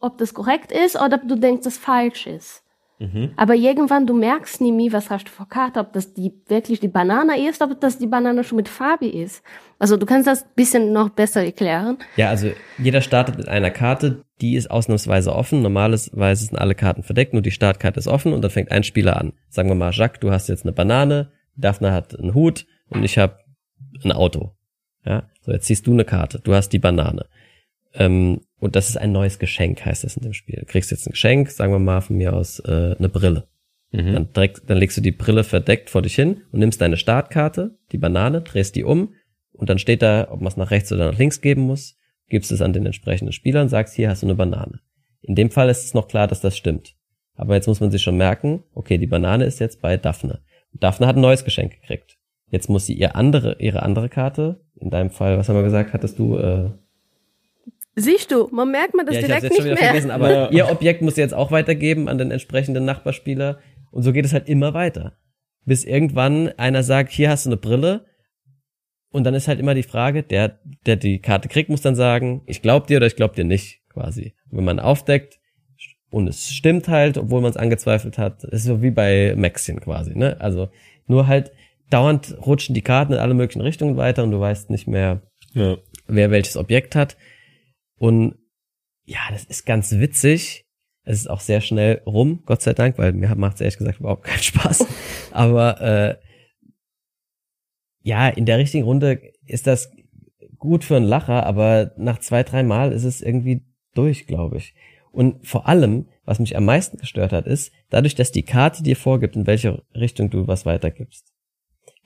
ob 0.00 0.18
das 0.18 0.34
korrekt 0.34 0.72
ist 0.72 0.96
oder 0.96 1.16
ob 1.16 1.28
du 1.28 1.36
denkst, 1.36 1.64
das 1.64 1.78
falsch 1.78 2.26
ist. 2.26 2.64
Mhm. 3.00 3.32
Aber 3.36 3.54
irgendwann, 3.54 4.06
du 4.06 4.14
merkst 4.14 4.60
nie 4.60 4.72
mehr, 4.72 4.92
was 4.92 5.08
hast 5.08 5.24
du 5.24 5.30
für 5.30 5.46
Karte, 5.46 5.80
ob 5.80 5.94
das 5.94 6.12
die 6.12 6.32
wirklich 6.48 6.80
die 6.80 6.88
Banane 6.88 7.48
ist, 7.48 7.62
ob 7.62 7.80
das 7.80 7.98
die 7.98 8.06
Banane 8.06 8.44
schon 8.44 8.56
mit 8.56 8.68
Farbe 8.68 9.06
ist. 9.06 9.42
Also 9.78 9.96
du 9.96 10.04
kannst 10.04 10.26
das 10.26 10.44
bisschen 10.54 10.92
noch 10.92 11.08
besser 11.08 11.42
erklären. 11.42 11.96
Ja, 12.16 12.28
also 12.28 12.50
jeder 12.76 13.00
startet 13.00 13.38
mit 13.38 13.48
einer 13.48 13.70
Karte, 13.70 14.24
die 14.42 14.54
ist 14.54 14.70
ausnahmsweise 14.70 15.34
offen. 15.34 15.62
Normalerweise 15.62 16.44
sind 16.44 16.58
alle 16.58 16.74
Karten 16.74 17.02
verdeckt, 17.02 17.32
nur 17.32 17.42
die 17.42 17.50
Startkarte 17.50 17.98
ist 17.98 18.06
offen 18.06 18.34
und 18.34 18.42
dann 18.42 18.50
fängt 18.50 18.70
ein 18.70 18.82
Spieler 18.82 19.16
an. 19.16 19.32
Sagen 19.48 19.70
wir 19.70 19.74
mal, 19.74 19.92
Jacques, 19.92 20.20
du 20.20 20.30
hast 20.30 20.48
jetzt 20.48 20.66
eine 20.66 20.72
Banane, 20.72 21.32
Daphne 21.56 21.92
hat 21.92 22.18
einen 22.18 22.34
Hut 22.34 22.66
und 22.90 23.02
ich 23.02 23.16
habe 23.16 23.38
ein 24.04 24.12
Auto. 24.12 24.52
Ja, 25.06 25.22
so 25.40 25.52
jetzt 25.52 25.64
ziehst 25.64 25.86
du 25.86 25.94
eine 25.94 26.04
Karte, 26.04 26.38
du 26.38 26.54
hast 26.54 26.68
die 26.68 26.78
Banane. 26.78 27.24
Ähm, 27.94 28.42
und 28.60 28.76
das 28.76 28.88
ist 28.88 28.96
ein 28.96 29.12
neues 29.12 29.38
Geschenk, 29.38 29.84
heißt 29.84 30.04
das 30.04 30.16
in 30.16 30.22
dem 30.22 30.34
Spiel. 30.34 30.60
Du 30.60 30.66
kriegst 30.66 30.90
jetzt 30.90 31.06
ein 31.06 31.12
Geschenk, 31.12 31.50
sagen 31.50 31.72
wir 31.72 31.78
mal 31.78 32.00
von 32.00 32.16
mir 32.16 32.34
aus 32.34 32.60
äh, 32.60 32.94
eine 32.98 33.08
Brille. 33.08 33.48
Mhm. 33.90 34.12
Dann, 34.12 34.32
direkt, 34.32 34.62
dann 34.68 34.78
legst 34.78 34.96
du 34.96 35.00
die 35.00 35.12
Brille 35.12 35.42
verdeckt 35.42 35.90
vor 35.90 36.02
dich 36.02 36.14
hin 36.14 36.42
und 36.52 36.60
nimmst 36.60 36.80
deine 36.80 36.96
Startkarte, 36.96 37.78
die 37.90 37.98
Banane, 37.98 38.42
drehst 38.42 38.76
die 38.76 38.84
um 38.84 39.14
und 39.52 39.68
dann 39.68 39.78
steht 39.78 40.02
da, 40.02 40.28
ob 40.30 40.40
man 40.40 40.48
es 40.48 40.56
nach 40.56 40.70
rechts 40.70 40.92
oder 40.92 41.10
nach 41.10 41.18
links 41.18 41.40
geben 41.40 41.62
muss, 41.62 41.98
gibst 42.28 42.52
es 42.52 42.62
an 42.62 42.72
den 42.72 42.86
entsprechenden 42.86 43.32
Spieler 43.32 43.62
und 43.62 43.68
sagst, 43.68 43.94
hier 43.94 44.08
hast 44.08 44.22
du 44.22 44.26
eine 44.26 44.36
Banane. 44.36 44.80
In 45.22 45.34
dem 45.34 45.50
Fall 45.50 45.68
ist 45.68 45.84
es 45.84 45.94
noch 45.94 46.08
klar, 46.08 46.28
dass 46.28 46.40
das 46.40 46.56
stimmt. 46.56 46.94
Aber 47.34 47.54
jetzt 47.54 47.66
muss 47.66 47.80
man 47.80 47.90
sich 47.90 48.02
schon 48.02 48.16
merken, 48.16 48.62
okay, 48.74 48.98
die 48.98 49.06
Banane 49.06 49.44
ist 49.44 49.60
jetzt 49.60 49.80
bei 49.80 49.96
Daphne. 49.96 50.40
Und 50.72 50.82
Daphne 50.82 51.06
hat 51.06 51.16
ein 51.16 51.22
neues 51.22 51.44
Geschenk 51.44 51.72
gekriegt. 51.80 52.18
Jetzt 52.50 52.68
muss 52.68 52.86
sie 52.86 52.94
ihr 52.94 53.16
andere, 53.16 53.56
ihre 53.60 53.82
andere 53.82 54.08
Karte, 54.08 54.60
in 54.76 54.90
deinem 54.90 55.10
Fall, 55.10 55.38
was 55.38 55.48
haben 55.48 55.56
wir 55.56 55.62
gesagt, 55.62 55.92
hattest 55.92 56.18
du, 56.18 56.36
äh, 56.36 56.70
Siehst 57.96 58.30
du, 58.30 58.48
man 58.52 58.70
merkt 58.70 58.94
man 58.94 59.04
das 59.06 59.16
ja, 59.16 59.22
ich 59.22 59.30
hab's 59.30 59.40
direkt 59.40 59.44
jetzt 59.44 59.56
schon 59.56 59.64
nicht 59.70 59.72
wieder 59.72 59.80
mehr. 59.80 59.90
vergessen, 60.02 60.10
aber 60.12 60.52
ihr 60.52 60.70
Objekt 60.70 61.02
muss 61.02 61.16
sie 61.16 61.20
jetzt 61.20 61.34
auch 61.34 61.50
weitergeben 61.50 62.08
an 62.08 62.18
den 62.18 62.30
entsprechenden 62.30 62.84
Nachbarspieler. 62.84 63.58
Und 63.90 64.02
so 64.04 64.12
geht 64.12 64.24
es 64.24 64.32
halt 64.32 64.48
immer 64.48 64.74
weiter. 64.74 65.16
Bis 65.64 65.84
irgendwann 65.84 66.48
einer 66.56 66.82
sagt, 66.82 67.10
hier 67.12 67.28
hast 67.30 67.46
du 67.46 67.50
eine 67.50 67.56
Brille. 67.56 68.06
Und 69.12 69.24
dann 69.24 69.34
ist 69.34 69.48
halt 69.48 69.58
immer 69.58 69.74
die 69.74 69.82
Frage, 69.82 70.22
der, 70.22 70.60
der 70.86 70.94
die 70.96 71.18
Karte 71.18 71.48
kriegt, 71.48 71.68
muss 71.68 71.80
dann 71.80 71.96
sagen, 71.96 72.42
ich 72.46 72.62
glaub 72.62 72.86
dir 72.86 72.98
oder 72.98 73.06
ich 73.06 73.16
glaub 73.16 73.34
dir 73.34 73.44
nicht, 73.44 73.80
quasi. 73.92 74.34
Und 74.50 74.58
wenn 74.58 74.64
man 74.64 74.78
aufdeckt 74.78 75.40
und 76.10 76.28
es 76.28 76.50
stimmt 76.52 76.86
halt, 76.88 77.18
obwohl 77.18 77.40
man 77.40 77.50
es 77.50 77.56
angezweifelt 77.56 78.18
hat, 78.18 78.44
ist 78.44 78.64
so 78.64 78.82
wie 78.82 78.92
bei 78.92 79.34
Maxien 79.36 79.80
quasi, 79.80 80.16
ne? 80.16 80.36
Also 80.40 80.68
nur 81.08 81.26
halt 81.26 81.50
dauernd 81.90 82.36
rutschen 82.46 82.74
die 82.74 82.82
Karten 82.82 83.14
in 83.14 83.18
alle 83.18 83.34
möglichen 83.34 83.62
Richtungen 83.62 83.96
weiter 83.96 84.22
und 84.22 84.30
du 84.30 84.38
weißt 84.38 84.70
nicht 84.70 84.86
mehr, 84.86 85.22
Ja. 85.54 85.76
wer 86.06 86.30
welches 86.30 86.56
Objekt 86.56 86.94
hat. 86.94 87.16
Und 88.00 88.34
ja, 89.04 89.20
das 89.30 89.44
ist 89.44 89.66
ganz 89.66 89.92
witzig. 89.92 90.64
Es 91.04 91.18
ist 91.18 91.28
auch 91.28 91.40
sehr 91.40 91.60
schnell 91.60 92.00
rum, 92.06 92.42
Gott 92.46 92.62
sei 92.62 92.72
Dank, 92.72 92.96
weil 92.96 93.12
mir 93.12 93.34
macht 93.34 93.56
es 93.56 93.60
ehrlich 93.60 93.76
gesagt 93.76 94.00
überhaupt 94.00 94.24
keinen 94.24 94.42
Spaß. 94.42 94.86
Aber 95.32 95.80
äh, 95.82 96.16
ja, 98.02 98.28
in 98.28 98.46
der 98.46 98.56
richtigen 98.56 98.84
Runde 98.84 99.20
ist 99.44 99.66
das 99.66 99.92
gut 100.56 100.82
für 100.82 100.96
einen 100.96 101.06
Lacher, 101.06 101.44
aber 101.44 101.92
nach 101.96 102.18
zwei, 102.18 102.42
drei 102.42 102.62
Mal 102.62 102.92
ist 102.92 103.04
es 103.04 103.20
irgendwie 103.20 103.62
durch, 103.94 104.26
glaube 104.26 104.56
ich. 104.56 104.74
Und 105.12 105.46
vor 105.46 105.68
allem, 105.68 106.08
was 106.24 106.38
mich 106.38 106.56
am 106.56 106.64
meisten 106.64 106.96
gestört 106.96 107.32
hat, 107.32 107.46
ist, 107.46 107.72
dadurch, 107.90 108.14
dass 108.14 108.32
die 108.32 108.44
Karte 108.44 108.82
dir 108.82 108.96
vorgibt, 108.96 109.36
in 109.36 109.46
welche 109.46 109.82
Richtung 109.94 110.30
du 110.30 110.46
was 110.46 110.64
weitergibst, 110.64 111.32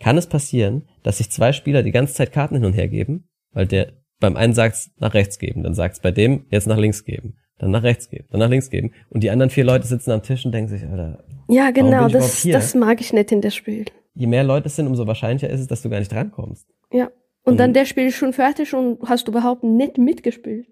kann 0.01 0.18
es 0.18 0.28
passieren, 0.28 0.88
dass 1.03 1.18
sich 1.18 1.30
zwei 1.30 1.53
Spieler 1.53 1.82
die 1.82 1.92
ganze 1.92 2.14
Zeit 2.14 2.32
Karten 2.32 2.57
hin 2.57 2.64
und 2.64 2.74
her 2.74 2.88
geben, 2.88 3.28
weil 3.53 3.66
der 3.66 4.03
beim 4.20 4.36
einen 4.36 4.52
sagt's 4.54 4.90
nach 4.98 5.14
rechts 5.14 5.38
geben, 5.38 5.62
dann 5.62 5.74
sagt's 5.74 6.00
bei 6.00 6.10
dem 6.10 6.46
jetzt 6.50 6.66
nach 6.66 6.78
links 6.78 7.04
geben, 7.04 7.36
dann 7.58 7.70
nach 7.70 7.82
rechts 7.82 8.08
geben, 8.08 8.26
dann 8.30 8.40
nach 8.40 8.48
links 8.48 8.70
geben 8.70 8.92
und 9.10 9.22
die 9.22 9.30
anderen 9.30 9.50
vier 9.50 9.64
Leute 9.64 9.86
sitzen 9.86 10.10
am 10.12 10.22
Tisch 10.22 10.44
und 10.46 10.52
denken 10.52 10.68
sich, 10.70 10.84
Alter, 10.86 11.24
Ja, 11.48 11.70
bin 11.70 11.86
genau, 11.86 12.08
das, 12.08 12.42
hier? 12.42 12.52
das 12.54 12.74
mag 12.74 13.00
ich 13.00 13.12
nicht 13.12 13.32
in 13.32 13.40
der 13.40 13.50
Spiel. 13.50 13.84
je 14.14 14.26
mehr 14.26 14.44
Leute 14.44 14.66
es 14.68 14.76
sind, 14.76 14.86
umso 14.86 15.06
wahrscheinlicher 15.06 15.50
ist 15.50 15.60
es, 15.60 15.66
dass 15.66 15.82
du 15.82 15.90
gar 15.90 15.98
nicht 15.98 16.12
drankommst. 16.12 16.66
Ja. 16.92 17.10
Und 17.42 17.58
dann 17.58 17.70
Und- 17.70 17.74
der 17.76 17.84
Spiel 17.84 18.06
ist 18.06 18.16
schon 18.16 18.32
fertig 18.32 18.72
und 18.74 18.98
hast 19.08 19.26
du 19.28 19.32
überhaupt 19.32 19.64
nicht 19.64 19.98
mitgespielt. 19.98 20.66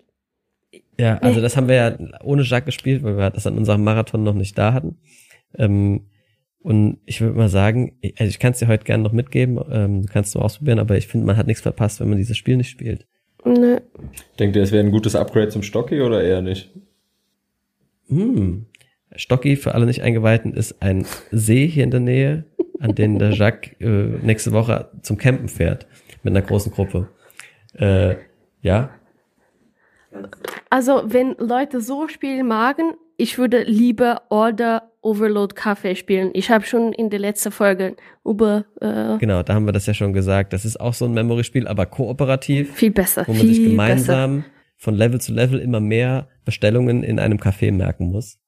Ja, 0.99 1.19
also 1.19 1.41
das 1.43 1.57
haben 1.57 1.69
wir 1.69 1.75
ja 1.75 1.99
ohne 2.23 2.43
Jacques 2.45 2.67
gespielt, 2.67 3.03
weil 3.03 3.17
wir 3.19 3.29
das 3.31 3.47
an 3.47 3.59
unserem 3.59 3.85
Marathon 3.85 4.23
noch 4.23 4.35
nicht 4.35 4.57
da 4.57 4.73
hatten. 4.73 4.99
Ähm, 5.59 6.07
Und 6.65 6.99
ich 7.07 7.21
würde 7.21 7.37
mal 7.37 7.49
sagen, 7.49 7.99
ich, 8.01 8.15
also 8.21 8.31
ich 8.31 8.39
kann 8.39 8.53
es 8.53 8.61
dir 8.61 8.69
heute 8.69 8.85
gerne 8.85 9.03
noch 9.03 9.11
mitgeben, 9.13 9.59
ähm, 9.71 10.07
kannst 10.07 10.35
du 10.35 10.39
ausprobieren, 10.39 10.79
aber 10.79 10.97
ich 10.97 11.09
finde, 11.09 11.27
man 11.27 11.37
hat 11.37 11.49
nichts 11.49 11.61
verpasst, 11.61 11.99
wenn 12.01 12.09
man 12.09 12.19
dieses 12.19 12.37
Spiel 12.37 12.57
nicht 12.57 12.71
spielt. 12.71 13.09
Nö. 13.45 13.81
Denkt 14.39 14.57
ihr, 14.57 14.63
es 14.63 14.73
wäre 14.73 14.85
ein 14.85 14.93
gutes 14.93 15.17
Upgrade 15.17 15.49
zum 15.49 15.63
Stocky 15.63 16.01
oder 16.01 16.23
eher 16.23 16.43
nicht? 16.43 16.71
Hm. 18.09 18.67
Stocki, 19.17 19.57
für 19.57 19.75
alle 19.75 19.87
nicht 19.87 20.03
Eingeweihten, 20.03 20.55
ist 20.55 20.81
ein 20.81 21.07
See 21.31 21.67
hier 21.67 21.85
in 21.85 21.91
der 21.91 22.01
Nähe, 22.01 22.45
an 22.81 22.95
den 22.95 23.19
der 23.19 23.31
Jacques 23.31 23.73
äh, 23.81 23.87
nächste 23.87 24.53
Woche 24.53 24.91
zum 25.03 25.19
Campen 25.19 25.49
fährt. 25.49 25.87
Mit 26.23 26.35
einer 26.35 26.47
großen 26.47 26.73
Gruppe. 26.73 27.09
Äh, 27.75 28.17
ja. 28.63 28.91
Also, 30.71 31.03
wenn 31.07 31.35
Leute 31.39 31.81
so 31.81 32.09
spielen 32.09 32.47
magen, 32.47 32.95
ich 33.17 33.39
würde 33.39 33.63
lieber 33.63 34.23
Order 34.29 34.92
Overload 35.03 35.55
Kaffee 35.55 35.97
spielen. 35.97 36.31
Ich 36.33 36.51
habe 36.51 36.65
schon 36.65 36.93
in 36.93 37.11
der 37.11 37.19
letzten 37.19 37.51
Folge 37.51 37.97
über 38.25 38.65
äh, 38.81 39.19
Genau, 39.19 39.43
da 39.43 39.55
haben 39.55 39.67
wir 39.67 39.73
das 39.73 39.87
ja 39.87 39.95
schon 39.95 40.13
gesagt. 40.13 40.53
Das 40.53 40.65
ist 40.65 40.81
auch 40.81 40.95
so 40.95 41.05
ein 41.05 41.13
Memory-Spiel, 41.13 41.67
aber 41.67 41.87
kooperativ, 41.87 42.75
viel 42.75 42.93
besser, 42.93 43.25
wo 43.27 43.33
man 43.33 43.47
sich 43.47 43.59
besser. 43.59 43.71
gemeinsam 43.71 44.45
von 44.77 44.95
Level 44.95 45.21
zu 45.21 45.33
Level 45.33 45.59
immer 45.61 45.81
mehr 45.81 46.29
Bestellungen 46.45 47.03
in 47.03 47.19
einem 47.19 47.39
Café 47.39 47.73
merken 47.73 48.11
muss. 48.11 48.39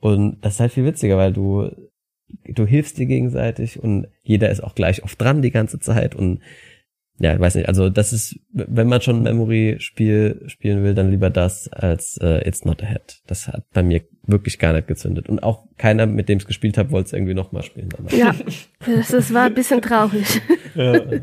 Und 0.00 0.38
das 0.42 0.54
ist 0.54 0.60
halt 0.60 0.72
viel 0.72 0.84
witziger, 0.84 1.16
weil 1.16 1.32
du, 1.32 1.70
du 2.44 2.66
hilfst 2.66 2.98
dir 2.98 3.06
gegenseitig 3.06 3.82
und 3.82 4.06
jeder 4.22 4.50
ist 4.50 4.62
auch 4.62 4.74
gleich 4.74 5.02
oft 5.02 5.20
dran 5.20 5.42
die 5.42 5.50
ganze 5.50 5.78
Zeit 5.78 6.14
und 6.14 6.40
ja, 7.20 7.34
ich 7.34 7.40
weiß 7.40 7.56
nicht, 7.56 7.68
also 7.68 7.90
das 7.90 8.12
ist, 8.12 8.38
wenn 8.52 8.86
man 8.86 9.00
schon 9.00 9.16
ein 9.16 9.22
Memory-Spiel 9.24 10.44
spielen 10.46 10.84
will, 10.84 10.94
dann 10.94 11.10
lieber 11.10 11.30
das 11.30 11.66
als 11.68 12.16
äh, 12.22 12.46
It's 12.46 12.64
Not 12.64 12.80
Ahead. 12.82 13.22
Das 13.26 13.48
hat 13.48 13.64
bei 13.72 13.82
mir 13.82 14.02
wirklich 14.28 14.58
gar 14.58 14.72
nicht 14.72 14.86
gezündet. 14.86 15.28
Und 15.28 15.42
auch 15.42 15.64
keiner, 15.76 16.06
mit 16.06 16.28
dem 16.28 16.38
ich 16.38 16.46
gespielt 16.46 16.78
habe, 16.78 16.90
wollte 16.92 17.06
es 17.08 17.12
irgendwie 17.14 17.34
nochmal 17.34 17.62
spielen. 17.64 17.88
danach. 17.88 18.12
Ja, 18.12 18.34
das, 18.86 19.08
das 19.08 19.34
war 19.34 19.44
ein 19.46 19.54
bisschen 19.54 19.82
traurig. 19.82 20.40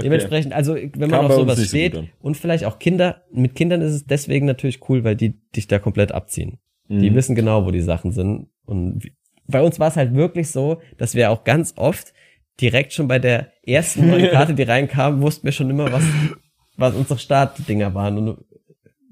Dementsprechend, 0.00 0.52
also 0.52 0.74
wenn 0.76 0.92
man 1.00 1.10
Kam 1.10 1.26
auf 1.26 1.32
sowas 1.32 1.58
so 1.58 1.64
steht 1.64 1.92
gut 1.94 2.02
an. 2.02 2.08
und 2.20 2.36
vielleicht 2.36 2.64
auch 2.64 2.78
Kinder, 2.78 3.22
mit 3.32 3.56
Kindern 3.56 3.80
ist 3.80 3.92
es 3.92 4.06
deswegen 4.06 4.46
natürlich 4.46 4.88
cool, 4.88 5.02
weil 5.02 5.16
die 5.16 5.34
dich 5.56 5.66
da 5.66 5.80
komplett 5.80 6.12
abziehen. 6.12 6.58
Die 6.88 7.10
Mhm. 7.10 7.14
wissen 7.16 7.34
genau, 7.34 7.66
wo 7.66 7.70
die 7.72 7.80
Sachen 7.80 8.12
sind. 8.12 8.46
Und 8.64 9.10
bei 9.48 9.60
uns 9.60 9.80
war 9.80 9.88
es 9.88 9.96
halt 9.96 10.14
wirklich 10.14 10.50
so, 10.50 10.80
dass 10.98 11.14
wir 11.16 11.30
auch 11.30 11.42
ganz 11.42 11.74
oft 11.76 12.12
direkt 12.60 12.92
schon 12.92 13.08
bei 13.08 13.18
der 13.18 13.48
ersten 13.66 14.06
neuen 14.08 14.30
Karte, 14.30 14.54
die 14.54 14.62
reinkam, 14.62 15.20
wussten 15.20 15.44
wir 15.46 15.52
schon 15.52 15.68
immer, 15.68 15.90
was, 15.92 16.04
was 16.76 16.94
unsere 16.94 17.18
Startdinger 17.18 17.92
waren 17.94 18.18
und 18.18 18.38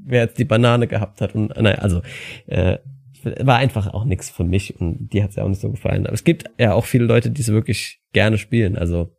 wer 0.06 0.22
jetzt 0.22 0.38
die 0.38 0.44
Banane 0.44 0.86
gehabt 0.86 1.20
hat. 1.20 1.34
Und 1.34 1.48
naja, 1.56 1.78
also 1.78 2.00
äh, 2.46 2.78
war 3.22 3.58
einfach 3.58 3.92
auch 3.92 4.04
nichts 4.04 4.30
für 4.30 4.44
mich 4.44 4.78
und 4.80 5.12
die 5.12 5.22
hat 5.22 5.30
es 5.30 5.36
ja 5.36 5.44
auch 5.44 5.48
nicht 5.48 5.60
so 5.60 5.70
gefallen. 5.70 6.06
Aber 6.06 6.14
es 6.14 6.24
gibt 6.24 6.48
ja 6.58 6.74
auch 6.74 6.86
viele 6.86 7.04
Leute, 7.04 7.30
die 7.30 7.42
es 7.42 7.48
wirklich 7.48 8.00
gerne 8.12 8.38
spielen. 8.38 8.76
Also 8.76 9.12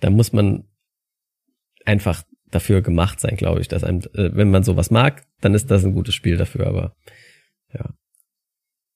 da 0.00 0.10
muss 0.10 0.32
man 0.32 0.64
einfach 1.84 2.24
dafür 2.50 2.82
gemacht 2.82 3.20
sein, 3.20 3.36
glaube 3.36 3.60
ich, 3.60 3.68
dass 3.68 3.84
einem, 3.84 4.00
äh, 4.14 4.34
wenn 4.34 4.50
man 4.50 4.64
sowas 4.64 4.90
mag, 4.90 5.26
dann 5.40 5.54
ist 5.54 5.70
das 5.70 5.84
ein 5.84 5.94
gutes 5.94 6.14
Spiel 6.14 6.36
dafür, 6.36 6.66
aber 6.66 6.96
ja. 7.72 7.94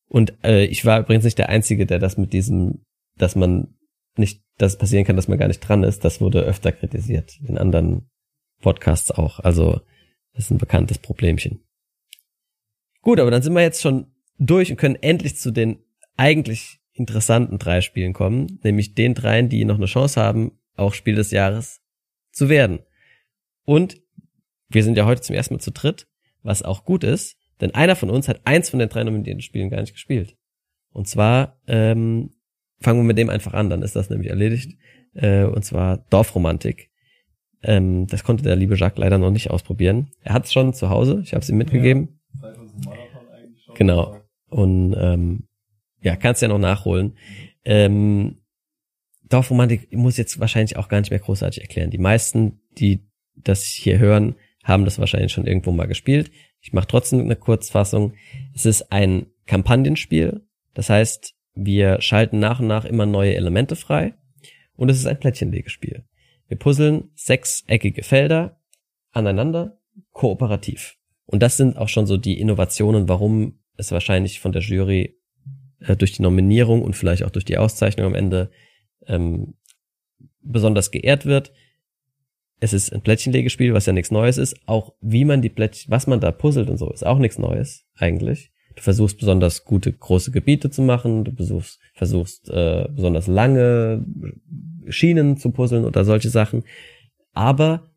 Und 0.08 0.34
äh, 0.44 0.64
ich 0.64 0.84
war 0.84 1.00
übrigens 1.00 1.24
nicht 1.24 1.38
der 1.38 1.48
Einzige, 1.48 1.86
der 1.86 1.98
das 1.98 2.16
mit 2.16 2.32
diesem, 2.32 2.84
dass 3.16 3.36
man 3.36 3.74
nicht, 4.16 4.42
dass 4.58 4.72
es 4.72 4.78
passieren 4.78 5.04
kann, 5.04 5.16
dass 5.16 5.28
man 5.28 5.38
gar 5.38 5.48
nicht 5.48 5.60
dran 5.60 5.84
ist, 5.84 6.04
das 6.04 6.20
wurde 6.20 6.42
öfter 6.42 6.72
kritisiert, 6.72 7.38
in 7.46 7.56
anderen 7.56 8.10
Podcasts 8.60 9.10
auch. 9.10 9.40
Also 9.40 9.80
das 10.34 10.46
ist 10.46 10.50
ein 10.50 10.58
bekanntes 10.58 10.98
Problemchen. 10.98 11.64
Gut, 13.00 13.20
aber 13.20 13.30
dann 13.30 13.42
sind 13.42 13.52
wir 13.54 13.62
jetzt 13.62 13.82
schon 13.82 14.06
durch 14.38 14.70
und 14.70 14.76
können 14.76 14.96
endlich 14.96 15.36
zu 15.36 15.50
den 15.50 15.78
eigentlich 16.16 16.80
interessanten 16.92 17.58
drei 17.58 17.80
Spielen 17.80 18.12
kommen, 18.12 18.58
nämlich 18.62 18.94
den 18.94 19.14
dreien, 19.14 19.48
die 19.48 19.64
noch 19.64 19.76
eine 19.76 19.86
Chance 19.86 20.20
haben, 20.20 20.58
auch 20.76 20.94
Spiel 20.94 21.14
des 21.14 21.30
Jahres 21.30 21.80
zu 22.30 22.48
werden. 22.48 22.80
Und 23.64 24.00
wir 24.68 24.84
sind 24.84 24.96
ja 24.96 25.06
heute 25.06 25.22
zum 25.22 25.36
ersten 25.36 25.54
Mal 25.54 25.60
zu 25.60 25.72
dritt, 25.72 26.06
was 26.42 26.62
auch 26.62 26.84
gut 26.84 27.04
ist, 27.04 27.36
denn 27.60 27.74
einer 27.74 27.96
von 27.96 28.10
uns 28.10 28.28
hat 28.28 28.40
eins 28.44 28.70
von 28.70 28.78
den 28.78 28.88
drei 28.88 29.04
nominierten 29.04 29.42
Spielen 29.42 29.70
gar 29.70 29.80
nicht 29.80 29.92
gespielt. 29.92 30.36
Und 30.90 31.08
zwar 31.08 31.60
ähm, 31.66 32.30
fangen 32.80 33.00
wir 33.00 33.04
mit 33.04 33.18
dem 33.18 33.30
einfach 33.30 33.54
an, 33.54 33.70
dann 33.70 33.82
ist 33.82 33.96
das 33.96 34.10
nämlich 34.10 34.28
erledigt. 34.28 34.78
Äh, 35.14 35.44
und 35.44 35.64
zwar 35.64 35.98
Dorfromantik. 36.10 36.90
Ähm, 37.62 38.06
das 38.06 38.24
konnte 38.24 38.42
der 38.42 38.56
liebe 38.56 38.76
Jacques 38.76 38.98
leider 38.98 39.18
noch 39.18 39.30
nicht 39.30 39.50
ausprobieren. 39.50 40.10
Er 40.22 40.34
hat 40.34 40.46
es 40.46 40.52
schon 40.52 40.74
zu 40.74 40.90
Hause, 40.90 41.20
ich 41.22 41.32
habe 41.32 41.42
es 41.42 41.48
ihm 41.48 41.58
mitgegeben. 41.58 42.20
Genau. 43.74 44.16
Und 44.48 44.94
ähm, 44.98 45.44
ja, 46.00 46.16
kannst 46.16 46.42
ja 46.42 46.48
noch 46.48 46.58
nachholen. 46.58 47.16
Ähm, 47.64 48.38
Dorfromantik 49.28 49.92
muss 49.96 50.16
jetzt 50.16 50.40
wahrscheinlich 50.40 50.76
auch 50.76 50.88
gar 50.88 51.00
nicht 51.00 51.10
mehr 51.10 51.20
großartig 51.20 51.62
erklären. 51.62 51.90
Die 51.90 51.98
meisten, 51.98 52.60
die 52.78 53.06
das 53.36 53.64
hier 53.64 53.98
hören, 53.98 54.34
haben 54.62 54.84
das 54.84 54.98
wahrscheinlich 54.98 55.32
schon 55.32 55.46
irgendwo 55.46 55.72
mal 55.72 55.86
gespielt. 55.86 56.30
Ich 56.60 56.72
mache 56.72 56.86
trotzdem 56.86 57.20
eine 57.20 57.36
Kurzfassung. 57.36 58.14
Es 58.54 58.66
ist 58.66 58.92
ein 58.92 59.26
Kampagnenspiel. 59.46 60.46
Das 60.74 60.90
heißt, 60.90 61.34
wir 61.54 62.00
schalten 62.00 62.38
nach 62.38 62.60
und 62.60 62.66
nach 62.66 62.84
immer 62.84 63.06
neue 63.06 63.34
Elemente 63.34 63.76
frei. 63.76 64.14
Und 64.76 64.90
es 64.90 64.98
ist 64.98 65.06
ein 65.06 65.18
Plättchenlegespiel. 65.18 66.04
Wir 66.52 66.58
puzzeln 66.58 67.10
sechseckige 67.14 68.02
Felder 68.02 68.60
aneinander, 69.10 69.80
kooperativ. 70.10 70.98
Und 71.24 71.42
das 71.42 71.56
sind 71.56 71.78
auch 71.78 71.88
schon 71.88 72.04
so 72.04 72.18
die 72.18 72.38
Innovationen, 72.38 73.08
warum 73.08 73.58
es 73.78 73.90
wahrscheinlich 73.90 74.38
von 74.38 74.52
der 74.52 74.60
Jury 74.60 75.18
äh, 75.80 75.96
durch 75.96 76.12
die 76.12 76.20
Nominierung 76.20 76.82
und 76.82 76.94
vielleicht 76.94 77.22
auch 77.22 77.30
durch 77.30 77.46
die 77.46 77.56
Auszeichnung 77.56 78.08
am 78.08 78.14
Ende 78.14 78.50
ähm, 79.06 79.54
besonders 80.42 80.90
geehrt 80.90 81.24
wird. 81.24 81.54
Es 82.60 82.74
ist 82.74 82.92
ein 82.92 83.00
Plättchenlegespiel, 83.00 83.72
was 83.72 83.86
ja 83.86 83.94
nichts 83.94 84.10
Neues 84.10 84.36
ist. 84.36 84.54
Auch 84.68 84.92
wie 85.00 85.24
man 85.24 85.40
die 85.40 85.48
Plättchen, 85.48 85.90
was 85.90 86.06
man 86.06 86.20
da 86.20 86.32
puzzelt 86.32 86.68
und 86.68 86.76
so, 86.76 86.92
ist 86.92 87.06
auch 87.06 87.18
nichts 87.18 87.38
Neues 87.38 87.86
eigentlich. 87.96 88.51
Du 88.74 88.82
versuchst 88.82 89.18
besonders 89.18 89.64
gute 89.64 89.92
große 89.92 90.30
Gebiete 90.30 90.70
zu 90.70 90.82
machen. 90.82 91.24
Du 91.24 91.32
versuchst, 91.32 91.80
versuchst 91.94 92.48
äh, 92.48 92.88
besonders 92.90 93.26
lange 93.26 94.04
Schienen 94.88 95.36
zu 95.36 95.50
puzzeln 95.50 95.84
oder 95.84 96.04
solche 96.04 96.30
Sachen. 96.30 96.64
Aber 97.32 97.90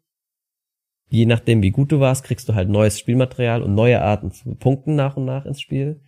je 1.10 1.26
nachdem, 1.26 1.62
wie 1.62 1.72
gut 1.72 1.92
du 1.92 2.00
warst, 2.00 2.24
kriegst 2.24 2.50
du 2.50 2.56
halt 2.56 2.70
neues 2.70 3.00
Spielmaterial 3.00 3.62
und 3.62 3.74
neue 3.74 4.02
Arten 4.02 4.32
zu 4.32 4.56
punkten 4.56 4.96
nach 4.96 5.18
und 5.18 5.26
nach 5.26 5.46
ins 5.46 5.62
Spiel. 5.62 6.02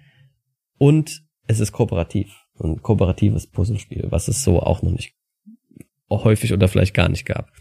Und 0.77 1.23
es 1.47 1.59
ist 1.59 1.71
kooperativ. 1.71 2.33
Ein 2.59 2.81
kooperatives 2.81 3.47
Puzzlespiel, 3.47 4.07
was 4.09 4.27
es 4.27 4.43
so 4.43 4.59
auch 4.59 4.81
noch 4.81 4.91
nicht 4.91 5.15
häufig 6.09 6.53
oder 6.53 6.67
vielleicht 6.67 6.93
gar 6.93 7.09
nicht 7.09 7.25
gab. 7.25 7.51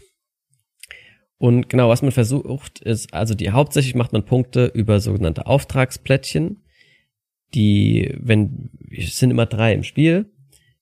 Und 1.37 1.69
genau, 1.69 1.89
was 1.89 2.01
man 2.01 2.11
versucht 2.11 2.79
ist, 2.79 3.13
also 3.13 3.35
die 3.35 3.51
hauptsächlich 3.51 3.93
macht 3.93 4.11
man 4.11 4.25
Punkte 4.25 4.65
über 4.73 4.99
sogenannte 4.99 5.45
Auftragsplättchen, 5.45 6.63
die, 7.53 8.13
wenn, 8.19 8.69
es 8.91 9.17
sind 9.17 9.31
immer 9.31 9.45
drei 9.45 9.73
im 9.73 9.83
Spiel 9.83 10.31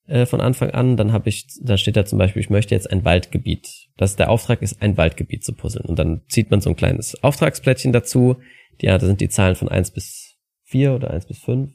äh, 0.08 0.26
von 0.26 0.42
Anfang 0.42 0.72
an, 0.72 0.98
dann 0.98 1.12
habe 1.12 1.30
ich, 1.30 1.48
da 1.62 1.78
steht 1.78 1.96
da 1.96 2.06
zum 2.06 2.20
Beispiel, 2.20 2.42
ich 2.42 2.50
möchte 2.50 2.76
jetzt 2.76 2.90
ein 2.90 3.06
Waldgebiet. 3.06 3.90
Das 3.98 4.16
der 4.16 4.30
Auftrag 4.30 4.62
ist, 4.62 4.82
ein 4.82 4.98
Waldgebiet 4.98 5.44
zu 5.44 5.54
puzzeln. 5.54 5.86
Und 5.86 5.98
dann 5.98 6.22
zieht 6.28 6.52
man 6.52 6.62
so 6.62 6.70
ein 6.70 6.76
kleines 6.76 7.24
Auftragsplättchen 7.24 7.94
dazu. 7.94 8.38
Ja, 8.82 8.98
da 8.98 9.06
sind 9.06 9.22
die 9.22 9.30
Zahlen 9.30 9.56
von 9.56 9.70
eins 9.70 9.92
bis 9.92 10.38
vier 10.64 10.94
oder 10.94 11.12
eins 11.12 11.26
bis 11.26 11.40
fünf. 11.40 11.72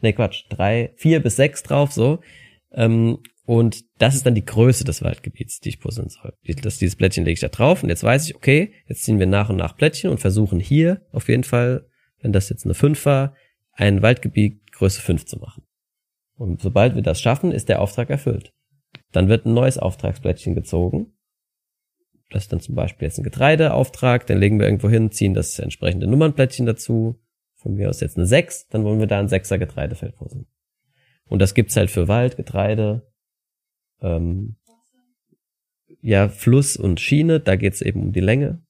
Nee, 0.00 0.12
Quatsch, 0.12 0.44
drei, 0.48 0.92
vier 0.96 1.20
bis 1.20 1.36
sechs 1.36 1.62
drauf, 1.62 1.92
so. 1.92 2.20
Ähm, 2.72 3.18
und 3.44 3.84
das 3.98 4.14
ist 4.14 4.24
dann 4.24 4.34
die 4.34 4.44
Größe 4.44 4.84
des 4.84 5.02
Waldgebiets, 5.02 5.60
die 5.60 5.70
ich 5.70 5.80
puzzeln 5.80 6.08
soll. 6.08 6.32
Das, 6.62 6.78
dieses 6.78 6.96
Plättchen 6.96 7.24
lege 7.24 7.34
ich 7.34 7.40
da 7.40 7.48
drauf 7.48 7.82
und 7.82 7.88
jetzt 7.88 8.04
weiß 8.04 8.28
ich, 8.28 8.36
okay, 8.36 8.72
jetzt 8.88 9.02
ziehen 9.02 9.18
wir 9.18 9.26
nach 9.26 9.48
und 9.48 9.56
nach 9.56 9.76
Plättchen 9.76 10.10
und 10.10 10.18
versuchen 10.18 10.60
hier 10.60 11.02
auf 11.12 11.28
jeden 11.28 11.44
Fall, 11.44 11.86
wenn 12.20 12.32
das 12.32 12.48
jetzt 12.48 12.64
eine 12.64 12.74
5 12.74 13.04
war, 13.04 13.34
ein 13.72 14.02
Waldgebiet 14.02 14.72
Größe 14.72 15.00
5 15.00 15.26
zu 15.26 15.38
machen. 15.38 15.64
Und 16.36 16.60
sobald 16.60 16.94
wir 16.94 17.02
das 17.02 17.20
schaffen, 17.20 17.52
ist 17.52 17.68
der 17.68 17.80
Auftrag 17.80 18.10
erfüllt. 18.10 18.52
Dann 19.12 19.28
wird 19.28 19.46
ein 19.46 19.54
neues 19.54 19.78
Auftragsplättchen 19.78 20.54
gezogen. 20.54 21.12
Das 22.30 22.44
ist 22.44 22.52
dann 22.52 22.60
zum 22.60 22.74
Beispiel 22.74 23.06
jetzt 23.06 23.18
ein 23.18 23.24
Getreideauftrag, 23.24 24.26
den 24.26 24.38
legen 24.38 24.58
wir 24.58 24.66
irgendwo 24.66 24.88
hin, 24.88 25.10
ziehen 25.10 25.34
das 25.34 25.58
entsprechende 25.58 26.06
Nummernplättchen 26.06 26.66
dazu. 26.66 27.20
Von 27.54 27.74
mir 27.74 27.90
aus 27.90 28.00
jetzt 28.00 28.16
eine 28.16 28.26
6, 28.26 28.68
dann 28.68 28.84
wollen 28.84 28.98
wir 28.98 29.06
da 29.06 29.20
ein 29.20 29.28
6er 29.28 29.58
Getreidefeld 29.58 30.16
puzzeln. 30.16 30.46
Und 31.28 31.40
das 31.40 31.54
gibt's 31.54 31.76
halt 31.76 31.90
für 31.90 32.08
Wald, 32.08 32.36
Getreide, 32.36 33.06
ähm, 34.00 34.56
ja, 36.00 36.28
Fluss 36.28 36.76
und 36.76 37.00
Schiene, 37.00 37.38
da 37.38 37.54
geht's 37.54 37.80
eben 37.80 38.02
um 38.02 38.12
die 38.12 38.20
Länge. 38.20 38.62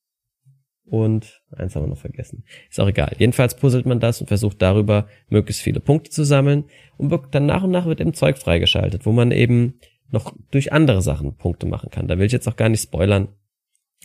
Und 0.84 1.42
eins 1.52 1.74
haben 1.74 1.84
wir 1.84 1.88
noch 1.88 1.98
vergessen. 1.98 2.44
Ist 2.68 2.80
auch 2.80 2.88
egal. 2.88 3.14
Jedenfalls 3.18 3.56
puzzelt 3.56 3.86
man 3.86 4.00
das 4.00 4.20
und 4.20 4.26
versucht 4.26 4.60
darüber 4.60 5.06
möglichst 5.28 5.62
viele 5.62 5.80
Punkte 5.80 6.10
zu 6.10 6.24
sammeln. 6.24 6.64
Und 6.98 7.12
dann 7.30 7.46
nach 7.46 7.62
und 7.62 7.70
nach 7.70 7.86
wird 7.86 8.00
eben 8.00 8.14
Zeug 8.14 8.36
freigeschaltet, 8.38 9.06
wo 9.06 9.12
man 9.12 9.30
eben 9.30 9.78
noch 10.10 10.34
durch 10.50 10.72
andere 10.72 11.00
Sachen 11.00 11.36
Punkte 11.36 11.66
machen 11.66 11.90
kann. 11.90 12.08
Da 12.08 12.18
will 12.18 12.26
ich 12.26 12.32
jetzt 12.32 12.48
auch 12.48 12.56
gar 12.56 12.68
nicht 12.68 12.82
spoilern. 12.82 13.28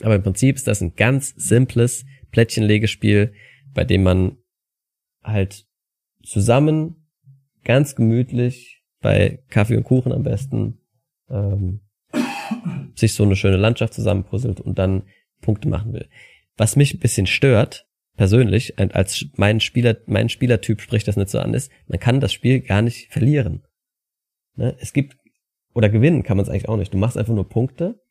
Aber 0.02 0.16
im 0.16 0.24
Prinzip 0.24 0.56
ist 0.56 0.68
das 0.68 0.82
ein 0.82 0.96
ganz 0.96 1.34
simples 1.36 2.06
Plättchenlegespiel, 2.32 3.34
bei 3.74 3.84
dem 3.84 4.04
man 4.04 4.38
halt 5.24 5.66
zusammen 6.24 7.08
ganz 7.64 7.96
gemütlich 7.96 8.84
bei 9.02 9.44
Kaffee 9.50 9.78
und 9.78 9.84
Kuchen 9.84 10.12
am 10.12 10.24
besten 10.24 10.80
ähm, 11.30 11.82
sich 12.96 13.14
so 13.14 13.24
eine 13.24 13.36
schöne 13.36 13.58
Landschaft 13.58 13.94
zusammenpuzzelt 13.94 14.62
und 14.62 14.80
dann 14.80 15.04
Punkte 15.42 15.68
machen 15.68 15.94
will. 15.94 16.08
Was 16.58 16.76
mich 16.76 16.93
ein 16.93 16.99
bisschen 16.99 17.28
stört, 17.28 17.88
persönlich, 18.18 18.78
als 18.80 19.26
mein 19.36 19.60
Spieler, 19.60 19.97
mein 20.08 20.28
Spielertyp 20.28 20.82
spricht 20.82 21.08
das 21.08 21.16
nicht 21.16 21.30
so 21.30 21.39
an, 21.39 21.53
ist, 21.53 21.72
man 21.88 21.99
kann 21.99 22.20
das 22.20 22.34
Spiel 22.34 22.60
gar 22.60 22.82
nicht 22.82 23.12
verlieren. 23.12 23.64
Ne? 24.55 24.76
Es 24.80 24.91
gibt, 24.91 25.18
oder 25.74 25.89
gewinnen 25.89 26.24
kann 26.24 26.36
man 26.36 26.43
es 26.43 26.49
eigentlich 26.49 26.68
auch 26.68 26.78
nicht. 26.78 26.93
Du 26.93 26.97
machst 26.97 27.18
einfach 27.18 27.36
nur 27.36 27.47
Punkte 27.47 28.01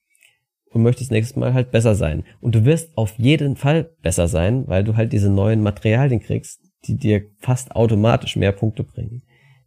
und 0.70 0.82
möchtest 0.82 1.10
nächstes 1.10 1.36
Mal 1.36 1.54
halt 1.54 1.72
besser 1.72 1.94
sein. 1.94 2.24
Und 2.40 2.54
du 2.54 2.64
wirst 2.64 2.96
auf 2.96 3.18
jeden 3.18 3.56
Fall 3.56 3.90
besser 4.00 4.28
sein, 4.28 4.68
weil 4.68 4.84
du 4.84 4.96
halt 4.96 5.12
diese 5.12 5.30
neuen 5.30 5.62
Materialien 5.62 6.20
kriegst, 6.20 6.60
die 6.84 6.96
dir 6.96 7.26
fast 7.38 7.74
automatisch 7.74 8.36
mehr 8.36 8.52
Punkte 8.52 8.84
bringen. 8.84 9.22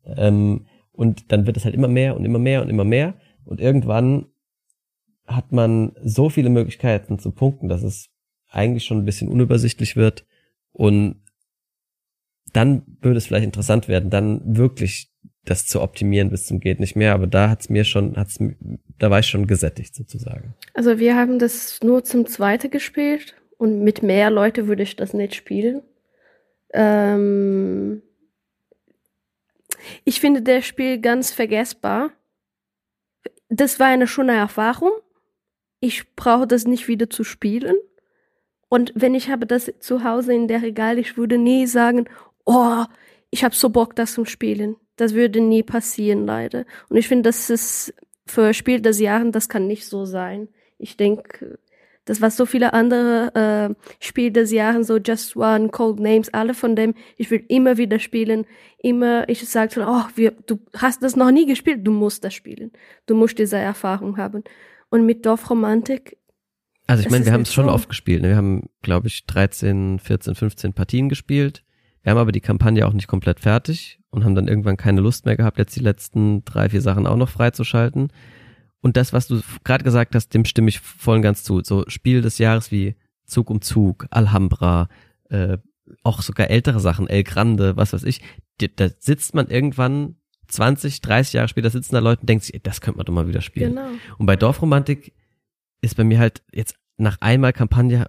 Ähm, 0.05 0.67
und 0.93 1.31
dann 1.31 1.45
wird 1.45 1.57
es 1.57 1.65
halt 1.65 1.75
immer 1.75 1.87
mehr 1.87 2.15
und 2.15 2.23
immer 2.25 2.39
mehr 2.39 2.61
und 2.61 2.69
immer 2.69 2.85
mehr. 2.85 3.15
Und 3.43 3.59
irgendwann 3.59 4.27
hat 5.25 5.51
man 5.51 5.93
so 6.01 6.29
viele 6.29 6.49
Möglichkeiten 6.49 7.19
zu 7.19 7.31
punkten, 7.31 7.67
dass 7.67 7.83
es 7.83 8.09
eigentlich 8.49 8.85
schon 8.85 8.99
ein 8.99 9.05
bisschen 9.05 9.29
unübersichtlich 9.29 9.95
wird. 9.95 10.25
Und 10.71 11.21
dann 12.53 12.83
würde 13.01 13.17
es 13.17 13.27
vielleicht 13.27 13.45
interessant 13.45 13.87
werden, 13.87 14.09
dann 14.09 14.41
wirklich 14.57 15.11
das 15.45 15.65
zu 15.65 15.81
optimieren 15.81 16.29
bis 16.29 16.45
zum 16.45 16.59
geht 16.59 16.79
nicht 16.79 16.95
mehr. 16.95 17.13
Aber 17.13 17.27
da 17.27 17.49
hat's 17.49 17.69
mir 17.69 17.83
schon, 17.83 18.15
hat's, 18.17 18.37
da 18.97 19.09
war 19.09 19.19
ich 19.19 19.27
schon 19.27 19.47
gesättigt 19.47 19.95
sozusagen. 19.95 20.53
Also 20.73 20.99
wir 20.99 21.15
haben 21.15 21.39
das 21.39 21.79
nur 21.81 22.03
zum 22.03 22.25
Zweite 22.27 22.69
gespielt 22.69 23.35
und 23.57 23.81
mit 23.83 24.03
mehr 24.03 24.29
Leute 24.29 24.67
würde 24.67 24.83
ich 24.83 24.95
das 24.95 25.13
nicht 25.13 25.35
spielen. 25.35 25.81
Ähm 26.73 28.01
ich 30.03 30.19
finde 30.19 30.41
das 30.41 30.65
Spiel 30.65 30.99
ganz 30.99 31.31
vergessbar. 31.31 32.11
Das 33.49 33.79
war 33.79 33.87
eine 33.87 34.07
schöne 34.07 34.35
Erfahrung. 34.35 34.91
Ich 35.79 36.15
brauche 36.15 36.45
das 36.45 36.65
nicht 36.65 36.87
wieder 36.87 37.09
zu 37.09 37.23
spielen. 37.23 37.75
Und 38.69 38.93
wenn 38.95 39.15
ich 39.15 39.29
habe 39.29 39.45
das 39.45 39.71
zu 39.79 40.03
Hause 40.03 40.33
in 40.33 40.47
der 40.47 40.61
Regal, 40.61 40.99
ich 40.99 41.17
würde 41.17 41.37
nie 41.37 41.65
sagen, 41.65 42.05
oh, 42.45 42.85
ich 43.31 43.43
habe 43.43 43.55
so 43.55 43.69
Bock, 43.69 43.95
das 43.95 44.13
zu 44.13 44.25
spielen. 44.25 44.75
Das 44.95 45.13
würde 45.13 45.41
nie 45.41 45.63
passieren, 45.63 46.25
leider. 46.25 46.65
Und 46.89 46.97
ich 46.97 47.07
finde, 47.07 47.29
das 47.29 47.49
ist 47.49 47.93
für 48.25 48.53
Spiel 48.53 48.81
des 48.81 48.99
Jahres, 48.99 49.31
das 49.31 49.49
kann 49.49 49.67
nicht 49.67 49.85
so 49.85 50.05
sein. 50.05 50.49
Ich 50.77 50.97
denke, 50.97 51.57
das 52.05 52.21
war 52.21 52.31
so 52.31 52.45
viele 52.45 52.73
andere 52.73 53.35
äh, 53.69 54.03
Spiele 54.03 54.31
des 54.31 54.51
Jahres, 54.51 54.87
so 54.87 54.97
Just 54.97 55.35
One, 55.35 55.69
Cold 55.69 55.99
Names, 55.99 56.33
alle 56.33 56.53
von 56.53 56.75
dem, 56.75 56.95
ich 57.17 57.29
will 57.29 57.43
immer 57.49 57.77
wieder 57.77 57.99
spielen. 57.99 58.45
Immer, 58.79 59.29
ich 59.29 59.47
sage 59.47 59.73
schon, 59.73 59.83
oh, 59.87 60.05
wir, 60.15 60.31
du 60.31 60.59
hast 60.75 61.03
das 61.03 61.15
noch 61.15 61.31
nie 61.31 61.45
gespielt, 61.45 61.85
du 61.85 61.91
musst 61.91 62.23
das 62.23 62.33
spielen. 62.33 62.71
Du 63.05 63.15
musst 63.15 63.37
diese 63.37 63.57
Erfahrung 63.57 64.17
haben. 64.17 64.43
Und 64.89 65.05
mit 65.05 65.25
Dorfromantik. 65.25 66.17
Also 66.89 67.03
ich 67.03 67.11
meine, 67.11 67.23
wir 67.23 67.33
haben 67.33 67.43
es 67.43 67.53
schon 67.53 67.67
so. 67.67 67.71
oft 67.71 67.87
gespielt. 67.87 68.23
Ne? 68.23 68.29
Wir 68.29 68.35
haben, 68.35 68.63
glaube 68.81 69.07
ich, 69.07 69.27
13, 69.27 69.99
14, 69.99 70.33
15 70.33 70.73
Partien 70.73 71.07
gespielt. 71.07 71.63
Wir 72.01 72.09
haben 72.09 72.17
aber 72.17 72.31
die 72.31 72.41
Kampagne 72.41 72.87
auch 72.87 72.93
nicht 72.93 73.07
komplett 73.07 73.39
fertig 73.39 73.99
und 74.09 74.25
haben 74.25 74.33
dann 74.33 74.47
irgendwann 74.47 74.75
keine 74.75 74.99
Lust 74.99 75.25
mehr 75.25 75.37
gehabt, 75.37 75.59
jetzt 75.59 75.75
die 75.75 75.81
letzten 75.81 76.43
drei, 76.45 76.67
vier 76.69 76.81
Sachen 76.81 77.05
auch 77.05 77.15
noch 77.15 77.29
freizuschalten. 77.29 78.11
Und 78.81 78.97
das, 78.97 79.13
was 79.13 79.27
du 79.27 79.39
gerade 79.63 79.83
gesagt 79.83 80.15
hast, 80.15 80.33
dem 80.33 80.45
stimme 80.45 80.69
ich 80.69 80.79
voll 80.79 81.17
und 81.17 81.21
ganz 81.21 81.43
zu. 81.43 81.61
So 81.63 81.83
Spiel 81.87 82.23
des 82.23 82.39
Jahres 82.39 82.71
wie 82.71 82.95
Zug 83.23 83.51
um 83.51 83.61
Zug, 83.61 84.07
Alhambra, 84.09 84.89
äh, 85.29 85.59
auch 86.01 86.23
sogar 86.23 86.49
ältere 86.49 86.79
Sachen, 86.79 87.07
El 87.07 87.23
Grande, 87.23 87.77
was 87.77 87.93
weiß 87.93 88.03
ich. 88.03 88.21
Da 88.77 88.87
sitzt 88.97 89.35
man 89.35 89.47
irgendwann 89.47 90.15
20, 90.47 91.01
30 91.01 91.33
Jahre 91.33 91.47
später 91.49 91.69
sitzen 91.69 91.93
da 91.93 91.99
Leute 91.99 92.21
und 92.21 92.29
denkt 92.29 92.45
sich, 92.45 92.59
das 92.63 92.81
könnte 92.81 92.97
man 92.97 93.05
doch 93.05 93.13
mal 93.13 93.27
wieder 93.27 93.41
spielen. 93.41 93.75
Genau. 93.75 93.89
Und 94.17 94.25
bei 94.25 94.35
Dorfromantik 94.35 95.13
ist 95.81 95.95
bei 95.95 96.03
mir 96.03 96.19
halt 96.19 96.43
jetzt 96.51 96.75
nach 96.99 97.17
einmal 97.21 97.53
Kampagne, 97.53 98.05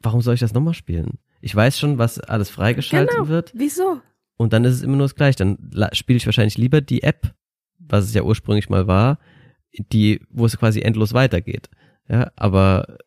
warum 0.00 0.20
soll 0.20 0.34
ich 0.34 0.40
das 0.40 0.54
nochmal 0.54 0.74
spielen? 0.74 1.18
Ich 1.40 1.54
weiß 1.54 1.78
schon, 1.78 1.98
was 1.98 2.20
alles 2.20 2.50
freigeschaltet 2.50 3.16
genau. 3.16 3.28
wird. 3.28 3.52
Wieso? 3.54 4.00
Und 4.36 4.52
dann 4.52 4.64
ist 4.64 4.74
es 4.74 4.82
immer 4.82 4.96
nur 4.96 5.06
das 5.06 5.14
gleiche. 5.14 5.38
Dann 5.38 5.58
spiele 5.92 6.18
ich 6.18 6.26
wahrscheinlich 6.26 6.58
lieber 6.58 6.80
die 6.80 7.02
App, 7.02 7.34
was 7.78 8.04
es 8.04 8.14
ja 8.14 8.22
ursprünglich 8.22 8.68
mal 8.68 8.86
war, 8.86 9.18
die, 9.92 10.20
wo 10.30 10.46
es 10.46 10.58
quasi 10.58 10.80
endlos 10.80 11.12
weitergeht. 11.12 11.70
Ja, 12.08 12.30
aber 12.36 12.98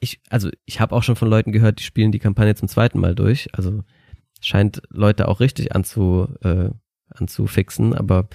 ich, 0.00 0.20
also 0.30 0.50
ich 0.64 0.80
habe 0.80 0.94
auch 0.94 1.02
schon 1.02 1.16
von 1.16 1.28
Leuten 1.28 1.52
gehört, 1.52 1.78
die 1.78 1.84
spielen 1.84 2.12
die 2.12 2.18
Kampagne 2.18 2.54
zum 2.54 2.68
zweiten 2.68 2.98
Mal 2.98 3.14
durch. 3.14 3.48
Also 3.54 3.82
scheint 4.40 4.82
Leute 4.90 5.28
auch 5.28 5.40
richtig 5.40 5.74
anzu, 5.74 6.28
äh, 6.42 6.70
anzufixen, 7.10 7.94
aber 7.94 8.28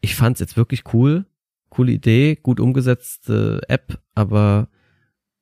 ich 0.00 0.14
fand's 0.14 0.40
jetzt 0.40 0.56
wirklich 0.56 0.92
cool. 0.92 1.26
Coole 1.70 1.92
Idee, 1.92 2.36
gut 2.36 2.60
umgesetzte 2.60 3.60
App, 3.68 4.00
aber 4.14 4.68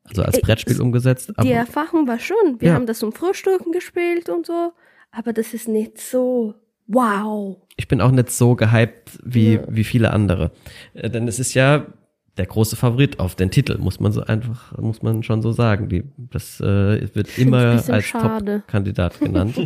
also 0.09 0.23
als 0.23 0.41
Brettspiel 0.41 0.81
umgesetzt. 0.81 1.33
die 1.43 1.53
Erfahrung 1.53 2.07
war 2.07 2.19
schon. 2.19 2.61
Wir 2.61 2.69
ja. 2.69 2.75
haben 2.75 2.87
das 2.87 2.99
zum 3.01 3.13
Frühstücken 3.13 3.73
gespielt 3.73 4.29
und 4.29 4.47
so, 4.47 4.73
aber 5.11 5.33
das 5.33 5.55
ist 5.55 5.69
nicht 5.69 5.99
so 5.99 6.55
wow. 6.87 7.57
Ich 7.77 7.89
bin 7.89 8.01
auch 8.01 8.11
nicht 8.11 8.31
so 8.31 8.55
gehypt 8.55 9.19
wie, 9.25 9.55
ja. 9.55 9.61
wie 9.69 9.85
viele 9.85 10.13
andere. 10.13 10.53
Äh, 10.95 11.11
denn 11.11 11.29
es 11.29 11.39
ist 11.39 11.55
ja 11.55 11.87
der 12.37 12.47
große 12.47 12.77
Favorit 12.77 13.19
auf 13.19 13.35
den 13.35 13.51
Titel, 13.51 13.79
muss 13.79 13.99
man 13.99 14.13
so 14.13 14.23
einfach, 14.23 14.77
muss 14.77 15.03
man 15.03 15.23
schon 15.23 15.41
so 15.43 15.53
sagen. 15.53 15.89
Die, 15.89 16.05
das 16.17 16.61
äh, 16.61 17.15
wird 17.15 17.39
immer 17.39 17.83
als 17.89 18.11
Top-Kandidat 18.11 19.21
genannt. 19.21 19.57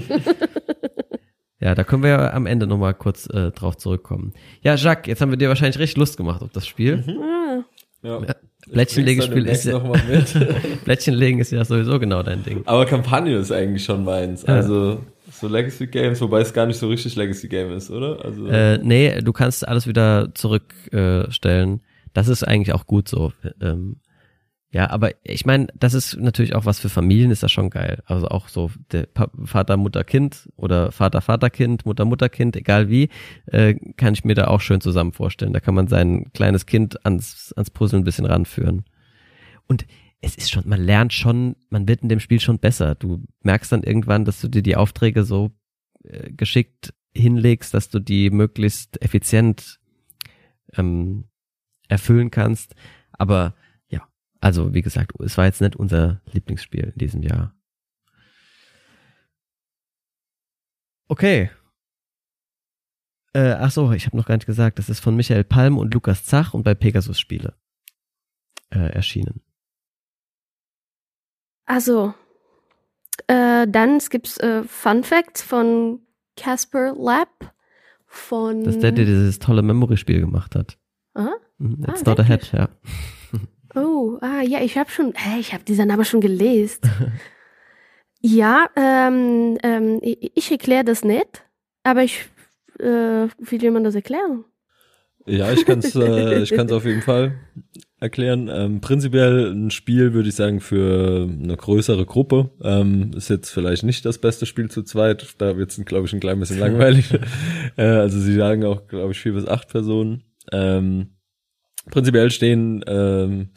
Ja, 1.61 1.75
da 1.75 1.85
können 1.85 2.03
wir 2.03 2.11
ja 2.11 2.33
am 2.33 2.47
Ende 2.47 2.67
nochmal 2.67 2.95
kurz 2.95 3.27
äh, 3.27 3.51
drauf 3.51 3.77
zurückkommen. 3.77 4.33
Ja, 4.63 4.77
Jacques, 4.77 5.09
jetzt 5.09 5.21
haben 5.21 5.31
wir 5.31 5.37
dir 5.37 5.49
wahrscheinlich 5.49 5.79
recht 5.79 5.99
Lust 5.99 6.17
gemacht 6.17 6.43
auf 6.43 6.51
das 6.53 6.67
Spiel. 6.67 7.05
Mhm. 7.07 7.23
Ah. 7.23 7.65
Ja. 8.03 8.35
Ja. 8.71 8.75
Plättchenlegespiel 8.75 9.47
ist 9.47 9.65
ja, 9.65 9.79
Plättchenlegen 10.85 11.41
ist 11.41 11.53
ja 11.53 11.65
sowieso 11.65 11.99
genau 11.99 12.23
dein 12.23 12.43
Ding. 12.43 12.63
Aber 12.67 12.87
Kampagne 12.87 13.37
ist 13.37 13.53
eigentlich 13.53 13.85
schon 13.85 14.05
meins. 14.05 14.45
Also 14.45 15.01
so 15.31 15.49
Legacy 15.49 15.87
Games, 15.87 16.21
wobei 16.21 16.41
es 16.41 16.53
gar 16.53 16.67
nicht 16.67 16.79
so 16.79 16.89
richtig 16.89 17.17
Legacy 17.17 17.49
Game 17.49 17.73
ist, 17.73 17.91
oder? 17.91 18.25
Also 18.25 18.47
äh, 18.47 18.79
nee, 18.79 19.21
du 19.21 19.33
kannst 19.33 19.67
alles 19.67 19.87
wieder 19.87 20.29
zurückstellen. 20.35 21.75
Äh, 21.75 21.81
das 22.13 22.29
ist 22.29 22.43
eigentlich 22.43 22.75
auch 22.75 22.87
gut 22.87 23.09
so. 23.09 23.33
Ähm, 23.61 23.97
ja, 24.73 24.89
aber 24.89 25.11
ich 25.25 25.45
meine, 25.45 25.67
das 25.75 25.95
ist 25.95 26.17
natürlich 26.17 26.55
auch 26.55 26.65
was 26.65 26.79
für 26.79 26.89
Familien, 26.89 27.33
ist 27.33 27.43
das 27.43 27.51
schon 27.51 27.71
geil. 27.71 28.03
Also 28.07 28.29
auch 28.29 28.47
so 28.47 28.71
der 28.93 29.09
Vater, 29.45 29.77
Mutter, 29.77 30.05
Kind 30.05 30.49
oder 30.55 30.93
Vater, 30.93 31.21
Vater, 31.21 31.51
Kind, 31.51 31.85
Mutter, 31.87 32.05
Mutter, 32.05 32.29
Kind, 32.29 32.55
egal 32.55 32.89
wie, 32.89 33.09
äh, 33.47 33.75
kann 33.97 34.15
ich 34.15 34.25
mir 34.25 34.35
da 34.35 34.47
auch 34.47 34.61
schön 34.61 34.81
zusammen 34.81 35.13
vorstellen. 35.13 35.53
Da 35.53 35.59
kann 35.59 35.75
man 35.75 35.89
sein 35.89 36.33
kleines 36.35 36.67
Kind 36.67 37.05
ans, 37.05 37.53
ans 37.57 37.71
Puzzle 37.71 37.99
ein 37.99 38.05
bisschen 38.05 38.27
ranführen. 38.27 38.85
Und 39.67 39.87
es 40.21 40.37
ist 40.37 40.53
schon, 40.53 40.69
man 40.69 40.81
lernt 40.81 41.13
schon, 41.13 41.57
man 41.71 41.89
wird 41.89 42.03
in 42.03 42.09
dem 42.09 42.21
Spiel 42.21 42.39
schon 42.39 42.61
besser. 42.61 42.95
Du 42.95 43.25
merkst 43.43 43.73
dann 43.73 43.83
irgendwann, 43.83 44.25
dass 44.25 44.41
du 44.41 44.47
dir 44.47 44.63
die 44.63 44.77
Aufträge 44.77 45.25
so 45.25 45.51
äh, 46.05 46.31
geschickt 46.31 46.95
hinlegst, 47.13 47.75
dass 47.75 47.89
du 47.89 47.99
die 47.99 48.31
möglichst 48.31 49.03
effizient 49.03 49.81
ähm, 50.77 51.25
erfüllen 51.89 52.31
kannst. 52.31 52.77
Aber 53.13 53.55
also, 54.41 54.73
wie 54.73 54.83
gesagt, 54.83 55.13
es 55.21 55.37
war 55.37 55.45
jetzt 55.45 55.61
nicht 55.61 55.77
unser 55.77 56.23
Lieblingsspiel 56.33 56.93
in 56.95 56.99
diesem 56.99 57.23
Jahr. 57.23 57.55
Okay. 61.09 61.51
Äh, 63.33 63.53
ach 63.53 63.71
so, 63.71 63.93
ich 63.93 64.07
habe 64.07 64.17
noch 64.17 64.27
gar 64.27 64.37
nicht 64.37 64.47
gesagt, 64.47 64.79
das 64.79 64.89
ist 64.89 65.01
von 65.01 65.15
Michael 65.15 65.45
Palm 65.45 65.77
und 65.77 65.93
Lukas 65.93 66.25
Zach 66.25 66.55
und 66.55 66.63
bei 66.63 66.75
Pegasus 66.75 67.21
Spiele 67.21 67.55
äh, 68.71 68.79
erschienen. 68.79 69.43
Also, 71.67 72.15
äh, 73.27 73.69
dann 73.69 73.99
gibt's 73.99 74.39
äh, 74.39 74.65
Fun 74.65 75.05
Facts 75.05 75.43
von 75.43 76.01
Casper 76.37 76.95
Lab 76.97 77.55
von. 78.07 78.65
Das 78.65 78.77
ist 78.77 78.83
der, 78.83 78.93
der 78.93 79.05
dieses 79.05 79.39
tolle 79.39 79.63
Memory-Spiel 79.63 80.21
gemacht 80.21 80.55
hat. 80.57 80.79
Aha. 81.15 81.35
Mhm, 81.59 81.85
it's 81.89 82.03
ah, 82.03 82.11
not 82.11 82.21
a 82.21 82.23
head, 82.25 82.51
ja. 82.53 82.69
Oh, 83.75 84.19
ah, 84.21 84.43
ja, 84.43 84.61
ich 84.61 84.77
habe 84.77 84.91
schon, 84.91 85.13
hey, 85.15 85.41
ich 85.41 85.53
habe 85.53 85.65
diesen 85.65 85.89
Namen 85.89 86.05
schon 86.05 86.21
gelesen. 86.21 86.81
ja, 88.21 88.69
ähm, 88.77 89.59
ähm, 89.63 89.99
ich, 90.03 90.33
ich 90.35 90.51
erkläre 90.51 90.85
das 90.85 91.05
nicht, 91.05 91.45
aber 91.85 92.03
ich, 92.03 92.27
äh, 92.79 93.29
wie 93.39 93.61
will 93.61 93.71
man 93.71 93.85
das 93.85 93.95
erklären? 93.95 94.45
Ja, 95.27 95.53
ich 95.53 95.67
kann 95.67 95.81
es 95.81 95.95
äh, 95.95 96.43
ich 96.43 96.51
kann's 96.51 96.73
auf 96.73 96.85
jeden 96.85 97.03
Fall 97.03 97.39
erklären. 98.01 98.49
Ähm, 98.53 98.81
prinzipiell 98.81 99.53
ein 99.53 99.71
Spiel, 99.71 100.15
würde 100.15 100.29
ich 100.29 100.35
sagen, 100.35 100.61
für 100.61 101.29
eine 101.31 101.57
größere 101.57 102.07
Gruppe. 102.07 102.51
Ähm, 102.63 103.13
ist 103.15 103.29
jetzt 103.29 103.51
vielleicht 103.51 103.83
nicht 103.85 104.05
das 104.07 104.19
beste 104.19 104.47
Spiel 104.47 104.71
zu 104.71 104.83
zweit. 104.83 105.35
Da 105.39 105.57
wird 105.57 105.71
es, 105.71 105.85
glaube 105.85 106.07
ich, 106.07 106.13
ein 106.13 106.21
klein 106.21 106.41
bisschen 106.41 106.59
langweilig. 106.61 107.13
äh, 107.77 107.83
also 107.83 108.19
sie 108.19 108.35
sagen 108.35 108.65
auch, 108.65 108.87
glaube 108.89 109.13
ich, 109.13 109.21
vier 109.21 109.35
bis 109.35 109.47
acht 109.47 109.69
Personen. 109.69 110.25
Ähm, 110.51 111.11
Prinzipiell 111.87 112.31
stehen 112.31 112.85
ähm, 112.87 113.51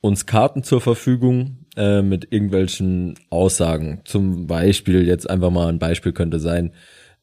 uns 0.00 0.26
Karten 0.26 0.62
zur 0.62 0.80
Verfügung 0.80 1.66
äh, 1.76 2.02
mit 2.02 2.32
irgendwelchen 2.32 3.18
Aussagen. 3.30 4.02
Zum 4.04 4.46
Beispiel, 4.46 5.06
jetzt 5.06 5.28
einfach 5.28 5.50
mal 5.50 5.68
ein 5.68 5.78
Beispiel 5.78 6.12
könnte 6.12 6.40
sein, 6.40 6.74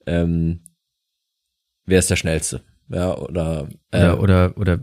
ähm, 0.05 0.61
wer 1.85 1.99
ist 1.99 2.09
der 2.09 2.15
Schnellste? 2.15 2.61
Ja, 2.89 3.17
oder, 3.17 3.67
äh, 3.91 3.99
ja, 3.99 4.17
oder, 4.17 4.53
oder, 4.57 4.79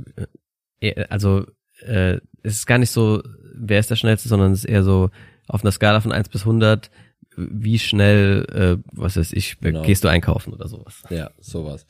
äh, 0.80 1.05
also, 1.09 1.47
äh, 1.80 2.18
es 2.43 2.57
ist 2.57 2.66
gar 2.66 2.78
nicht 2.78 2.91
so, 2.91 3.22
wer 3.55 3.80
ist 3.80 3.91
der 3.91 3.97
Schnellste, 3.97 4.28
sondern 4.28 4.53
es 4.53 4.61
ist 4.61 4.70
eher 4.70 4.82
so, 4.82 5.11
auf 5.49 5.62
einer 5.62 5.72
Skala 5.72 6.01
von 6.01 6.12
1 6.12 6.28
bis 6.28 6.43
100, 6.43 6.91
wie 7.37 7.78
schnell, 7.78 8.47
äh, 8.53 8.91
was 8.93 9.16
weiß 9.16 9.32
ich, 9.32 9.59
genau. 9.61 9.82
gehst 9.82 10.05
du 10.05 10.09
einkaufen 10.09 10.53
oder 10.53 10.68
sowas. 10.68 11.03
Ja, 11.11 11.30
sowas. 11.41 11.87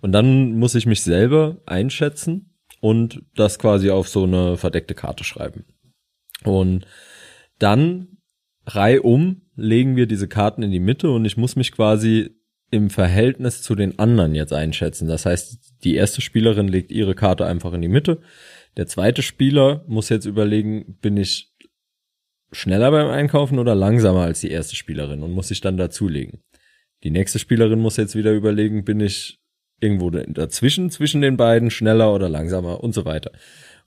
Und 0.00 0.12
dann 0.12 0.58
muss 0.58 0.74
ich 0.74 0.86
mich 0.86 1.02
selber 1.02 1.58
einschätzen 1.66 2.55
und 2.86 3.24
das 3.34 3.58
quasi 3.58 3.90
auf 3.90 4.08
so 4.08 4.22
eine 4.22 4.56
verdeckte 4.56 4.94
Karte 4.94 5.24
schreiben. 5.24 5.64
Und 6.44 6.86
dann 7.58 8.18
reihum 8.64 9.42
legen 9.56 9.96
wir 9.96 10.06
diese 10.06 10.28
Karten 10.28 10.62
in 10.62 10.70
die 10.70 10.78
Mitte 10.78 11.10
und 11.10 11.24
ich 11.24 11.36
muss 11.36 11.56
mich 11.56 11.72
quasi 11.72 12.36
im 12.70 12.88
Verhältnis 12.90 13.60
zu 13.62 13.74
den 13.74 13.98
anderen 13.98 14.36
jetzt 14.36 14.52
einschätzen. 14.52 15.08
Das 15.08 15.26
heißt, 15.26 15.82
die 15.82 15.96
erste 15.96 16.20
Spielerin 16.20 16.68
legt 16.68 16.92
ihre 16.92 17.16
Karte 17.16 17.44
einfach 17.44 17.72
in 17.72 17.82
die 17.82 17.88
Mitte. 17.88 18.20
Der 18.76 18.86
zweite 18.86 19.22
Spieler 19.22 19.84
muss 19.88 20.08
jetzt 20.08 20.24
überlegen, 20.24 20.96
bin 21.00 21.16
ich 21.16 21.52
schneller 22.52 22.92
beim 22.92 23.08
Einkaufen 23.08 23.58
oder 23.58 23.74
langsamer 23.74 24.20
als 24.20 24.42
die 24.42 24.50
erste 24.52 24.76
Spielerin 24.76 25.24
und 25.24 25.32
muss 25.32 25.48
sich 25.48 25.60
dann 25.60 25.76
dazulegen. 25.76 26.40
Die 27.02 27.10
nächste 27.10 27.40
Spielerin 27.40 27.80
muss 27.80 27.96
jetzt 27.96 28.14
wieder 28.14 28.32
überlegen, 28.32 28.84
bin 28.84 29.00
ich 29.00 29.40
irgendwo 29.80 30.10
dazwischen, 30.10 30.90
zwischen 30.90 31.20
den 31.20 31.36
beiden, 31.36 31.70
schneller 31.70 32.14
oder 32.14 32.28
langsamer 32.28 32.82
und 32.82 32.94
so 32.94 33.04
weiter. 33.04 33.32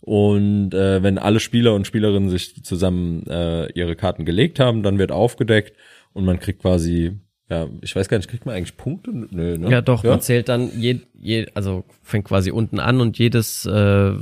Und 0.02 0.74
äh, 0.74 1.04
wenn 1.04 1.18
alle 1.18 1.40
Spieler 1.40 1.74
und 1.76 1.86
Spielerinnen 1.86 2.30
sich 2.30 2.64
zusammen 2.64 3.26
äh, 3.28 3.72
ihre 3.74 3.96
Karten 3.96 4.26
gelegt 4.26 4.60
haben, 4.60 4.84
dann 4.84 4.98
wird 4.98 5.12
aufgedeckt 5.12 5.76
und 6.14 6.26
man 6.26 6.40
kriegt 6.40 6.62
quasi 6.62 7.18
ja, 7.50 7.68
ich 7.82 7.95
weiß 7.95 8.10
gar 8.10 8.18
nicht, 8.18 8.30
kriegt 8.30 8.45
man 8.45 8.56
eigentlich 8.56 8.78
Punkte? 8.78 9.12
Nö, 9.12 9.58
ne? 9.58 9.72
Ja, 9.72 9.82
doch, 9.82 10.04
ja? 10.04 10.12
man 10.12 10.22
zählt 10.22 10.50
dann 10.50 10.70
je, 10.80 11.00
je, 11.20 11.47
also 11.56 11.84
fängt 12.04 12.26
quasi 12.26 12.52
unten 12.52 12.80
an 12.80 13.02
und 13.02 13.18
jedes 13.18 13.66
äh, 13.66 14.14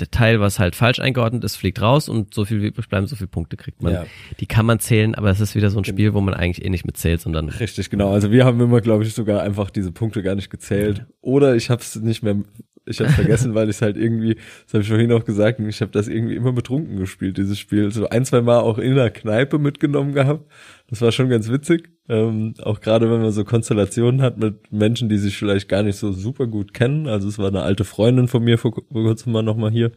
Detail, 0.00 0.38
was 0.38 0.60
halt 0.60 0.76
falsch 0.76 1.00
eingeordnet 1.00 1.42
ist, 1.42 1.56
fliegt 1.56 1.82
raus 1.82 2.08
und 2.08 2.32
so 2.34 2.44
viel 2.44 2.62
wie 2.62 2.68
übrig 2.68 2.88
bleiben, 2.88 3.08
so 3.08 3.16
viele 3.16 3.26
Punkte 3.26 3.56
kriegt 3.56 3.82
man. 3.82 3.92
Ja. 3.92 4.06
Die 4.38 4.46
kann 4.46 4.64
man 4.64 4.78
zählen, 4.78 5.16
aber 5.16 5.30
es 5.30 5.40
ist 5.40 5.56
wieder 5.56 5.70
so 5.70 5.78
ein 5.78 5.84
Spiel, 5.84 6.14
wo 6.14 6.20
man 6.20 6.34
eigentlich 6.34 6.64
eh 6.64 6.70
nicht 6.70 6.86
mitzählt, 6.86 7.20
sondern. 7.20 7.48
Richtig, 7.48 7.90
genau. 7.90 8.12
Also 8.12 8.30
wir 8.30 8.44
haben 8.44 8.60
immer, 8.60 8.80
glaube 8.80 9.02
ich, 9.02 9.12
sogar 9.12 9.42
einfach 9.42 9.70
diese 9.70 9.90
Punkte 9.90 10.22
gar 10.22 10.36
nicht 10.36 10.48
gezählt. 10.48 11.06
Oder 11.20 11.56
ich 11.56 11.68
habe 11.68 11.82
es 11.82 11.96
nicht 11.96 12.22
mehr 12.22 12.36
ich 12.84 13.00
habe 13.00 13.10
vergessen, 13.10 13.54
weil 13.54 13.68
ich 13.68 13.76
es 13.76 13.82
halt 13.82 13.96
irgendwie, 13.96 14.34
das 14.34 14.74
habe 14.74 14.82
ich 14.82 14.88
vorhin 14.88 15.12
auch 15.12 15.24
gesagt, 15.24 15.60
ich 15.60 15.80
habe 15.80 15.92
das 15.92 16.08
irgendwie 16.08 16.34
immer 16.34 16.52
betrunken 16.52 16.96
gespielt, 16.96 17.38
dieses 17.38 17.58
Spiel. 17.58 17.90
So 17.92 18.08
ein, 18.08 18.24
zwei 18.24 18.40
Mal 18.40 18.58
auch 18.58 18.78
in 18.78 18.94
der 18.96 19.10
Kneipe 19.10 19.58
mitgenommen 19.58 20.12
gehabt. 20.12 20.50
Das 20.88 21.00
war 21.00 21.12
schon 21.12 21.28
ganz 21.28 21.50
witzig. 21.50 21.90
Ähm, 22.08 22.54
auch 22.62 22.80
gerade 22.80 23.10
wenn 23.10 23.22
man 23.22 23.30
so 23.30 23.44
Konstellationen 23.44 24.20
hat 24.20 24.38
mit 24.38 24.72
Menschen, 24.72 25.08
die 25.08 25.18
sich 25.18 25.36
vielleicht 25.36 25.68
gar 25.68 25.82
nicht 25.82 25.96
so 25.96 26.12
super 26.12 26.46
gut 26.46 26.74
kennen. 26.74 27.06
Also 27.06 27.28
es 27.28 27.38
war 27.38 27.48
eine 27.48 27.62
alte 27.62 27.84
Freundin 27.84 28.26
von 28.26 28.42
mir 28.42 28.58
vor, 28.58 28.72
vor 28.72 29.02
kurzem 29.02 29.32
mal 29.32 29.42
nochmal 29.42 29.70
hier. 29.70 29.92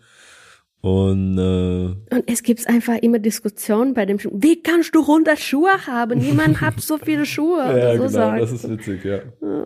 Und, 0.82 1.40
äh, 1.40 2.16
und 2.16 2.24
es 2.28 2.44
gibt 2.44 2.68
einfach 2.68 2.98
immer 2.98 3.18
Diskussionen 3.18 3.96
bei 3.96 4.06
dem 4.06 4.20
Schuh. 4.20 4.30
Wie 4.34 4.62
kannst 4.62 4.94
du 4.94 5.02
100 5.02 5.40
Schuhe 5.40 5.88
haben? 5.88 6.20
Niemand 6.20 6.62
hat 6.62 6.80
so 6.80 7.00
viele 7.00 7.26
Schuhe. 7.26 7.58
ja, 7.78 7.94
so 7.94 8.04
genau, 8.04 8.08
sagen. 8.10 8.40
das 8.40 8.52
ist 8.52 8.70
witzig, 8.70 9.04
ja. 9.04 9.22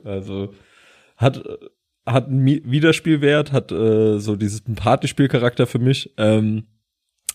Also 0.06 0.54
hat 1.18 1.44
hat 2.12 2.28
einen 2.28 2.46
Wiederspielwert, 2.46 3.52
hat 3.52 3.72
äh, 3.72 4.20
so 4.20 4.36
dieses 4.36 4.62
Partyspielcharakter 4.62 5.68
für 5.68 5.80
mich. 5.80 6.14
Ähm, 6.18 6.68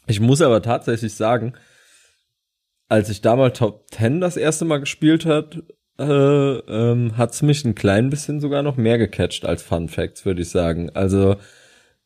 ich 0.07 0.21
muss 0.21 0.43
aber 0.43 0.63
tatsächlich 0.63 1.15
sagen, 1.15 1.55
als 2.89 3.09
ich 3.09 3.21
damals 3.21 3.59
Top 3.59 3.87
10 3.91 4.21
das 4.21 4.37
erste 4.37 4.65
Mal 4.65 4.79
gespielt 4.79 5.25
hat, 5.25 5.63
äh, 5.99 6.05
ähm, 6.05 7.17
hat's 7.17 7.43
mich 7.43 7.65
ein 7.65 7.75
klein 7.75 8.11
bisschen 8.11 8.41
sogar 8.41 8.63
noch 8.63 8.77
mehr 8.77 8.99
gecatcht 8.99 9.45
als 9.45 9.63
Fun 9.63 9.89
Facts, 9.89 10.27
würde 10.27 10.43
ich 10.43 10.51
sagen. 10.51 10.91
Also, 10.91 11.37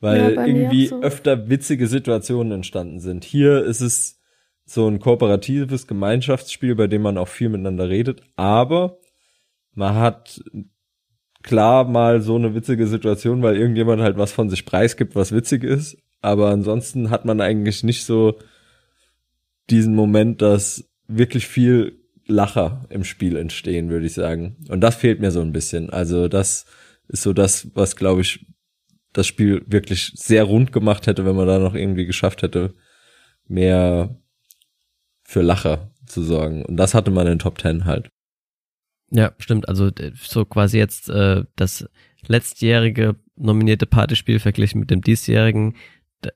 weil 0.01 0.35
ja, 0.35 0.47
irgendwie 0.47 0.87
so. 0.87 1.03
öfter 1.03 1.49
witzige 1.49 1.87
Situationen 1.87 2.53
entstanden 2.53 3.01
sind. 3.01 3.25
Hier 3.25 3.64
ist 3.64 3.81
es 3.81 4.21
so 4.64 4.87
ein 4.87 5.01
kooperatives 5.01 5.87
Gemeinschaftsspiel, 5.87 6.75
bei 6.75 6.87
dem 6.87 7.03
man 7.03 7.16
auch 7.16 7.29
viel 7.29 7.49
miteinander 7.49 7.89
redet, 7.89 8.23
aber 8.37 8.99
man 9.73 9.95
hat 9.95 10.43
klar 11.43 11.84
mal 11.84 12.20
so 12.20 12.36
eine 12.36 12.55
witzige 12.55 12.86
Situation, 12.86 13.43
weil 13.43 13.57
irgendjemand 13.57 14.03
halt 14.03 14.18
was 14.18 14.32
von 14.32 14.51
sich 14.51 14.64
preisgibt, 14.64 15.14
was 15.14 15.32
witzig 15.32 15.64
ist. 15.64 15.97
Aber 16.20 16.51
ansonsten 16.51 17.11
hat 17.11 17.24
man 17.24 17.41
eigentlich 17.41 17.84
nicht 17.84 18.05
so 18.05 18.39
diesen 19.70 19.95
Moment, 19.95 20.43
dass 20.43 20.84
wirklich 21.07 21.47
viel 21.47 21.99
Lacher 22.26 22.84
im 22.91 23.05
Spiel 23.05 23.36
entstehen, 23.36 23.89
würde 23.89 24.07
ich 24.07 24.14
sagen. 24.14 24.57
Und 24.68 24.80
das 24.80 24.97
fehlt 24.97 25.20
mir 25.20 25.30
so 25.30 25.41
ein 25.41 25.53
bisschen. 25.53 25.91
Also 25.91 26.28
das 26.28 26.66
ist 27.09 27.22
so 27.22 27.32
das, 27.32 27.68
was 27.74 27.97
glaube 27.97 28.20
ich 28.20 28.47
das 29.12 29.26
Spiel 29.26 29.64
wirklich 29.66 30.12
sehr 30.14 30.45
rund 30.45 30.72
gemacht 30.72 31.07
hätte, 31.07 31.24
wenn 31.24 31.36
man 31.36 31.47
da 31.47 31.59
noch 31.59 31.74
irgendwie 31.74 32.05
geschafft 32.05 32.43
hätte, 32.43 32.74
mehr 33.47 34.20
für 35.22 35.41
Lacher 35.41 35.91
zu 36.07 36.22
sorgen. 36.22 36.64
Und 36.64 36.76
das 36.76 36.95
hatte 36.95 37.11
man 37.11 37.26
in 37.26 37.39
Top 37.39 37.59
Ten 37.59 37.86
halt. 37.86 38.11
Ja, 39.11 39.33
stimmt. 39.39 39.69
Also 39.69 39.91
so 40.15 40.45
quasi 40.45 40.79
jetzt 40.79 41.09
äh, 41.09 41.45
das 41.57 41.89
letztjährige 42.27 43.17
nominierte 43.37 43.87
Partyspiel 43.87 44.39
verglichen 44.39 44.81
mit 44.81 44.91
dem 44.91 45.01
diesjährigen 45.01 45.77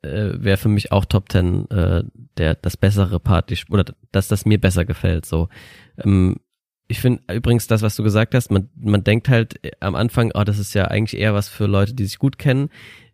äh, 0.03 0.31
wäre 0.35 0.57
für 0.57 0.68
mich 0.68 0.93
auch 0.93 1.05
Top 1.05 1.29
Ten 1.29 1.68
äh, 1.70 2.05
der 2.39 2.55
das 2.55 2.77
bessere 2.77 3.20
Partyspiel 3.20 3.75
oder 3.75 3.95
dass 4.12 4.29
das 4.29 4.47
mir 4.47 4.61
besser 4.61 4.85
gefällt. 4.85 5.27
So, 5.27 5.49
ähm, 5.99 6.37
ich 6.89 7.01
finde 7.01 7.23
übrigens 7.35 7.66
das, 7.66 7.83
was 7.83 7.97
du 7.97 8.03
gesagt 8.03 8.35
hast, 8.35 8.51
man 8.51 8.70
man 8.77 9.05
denkt 9.05 9.29
halt 9.29 9.61
am 9.81 9.95
Anfang, 9.95 10.31
oh, 10.35 10.45
das 10.45 10.59
ist 10.59 10.75
ja 10.75 10.87
eigentlich 10.87 11.20
eher 11.20 11.35
was 11.35 11.49
für 11.49 11.66
Leute, 11.66 11.95
die 11.95 12.05
sich 12.05 12.18
gut 12.18 12.39
kennen. 12.39 12.70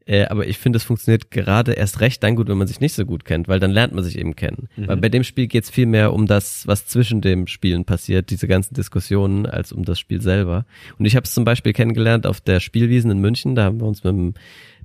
Äh, 0.09 0.25
aber 0.25 0.47
ich 0.47 0.57
finde, 0.57 0.79
es 0.79 0.85
funktioniert 0.85 1.31
gerade 1.31 1.73
erst 1.73 2.01
recht 2.01 2.23
dann 2.23 2.35
gut, 2.35 2.49
wenn 2.49 2.57
man 2.57 2.67
sich 2.67 2.81
nicht 2.81 2.95
so 2.95 3.05
gut 3.05 3.27
kennt, 3.27 3.47
weil 3.47 3.61
dann 3.61 3.71
lernt 3.71 3.93
man 3.93 4.03
sich 4.03 4.19
eben 4.19 4.35
kennen. 4.35 4.69
Mhm. 4.77 4.89
Weil 4.89 4.97
bei 4.97 5.11
dem 5.11 5.23
Spiel 5.23 5.49
geht 5.49 5.65
es 5.65 5.71
viel 5.71 5.85
mehr 5.85 6.15
um 6.15 6.27
das, 6.27 6.67
was 6.67 6.87
zwischen 6.87 7.21
dem 7.21 7.47
Spielen 7.47 7.85
passiert, 7.85 8.31
diese 8.31 8.49
ganzen 8.49 8.73
Diskussionen, 8.73 9.45
als 9.45 9.71
um 9.71 9.85
das 9.85 10.01
Spiel 10.01 10.23
selber. 10.23 10.65
Und 10.99 11.05
ich 11.05 11.15
habe 11.15 11.25
es 11.25 11.35
zum 11.35 11.45
Beispiel 11.45 11.75
kennengelernt 11.75 12.27
auf 12.27 12.41
der 12.41 12.59
Spielwiesen 12.61 13.11
in 13.11 13.19
München, 13.19 13.55
da 13.55 13.65
haben 13.65 13.81
wir 13.81 13.87
uns 13.87 14.03
mit 14.03 14.13
dem, 14.15 14.35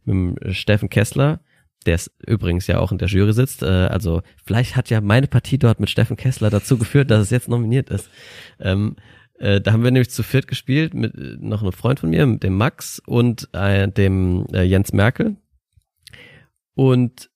mit 0.04 0.14
dem 0.14 0.54
Steffen 0.54 0.90
Kessler, 0.90 1.40
der 1.86 1.96
ist 1.96 2.12
übrigens 2.26 2.68
ja 2.68 2.80
auch 2.80 2.92
in 2.92 2.98
der 2.98 3.08
Jury 3.08 3.32
sitzt. 3.32 3.64
Äh, 3.64 3.68
also 3.68 4.24
vielleicht 4.44 4.76
hat 4.76 4.90
ja 4.90 5.00
meine 5.00 5.28
Partie 5.28 5.58
dort 5.58 5.80
mit 5.80 5.90
Steffen 5.90 6.18
Kessler 6.18 6.50
dazu 6.50 6.78
geführt, 6.78 7.12
dass 7.12 7.22
es 7.22 7.30
jetzt 7.30 7.48
nominiert 7.48 7.90
ist. 7.90 8.10
Ähm, 8.60 8.98
äh, 9.44 9.60
da 9.60 9.74
haben 9.74 9.84
wir 9.84 9.92
nämlich 9.92 10.10
zu 10.10 10.24
viert 10.24 10.48
gespielt 10.48 10.94
mit 10.94 11.16
äh, 11.16 11.36
noch 11.38 11.62
einem 11.62 11.74
Freund 11.74 12.00
von 12.00 12.10
mir, 12.10 12.26
dem 12.26 12.56
Max 12.56 13.02
und 13.06 13.50
äh, 13.52 13.90
dem 13.90 14.48
äh, 14.54 14.64
Jens 14.64 14.94
Merkel. 14.94 15.36
Und 16.76 17.30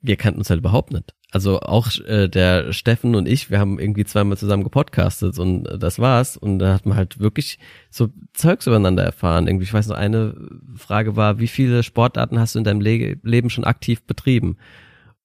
wir 0.00 0.16
kannten 0.16 0.38
uns 0.38 0.50
halt 0.50 0.60
überhaupt 0.60 0.92
nicht. 0.92 1.14
Also 1.30 1.60
auch 1.60 1.88
der 1.88 2.74
Steffen 2.74 3.14
und 3.14 3.26
ich, 3.26 3.50
wir 3.50 3.58
haben 3.58 3.78
irgendwie 3.78 4.04
zweimal 4.04 4.36
zusammen 4.36 4.64
gepodcastet 4.64 5.38
und 5.38 5.64
das 5.64 5.98
war's. 5.98 6.36
Und 6.36 6.58
da 6.58 6.74
hat 6.74 6.84
man 6.84 6.96
halt 6.96 7.20
wirklich 7.20 7.58
so 7.88 8.10
Zeugs 8.34 8.66
übereinander 8.66 9.02
erfahren. 9.02 9.46
Irgendwie, 9.46 9.64
ich 9.64 9.72
weiß 9.72 9.86
noch, 9.88 9.96
eine 9.96 10.34
Frage 10.76 11.16
war, 11.16 11.38
wie 11.38 11.48
viele 11.48 11.82
Sportarten 11.82 12.38
hast 12.38 12.54
du 12.54 12.58
in 12.58 12.64
deinem 12.64 12.82
Le 12.82 13.16
Leben 13.22 13.48
schon 13.48 13.64
aktiv 13.64 14.02
betrieben? 14.02 14.58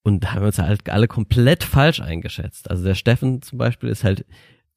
Und 0.01 0.23
da 0.23 0.33
haben 0.33 0.43
wir 0.43 0.47
uns 0.47 0.59
halt 0.59 0.89
alle 0.89 1.09
komplett 1.09 1.65
falsch 1.65 1.99
eingeschätzt. 1.99 2.69
Also 2.69 2.85
der 2.85 2.95
Steffen 2.95 3.41
zum 3.41 3.57
Beispiel 3.57 3.89
ist 3.89 4.05
halt 4.05 4.25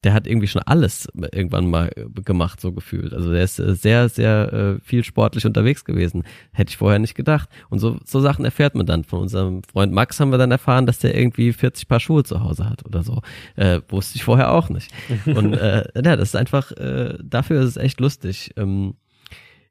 der 0.03 0.13
hat 0.13 0.25
irgendwie 0.25 0.47
schon 0.47 0.63
alles 0.63 1.07
irgendwann 1.15 1.69
mal 1.69 1.91
äh, 1.95 2.21
gemacht, 2.21 2.59
so 2.59 2.71
gefühlt. 2.71 3.13
Also 3.13 3.31
der 3.31 3.43
ist 3.43 3.59
äh, 3.59 3.75
sehr, 3.75 4.09
sehr 4.09 4.53
äh, 4.53 4.79
viel 4.83 5.03
sportlich 5.03 5.45
unterwegs 5.45 5.85
gewesen. 5.85 6.23
Hätte 6.53 6.69
ich 6.69 6.77
vorher 6.77 6.97
nicht 6.97 7.13
gedacht. 7.13 7.49
Und 7.69 7.79
so, 7.79 7.99
so 8.03 8.19
Sachen 8.19 8.43
erfährt 8.43 8.73
man 8.73 8.87
dann. 8.87 9.03
Von 9.03 9.19
unserem 9.21 9.61
Freund 9.63 9.93
Max 9.93 10.19
haben 10.19 10.31
wir 10.31 10.39
dann 10.39 10.51
erfahren, 10.51 10.87
dass 10.87 10.99
der 10.99 11.15
irgendwie 11.15 11.53
40 11.53 11.87
Paar 11.87 11.99
Schuhe 11.99 12.23
zu 12.23 12.41
Hause 12.41 12.67
hat 12.67 12.83
oder 12.85 13.03
so. 13.03 13.21
Äh, 13.55 13.81
wusste 13.89 14.15
ich 14.15 14.23
vorher 14.23 14.51
auch 14.51 14.69
nicht. 14.69 14.91
Und 15.25 15.53
äh, 15.53 15.83
ja, 15.95 16.15
das 16.15 16.29
ist 16.29 16.35
einfach, 16.35 16.71
äh, 16.71 17.17
dafür 17.23 17.61
ist 17.61 17.69
es 17.69 17.77
echt 17.77 17.99
lustig. 17.99 18.53
Ähm, 18.57 18.95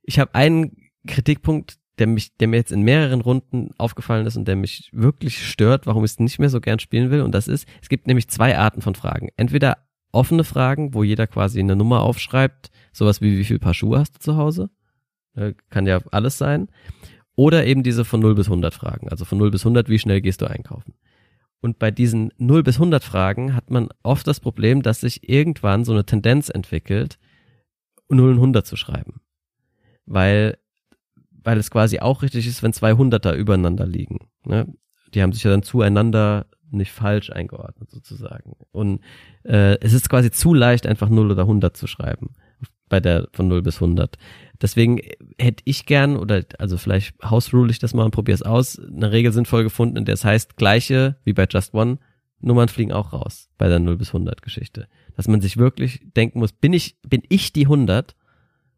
ich 0.04 0.20
habe 0.20 0.34
einen 0.34 0.76
Kritikpunkt, 1.08 1.76
der 1.98 2.06
mich, 2.06 2.36
der 2.36 2.48
mir 2.48 2.56
jetzt 2.56 2.72
in 2.72 2.82
mehreren 2.82 3.20
Runden 3.20 3.70
aufgefallen 3.78 4.26
ist 4.26 4.36
und 4.36 4.46
der 4.46 4.56
mich 4.56 4.90
wirklich 4.92 5.46
stört, 5.46 5.86
warum 5.86 6.04
ich 6.04 6.12
es 6.12 6.20
nicht 6.20 6.38
mehr 6.38 6.48
so 6.48 6.60
gern 6.60 6.78
spielen 6.78 7.10
will. 7.10 7.20
Und 7.22 7.34
das 7.34 7.48
ist, 7.48 7.66
es 7.82 7.88
gibt 7.88 8.06
nämlich 8.06 8.28
zwei 8.28 8.56
Arten 8.56 8.80
von 8.80 8.94
Fragen. 8.94 9.28
Entweder 9.36 9.76
offene 10.12 10.44
Fragen, 10.44 10.94
wo 10.94 11.02
jeder 11.02 11.26
quasi 11.26 11.60
eine 11.60 11.76
Nummer 11.76 12.02
aufschreibt, 12.02 12.70
sowas 12.92 13.20
wie 13.20 13.38
wie 13.38 13.44
viel 13.44 13.58
Paar 13.58 13.74
Schuhe 13.74 13.98
hast 13.98 14.16
du 14.16 14.20
zu 14.20 14.36
Hause? 14.36 14.70
Äh, 15.34 15.54
kann 15.70 15.86
ja 15.86 16.00
alles 16.10 16.38
sein. 16.38 16.68
Oder 17.36 17.66
eben 17.66 17.82
diese 17.82 18.04
von 18.04 18.20
0 18.20 18.34
bis 18.34 18.46
100 18.46 18.74
Fragen. 18.74 19.08
Also 19.08 19.24
von 19.24 19.38
0 19.38 19.50
bis 19.50 19.62
100, 19.62 19.88
wie 19.88 19.98
schnell 19.98 20.20
gehst 20.20 20.42
du 20.42 20.46
einkaufen? 20.46 20.94
Und 21.60 21.78
bei 21.78 21.90
diesen 21.90 22.32
0 22.38 22.62
bis 22.62 22.76
100 22.76 23.04
Fragen 23.04 23.54
hat 23.54 23.70
man 23.70 23.88
oft 24.02 24.26
das 24.26 24.40
Problem, 24.40 24.82
dass 24.82 25.00
sich 25.00 25.28
irgendwann 25.28 25.84
so 25.84 25.92
eine 25.92 26.04
Tendenz 26.04 26.48
entwickelt, 26.48 27.18
0 28.08 28.30
und 28.30 28.36
100 28.36 28.66
zu 28.66 28.76
schreiben. 28.76 29.20
Weil, 30.06 30.58
weil 31.30 31.58
es 31.58 31.70
quasi 31.70 32.00
auch 32.00 32.22
richtig 32.22 32.46
ist, 32.46 32.62
wenn 32.62 32.72
zwei 32.72 32.94
Hunderter 32.94 33.34
übereinander 33.34 33.86
liegen. 33.86 34.28
Ne? 34.44 34.66
Die 35.14 35.22
haben 35.22 35.32
sich 35.32 35.44
ja 35.44 35.50
dann 35.50 35.62
zueinander 35.62 36.46
nicht 36.72 36.92
falsch 36.92 37.30
eingeordnet 37.30 37.90
sozusagen. 37.90 38.56
Und 38.72 39.00
äh, 39.44 39.78
es 39.80 39.92
ist 39.92 40.08
quasi 40.08 40.30
zu 40.30 40.54
leicht, 40.54 40.86
einfach 40.86 41.08
0 41.08 41.30
oder 41.30 41.42
100 41.42 41.76
zu 41.76 41.86
schreiben 41.86 42.30
bei 42.90 43.00
der 43.00 43.28
von 43.32 43.48
0 43.48 43.62
bis 43.62 43.76
100. 43.76 44.18
deswegen 44.60 45.00
hätte 45.38 45.62
ich 45.64 45.86
gern, 45.86 46.16
oder 46.16 46.44
also 46.58 46.76
vielleicht 46.76 47.14
hausrule 47.22 47.70
ich 47.70 47.78
das 47.78 47.94
mal 47.94 48.04
und 48.04 48.10
probiere 48.10 48.34
es 48.34 48.42
aus, 48.42 48.78
eine 48.78 49.10
Regel 49.12 49.32
sinnvoll 49.32 49.62
gefunden, 49.62 49.96
in 49.96 50.04
der 50.04 50.14
es 50.14 50.24
heißt, 50.24 50.56
gleiche 50.56 51.16
wie 51.24 51.32
bei 51.32 51.46
Just 51.48 51.72
One, 51.72 51.98
Nummern 52.40 52.68
fliegen 52.68 52.92
auch 52.92 53.12
raus 53.12 53.48
bei 53.58 53.68
der 53.68 53.78
0 53.78 53.96
bis 53.96 54.08
100 54.08 54.42
Geschichte. 54.42 54.88
Dass 55.14 55.28
man 55.28 55.40
sich 55.40 55.56
wirklich 55.56 56.00
denken 56.16 56.40
muss, 56.40 56.52
bin 56.52 56.72
ich, 56.72 56.96
bin 57.02 57.22
ich 57.28 57.52
die 57.52 57.66
100 57.66 58.16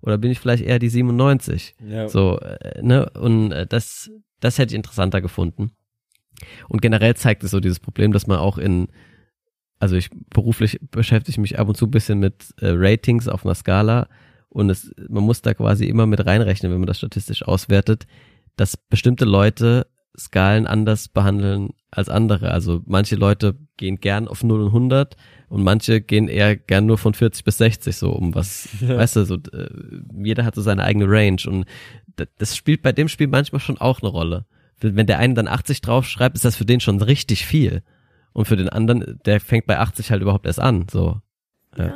oder 0.01 0.19
bin 0.19 0.31
ich 0.31 0.41
vielleicht 0.41 0.65
eher 0.65 0.79
die 0.79 0.89
97? 0.89 1.77
Ja. 1.89 2.09
So, 2.09 2.39
äh, 2.41 2.83
ne, 2.83 3.09
und 3.11 3.53
äh, 3.53 3.67
das, 3.67 4.11
das 4.41 4.59
hätte 4.59 4.75
ich 4.75 4.77
interessanter 4.77 5.21
gefunden. 5.21 5.73
Und 6.69 6.83
generell 6.83 7.15
zeigt 7.15 7.45
es 7.45 7.51
so 7.51 7.61
dieses 7.61 7.81
Problem, 7.81 8.13
dass 8.13 8.27
man 8.27 8.39
auch 8.39 8.59
in, 8.59 8.89
also 9.79 9.97
ich 9.97 10.11
beruflich 10.31 10.81
beschäftige 10.91 11.41
mich 11.41 11.59
ab 11.59 11.69
und 11.69 11.77
zu 11.77 11.87
ein 11.87 11.91
bisschen 11.91 12.19
mit 12.19 12.55
äh, 12.61 12.69
Ratings 12.71 13.29
auf 13.29 13.45
einer 13.45 13.55
Skala 13.55 14.09
und 14.49 14.71
es, 14.71 14.93
man 15.09 15.25
muss 15.25 15.43
da 15.43 15.55
quasi 15.55 15.87
immer 15.87 16.07
mit 16.07 16.25
reinrechnen, 16.25 16.71
wenn 16.73 16.81
man 16.81 16.87
das 16.87 16.99
statistisch 16.99 17.43
auswertet, 17.43 18.07
dass 18.57 18.77
bestimmte 18.77 19.25
Leute 19.25 19.87
Skalen 20.19 20.67
anders 20.67 21.09
behandeln 21.09 21.71
als 21.91 22.11
andere. 22.11 22.51
Also 22.51 22.83
manche 22.85 23.17
Leute 23.17 23.57
gehen 23.79 23.99
gern 23.99 24.29
auf 24.29 24.45
0 24.45 24.61
und 24.61 24.67
100 24.69 25.17
und 25.49 25.63
manche 25.63 26.03
gehen 26.03 26.29
eher 26.29 26.57
gern 26.57 26.85
nur 26.85 26.99
von 26.99 27.15
40 27.15 27.45
bis 27.45 27.59
60 27.59 27.97
so 27.97 28.11
um 28.11 28.35
was, 28.35 28.69
ja. 28.81 28.99
weißt 28.99 29.17
du, 29.17 29.25
so 29.25 29.37
äh, 29.37 29.69
jeder 30.23 30.45
hat 30.45 30.55
so 30.55 30.61
seine 30.61 30.85
eigene 30.85 31.07
Range 31.09 31.41
und 31.47 31.65
das 32.37 32.57
spielt 32.57 32.83
bei 32.83 32.93
dem 32.93 33.09
Spiel 33.09 33.29
manchmal 33.29 33.61
schon 33.61 33.79
auch 33.79 34.03
eine 34.03 34.11
Rolle. 34.11 34.45
Wenn 34.83 35.07
der 35.07 35.19
eine 35.19 35.35
dann 35.35 35.49
80 35.49 35.81
draufschreibt, 35.81 36.37
ist 36.37 36.45
das 36.45 36.57
für 36.57 36.65
den 36.65 36.81
schon 36.81 37.01
richtig 37.01 37.47
viel. 37.47 37.83
Und 38.33 38.47
für 38.47 38.57
den 38.57 38.69
anderen, 38.69 39.21
der 39.25 39.41
fängt 39.41 39.67
bei 39.67 39.79
80 39.79 40.11
halt 40.11 40.23
überhaupt 40.23 40.47
erst 40.47 40.61
an, 40.61 40.87
so. 40.91 41.21
Ja. 41.77 41.95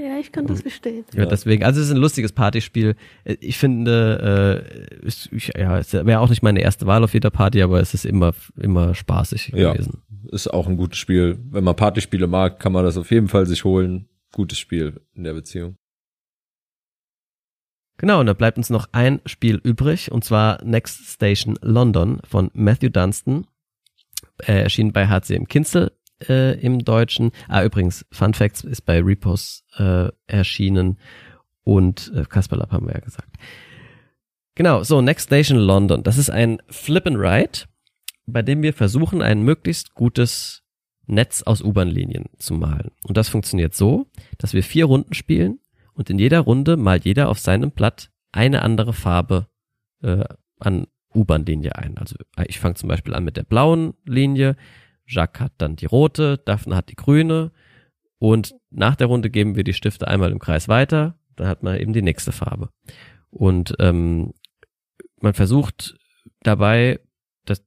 ja 0.00 0.18
ich 0.20 0.32
kann 0.32 0.46
das 0.46 0.62
verstehen. 0.62 1.04
Ja, 1.14 1.26
deswegen, 1.26 1.64
also 1.64 1.80
es 1.80 1.86
ist 1.86 1.92
ein 1.92 2.00
lustiges 2.00 2.32
Partyspiel. 2.32 2.96
Ich 3.24 3.58
finde, 3.58 4.64
äh, 5.02 5.06
ist, 5.06 5.28
ich, 5.32 5.52
ja, 5.56 5.78
es 5.78 5.92
wäre 5.92 6.20
auch 6.20 6.28
nicht 6.28 6.42
meine 6.42 6.60
erste 6.60 6.86
Wahl 6.86 7.04
auf 7.04 7.14
jeder 7.14 7.30
Party, 7.30 7.62
aber 7.62 7.80
es 7.80 7.94
ist 7.94 8.04
immer, 8.04 8.34
immer 8.56 8.94
spaßig 8.94 9.52
ja, 9.54 9.72
gewesen. 9.72 10.02
Ist 10.32 10.48
auch 10.48 10.66
ein 10.66 10.76
gutes 10.76 10.98
Spiel. 10.98 11.38
Wenn 11.50 11.64
man 11.64 11.76
Partyspiele 11.76 12.26
mag, 12.26 12.58
kann 12.58 12.72
man 12.72 12.84
das 12.84 12.96
auf 12.96 13.10
jeden 13.10 13.28
Fall 13.28 13.46
sich 13.46 13.64
holen. 13.64 14.08
Gutes 14.32 14.58
Spiel 14.58 15.00
in 15.14 15.24
der 15.24 15.34
Beziehung. 15.34 15.76
Genau, 17.98 18.20
und 18.20 18.26
da 18.26 18.34
bleibt 18.34 18.58
uns 18.58 18.68
noch 18.68 18.88
ein 18.92 19.20
Spiel 19.24 19.56
übrig, 19.56 20.12
und 20.12 20.24
zwar 20.24 20.62
Next 20.62 21.06
Station 21.06 21.58
London 21.62 22.20
von 22.28 22.50
Matthew 22.52 22.90
Dunstan. 22.90 23.46
Er 24.38 24.64
erschien 24.64 24.92
bei 24.92 25.08
HCM 25.08 25.46
Kinzel 25.46 25.92
äh, 26.28 26.60
im 26.60 26.84
Deutschen. 26.84 27.32
Ah, 27.48 27.64
übrigens, 27.64 28.04
Fun 28.12 28.34
Facts 28.34 28.64
ist 28.64 28.82
bei 28.82 29.00
Repos 29.00 29.64
äh, 29.78 30.10
erschienen 30.26 30.98
und 31.64 32.12
äh, 32.14 32.24
Kasper 32.24 32.56
Lapp 32.56 32.72
haben 32.72 32.86
wir 32.86 32.94
ja 32.94 33.00
gesagt. 33.00 33.36
Genau, 34.54 34.82
so 34.82 35.00
Next 35.00 35.26
Station 35.26 35.58
London. 35.58 36.02
Das 36.02 36.18
ist 36.18 36.30
ein 36.30 36.62
Flip 36.68 37.06
and 37.06 37.16
Ride, 37.18 37.60
bei 38.26 38.42
dem 38.42 38.62
wir 38.62 38.72
versuchen, 38.72 39.22
ein 39.22 39.42
möglichst 39.42 39.94
gutes 39.94 40.62
Netz 41.06 41.42
aus 41.42 41.62
U-Bahn-Linien 41.62 42.26
zu 42.38 42.54
malen. 42.54 42.90
Und 43.04 43.16
das 43.16 43.28
funktioniert 43.28 43.74
so, 43.74 44.06
dass 44.38 44.54
wir 44.54 44.62
vier 44.62 44.86
Runden 44.86 45.14
spielen 45.14 45.60
und 45.96 46.10
in 46.10 46.18
jeder 46.18 46.40
Runde 46.40 46.76
malt 46.76 47.04
jeder 47.04 47.28
auf 47.28 47.38
seinem 47.38 47.70
Blatt 47.70 48.10
eine 48.32 48.62
andere 48.62 48.92
Farbe 48.92 49.48
äh, 50.02 50.24
an 50.58 50.86
U-Bahn-Linie 51.14 51.76
ein. 51.76 51.96
Also 51.96 52.16
ich 52.46 52.60
fange 52.60 52.74
zum 52.74 52.88
Beispiel 52.88 53.14
an 53.14 53.24
mit 53.24 53.36
der 53.36 53.44
blauen 53.44 53.94
Linie, 54.04 54.56
Jacques 55.06 55.40
hat 55.40 55.52
dann 55.58 55.76
die 55.76 55.86
rote, 55.86 56.38
Daphne 56.38 56.76
hat 56.76 56.90
die 56.90 56.96
grüne 56.96 57.52
und 58.18 58.54
nach 58.70 58.96
der 58.96 59.06
Runde 59.06 59.30
geben 59.30 59.56
wir 59.56 59.64
die 59.64 59.72
Stifte 59.72 60.08
einmal 60.08 60.32
im 60.32 60.38
Kreis 60.38 60.68
weiter, 60.68 61.18
dann 61.36 61.48
hat 61.48 61.62
man 61.62 61.78
eben 61.78 61.92
die 61.92 62.02
nächste 62.02 62.32
Farbe. 62.32 62.70
Und 63.30 63.74
ähm, 63.78 64.32
man 65.20 65.34
versucht 65.34 65.96
dabei, 66.42 67.00
das, 67.44 67.62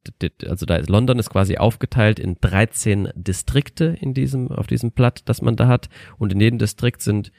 also 0.45 0.65
da 0.65 0.75
ist 0.75 0.89
London 0.89 1.19
ist 1.19 1.30
quasi 1.30 1.57
aufgeteilt 1.57 2.19
in 2.19 2.36
13 2.41 3.09
Distrikte 3.15 3.97
in 3.99 4.13
diesem, 4.13 4.51
auf 4.51 4.67
diesem 4.67 4.91
Blatt, 4.91 5.21
das 5.25 5.41
man 5.41 5.55
da 5.55 5.67
hat. 5.67 5.89
Und 6.17 6.34
in 6.34 6.41
jedem 6.41 6.59
Distrikt 6.59 7.01
sind 7.01 7.32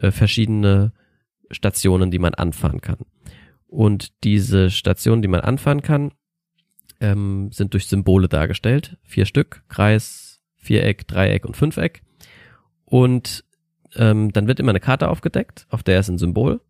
äh, 0.00 0.10
verschiedene 0.10 0.92
Stationen, 1.50 2.10
die 2.10 2.18
man 2.18 2.34
anfahren 2.34 2.80
kann. 2.80 2.98
Und 3.66 4.24
diese 4.24 4.70
Stationen, 4.70 5.22
die 5.22 5.28
man 5.28 5.40
anfahren 5.40 5.82
kann, 5.82 6.12
ähm, 7.00 7.50
sind 7.52 7.74
durch 7.74 7.86
Symbole 7.86 8.28
dargestellt. 8.28 8.96
Vier 9.02 9.24
Stück, 9.24 9.62
Kreis, 9.68 10.40
Viereck, 10.56 11.06
Dreieck 11.06 11.44
und 11.44 11.56
Fünfeck. 11.56 12.02
Und 12.84 13.44
ähm, 13.94 14.32
dann 14.32 14.46
wird 14.46 14.60
immer 14.60 14.70
eine 14.70 14.80
Karte 14.80 15.08
aufgedeckt, 15.08 15.66
auf 15.70 15.82
der 15.82 16.00
ist 16.00 16.08
ein 16.08 16.18
Symbol, 16.18 16.60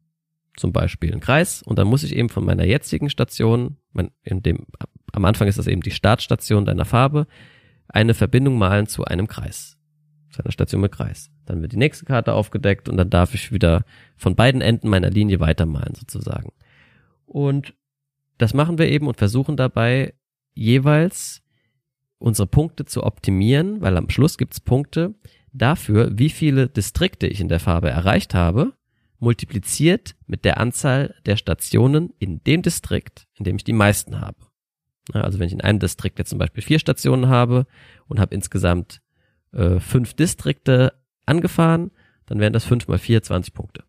zum 0.57 0.73
Beispiel 0.73 1.13
ein 1.13 1.21
Kreis. 1.21 1.63
Und 1.63 1.79
dann 1.79 1.87
muss 1.87 2.03
ich 2.03 2.15
eben 2.15 2.29
von 2.29 2.45
meiner 2.45 2.65
jetzigen 2.65 3.11
Station, 3.11 3.77
mein, 3.93 4.11
in 4.23 4.43
dem, 4.43 4.67
am 5.13 5.25
Anfang 5.25 5.49
ist 5.49 5.59
das 5.59 5.67
eben 5.67 5.83
die 5.83 5.91
Startstation 5.91 6.65
deiner 6.65 6.85
Farbe, 6.85 7.27
eine 7.89 8.15
Verbindung 8.15 8.59
malen 8.59 8.87
zu 8.87 9.05
einem 9.05 9.27
Kreis. 9.27 9.78
Zu 10.39 10.45
einer 10.45 10.53
Station 10.53 10.89
Kreis. 10.89 11.33
Dann 11.47 11.63
wird 11.63 11.73
die 11.73 11.79
nächste 11.79 12.05
Karte 12.05 12.33
aufgedeckt 12.33 12.89
und 12.89 12.97
dann 12.97 13.11
darf 13.11 13.35
ich 13.35 13.51
wieder 13.51 13.85
von 14.17 14.37
beiden 14.37 14.61
Enden 14.61 14.89
meiner 14.89 15.11
Linie 15.11 15.41
weitermalen 15.41 15.97
sozusagen. 15.97 16.53
Und 17.27 17.75
das 18.39 18.55
machen 18.55 18.79
wir 18.79 18.89
eben 18.89 19.09
und 19.09 19.17
versuchen 19.17 19.57
dabei 19.57 20.15
jeweils 20.55 21.43
unsere 22.19 22.47
Punkte 22.47 22.85
zu 22.85 23.03
optimieren, 23.03 23.81
weil 23.81 23.97
am 23.97 24.11
Schluss 24.11 24.39
gibt's 24.39 24.61
Punkte 24.61 25.17
dafür, 25.53 26.17
wie 26.17 26.31
viele 26.31 26.69
Distrikte 26.69 27.27
ich 27.27 27.41
in 27.41 27.49
der 27.49 27.59
Farbe 27.59 27.91
erreicht 27.91 28.33
habe, 28.33 28.75
multipliziert 29.19 30.15
mit 30.29 30.45
der 30.45 30.59
Anzahl 30.59 31.17
der 31.27 31.37
Stationen 31.37 32.15
in 32.21 32.45
dem 32.45 32.63
Distrikt, 32.63 33.27
in 33.35 33.45
dem 33.45 33.57
ich 33.57 33.65
die 33.65 33.73
meisten 33.73 34.21
habe. 34.21 34.37
Also 35.13 35.41
wenn 35.41 35.49
ich 35.49 35.53
in 35.53 35.63
einem 35.63 35.81
Distrikt 35.81 36.21
jetzt 36.21 36.31
zum 36.31 36.39
Beispiel 36.39 36.63
vier 36.63 36.79
Stationen 36.79 37.27
habe 37.27 37.67
und 38.07 38.21
habe 38.21 38.37
insgesamt 38.37 39.01
äh, 39.53 39.81
fünf 39.81 40.15
Distrikte 40.15 40.93
angefahren, 41.27 41.91
dann 42.27 42.41
wären 42.41 42.53
das 42.53 42.65
fünf 42.65 42.89
mal 42.89 42.99
vier 42.99 43.23
20 43.23 43.55
Punkte. 43.55 43.85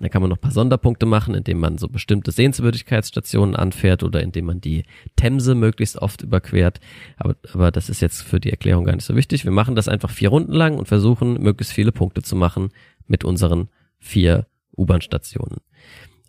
Da 0.00 0.08
kann 0.08 0.22
man 0.22 0.28
noch 0.28 0.36
ein 0.36 0.42
paar 0.42 0.52
Sonderpunkte 0.52 1.06
machen, 1.06 1.34
indem 1.34 1.58
man 1.58 1.78
so 1.78 1.88
bestimmte 1.88 2.30
Sehenswürdigkeitsstationen 2.30 3.56
anfährt 3.56 4.02
oder 4.02 4.22
indem 4.22 4.46
man 4.46 4.60
die 4.60 4.84
Themse 5.16 5.54
möglichst 5.54 5.96
oft 5.96 6.22
überquert. 6.22 6.80
Aber, 7.16 7.36
aber 7.52 7.70
das 7.70 7.88
ist 7.88 8.00
jetzt 8.00 8.22
für 8.22 8.38
die 8.38 8.50
Erklärung 8.50 8.84
gar 8.84 8.94
nicht 8.94 9.04
so 9.04 9.16
wichtig. 9.16 9.44
Wir 9.44 9.50
machen 9.50 9.74
das 9.74 9.88
einfach 9.88 10.10
vier 10.10 10.28
Runden 10.28 10.52
lang 10.52 10.78
und 10.78 10.86
versuchen, 10.86 11.34
möglichst 11.42 11.72
viele 11.72 11.90
Punkte 11.90 12.22
zu 12.22 12.36
machen 12.36 12.70
mit 13.06 13.24
unseren 13.24 13.68
vier 13.98 14.46
U-Bahn-Stationen. 14.76 15.58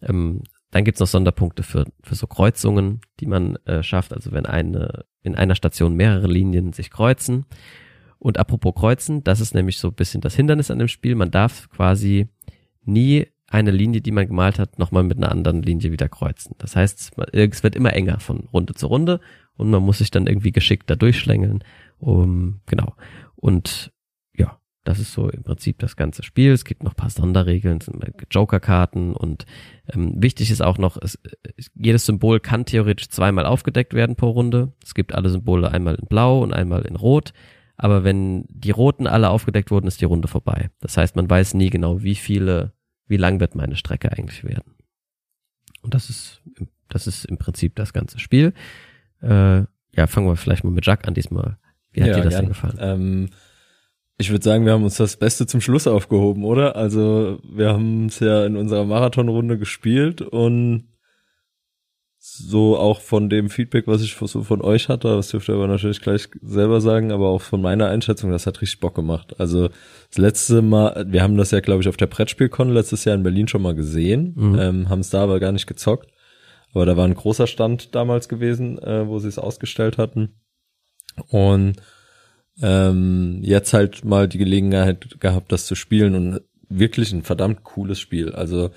Ähm, 0.02 0.42
dann 0.72 0.84
gibt's 0.84 1.00
noch 1.00 1.08
Sonderpunkte 1.08 1.64
für, 1.64 1.86
für 2.02 2.16
so 2.16 2.28
Kreuzungen, 2.28 3.02
die 3.20 3.26
man 3.26 3.58
äh, 3.66 3.84
schafft. 3.84 4.14
Also 4.14 4.32
wenn 4.32 4.46
eine, 4.46 5.06
in 5.22 5.36
einer 5.36 5.56
Station 5.56 5.96
mehrere 5.96 6.28
Linien 6.28 6.74
sich 6.74 6.90
kreuzen. 6.90 7.46
Und 8.20 8.38
apropos 8.38 8.76
Kreuzen, 8.76 9.24
das 9.24 9.40
ist 9.40 9.56
nämlich 9.56 9.80
so 9.80 9.88
ein 9.88 9.94
bisschen 9.94 10.22
das 10.22 10.36
Hindernis 10.36 10.70
an 10.70 10.80
dem 10.80 10.90
Spiel. 10.90 11.16
Man 11.16 11.32
darf 11.32 11.70
quasi 11.70 12.28
nie 12.84 13.28
eine 13.48 13.72
Linie, 13.72 14.02
die 14.02 14.12
man 14.12 14.28
gemalt 14.28 14.60
hat, 14.60 14.78
nochmal 14.78 15.04
mit 15.04 15.18
einer 15.18 15.32
anderen 15.32 15.64
Linie 15.64 15.92
wieder 15.92 16.08
kreuzen. 16.10 16.56
Das 16.60 16.76
heißt, 16.76 17.18
es 17.34 17.64
wird 17.64 17.76
immer 17.76 17.94
enger 17.94 18.20
von 18.20 18.48
Runde 18.54 18.76
zu 18.76 18.88
Runde 18.88 19.20
und 19.56 19.70
man 19.72 19.84
muss 19.84 19.98
sich 19.98 20.12
dann 20.12 20.28
irgendwie 20.28 20.52
geschickt 20.52 20.90
da 20.90 20.96
durchschlängeln. 20.96 21.64
Um, 21.98 22.62
genau. 22.68 22.94
Und 23.36 23.92
ja, 24.36 24.60
das 24.84 25.00
ist 25.00 25.14
so 25.14 25.30
im 25.30 25.44
Prinzip 25.44 25.80
das 25.80 25.96
ganze 25.96 26.24
Spiel. 26.24 26.52
Es 26.52 26.64
gibt 26.64 26.84
noch 26.84 26.96
paar 26.96 27.10
Sonderregeln, 27.10 27.80
Joker-Karten 28.30 29.14
und 29.14 29.46
ähm, 29.92 30.14
wichtig 30.22 30.52
ist 30.52 30.62
auch 30.62 30.78
noch, 30.78 30.98
es, 31.02 31.18
jedes 31.74 32.06
Symbol 32.06 32.40
kann 32.40 32.66
theoretisch 32.66 33.10
zweimal 33.10 33.46
aufgedeckt 33.46 33.94
werden 33.94 34.16
pro 34.16 34.30
Runde. 34.30 34.74
Es 34.84 34.94
gibt 34.94 35.16
alle 35.16 35.30
Symbole 35.30 35.72
einmal 35.72 35.96
in 35.96 36.08
Blau 36.08 36.42
und 36.42 36.54
einmal 36.54 36.84
in 36.84 36.96
Rot. 36.96 37.34
Aber 37.82 38.04
wenn 38.04 38.44
die 38.50 38.72
roten 38.72 39.08
alle 39.08 39.30
aufgedeckt 39.30 39.72
wurden, 39.72 39.88
ist 39.88 40.02
die 40.02 40.06
Runde 40.06 40.28
vorbei. 40.28 40.70
Das 40.82 40.98
heißt, 40.98 41.16
man 41.16 41.30
weiß 41.30 41.54
nie 41.54 41.70
genau, 41.70 42.04
wie 42.04 42.16
viele 42.16 42.74
wie 43.08 43.18
lang 43.18 43.40
wird 43.40 43.56
meine 43.56 43.78
Strecke 43.78 44.12
eigentlich 44.12 44.44
werden. 44.44 44.76
Und 45.82 45.94
das 45.94 46.10
ist, 46.10 46.42
das 46.90 47.08
ist 47.08 47.26
im 47.26 47.38
Prinzip 47.38 47.76
das 47.76 47.94
ganze 47.94 48.20
Spiel. 48.20 48.54
Äh, 49.22 49.64
ja, 49.96 50.08
fangen 50.08 50.28
wir 50.28 50.36
vielleicht 50.36 50.66
mal 50.66 50.72
mit 50.72 50.86
Jacques 50.86 51.08
an 51.08 51.14
diesmal. 51.14 51.58
Wie 51.92 52.02
hat 52.02 52.10
ja, 52.10 52.16
dir 52.18 52.24
das 52.24 52.36
denn 52.36 52.50
gefallen? 52.50 52.78
Ähm, 52.80 53.30
ich 54.18 54.30
würde 54.30 54.44
sagen, 54.44 54.66
wir 54.66 54.74
haben 54.74 54.84
uns 54.84 54.98
das 54.98 55.16
Beste 55.16 55.48
zum 55.48 55.62
Schluss 55.62 55.88
aufgehoben, 55.88 56.44
oder? 56.44 56.76
Also 56.76 57.40
wir 57.50 57.70
haben 57.70 58.08
es 58.08 58.20
ja 58.20 58.46
in 58.46 58.58
unserer 58.58 58.84
Marathonrunde 58.84 59.58
gespielt 59.58 60.22
und 60.22 60.90
so 62.38 62.78
auch 62.78 63.02
von 63.02 63.30
dem 63.30 63.50
Feedback, 63.50 63.88
was 63.88 64.02
ich 64.02 64.16
so 64.16 64.44
von 64.44 64.62
euch 64.62 64.90
hatte, 64.90 65.16
das 65.16 65.30
dürft 65.30 65.50
ihr 65.50 65.56
aber 65.56 65.68
natürlich 65.68 66.02
gleich 66.02 66.28
selber 66.42 66.82
sagen, 66.82 67.12
aber 67.12 67.30
auch 67.30 67.42
von 67.42 67.62
meiner 67.62 67.88
Einschätzung, 67.88 68.32
das 68.32 68.48
hat 68.48 68.62
richtig 68.62 68.80
Bock 68.80 68.96
gemacht. 68.96 69.40
Also 69.40 69.70
das 70.10 70.18
letzte 70.18 70.62
Mal, 70.62 71.06
wir 71.10 71.22
haben 71.22 71.38
das 71.38 71.52
ja, 71.52 71.60
glaube 71.60 71.82
ich, 71.82 71.90
auf 71.90 71.98
der 71.98 72.08
Brettspielkon 72.08 72.70
letztes 72.70 73.06
Jahr 73.06 73.16
in 73.16 73.24
Berlin 73.24 73.48
schon 73.48 73.62
mal 73.62 73.76
gesehen, 73.76 74.34
mhm. 74.36 74.60
ähm, 74.60 74.90
haben 74.90 75.00
es 75.00 75.10
da 75.10 75.24
aber 75.24 75.40
gar 75.40 75.52
nicht 75.52 75.68
gezockt. 75.68 76.10
Aber 76.74 76.86
da 76.86 76.96
war 76.96 77.06
ein 77.06 77.16
großer 77.16 77.48
Stand 77.48 77.96
damals 77.96 78.30
gewesen, 78.30 78.78
äh, 78.80 79.08
wo 79.08 79.20
sie 79.20 79.28
es 79.28 79.40
ausgestellt 79.40 79.98
hatten. 79.98 80.36
Und 81.30 81.78
ähm, 82.62 83.40
jetzt 83.42 83.74
halt 83.74 84.06
mal 84.06 84.28
die 84.28 84.38
Gelegenheit 84.38 85.20
gehabt, 85.20 85.52
das 85.52 85.66
zu 85.66 85.76
spielen 85.76 86.16
und 86.16 86.42
wirklich 86.70 87.12
ein 87.12 87.24
verdammt 87.24 87.64
cooles 87.64 88.00
Spiel. 88.00 88.34
Also 88.34 88.70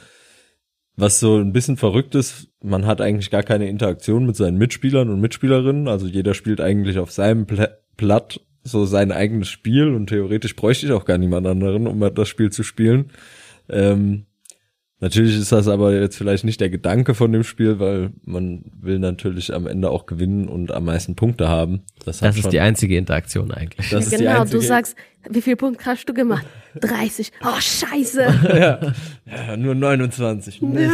was 0.97 1.21
so 1.21 1.39
ein 1.39 1.53
bisschen 1.53 1.77
verrückt 1.77 2.15
ist, 2.15 2.49
man 2.63 2.87
hat 2.87 3.01
eigentlich 3.01 3.31
gar 3.31 3.43
keine 3.43 3.69
Interaktion 3.69 4.27
mit 4.27 4.37
seinen 4.37 4.59
Mitspielern 4.59 5.09
und 5.09 5.21
Mitspielerinnen. 5.21 5.89
Also 5.89 6.07
jeder 6.07 6.35
spielt 6.35 6.61
eigentlich 6.61 6.99
auf 6.99 7.11
seinem 7.11 7.47
Pl 7.47 7.69
Blatt 7.97 8.41
so 8.65 8.87
sein 8.87 9.13
eigenes 9.13 9.49
Spiel 9.49 9.89
und 9.95 10.07
theoretisch 10.07 10.57
bräuchte 10.57 10.87
ich 10.87 10.93
auch 10.93 11.05
gar 11.05 11.19
niemand 11.19 11.47
anderen, 11.47 11.87
um 11.87 12.01
das 12.15 12.29
Spiel 12.29 12.51
zu 12.51 12.63
spielen. 12.63 13.11
Ähm, 13.69 14.27
natürlich 15.03 15.37
ist 15.37 15.53
das 15.53 15.69
aber 15.69 15.93
jetzt 15.93 16.17
vielleicht 16.17 16.45
nicht 16.45 16.61
der 16.61 16.71
Gedanke 16.71 17.15
von 17.15 17.31
dem 17.33 17.45
Spiel, 17.45 17.79
weil 17.79 18.13
man 18.25 18.65
will 18.81 18.99
natürlich 18.99 19.53
am 19.53 19.67
Ende 19.67 19.91
auch 19.91 20.07
gewinnen 20.07 20.49
und 20.49 20.73
am 20.73 20.87
meisten 20.87 21.17
Punkte 21.17 21.49
haben. 21.49 21.83
Das, 22.05 22.21
das 22.21 22.39
ist 22.39 22.53
die 22.53 22.61
einzige 22.61 22.97
Interaktion 22.97 23.51
eigentlich. 23.51 23.91
Das 23.91 24.11
ja, 24.11 24.17
genau, 24.17 24.45
du 24.45 24.61
sagst, 24.61 24.97
wie 25.29 25.43
viel 25.43 25.57
Punkte 25.57 25.85
hast 25.85 26.07
du 26.07 26.15
gemacht? 26.15 26.47
30. 26.81 27.33
Oh, 27.45 27.61
scheiße. 27.61 28.23
ja. 28.57 28.95
ja, 29.27 29.57
nur 29.57 29.75
29. 29.75 30.63
Ja. 30.63 30.91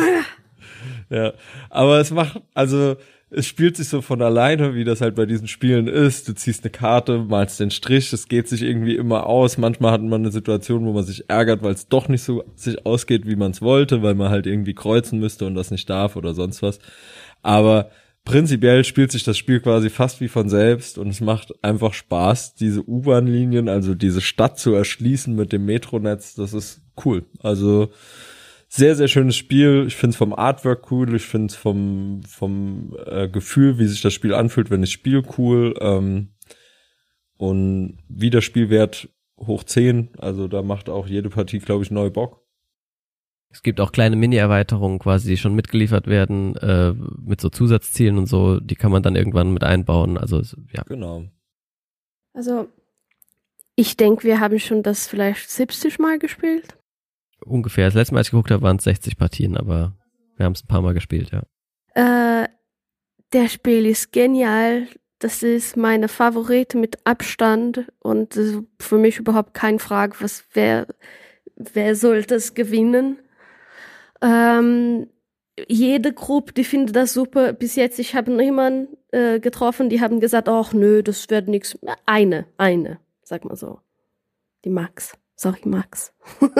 ja, 1.11 1.32
aber 1.70 2.00
es 2.00 2.11
macht, 2.11 2.42
also 2.54 2.96
es 3.31 3.47
spielt 3.47 3.76
sich 3.76 3.89
so 3.89 4.01
von 4.01 4.22
alleine, 4.22 4.74
wie 4.74 4.85
das 4.85 5.03
halt 5.03 5.14
bei 5.14 5.26
diesen 5.26 5.49
Spielen 5.49 5.87
ist. 5.87 6.29
Du 6.29 6.35
ziehst 6.35 6.64
eine 6.64 6.70
Karte, 6.70 7.18
malst 7.29 7.61
den 7.61 7.70
Strich, 7.70 8.12
es 8.12 8.29
geht 8.29 8.49
sich 8.49 8.62
irgendwie 8.62 8.97
immer 8.97 9.26
aus. 9.26 9.59
Manchmal 9.59 9.93
hat 9.93 10.03
man 10.03 10.22
eine 10.22 10.31
Situation, 10.31 10.87
wo 10.87 10.93
man 10.93 11.05
sich 11.05 11.29
ärgert, 11.29 11.62
weil 11.62 11.74
es 11.74 11.89
doch 11.89 12.09
nicht 12.09 12.22
so 12.22 12.45
sich 12.57 12.87
ausgeht, 12.87 13.26
wie 13.26 13.37
man 13.37 13.51
es 13.51 13.61
wollte, 13.61 14.03
weil 14.03 14.14
man 14.14 14.31
halt 14.31 14.47
irgendwie 14.47 14.74
kreuzen 14.74 15.18
müsste 15.20 15.47
und 15.47 15.55
das 15.55 15.70
nicht 15.70 15.91
darf 15.91 16.16
oder 16.16 16.33
sonst 16.33 16.62
was. 16.62 16.79
Aber 17.43 17.91
prinzipiell 18.24 18.83
spielt 18.85 19.12
sich 19.12 19.24
das 19.24 19.37
Spiel 19.37 19.61
quasi 19.61 19.91
fast 19.91 20.22
wie 20.22 20.29
von 20.29 20.49
selbst 20.49 20.97
und 20.97 21.09
es 21.09 21.20
macht 21.20 21.53
einfach 21.62 21.93
Spaß, 21.93 22.55
diese 22.55 22.89
U-Bahn-Linien, 22.89 23.68
also 23.68 23.95
diese 23.95 24.22
Stadt 24.22 24.59
zu 24.59 24.72
erschließen 24.72 25.35
mit 25.35 25.53
dem 25.53 25.66
Metronetz. 25.66 26.35
Das 26.35 26.55
ist 26.55 26.81
cool. 27.05 27.26
Also 27.41 27.91
sehr, 28.69 28.95
sehr 28.95 29.09
schönes 29.09 29.37
Spiel. 29.37 29.85
Ich 29.87 29.97
finde 29.97 30.12
es 30.12 30.16
vom 30.16 30.35
Artwork 30.35 30.91
cool. 30.93 31.14
Ich 31.14 31.25
finde 31.25 31.47
es 31.47 31.57
vom, 31.57 32.23
vom 32.29 32.97
äh, 33.07 33.29
Gefühl, 33.29 33.79
wie 33.79 33.87
sich 33.87 34.03
das 34.03 34.12
Spiel 34.12 34.35
anfühlt, 34.35 34.71
wenn 34.71 34.83
ich 34.83 34.93
spiele, 34.93 35.23
cool. 35.39 35.75
Ähm, 35.81 36.35
und 37.39 37.99
Wiederspielwert 38.09 39.09
hoch 39.39 39.64
10. 39.64 40.11
Also 40.19 40.49
da 40.49 40.62
macht 40.62 40.89
auch 40.89 41.07
jede 41.07 41.31
Partie, 41.31 41.61
glaube 41.61 41.83
ich, 41.83 41.91
neu 41.91 42.11
Bock. 42.11 42.45
Es 43.51 43.62
gibt 43.62 43.81
auch 43.81 43.93
kleine 43.93 44.16
Mini-Erweiterungen 44.16 44.99
quasi, 44.99 45.31
die 45.31 45.37
schon 45.39 45.55
mitgeliefert 45.55 46.07
werden, 46.07 46.55
äh, 46.57 46.93
mit 46.93 47.41
so 47.41 47.49
Zusatzzielen 47.49 48.19
und 48.19 48.27
so, 48.27 48.61
die 48.61 48.75
kann 48.75 48.93
man 48.93 49.03
dann 49.03 49.16
irgendwann 49.16 49.55
mit 49.55 49.64
einbauen. 49.64 50.19
Also 50.19 50.43
ja. 50.73 50.83
Genau. 50.87 51.25
Also 52.35 52.69
ich 53.75 53.97
denke, 53.97 54.25
wir 54.25 54.41
haben 54.41 54.59
schon 54.59 54.83
das 54.83 55.07
vielleicht 55.07 55.49
70 55.49 55.99
Mal 55.99 56.19
gespielt. 56.19 56.78
Ungefähr. 57.49 57.86
Das 57.86 57.94
letzte 57.94 58.14
Mal, 58.14 58.20
als 58.20 58.28
ich 58.28 58.32
geguckt 58.32 58.51
habe, 58.51 58.62
waren 58.62 58.76
es 58.76 58.84
60 58.84 59.16
Partien, 59.16 59.57
aber 59.57 59.94
wir 60.36 60.46
haben 60.46 60.53
es 60.53 60.62
ein 60.62 60.68
paar 60.68 60.82
Mal 60.82 60.94
gespielt, 60.94 61.30
ja. 61.32 61.42
Äh, 61.94 62.49
der 63.32 63.49
Spiel 63.49 63.86
ist 63.86 64.12
genial. 64.12 64.86
Das 65.18 65.42
ist 65.42 65.76
meine 65.76 66.09
Favorite 66.09 66.78
mit 66.78 67.05
Abstand 67.05 67.90
und 67.99 68.38
für 68.78 68.99
mich 68.99 69.18
überhaupt 69.18 69.53
keine 69.53 69.80
Frage, 69.80 70.14
was 70.20 70.44
wer 70.53 70.86
wer 71.59 71.94
soll 71.96 72.22
das 72.22 72.55
gewinnen. 72.55 73.18
Ähm, 74.22 75.09
jede 75.68 76.12
Gruppe, 76.12 76.53
die 76.53 76.64
findet 76.64 76.96
das 76.96 77.12
super. 77.12 77.53
Bis 77.53 77.74
jetzt, 77.76 77.99
ich 77.99 78.14
habe 78.14 78.30
niemanden 78.30 78.96
äh, 79.11 79.40
getroffen, 79.40 79.88
die 79.88 80.01
haben 80.01 80.20
gesagt, 80.20 80.49
ach 80.49 80.72
nö, 80.72 81.03
das 81.03 81.28
wird 81.30 81.49
nichts. 81.49 81.78
Eine, 82.07 82.46
eine, 82.57 83.01
sag 83.22 83.44
mal 83.44 83.57
so. 83.57 83.80
Die 84.64 84.70
Max. 84.70 85.16
Sorry, 85.34 85.61
Max. 85.64 86.12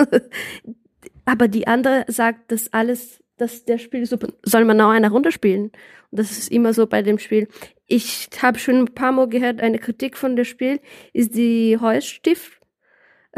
Aber 1.29 1.47
die 1.47 1.67
andere 1.67 2.05
sagt, 2.07 2.51
dass 2.51 2.73
alles, 2.73 3.23
dass 3.37 3.63
der 3.63 3.77
Spiel 3.77 4.03
super, 4.07 4.29
soll 4.41 4.65
man 4.65 4.81
auch 4.81 4.89
eine 4.89 5.11
Runde 5.11 5.31
spielen. 5.31 5.65
Und 6.09 6.19
das 6.19 6.31
ist 6.31 6.51
immer 6.51 6.73
so 6.73 6.87
bei 6.87 7.03
dem 7.03 7.19
Spiel. 7.19 7.47
Ich 7.85 8.29
habe 8.41 8.57
schon 8.57 8.77
ein 8.77 8.95
paar 8.95 9.11
Mal 9.11 9.29
gehört, 9.29 9.61
eine 9.61 9.77
Kritik 9.77 10.17
von 10.17 10.35
dem 10.35 10.43
Spiel 10.43 10.79
ist 11.13 11.35
die 11.35 11.77
Holzstift. 11.79 12.59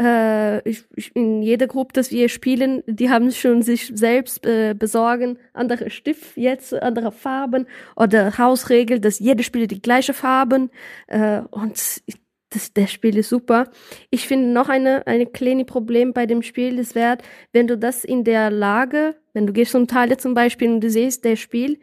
Äh, 0.00 0.66
ich, 0.66 0.84
ich, 0.96 1.14
in 1.14 1.42
jeder 1.42 1.66
Gruppe, 1.66 1.92
dass 1.92 2.10
wir 2.10 2.30
spielen, 2.30 2.82
die 2.86 3.10
haben 3.10 3.30
schon 3.30 3.60
sich 3.60 3.92
selbst 3.94 4.46
äh, 4.46 4.72
besorgen, 4.72 5.38
andere 5.52 5.90
Stift 5.90 6.38
jetzt, 6.38 6.72
andere 6.72 7.12
Farben 7.12 7.66
oder 7.94 8.38
Hausregel, 8.38 9.00
dass 9.00 9.18
jeder 9.18 9.42
Spieler 9.42 9.66
die 9.66 9.82
gleiche 9.82 10.14
Farben. 10.14 10.70
Äh, 11.08 11.42
und 11.50 12.00
ich 12.06 12.21
das, 12.52 12.72
der 12.72 12.86
Spiel 12.86 13.16
ist 13.16 13.28
super. 13.28 13.70
Ich 14.10 14.26
finde 14.26 14.48
noch 14.48 14.68
eine, 14.68 15.06
eine 15.06 15.26
kleine 15.26 15.64
Problem 15.64 16.12
bei 16.12 16.26
dem 16.26 16.42
Spiel 16.42 16.78
ist 16.78 16.94
wert, 16.94 17.22
wenn 17.52 17.66
du 17.66 17.78
das 17.78 18.04
in 18.04 18.24
der 18.24 18.50
Lage, 18.50 19.16
wenn 19.32 19.46
du 19.46 19.52
gehst 19.52 19.72
zum 19.72 19.86
Teile 19.86 20.16
zum 20.16 20.34
Beispiel 20.34 20.70
und 20.70 20.80
du 20.80 20.90
siehst 20.90 21.24
der 21.24 21.36
Spiel, 21.36 21.78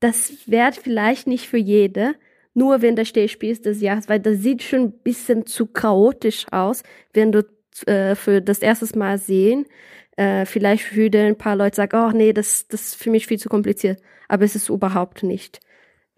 das 0.00 0.32
wert 0.46 0.76
vielleicht 0.76 1.26
nicht 1.26 1.48
für 1.48 1.58
jede, 1.58 2.14
nur 2.54 2.82
wenn 2.82 2.96
der 2.96 3.04
Stehspiel 3.04 3.50
ist 3.50 3.66
des 3.66 3.80
Jahres, 3.80 4.08
weil 4.08 4.20
das 4.20 4.38
sieht 4.38 4.62
schon 4.62 4.80
ein 4.80 4.92
bisschen 4.92 5.46
zu 5.46 5.66
chaotisch 5.66 6.46
aus, 6.50 6.82
wenn 7.12 7.32
du 7.32 7.46
äh, 7.86 8.14
für 8.14 8.40
das 8.40 8.58
erste 8.60 8.98
Mal 8.98 9.18
sehen. 9.18 9.66
Äh, 10.16 10.44
vielleicht 10.46 10.96
würde 10.96 11.20
ein 11.20 11.38
paar 11.38 11.56
Leute 11.56 11.76
sagen, 11.76 11.96
oh 11.96 12.16
nee, 12.16 12.32
das, 12.32 12.66
das 12.68 12.88
ist 12.88 12.94
für 12.96 13.10
mich 13.10 13.26
viel 13.26 13.38
zu 13.38 13.48
kompliziert. 13.48 14.00
Aber 14.28 14.44
es 14.44 14.56
ist 14.56 14.68
überhaupt 14.68 15.22
nicht. 15.22 15.60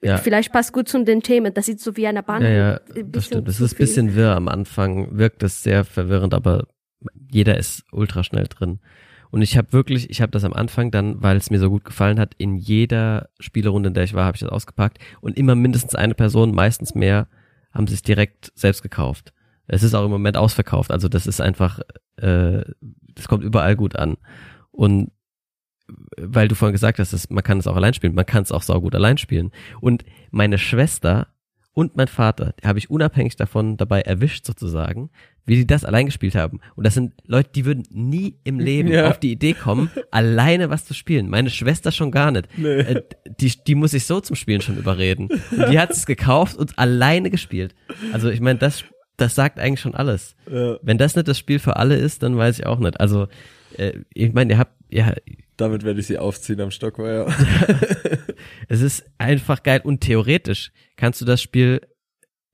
Ja. 0.02 0.16
Vielleicht 0.16 0.52
passt 0.52 0.72
gut 0.72 0.88
zu 0.88 1.02
den 1.04 1.22
Themen. 1.22 1.52
Das 1.52 1.66
sieht 1.66 1.80
so 1.80 1.96
wie 1.96 2.06
eine 2.06 2.22
Band. 2.22 2.42
Ja, 2.42 2.50
ja, 2.50 2.80
das 3.04 3.26
stimmt. 3.26 3.48
Es 3.48 3.60
ist 3.60 3.74
ein 3.74 3.78
bisschen 3.78 4.14
wirr 4.14 4.34
am 4.34 4.48
Anfang, 4.48 5.18
wirkt 5.18 5.42
es 5.42 5.62
sehr 5.62 5.84
verwirrend, 5.84 6.32
aber 6.32 6.66
jeder 7.30 7.58
ist 7.58 7.84
ultra 7.92 8.24
schnell 8.24 8.46
drin. 8.48 8.80
Und 9.30 9.42
ich 9.42 9.56
habe 9.56 9.72
wirklich, 9.72 10.10
ich 10.10 10.20
habe 10.20 10.32
das 10.32 10.44
am 10.44 10.52
Anfang 10.52 10.90
dann, 10.90 11.22
weil 11.22 11.36
es 11.36 11.50
mir 11.50 11.58
so 11.60 11.70
gut 11.70 11.84
gefallen 11.84 12.18
hat, 12.18 12.34
in 12.38 12.56
jeder 12.56 13.28
Spielerunde, 13.38 13.88
in 13.88 13.94
der 13.94 14.04
ich 14.04 14.14
war, 14.14 14.24
habe 14.24 14.36
ich 14.36 14.40
das 14.40 14.50
ausgepackt. 14.50 14.98
Und 15.20 15.36
immer 15.36 15.54
mindestens 15.54 15.94
eine 15.94 16.14
Person, 16.14 16.52
meistens 16.52 16.94
mehr, 16.94 17.28
haben 17.72 17.86
sich 17.86 18.02
direkt 18.02 18.52
selbst 18.56 18.82
gekauft. 18.82 19.32
Es 19.68 19.84
ist 19.84 19.94
auch 19.94 20.04
im 20.04 20.10
Moment 20.10 20.36
ausverkauft. 20.36 20.90
Also 20.90 21.08
das 21.08 21.28
ist 21.28 21.40
einfach, 21.40 21.80
äh, 22.16 22.62
das 23.14 23.28
kommt 23.28 23.44
überall 23.44 23.76
gut 23.76 23.94
an. 23.94 24.16
Und 24.72 25.12
weil 26.16 26.48
du 26.48 26.54
vorhin 26.54 26.72
gesagt 26.72 26.98
hast, 26.98 27.12
dass 27.12 27.30
man 27.30 27.44
kann 27.44 27.58
es 27.58 27.66
auch 27.66 27.76
allein 27.76 27.94
spielen, 27.94 28.14
man 28.14 28.26
kann 28.26 28.42
es 28.42 28.52
auch 28.52 28.62
saugut 28.62 28.94
allein 28.94 29.18
spielen. 29.18 29.50
Und 29.80 30.04
meine 30.30 30.58
Schwester 30.58 31.28
und 31.72 31.96
mein 31.96 32.08
Vater, 32.08 32.54
die 32.60 32.66
habe 32.66 32.78
ich 32.78 32.90
unabhängig 32.90 33.36
davon 33.36 33.76
dabei 33.76 34.00
erwischt 34.00 34.44
sozusagen, 34.44 35.10
wie 35.46 35.56
die 35.56 35.66
das 35.66 35.84
allein 35.84 36.06
gespielt 36.06 36.34
haben. 36.34 36.60
Und 36.74 36.84
das 36.84 36.94
sind 36.94 37.14
Leute, 37.26 37.50
die 37.54 37.64
würden 37.64 37.84
nie 37.90 38.38
im 38.44 38.58
Leben 38.58 38.90
ja. 38.90 39.08
auf 39.08 39.18
die 39.18 39.32
Idee 39.32 39.54
kommen, 39.54 39.90
alleine 40.10 40.68
was 40.70 40.84
zu 40.84 40.94
spielen. 40.94 41.28
Meine 41.28 41.50
Schwester 41.50 41.92
schon 41.92 42.10
gar 42.10 42.32
nicht. 42.32 42.48
Nee. 42.56 42.80
Äh, 42.80 43.02
die, 43.40 43.52
die 43.66 43.74
muss 43.74 43.94
ich 43.94 44.04
so 44.04 44.20
zum 44.20 44.36
Spielen 44.36 44.60
schon 44.60 44.76
überreden. 44.76 45.28
Und 45.50 45.70
die 45.70 45.78
hat 45.78 45.90
es 45.90 46.06
gekauft 46.06 46.56
und 46.56 46.78
alleine 46.78 47.30
gespielt. 47.30 47.74
Also 48.12 48.30
ich 48.30 48.40
meine, 48.40 48.58
das, 48.58 48.84
das 49.16 49.34
sagt 49.34 49.58
eigentlich 49.58 49.80
schon 49.80 49.94
alles. 49.94 50.34
Ja. 50.50 50.76
Wenn 50.82 50.98
das 50.98 51.14
nicht 51.14 51.28
das 51.28 51.38
Spiel 51.38 51.60
für 51.60 51.76
alle 51.76 51.96
ist, 51.96 52.22
dann 52.22 52.36
weiß 52.36 52.58
ich 52.58 52.66
auch 52.66 52.78
nicht. 52.78 53.00
Also 53.00 53.28
äh, 53.76 53.92
ich 54.12 54.32
meine, 54.32 54.52
ihr 54.52 54.58
habt, 54.58 54.72
ja, 54.90 55.14
damit 55.60 55.84
werde 55.84 56.00
ich 56.00 56.06
sie 56.06 56.18
aufziehen 56.18 56.60
am 56.60 56.70
Stockweiher. 56.70 57.26
es 58.68 58.80
ist 58.80 59.04
einfach 59.18 59.62
geil 59.62 59.80
und 59.84 60.00
theoretisch 60.00 60.72
kannst 60.96 61.20
du 61.20 61.24
das 61.24 61.42
Spiel 61.42 61.80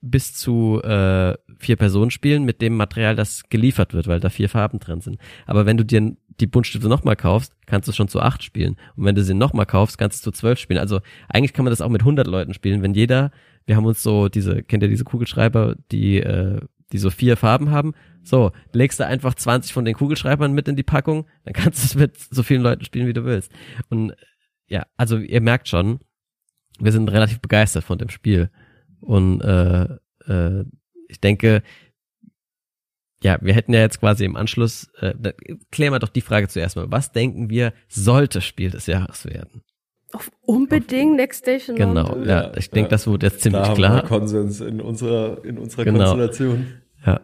bis 0.01 0.35
zu 0.35 0.81
äh, 0.83 1.35
vier 1.59 1.77
Personen 1.77 2.11
spielen 2.11 2.45
mit 2.45 2.61
dem 2.61 2.77
Material, 2.77 3.17
das 3.17 3.49
geliefert 3.49 3.95
wird, 3.95 4.07
weil 4.07 4.21
da 4.21 4.29
vier 4.29 4.49
Farben 4.49 4.79
drin 4.79 5.01
sind. 5.01 5.19
Aber 5.47 5.67
wenn 5.67 5.77
du 5.77 5.85
dir 5.85 6.17
die 6.41 6.47
Buntstifte 6.47 6.89
nochmal 6.89 7.17
kaufst, 7.17 7.55
kannst 7.67 7.89
du 7.89 7.93
schon 7.93 8.09
zu 8.09 8.21
acht 8.21 8.43
spielen. 8.43 8.77
Und 8.97 9.05
wenn 9.05 9.15
du 9.15 9.25
sie 9.25 9.35
nochmal 9.35 9.67
kaufst, 9.67 9.99
kannst 9.99 10.25
du 10.25 10.31
zu 10.31 10.39
zwölf 10.39 10.59
spielen. 10.59 10.79
Also 10.79 11.01
eigentlich 11.29 11.55
kann 11.55 11.65
man 11.65 11.73
das 11.73 11.81
auch 11.81 11.89
mit 11.89 12.05
hundert 12.05 12.27
Leuten 12.27 12.55
spielen, 12.55 12.83
wenn 12.83 12.95
jeder, 12.95 13.31
wir 13.65 13.77
haben 13.77 13.87
uns 13.87 14.03
so 14.03 14.29
diese, 14.29 14.63
kennt 14.63 14.83
ihr 14.83 14.89
diese 14.89 15.05
Kugelschreiber, 15.05 15.77
die, 15.91 16.21
äh, 16.21 16.61
die 16.93 16.99
so 16.99 17.11
vier 17.11 17.37
Farben 17.37 17.71
haben 17.71 17.95
so, 18.27 18.51
legst 18.73 18.99
du 18.99 19.07
einfach 19.07 19.35
20 19.35 19.73
von 19.73 19.85
den 19.85 19.95
Kugelschreibern 19.95 20.53
mit 20.53 20.67
in 20.67 20.75
die 20.75 20.83
Packung, 20.83 21.27
dann 21.45 21.55
kannst 21.55 21.81
du 21.81 21.87
es 21.87 21.95
mit 21.95 22.19
so 22.19 22.43
vielen 22.43 22.61
Leuten 22.61 22.85
spielen, 22.85 23.07
wie 23.07 23.13
du 23.13 23.25
willst. 23.25 23.53
Und 23.89 24.15
ja, 24.67 24.85
also 24.97 25.17
ihr 25.19 25.41
merkt 25.41 25.69
schon, 25.69 26.01
wir 26.81 26.91
sind 26.91 27.09
relativ 27.09 27.41
begeistert 27.41 27.85
von 27.85 27.99
dem 27.99 28.09
Spiel. 28.09 28.51
Und 29.01 29.43
äh, 29.43 29.85
äh, 30.27 30.65
ich 31.09 31.21
denke, 31.21 31.63
ja, 33.23 33.39
wir 33.41 33.55
hätten 33.55 33.73
ja 33.73 33.81
jetzt 33.81 34.01
quasi 34.01 34.25
im 34.25 34.35
Anschluss, 34.35 34.91
äh, 34.99 35.15
klären 35.71 35.93
wir 35.93 36.01
doch 36.01 36.09
die 36.09 36.21
Frage 36.21 36.49
zuerst 36.49 36.75
mal. 36.75 36.91
Was 36.91 37.13
denken 37.13 37.49
wir, 37.49 37.75
sollte 37.87 38.41
Spiel 38.41 38.71
des 38.71 38.87
Jahres 38.87 39.25
werden? 39.25 39.63
Auf 40.13 40.31
unbedingt 40.43 41.13
Auf, 41.13 41.17
Next 41.17 41.43
Station. 41.43 41.77
Genau, 41.77 42.17
ja, 42.23 42.53
ich 42.57 42.71
denke, 42.71 42.89
ja. 42.89 42.91
das 42.91 43.07
wurde 43.07 43.27
jetzt 43.27 43.41
ziemlich 43.41 43.67
da 43.67 43.75
klar. 43.75 43.91
Haben 43.91 44.03
wir 44.03 44.09
Konsens 44.09 44.61
in 44.61 44.81
unserer, 44.81 45.45
in 45.45 45.59
unserer 45.59 45.85
genau. 45.85 45.99
Konstellation. 45.99 46.67
Ja. 47.05 47.21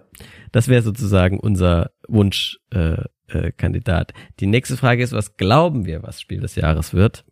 Das 0.50 0.68
wäre 0.68 0.82
sozusagen 0.82 1.40
unser 1.40 1.92
Wunschkandidat. 2.08 3.08
Äh, 3.08 3.08
äh, 3.38 3.52
Kandidat. 3.52 4.12
Die 4.40 4.46
nächste 4.46 4.76
Frage 4.76 5.02
ist, 5.02 5.12
was 5.12 5.36
glauben 5.36 5.86
wir, 5.86 6.02
was 6.02 6.20
Spiel 6.20 6.40
des 6.40 6.54
Jahres 6.54 6.92
wird? 6.92 7.24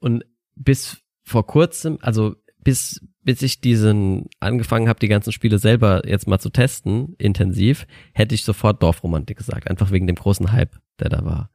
Und 0.00 0.24
bis 0.54 1.02
vor 1.22 1.46
kurzem, 1.46 1.98
also 2.00 2.36
bis 2.62 3.00
bis 3.24 3.40
ich 3.42 3.60
diesen 3.60 4.28
angefangen 4.38 4.88
habe, 4.88 5.00
die 5.00 5.08
ganzen 5.08 5.32
Spiele 5.32 5.58
selber 5.58 6.06
jetzt 6.06 6.28
mal 6.28 6.38
zu 6.38 6.50
testen, 6.50 7.14
intensiv, 7.18 7.86
hätte 8.12 8.34
ich 8.34 8.44
sofort 8.44 8.82
Dorfromantik 8.82 9.38
gesagt, 9.38 9.68
einfach 9.68 9.90
wegen 9.90 10.06
dem 10.06 10.16
großen 10.16 10.52
Hype, 10.52 10.76
der 11.00 11.08
da 11.08 11.24
war. 11.24 11.50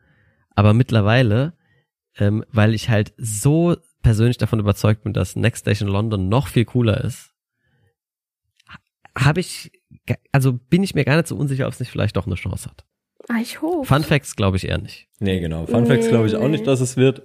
Aber 0.55 0.73
mittlerweile, 0.73 1.53
ähm, 2.17 2.43
weil 2.51 2.73
ich 2.73 2.89
halt 2.89 3.13
so 3.17 3.75
persönlich 4.01 4.37
davon 4.37 4.59
überzeugt 4.59 5.03
bin, 5.03 5.13
dass 5.13 5.35
Next 5.35 5.61
Station 5.61 5.89
London 5.89 6.29
noch 6.29 6.47
viel 6.47 6.65
cooler 6.65 7.03
ist, 7.03 7.31
habe 9.17 9.39
ich, 9.39 9.71
also 10.31 10.53
bin 10.53 10.83
ich 10.83 10.95
mir 10.95 11.03
gar 11.05 11.17
nicht 11.17 11.27
so 11.27 11.35
unsicher, 11.35 11.67
ob 11.67 11.73
es 11.73 11.79
nicht 11.79 11.91
vielleicht 11.91 12.15
doch 12.15 12.25
eine 12.25 12.35
Chance 12.35 12.69
hat. 12.69 12.85
Ah, 13.27 13.39
ich 13.41 13.61
hoffe. 13.61 13.85
Fun 13.85 14.03
Facts 14.03 14.35
glaube 14.35 14.57
ich 14.57 14.67
eher 14.67 14.77
nicht. 14.77 15.07
Nee, 15.19 15.39
genau. 15.39 15.65
Fun 15.65 15.85
Facts 15.85 16.07
glaube 16.07 16.27
ich 16.27 16.35
auch 16.35 16.43
Nee. 16.43 16.49
nicht, 16.49 16.67
dass 16.67 16.79
es 16.81 16.95
wird. 16.97 17.21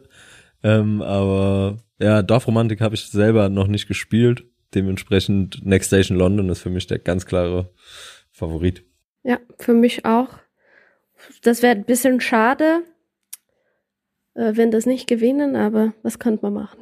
Ähm, 0.62 1.02
aber 1.02 1.78
ja, 2.00 2.22
Dorfromantik 2.22 2.80
habe 2.80 2.94
ich 2.94 3.06
selber 3.06 3.48
noch 3.48 3.68
nicht 3.68 3.86
gespielt. 3.86 4.44
Dementsprechend 4.74 5.64
Next 5.64 5.88
Station 5.88 6.18
London 6.18 6.48
ist 6.48 6.60
für 6.60 6.70
mich 6.70 6.86
der 6.86 6.98
ganz 6.98 7.26
klare 7.26 7.72
Favorit. 8.32 8.84
Ja, 9.22 9.38
für 9.58 9.72
mich 9.74 10.04
auch. 10.04 10.28
Das 11.42 11.62
wäre 11.62 11.76
ein 11.76 11.84
bisschen 11.84 12.20
schade, 12.20 12.82
äh, 14.34 14.52
wenn 14.54 14.70
das 14.70 14.86
nicht 14.86 15.06
gewinnen, 15.06 15.56
aber 15.56 15.92
was 16.02 16.18
könnte 16.18 16.44
man 16.44 16.54
machen? 16.54 16.78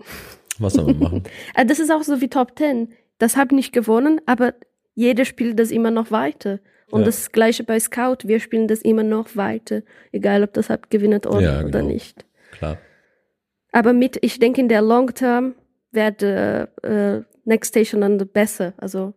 Was 0.59 0.75
soll 0.75 0.85
man 0.87 0.99
machen? 0.99 1.23
Äh, 1.55 1.67
das 1.67 1.79
ist 1.79 1.91
auch 1.91 2.03
so 2.03 2.21
wie 2.21 2.29
Top 2.29 2.59
10. 2.59 2.93
Das 3.19 3.37
hat 3.37 3.53
nicht 3.53 3.73
gewonnen, 3.73 4.21
aber 4.27 4.55
jeder 4.95 5.25
spielt 5.25 5.59
das 5.59 5.71
immer 5.71 5.91
noch 5.91 6.11
weiter. 6.11 6.59
Und 6.91 7.01
Ja. 7.01 7.07
das 7.07 7.33
gleiche 7.33 7.65
bei 7.65 7.81
Scout, 7.81 8.19
wir 8.25 8.39
spielen 8.41 8.69
das 8.69 8.83
immer 8.83 9.03
noch 9.03 9.35
weiter, 9.37 9.83
egal 10.13 10.43
ob 10.43 10.53
das 10.53 10.69
hat 10.69 10.91
gewinnt 10.91 11.27
oder, 11.27 11.41
Ja, 11.41 11.61
oder 11.61 11.71
genau. 11.81 11.87
nicht. 11.87 12.27
Klar. 12.51 12.77
Aber 13.73 13.95
mit, 13.95 14.19
ich 14.23 14.39
denke, 14.39 14.61
in 14.61 14.69
der 14.69 14.83
Long 14.83 15.15
Term 15.15 15.55
wird 15.93 16.23
äh, 16.23 16.65
äh, 16.83 17.23
Next 17.45 17.71
Station 17.71 18.03
dann 18.03 18.19
besser. 18.29 18.75
Also 18.77 19.15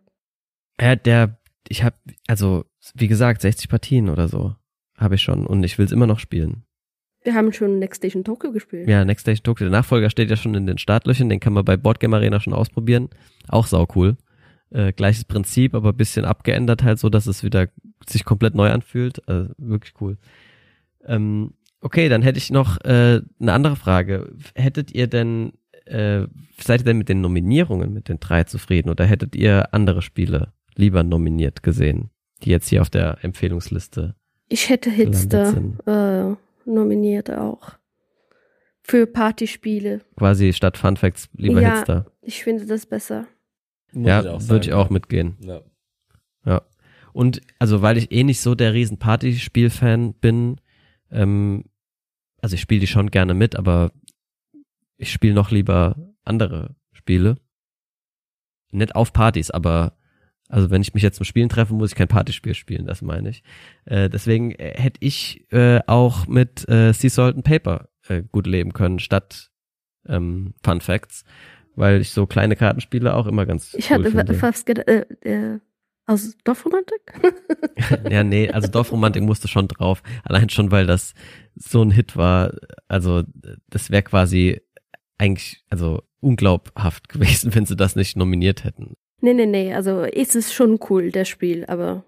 Ja, 0.80 0.96
der, 0.96 1.38
ich 1.68 1.82
habe, 1.84 1.96
also 2.28 2.64
wie 2.94 3.08
gesagt, 3.08 3.42
60 3.42 3.68
Partien 3.68 4.08
oder 4.08 4.28
so 4.28 4.54
habe 4.96 5.16
ich 5.16 5.22
schon 5.22 5.46
und 5.46 5.62
ich 5.62 5.76
will 5.78 5.84
es 5.84 5.92
immer 5.92 6.06
noch 6.06 6.18
spielen. 6.18 6.64
Wir 7.26 7.34
haben 7.34 7.52
schon 7.52 7.78
Next 7.78 7.98
Station 7.98 8.24
Tokyo 8.24 8.52
gespielt. 8.52 8.88
Ja, 8.88 9.04
Next 9.04 9.22
Station 9.22 9.42
Tokyo, 9.42 9.66
der 9.66 9.72
Nachfolger 9.72 10.08
steht 10.08 10.30
ja 10.30 10.36
schon 10.36 10.54
in 10.54 10.66
den 10.66 10.78
Startlöchern, 10.78 11.28
den 11.28 11.40
kann 11.40 11.52
man 11.52 11.64
bei 11.64 11.76
Boardgame 11.76 12.16
Arena 12.16 12.40
schon 12.40 12.54
ausprobieren. 12.54 13.10
Auch 13.48 13.66
sau 13.66 13.86
cool. 13.94 14.16
Äh, 14.70 14.92
gleiches 14.92 15.24
Prinzip, 15.24 15.74
aber 15.74 15.92
bisschen 15.92 16.24
abgeändert 16.24 16.82
halt 16.82 16.98
so, 16.98 17.08
dass 17.08 17.26
es 17.26 17.42
wieder 17.42 17.68
sich 18.08 18.24
komplett 18.24 18.54
neu 18.54 18.70
anfühlt. 18.70 19.28
Also 19.28 19.50
wirklich 19.58 19.94
cool. 20.00 20.16
Ähm, 21.04 21.54
okay, 21.80 22.08
dann 22.08 22.22
hätte 22.22 22.38
ich 22.38 22.50
noch 22.50 22.80
äh, 22.84 23.20
eine 23.40 23.52
andere 23.52 23.76
Frage. 23.76 24.32
Hättet 24.54 24.92
ihr 24.92 25.08
denn, 25.08 25.52
äh, 25.84 26.26
seid 26.58 26.82
ihr 26.82 26.84
denn 26.84 26.98
mit 26.98 27.08
den 27.08 27.20
Nominierungen, 27.20 27.92
mit 27.92 28.08
den 28.08 28.20
drei 28.20 28.44
zufrieden 28.44 28.88
oder 28.88 29.04
hättet 29.04 29.34
ihr 29.36 29.74
andere 29.74 30.00
Spiele 30.00 30.52
lieber 30.76 31.02
nominiert 31.02 31.62
gesehen, 31.62 32.10
die 32.42 32.50
jetzt 32.50 32.68
hier 32.68 32.82
auf 32.82 32.90
der 32.90 33.18
Empfehlungsliste 33.22 34.14
Ich 34.48 34.68
hätte 34.68 34.90
Hitster 34.90 35.54
äh, 35.86 36.45
nominiert 36.66 37.30
auch. 37.30 37.72
Für 38.82 39.06
Partyspiele. 39.06 40.02
Quasi 40.16 40.52
statt 40.52 40.76
Fun 40.78 40.96
Facts 40.96 41.28
lieber 41.32 41.60
Ja. 41.60 41.76
Hitster. 41.76 42.06
Ich 42.22 42.44
finde 42.44 42.66
das 42.66 42.86
besser. 42.86 43.26
Muss 43.92 44.06
Ja, 44.06 44.48
würde 44.48 44.66
ich 44.66 44.72
auch 44.72 44.90
mitgehen. 44.90 45.36
Ja. 45.40 45.62
Ja. 46.44 46.62
Und 47.12 47.40
also 47.58 47.82
weil 47.82 47.96
ich 47.96 48.12
eh 48.12 48.22
nicht 48.22 48.40
so 48.40 48.54
der 48.54 48.74
riesen 48.74 48.98
Partyspiel-Fan 48.98 50.14
bin, 50.14 50.60
ähm, 51.10 51.64
also 52.42 52.54
ich 52.54 52.60
spiele 52.60 52.80
die 52.80 52.86
schon 52.86 53.10
gerne 53.10 53.34
mit, 53.34 53.56
aber 53.56 53.90
ich 54.98 55.10
spiele 55.10 55.34
noch 55.34 55.50
lieber 55.50 55.96
andere 56.24 56.76
Spiele. 56.92 57.36
Nicht 58.70 58.94
auf 58.94 59.12
Partys, 59.12 59.50
aber 59.50 59.95
also 60.48 60.70
wenn 60.70 60.82
ich 60.82 60.94
mich 60.94 61.02
jetzt 61.02 61.16
zum 61.16 61.24
Spielen 61.24 61.48
treffe, 61.48 61.74
muss 61.74 61.90
ich 61.90 61.96
kein 61.96 62.08
Partyspiel 62.08 62.54
spielen, 62.54 62.86
das 62.86 63.02
meine 63.02 63.30
ich. 63.30 63.42
Äh, 63.84 64.08
deswegen 64.08 64.52
äh, 64.52 64.74
hätte 64.76 64.98
ich 65.00 65.44
äh, 65.52 65.80
auch 65.86 66.26
mit 66.26 66.68
äh, 66.68 66.92
Sea 66.92 67.10
Salt 67.10 67.36
and 67.36 67.44
Paper 67.44 67.88
äh, 68.08 68.22
gut 68.22 68.46
leben 68.46 68.72
können, 68.72 68.98
statt 68.98 69.50
ähm, 70.08 70.54
Fun 70.62 70.80
Facts, 70.80 71.24
weil 71.74 72.00
ich 72.00 72.10
so 72.10 72.26
kleine 72.26 72.56
Kartenspiele 72.56 73.14
auch 73.14 73.26
immer 73.26 73.46
ganz 73.46 73.74
Ich 73.74 73.90
cool 73.90 74.12
hatte 74.14 74.34
fast 74.34 74.66
gedacht, 74.66 74.88
äh, 74.88 75.04
äh, 75.22 75.60
aus 76.06 76.36
Dorfromantik? 76.44 77.20
ja, 78.10 78.22
nee, 78.22 78.48
also 78.50 78.68
Dorfromantik 78.68 79.22
musste 79.22 79.48
schon 79.48 79.68
drauf. 79.68 80.02
Allein 80.22 80.48
schon, 80.48 80.70
weil 80.70 80.86
das 80.86 81.14
so 81.56 81.82
ein 81.82 81.90
Hit 81.90 82.16
war. 82.16 82.52
Also, 82.88 83.24
das 83.68 83.90
wäre 83.90 84.02
quasi 84.02 84.60
eigentlich, 85.18 85.64
also 85.68 86.02
unglaubhaft 86.20 87.08
gewesen, 87.08 87.54
wenn 87.54 87.66
sie 87.66 87.76
das 87.76 87.96
nicht 87.96 88.16
nominiert 88.16 88.64
hätten. 88.64 88.96
Nee, 89.20 89.34
nee, 89.34 89.46
nee. 89.46 89.74
Also 89.74 90.02
ist 90.02 90.36
es 90.36 90.52
schon 90.52 90.78
cool, 90.90 91.10
das 91.10 91.28
Spiel, 91.28 91.64
aber 91.66 92.04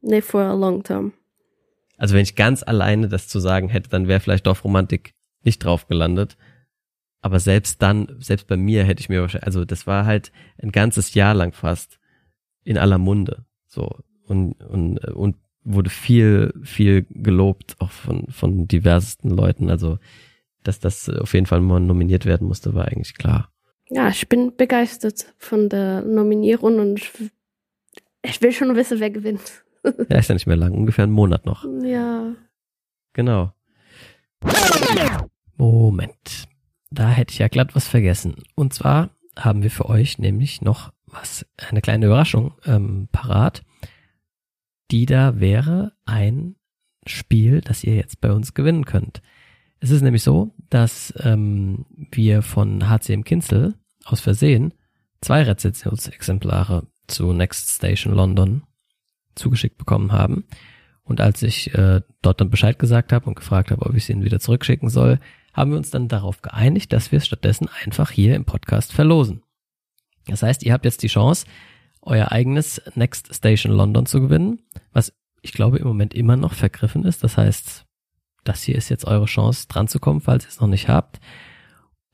nee, 0.00 0.20
for 0.20 0.42
a 0.42 0.54
long 0.54 0.82
term. 0.82 1.12
Also, 1.96 2.14
wenn 2.14 2.22
ich 2.22 2.34
ganz 2.34 2.62
alleine 2.62 3.08
das 3.08 3.28
zu 3.28 3.38
sagen 3.38 3.68
hätte, 3.68 3.88
dann 3.88 4.08
wäre 4.08 4.20
vielleicht 4.20 4.46
Dorfromantik 4.46 5.14
nicht 5.42 5.64
drauf 5.64 5.86
gelandet. 5.86 6.36
Aber 7.20 7.40
selbst 7.40 7.80
dann, 7.80 8.16
selbst 8.18 8.48
bei 8.48 8.56
mir 8.56 8.84
hätte 8.84 9.00
ich 9.00 9.08
mir 9.08 9.22
wahrscheinlich, 9.22 9.46
also 9.46 9.64
das 9.64 9.86
war 9.86 10.04
halt 10.04 10.30
ein 10.62 10.72
ganzes 10.72 11.14
Jahr 11.14 11.34
lang 11.34 11.52
fast 11.52 11.98
in 12.64 12.76
aller 12.76 12.98
Munde. 12.98 13.46
So. 13.66 13.88
Und, 14.26 14.62
und, 14.62 14.98
und 14.98 15.36
wurde 15.62 15.88
viel, 15.88 16.52
viel 16.62 17.06
gelobt, 17.08 17.76
auch 17.78 17.90
von, 17.90 18.26
von 18.28 18.68
diversesten 18.68 19.30
Leuten. 19.30 19.70
Also, 19.70 19.98
dass 20.62 20.80
das 20.80 21.08
auf 21.08 21.32
jeden 21.32 21.46
Fall 21.46 21.60
mal 21.60 21.80
nominiert 21.80 22.26
werden 22.26 22.46
musste, 22.46 22.74
war 22.74 22.88
eigentlich 22.88 23.14
klar. 23.14 23.53
Ja, 23.90 24.08
ich 24.08 24.28
bin 24.28 24.56
begeistert 24.56 25.34
von 25.38 25.68
der 25.68 26.02
Nominierung 26.02 26.78
und 26.78 27.00
ich, 28.22 28.42
will 28.42 28.52
schon 28.52 28.74
wissen, 28.76 29.00
wer 29.00 29.10
gewinnt. 29.10 29.64
Ja, 30.08 30.16
ist 30.16 30.28
ja 30.28 30.34
nicht 30.34 30.46
mehr 30.46 30.56
lang, 30.56 30.72
ungefähr 30.72 31.02
einen 31.02 31.12
Monat 31.12 31.44
noch. 31.44 31.66
Ja. 31.82 32.34
Genau. 33.12 33.52
Moment. 35.58 36.48
Da 36.90 37.10
hätte 37.10 37.32
ich 37.32 37.38
ja 37.38 37.48
glatt 37.48 37.74
was 37.74 37.86
vergessen. 37.86 38.36
Und 38.54 38.72
zwar 38.72 39.10
haben 39.36 39.62
wir 39.62 39.70
für 39.70 39.90
euch 39.90 40.18
nämlich 40.18 40.62
noch 40.62 40.90
was, 41.04 41.44
eine 41.68 41.82
kleine 41.82 42.06
Überraschung 42.06 42.54
ähm, 42.64 43.08
parat. 43.12 43.62
Die 44.90 45.04
da 45.04 45.38
wäre 45.38 45.92
ein 46.06 46.56
Spiel, 47.06 47.60
das 47.60 47.84
ihr 47.84 47.94
jetzt 47.94 48.22
bei 48.22 48.32
uns 48.32 48.54
gewinnen 48.54 48.86
könnt. 48.86 49.20
Es 49.80 49.90
ist 49.90 50.02
nämlich 50.02 50.22
so, 50.22 50.54
dass 50.70 51.12
ähm, 51.18 51.84
wir 52.16 52.42
von 52.42 52.88
HCM 52.88 53.22
Kinzel 53.22 53.74
aus 54.04 54.20
Versehen 54.20 54.74
zwei 55.20 55.42
Rezensionsexemplare 55.42 56.86
zu 57.06 57.32
Next 57.32 57.70
Station 57.70 58.14
London 58.14 58.62
zugeschickt 59.34 59.78
bekommen 59.78 60.12
haben. 60.12 60.44
Und 61.02 61.20
als 61.20 61.42
ich 61.42 61.74
äh, 61.74 62.00
dort 62.22 62.40
dann 62.40 62.50
Bescheid 62.50 62.78
gesagt 62.78 63.12
habe 63.12 63.26
und 63.26 63.34
gefragt 63.34 63.70
habe, 63.70 63.84
ob 63.84 63.94
ich 63.94 64.06
sie 64.06 64.12
ihnen 64.12 64.24
wieder 64.24 64.40
zurückschicken 64.40 64.88
soll, 64.88 65.18
haben 65.52 65.70
wir 65.70 65.78
uns 65.78 65.90
dann 65.90 66.08
darauf 66.08 66.42
geeinigt, 66.42 66.92
dass 66.92 67.12
wir 67.12 67.18
es 67.18 67.26
stattdessen 67.26 67.68
einfach 67.84 68.10
hier 68.10 68.34
im 68.34 68.44
Podcast 68.44 68.92
verlosen. 68.92 69.42
Das 70.26 70.42
heißt, 70.42 70.62
ihr 70.62 70.72
habt 70.72 70.84
jetzt 70.84 71.02
die 71.02 71.08
Chance, 71.08 71.46
euer 72.00 72.32
eigenes 72.32 72.82
Next 72.94 73.34
Station 73.34 73.72
London 73.72 74.06
zu 74.06 74.20
gewinnen, 74.20 74.60
was 74.92 75.12
ich 75.42 75.52
glaube 75.52 75.78
im 75.78 75.86
Moment 75.86 76.14
immer 76.14 76.36
noch 76.36 76.54
vergriffen 76.54 77.04
ist. 77.04 77.22
Das 77.22 77.36
heißt, 77.36 77.84
das 78.44 78.62
hier 78.62 78.76
ist 78.76 78.88
jetzt 78.88 79.06
eure 79.06 79.26
Chance, 79.26 79.68
dran 79.68 79.88
zu 79.88 79.98
kommen, 79.98 80.20
falls 80.20 80.44
ihr 80.44 80.48
es 80.48 80.60
noch 80.60 80.68
nicht 80.68 80.88
habt. 80.88 81.20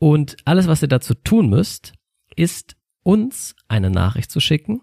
Und 0.00 0.38
alles, 0.46 0.66
was 0.66 0.80
ihr 0.80 0.88
dazu 0.88 1.12
tun 1.12 1.50
müsst, 1.50 1.92
ist 2.34 2.74
uns 3.02 3.54
eine 3.68 3.90
Nachricht 3.90 4.30
zu 4.30 4.40
schicken, 4.40 4.80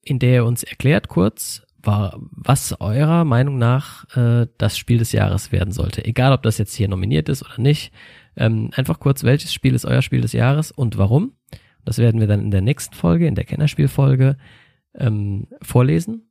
in 0.00 0.18
der 0.18 0.32
ihr 0.32 0.44
uns 0.46 0.62
erklärt 0.62 1.08
kurz, 1.08 1.62
was 1.84 2.80
eurer 2.80 3.24
Meinung 3.24 3.58
nach 3.58 4.16
äh, 4.16 4.46
das 4.56 4.78
Spiel 4.78 4.98
des 4.98 5.12
Jahres 5.12 5.52
werden 5.52 5.72
sollte. 5.72 6.02
Egal, 6.04 6.32
ob 6.32 6.42
das 6.42 6.56
jetzt 6.56 6.74
hier 6.74 6.88
nominiert 6.88 7.28
ist 7.28 7.44
oder 7.44 7.60
nicht. 7.60 7.92
Ähm, 8.36 8.70
einfach 8.74 9.00
kurz, 9.00 9.22
welches 9.22 9.52
Spiel 9.52 9.74
ist 9.74 9.84
euer 9.84 10.00
Spiel 10.00 10.22
des 10.22 10.32
Jahres 10.32 10.70
und 10.70 10.96
warum? 10.96 11.32
Das 11.84 11.98
werden 11.98 12.20
wir 12.20 12.28
dann 12.28 12.40
in 12.40 12.52
der 12.52 12.62
nächsten 12.62 12.94
Folge, 12.94 13.26
in 13.26 13.34
der 13.34 13.44
Kennerspielfolge, 13.44 14.38
ähm, 14.94 15.48
vorlesen. 15.60 16.30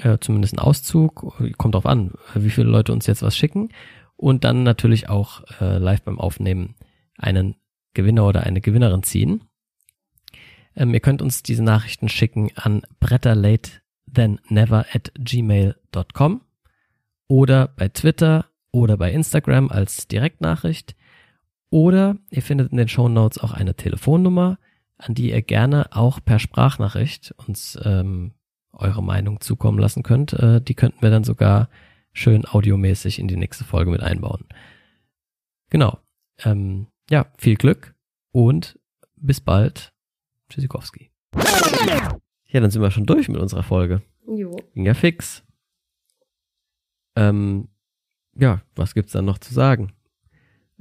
Äh, 0.00 0.18
zumindest 0.20 0.54
ein 0.54 0.60
Auszug. 0.60 1.34
Kommt 1.56 1.74
drauf 1.74 1.86
an, 1.86 2.12
wie 2.34 2.50
viele 2.50 2.68
Leute 2.68 2.92
uns 2.92 3.06
jetzt 3.06 3.22
was 3.22 3.36
schicken. 3.36 3.70
Und 4.16 4.44
dann 4.44 4.62
natürlich 4.62 5.08
auch 5.08 5.42
äh, 5.60 5.78
live 5.78 6.02
beim 6.02 6.18
Aufnehmen 6.18 6.74
einen 7.18 7.56
Gewinner 7.94 8.26
oder 8.26 8.44
eine 8.44 8.60
Gewinnerin 8.60 9.02
ziehen. 9.02 9.42
Ähm, 10.74 10.94
ihr 10.94 11.00
könnt 11.00 11.22
uns 11.22 11.42
diese 11.42 11.62
Nachrichten 11.62 12.08
schicken 12.08 12.50
an 12.54 12.82
bretterlate 13.00 13.82
then 14.12 14.40
never 14.48 14.86
at 14.92 15.12
gmail.com 15.18 16.40
oder 17.28 17.68
bei 17.68 17.88
Twitter 17.88 18.46
oder 18.70 18.96
bei 18.96 19.12
Instagram 19.12 19.70
als 19.70 20.06
Direktnachricht 20.06 20.94
oder 21.70 22.16
ihr 22.30 22.42
findet 22.42 22.70
in 22.70 22.78
den 22.78 22.88
Show 22.88 23.08
Notes 23.08 23.38
auch 23.38 23.52
eine 23.52 23.74
Telefonnummer, 23.74 24.58
an 24.98 25.14
die 25.14 25.30
ihr 25.30 25.42
gerne 25.42 25.88
auch 25.90 26.20
per 26.24 26.38
Sprachnachricht 26.38 27.34
uns 27.46 27.78
ähm, 27.82 28.32
eure 28.72 29.02
Meinung 29.02 29.40
zukommen 29.40 29.78
lassen 29.78 30.02
könnt. 30.02 30.32
Äh, 30.34 30.60
die 30.60 30.74
könnten 30.74 31.02
wir 31.02 31.10
dann 31.10 31.24
sogar 31.24 31.68
schön 32.16 32.46
audiomäßig 32.46 33.18
in 33.18 33.28
die 33.28 33.36
nächste 33.36 33.64
Folge 33.64 33.90
mit 33.90 34.02
einbauen. 34.02 34.46
Genau. 35.70 35.98
Ähm, 36.38 36.86
ja, 37.10 37.26
viel 37.38 37.56
Glück 37.56 37.94
und 38.32 38.78
bis 39.16 39.40
bald. 39.40 39.92
Tschüssikowski. 40.48 41.10
Ja, 42.48 42.60
dann 42.60 42.70
sind 42.70 42.80
wir 42.80 42.90
schon 42.90 43.06
durch 43.06 43.28
mit 43.28 43.40
unserer 43.40 43.62
Folge. 43.62 44.02
Jo. 44.26 44.56
Ging 44.72 44.86
ja 44.86 44.94
fix. 44.94 45.44
Ähm, 47.16 47.68
ja, 48.38 48.62
was 48.74 48.94
gibt's 48.94 49.12
dann 49.12 49.24
noch 49.24 49.38
zu 49.38 49.52
sagen? 49.52 49.92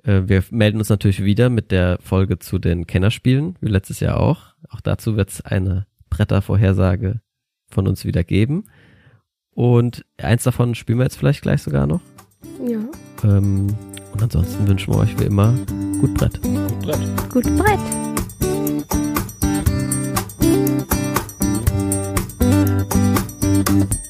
Äh, 0.04 0.24
wir 0.26 0.44
melden 0.52 0.78
uns 0.78 0.90
natürlich 0.90 1.24
wieder 1.24 1.50
mit 1.50 1.72
der 1.72 1.98
Folge 2.02 2.40
zu 2.40 2.60
den 2.60 2.88
Kennerspielen, 2.88 3.58
wie 3.62 3.70
letztes 3.70 4.00
Jahr 4.00 4.20
auch. 4.20 4.56
Auch 4.70 4.82
dazu 4.82 5.18
wird's 5.18 5.42
eine 5.42 5.88
Brettervorhersage 6.10 7.22
von 7.68 7.88
uns 7.88 8.06
wieder 8.06 8.24
geben. 8.24 8.66
Und 9.56 10.06
eins 10.22 10.44
davon 10.44 10.76
spielen 10.76 11.00
wir 11.00 11.06
jetzt 11.06 11.18
vielleicht 11.18 11.42
gleich 11.42 11.64
sogar 11.64 11.88
noch. 11.88 12.02
Ja. 12.66 12.80
Ähm, 13.24 13.68
und 14.14 14.22
ansonsten 14.22 14.68
wünschen 14.68 14.94
wir 14.94 15.00
euch 15.00 15.18
wie 15.20 15.24
immer 15.24 15.54
gut 16.00 16.14
Brett. 16.14 16.42
Gut 16.42 16.80
Brett. 16.82 17.00
Gut 17.32 17.58
Brett. 17.58 17.80
Thank 23.66 24.05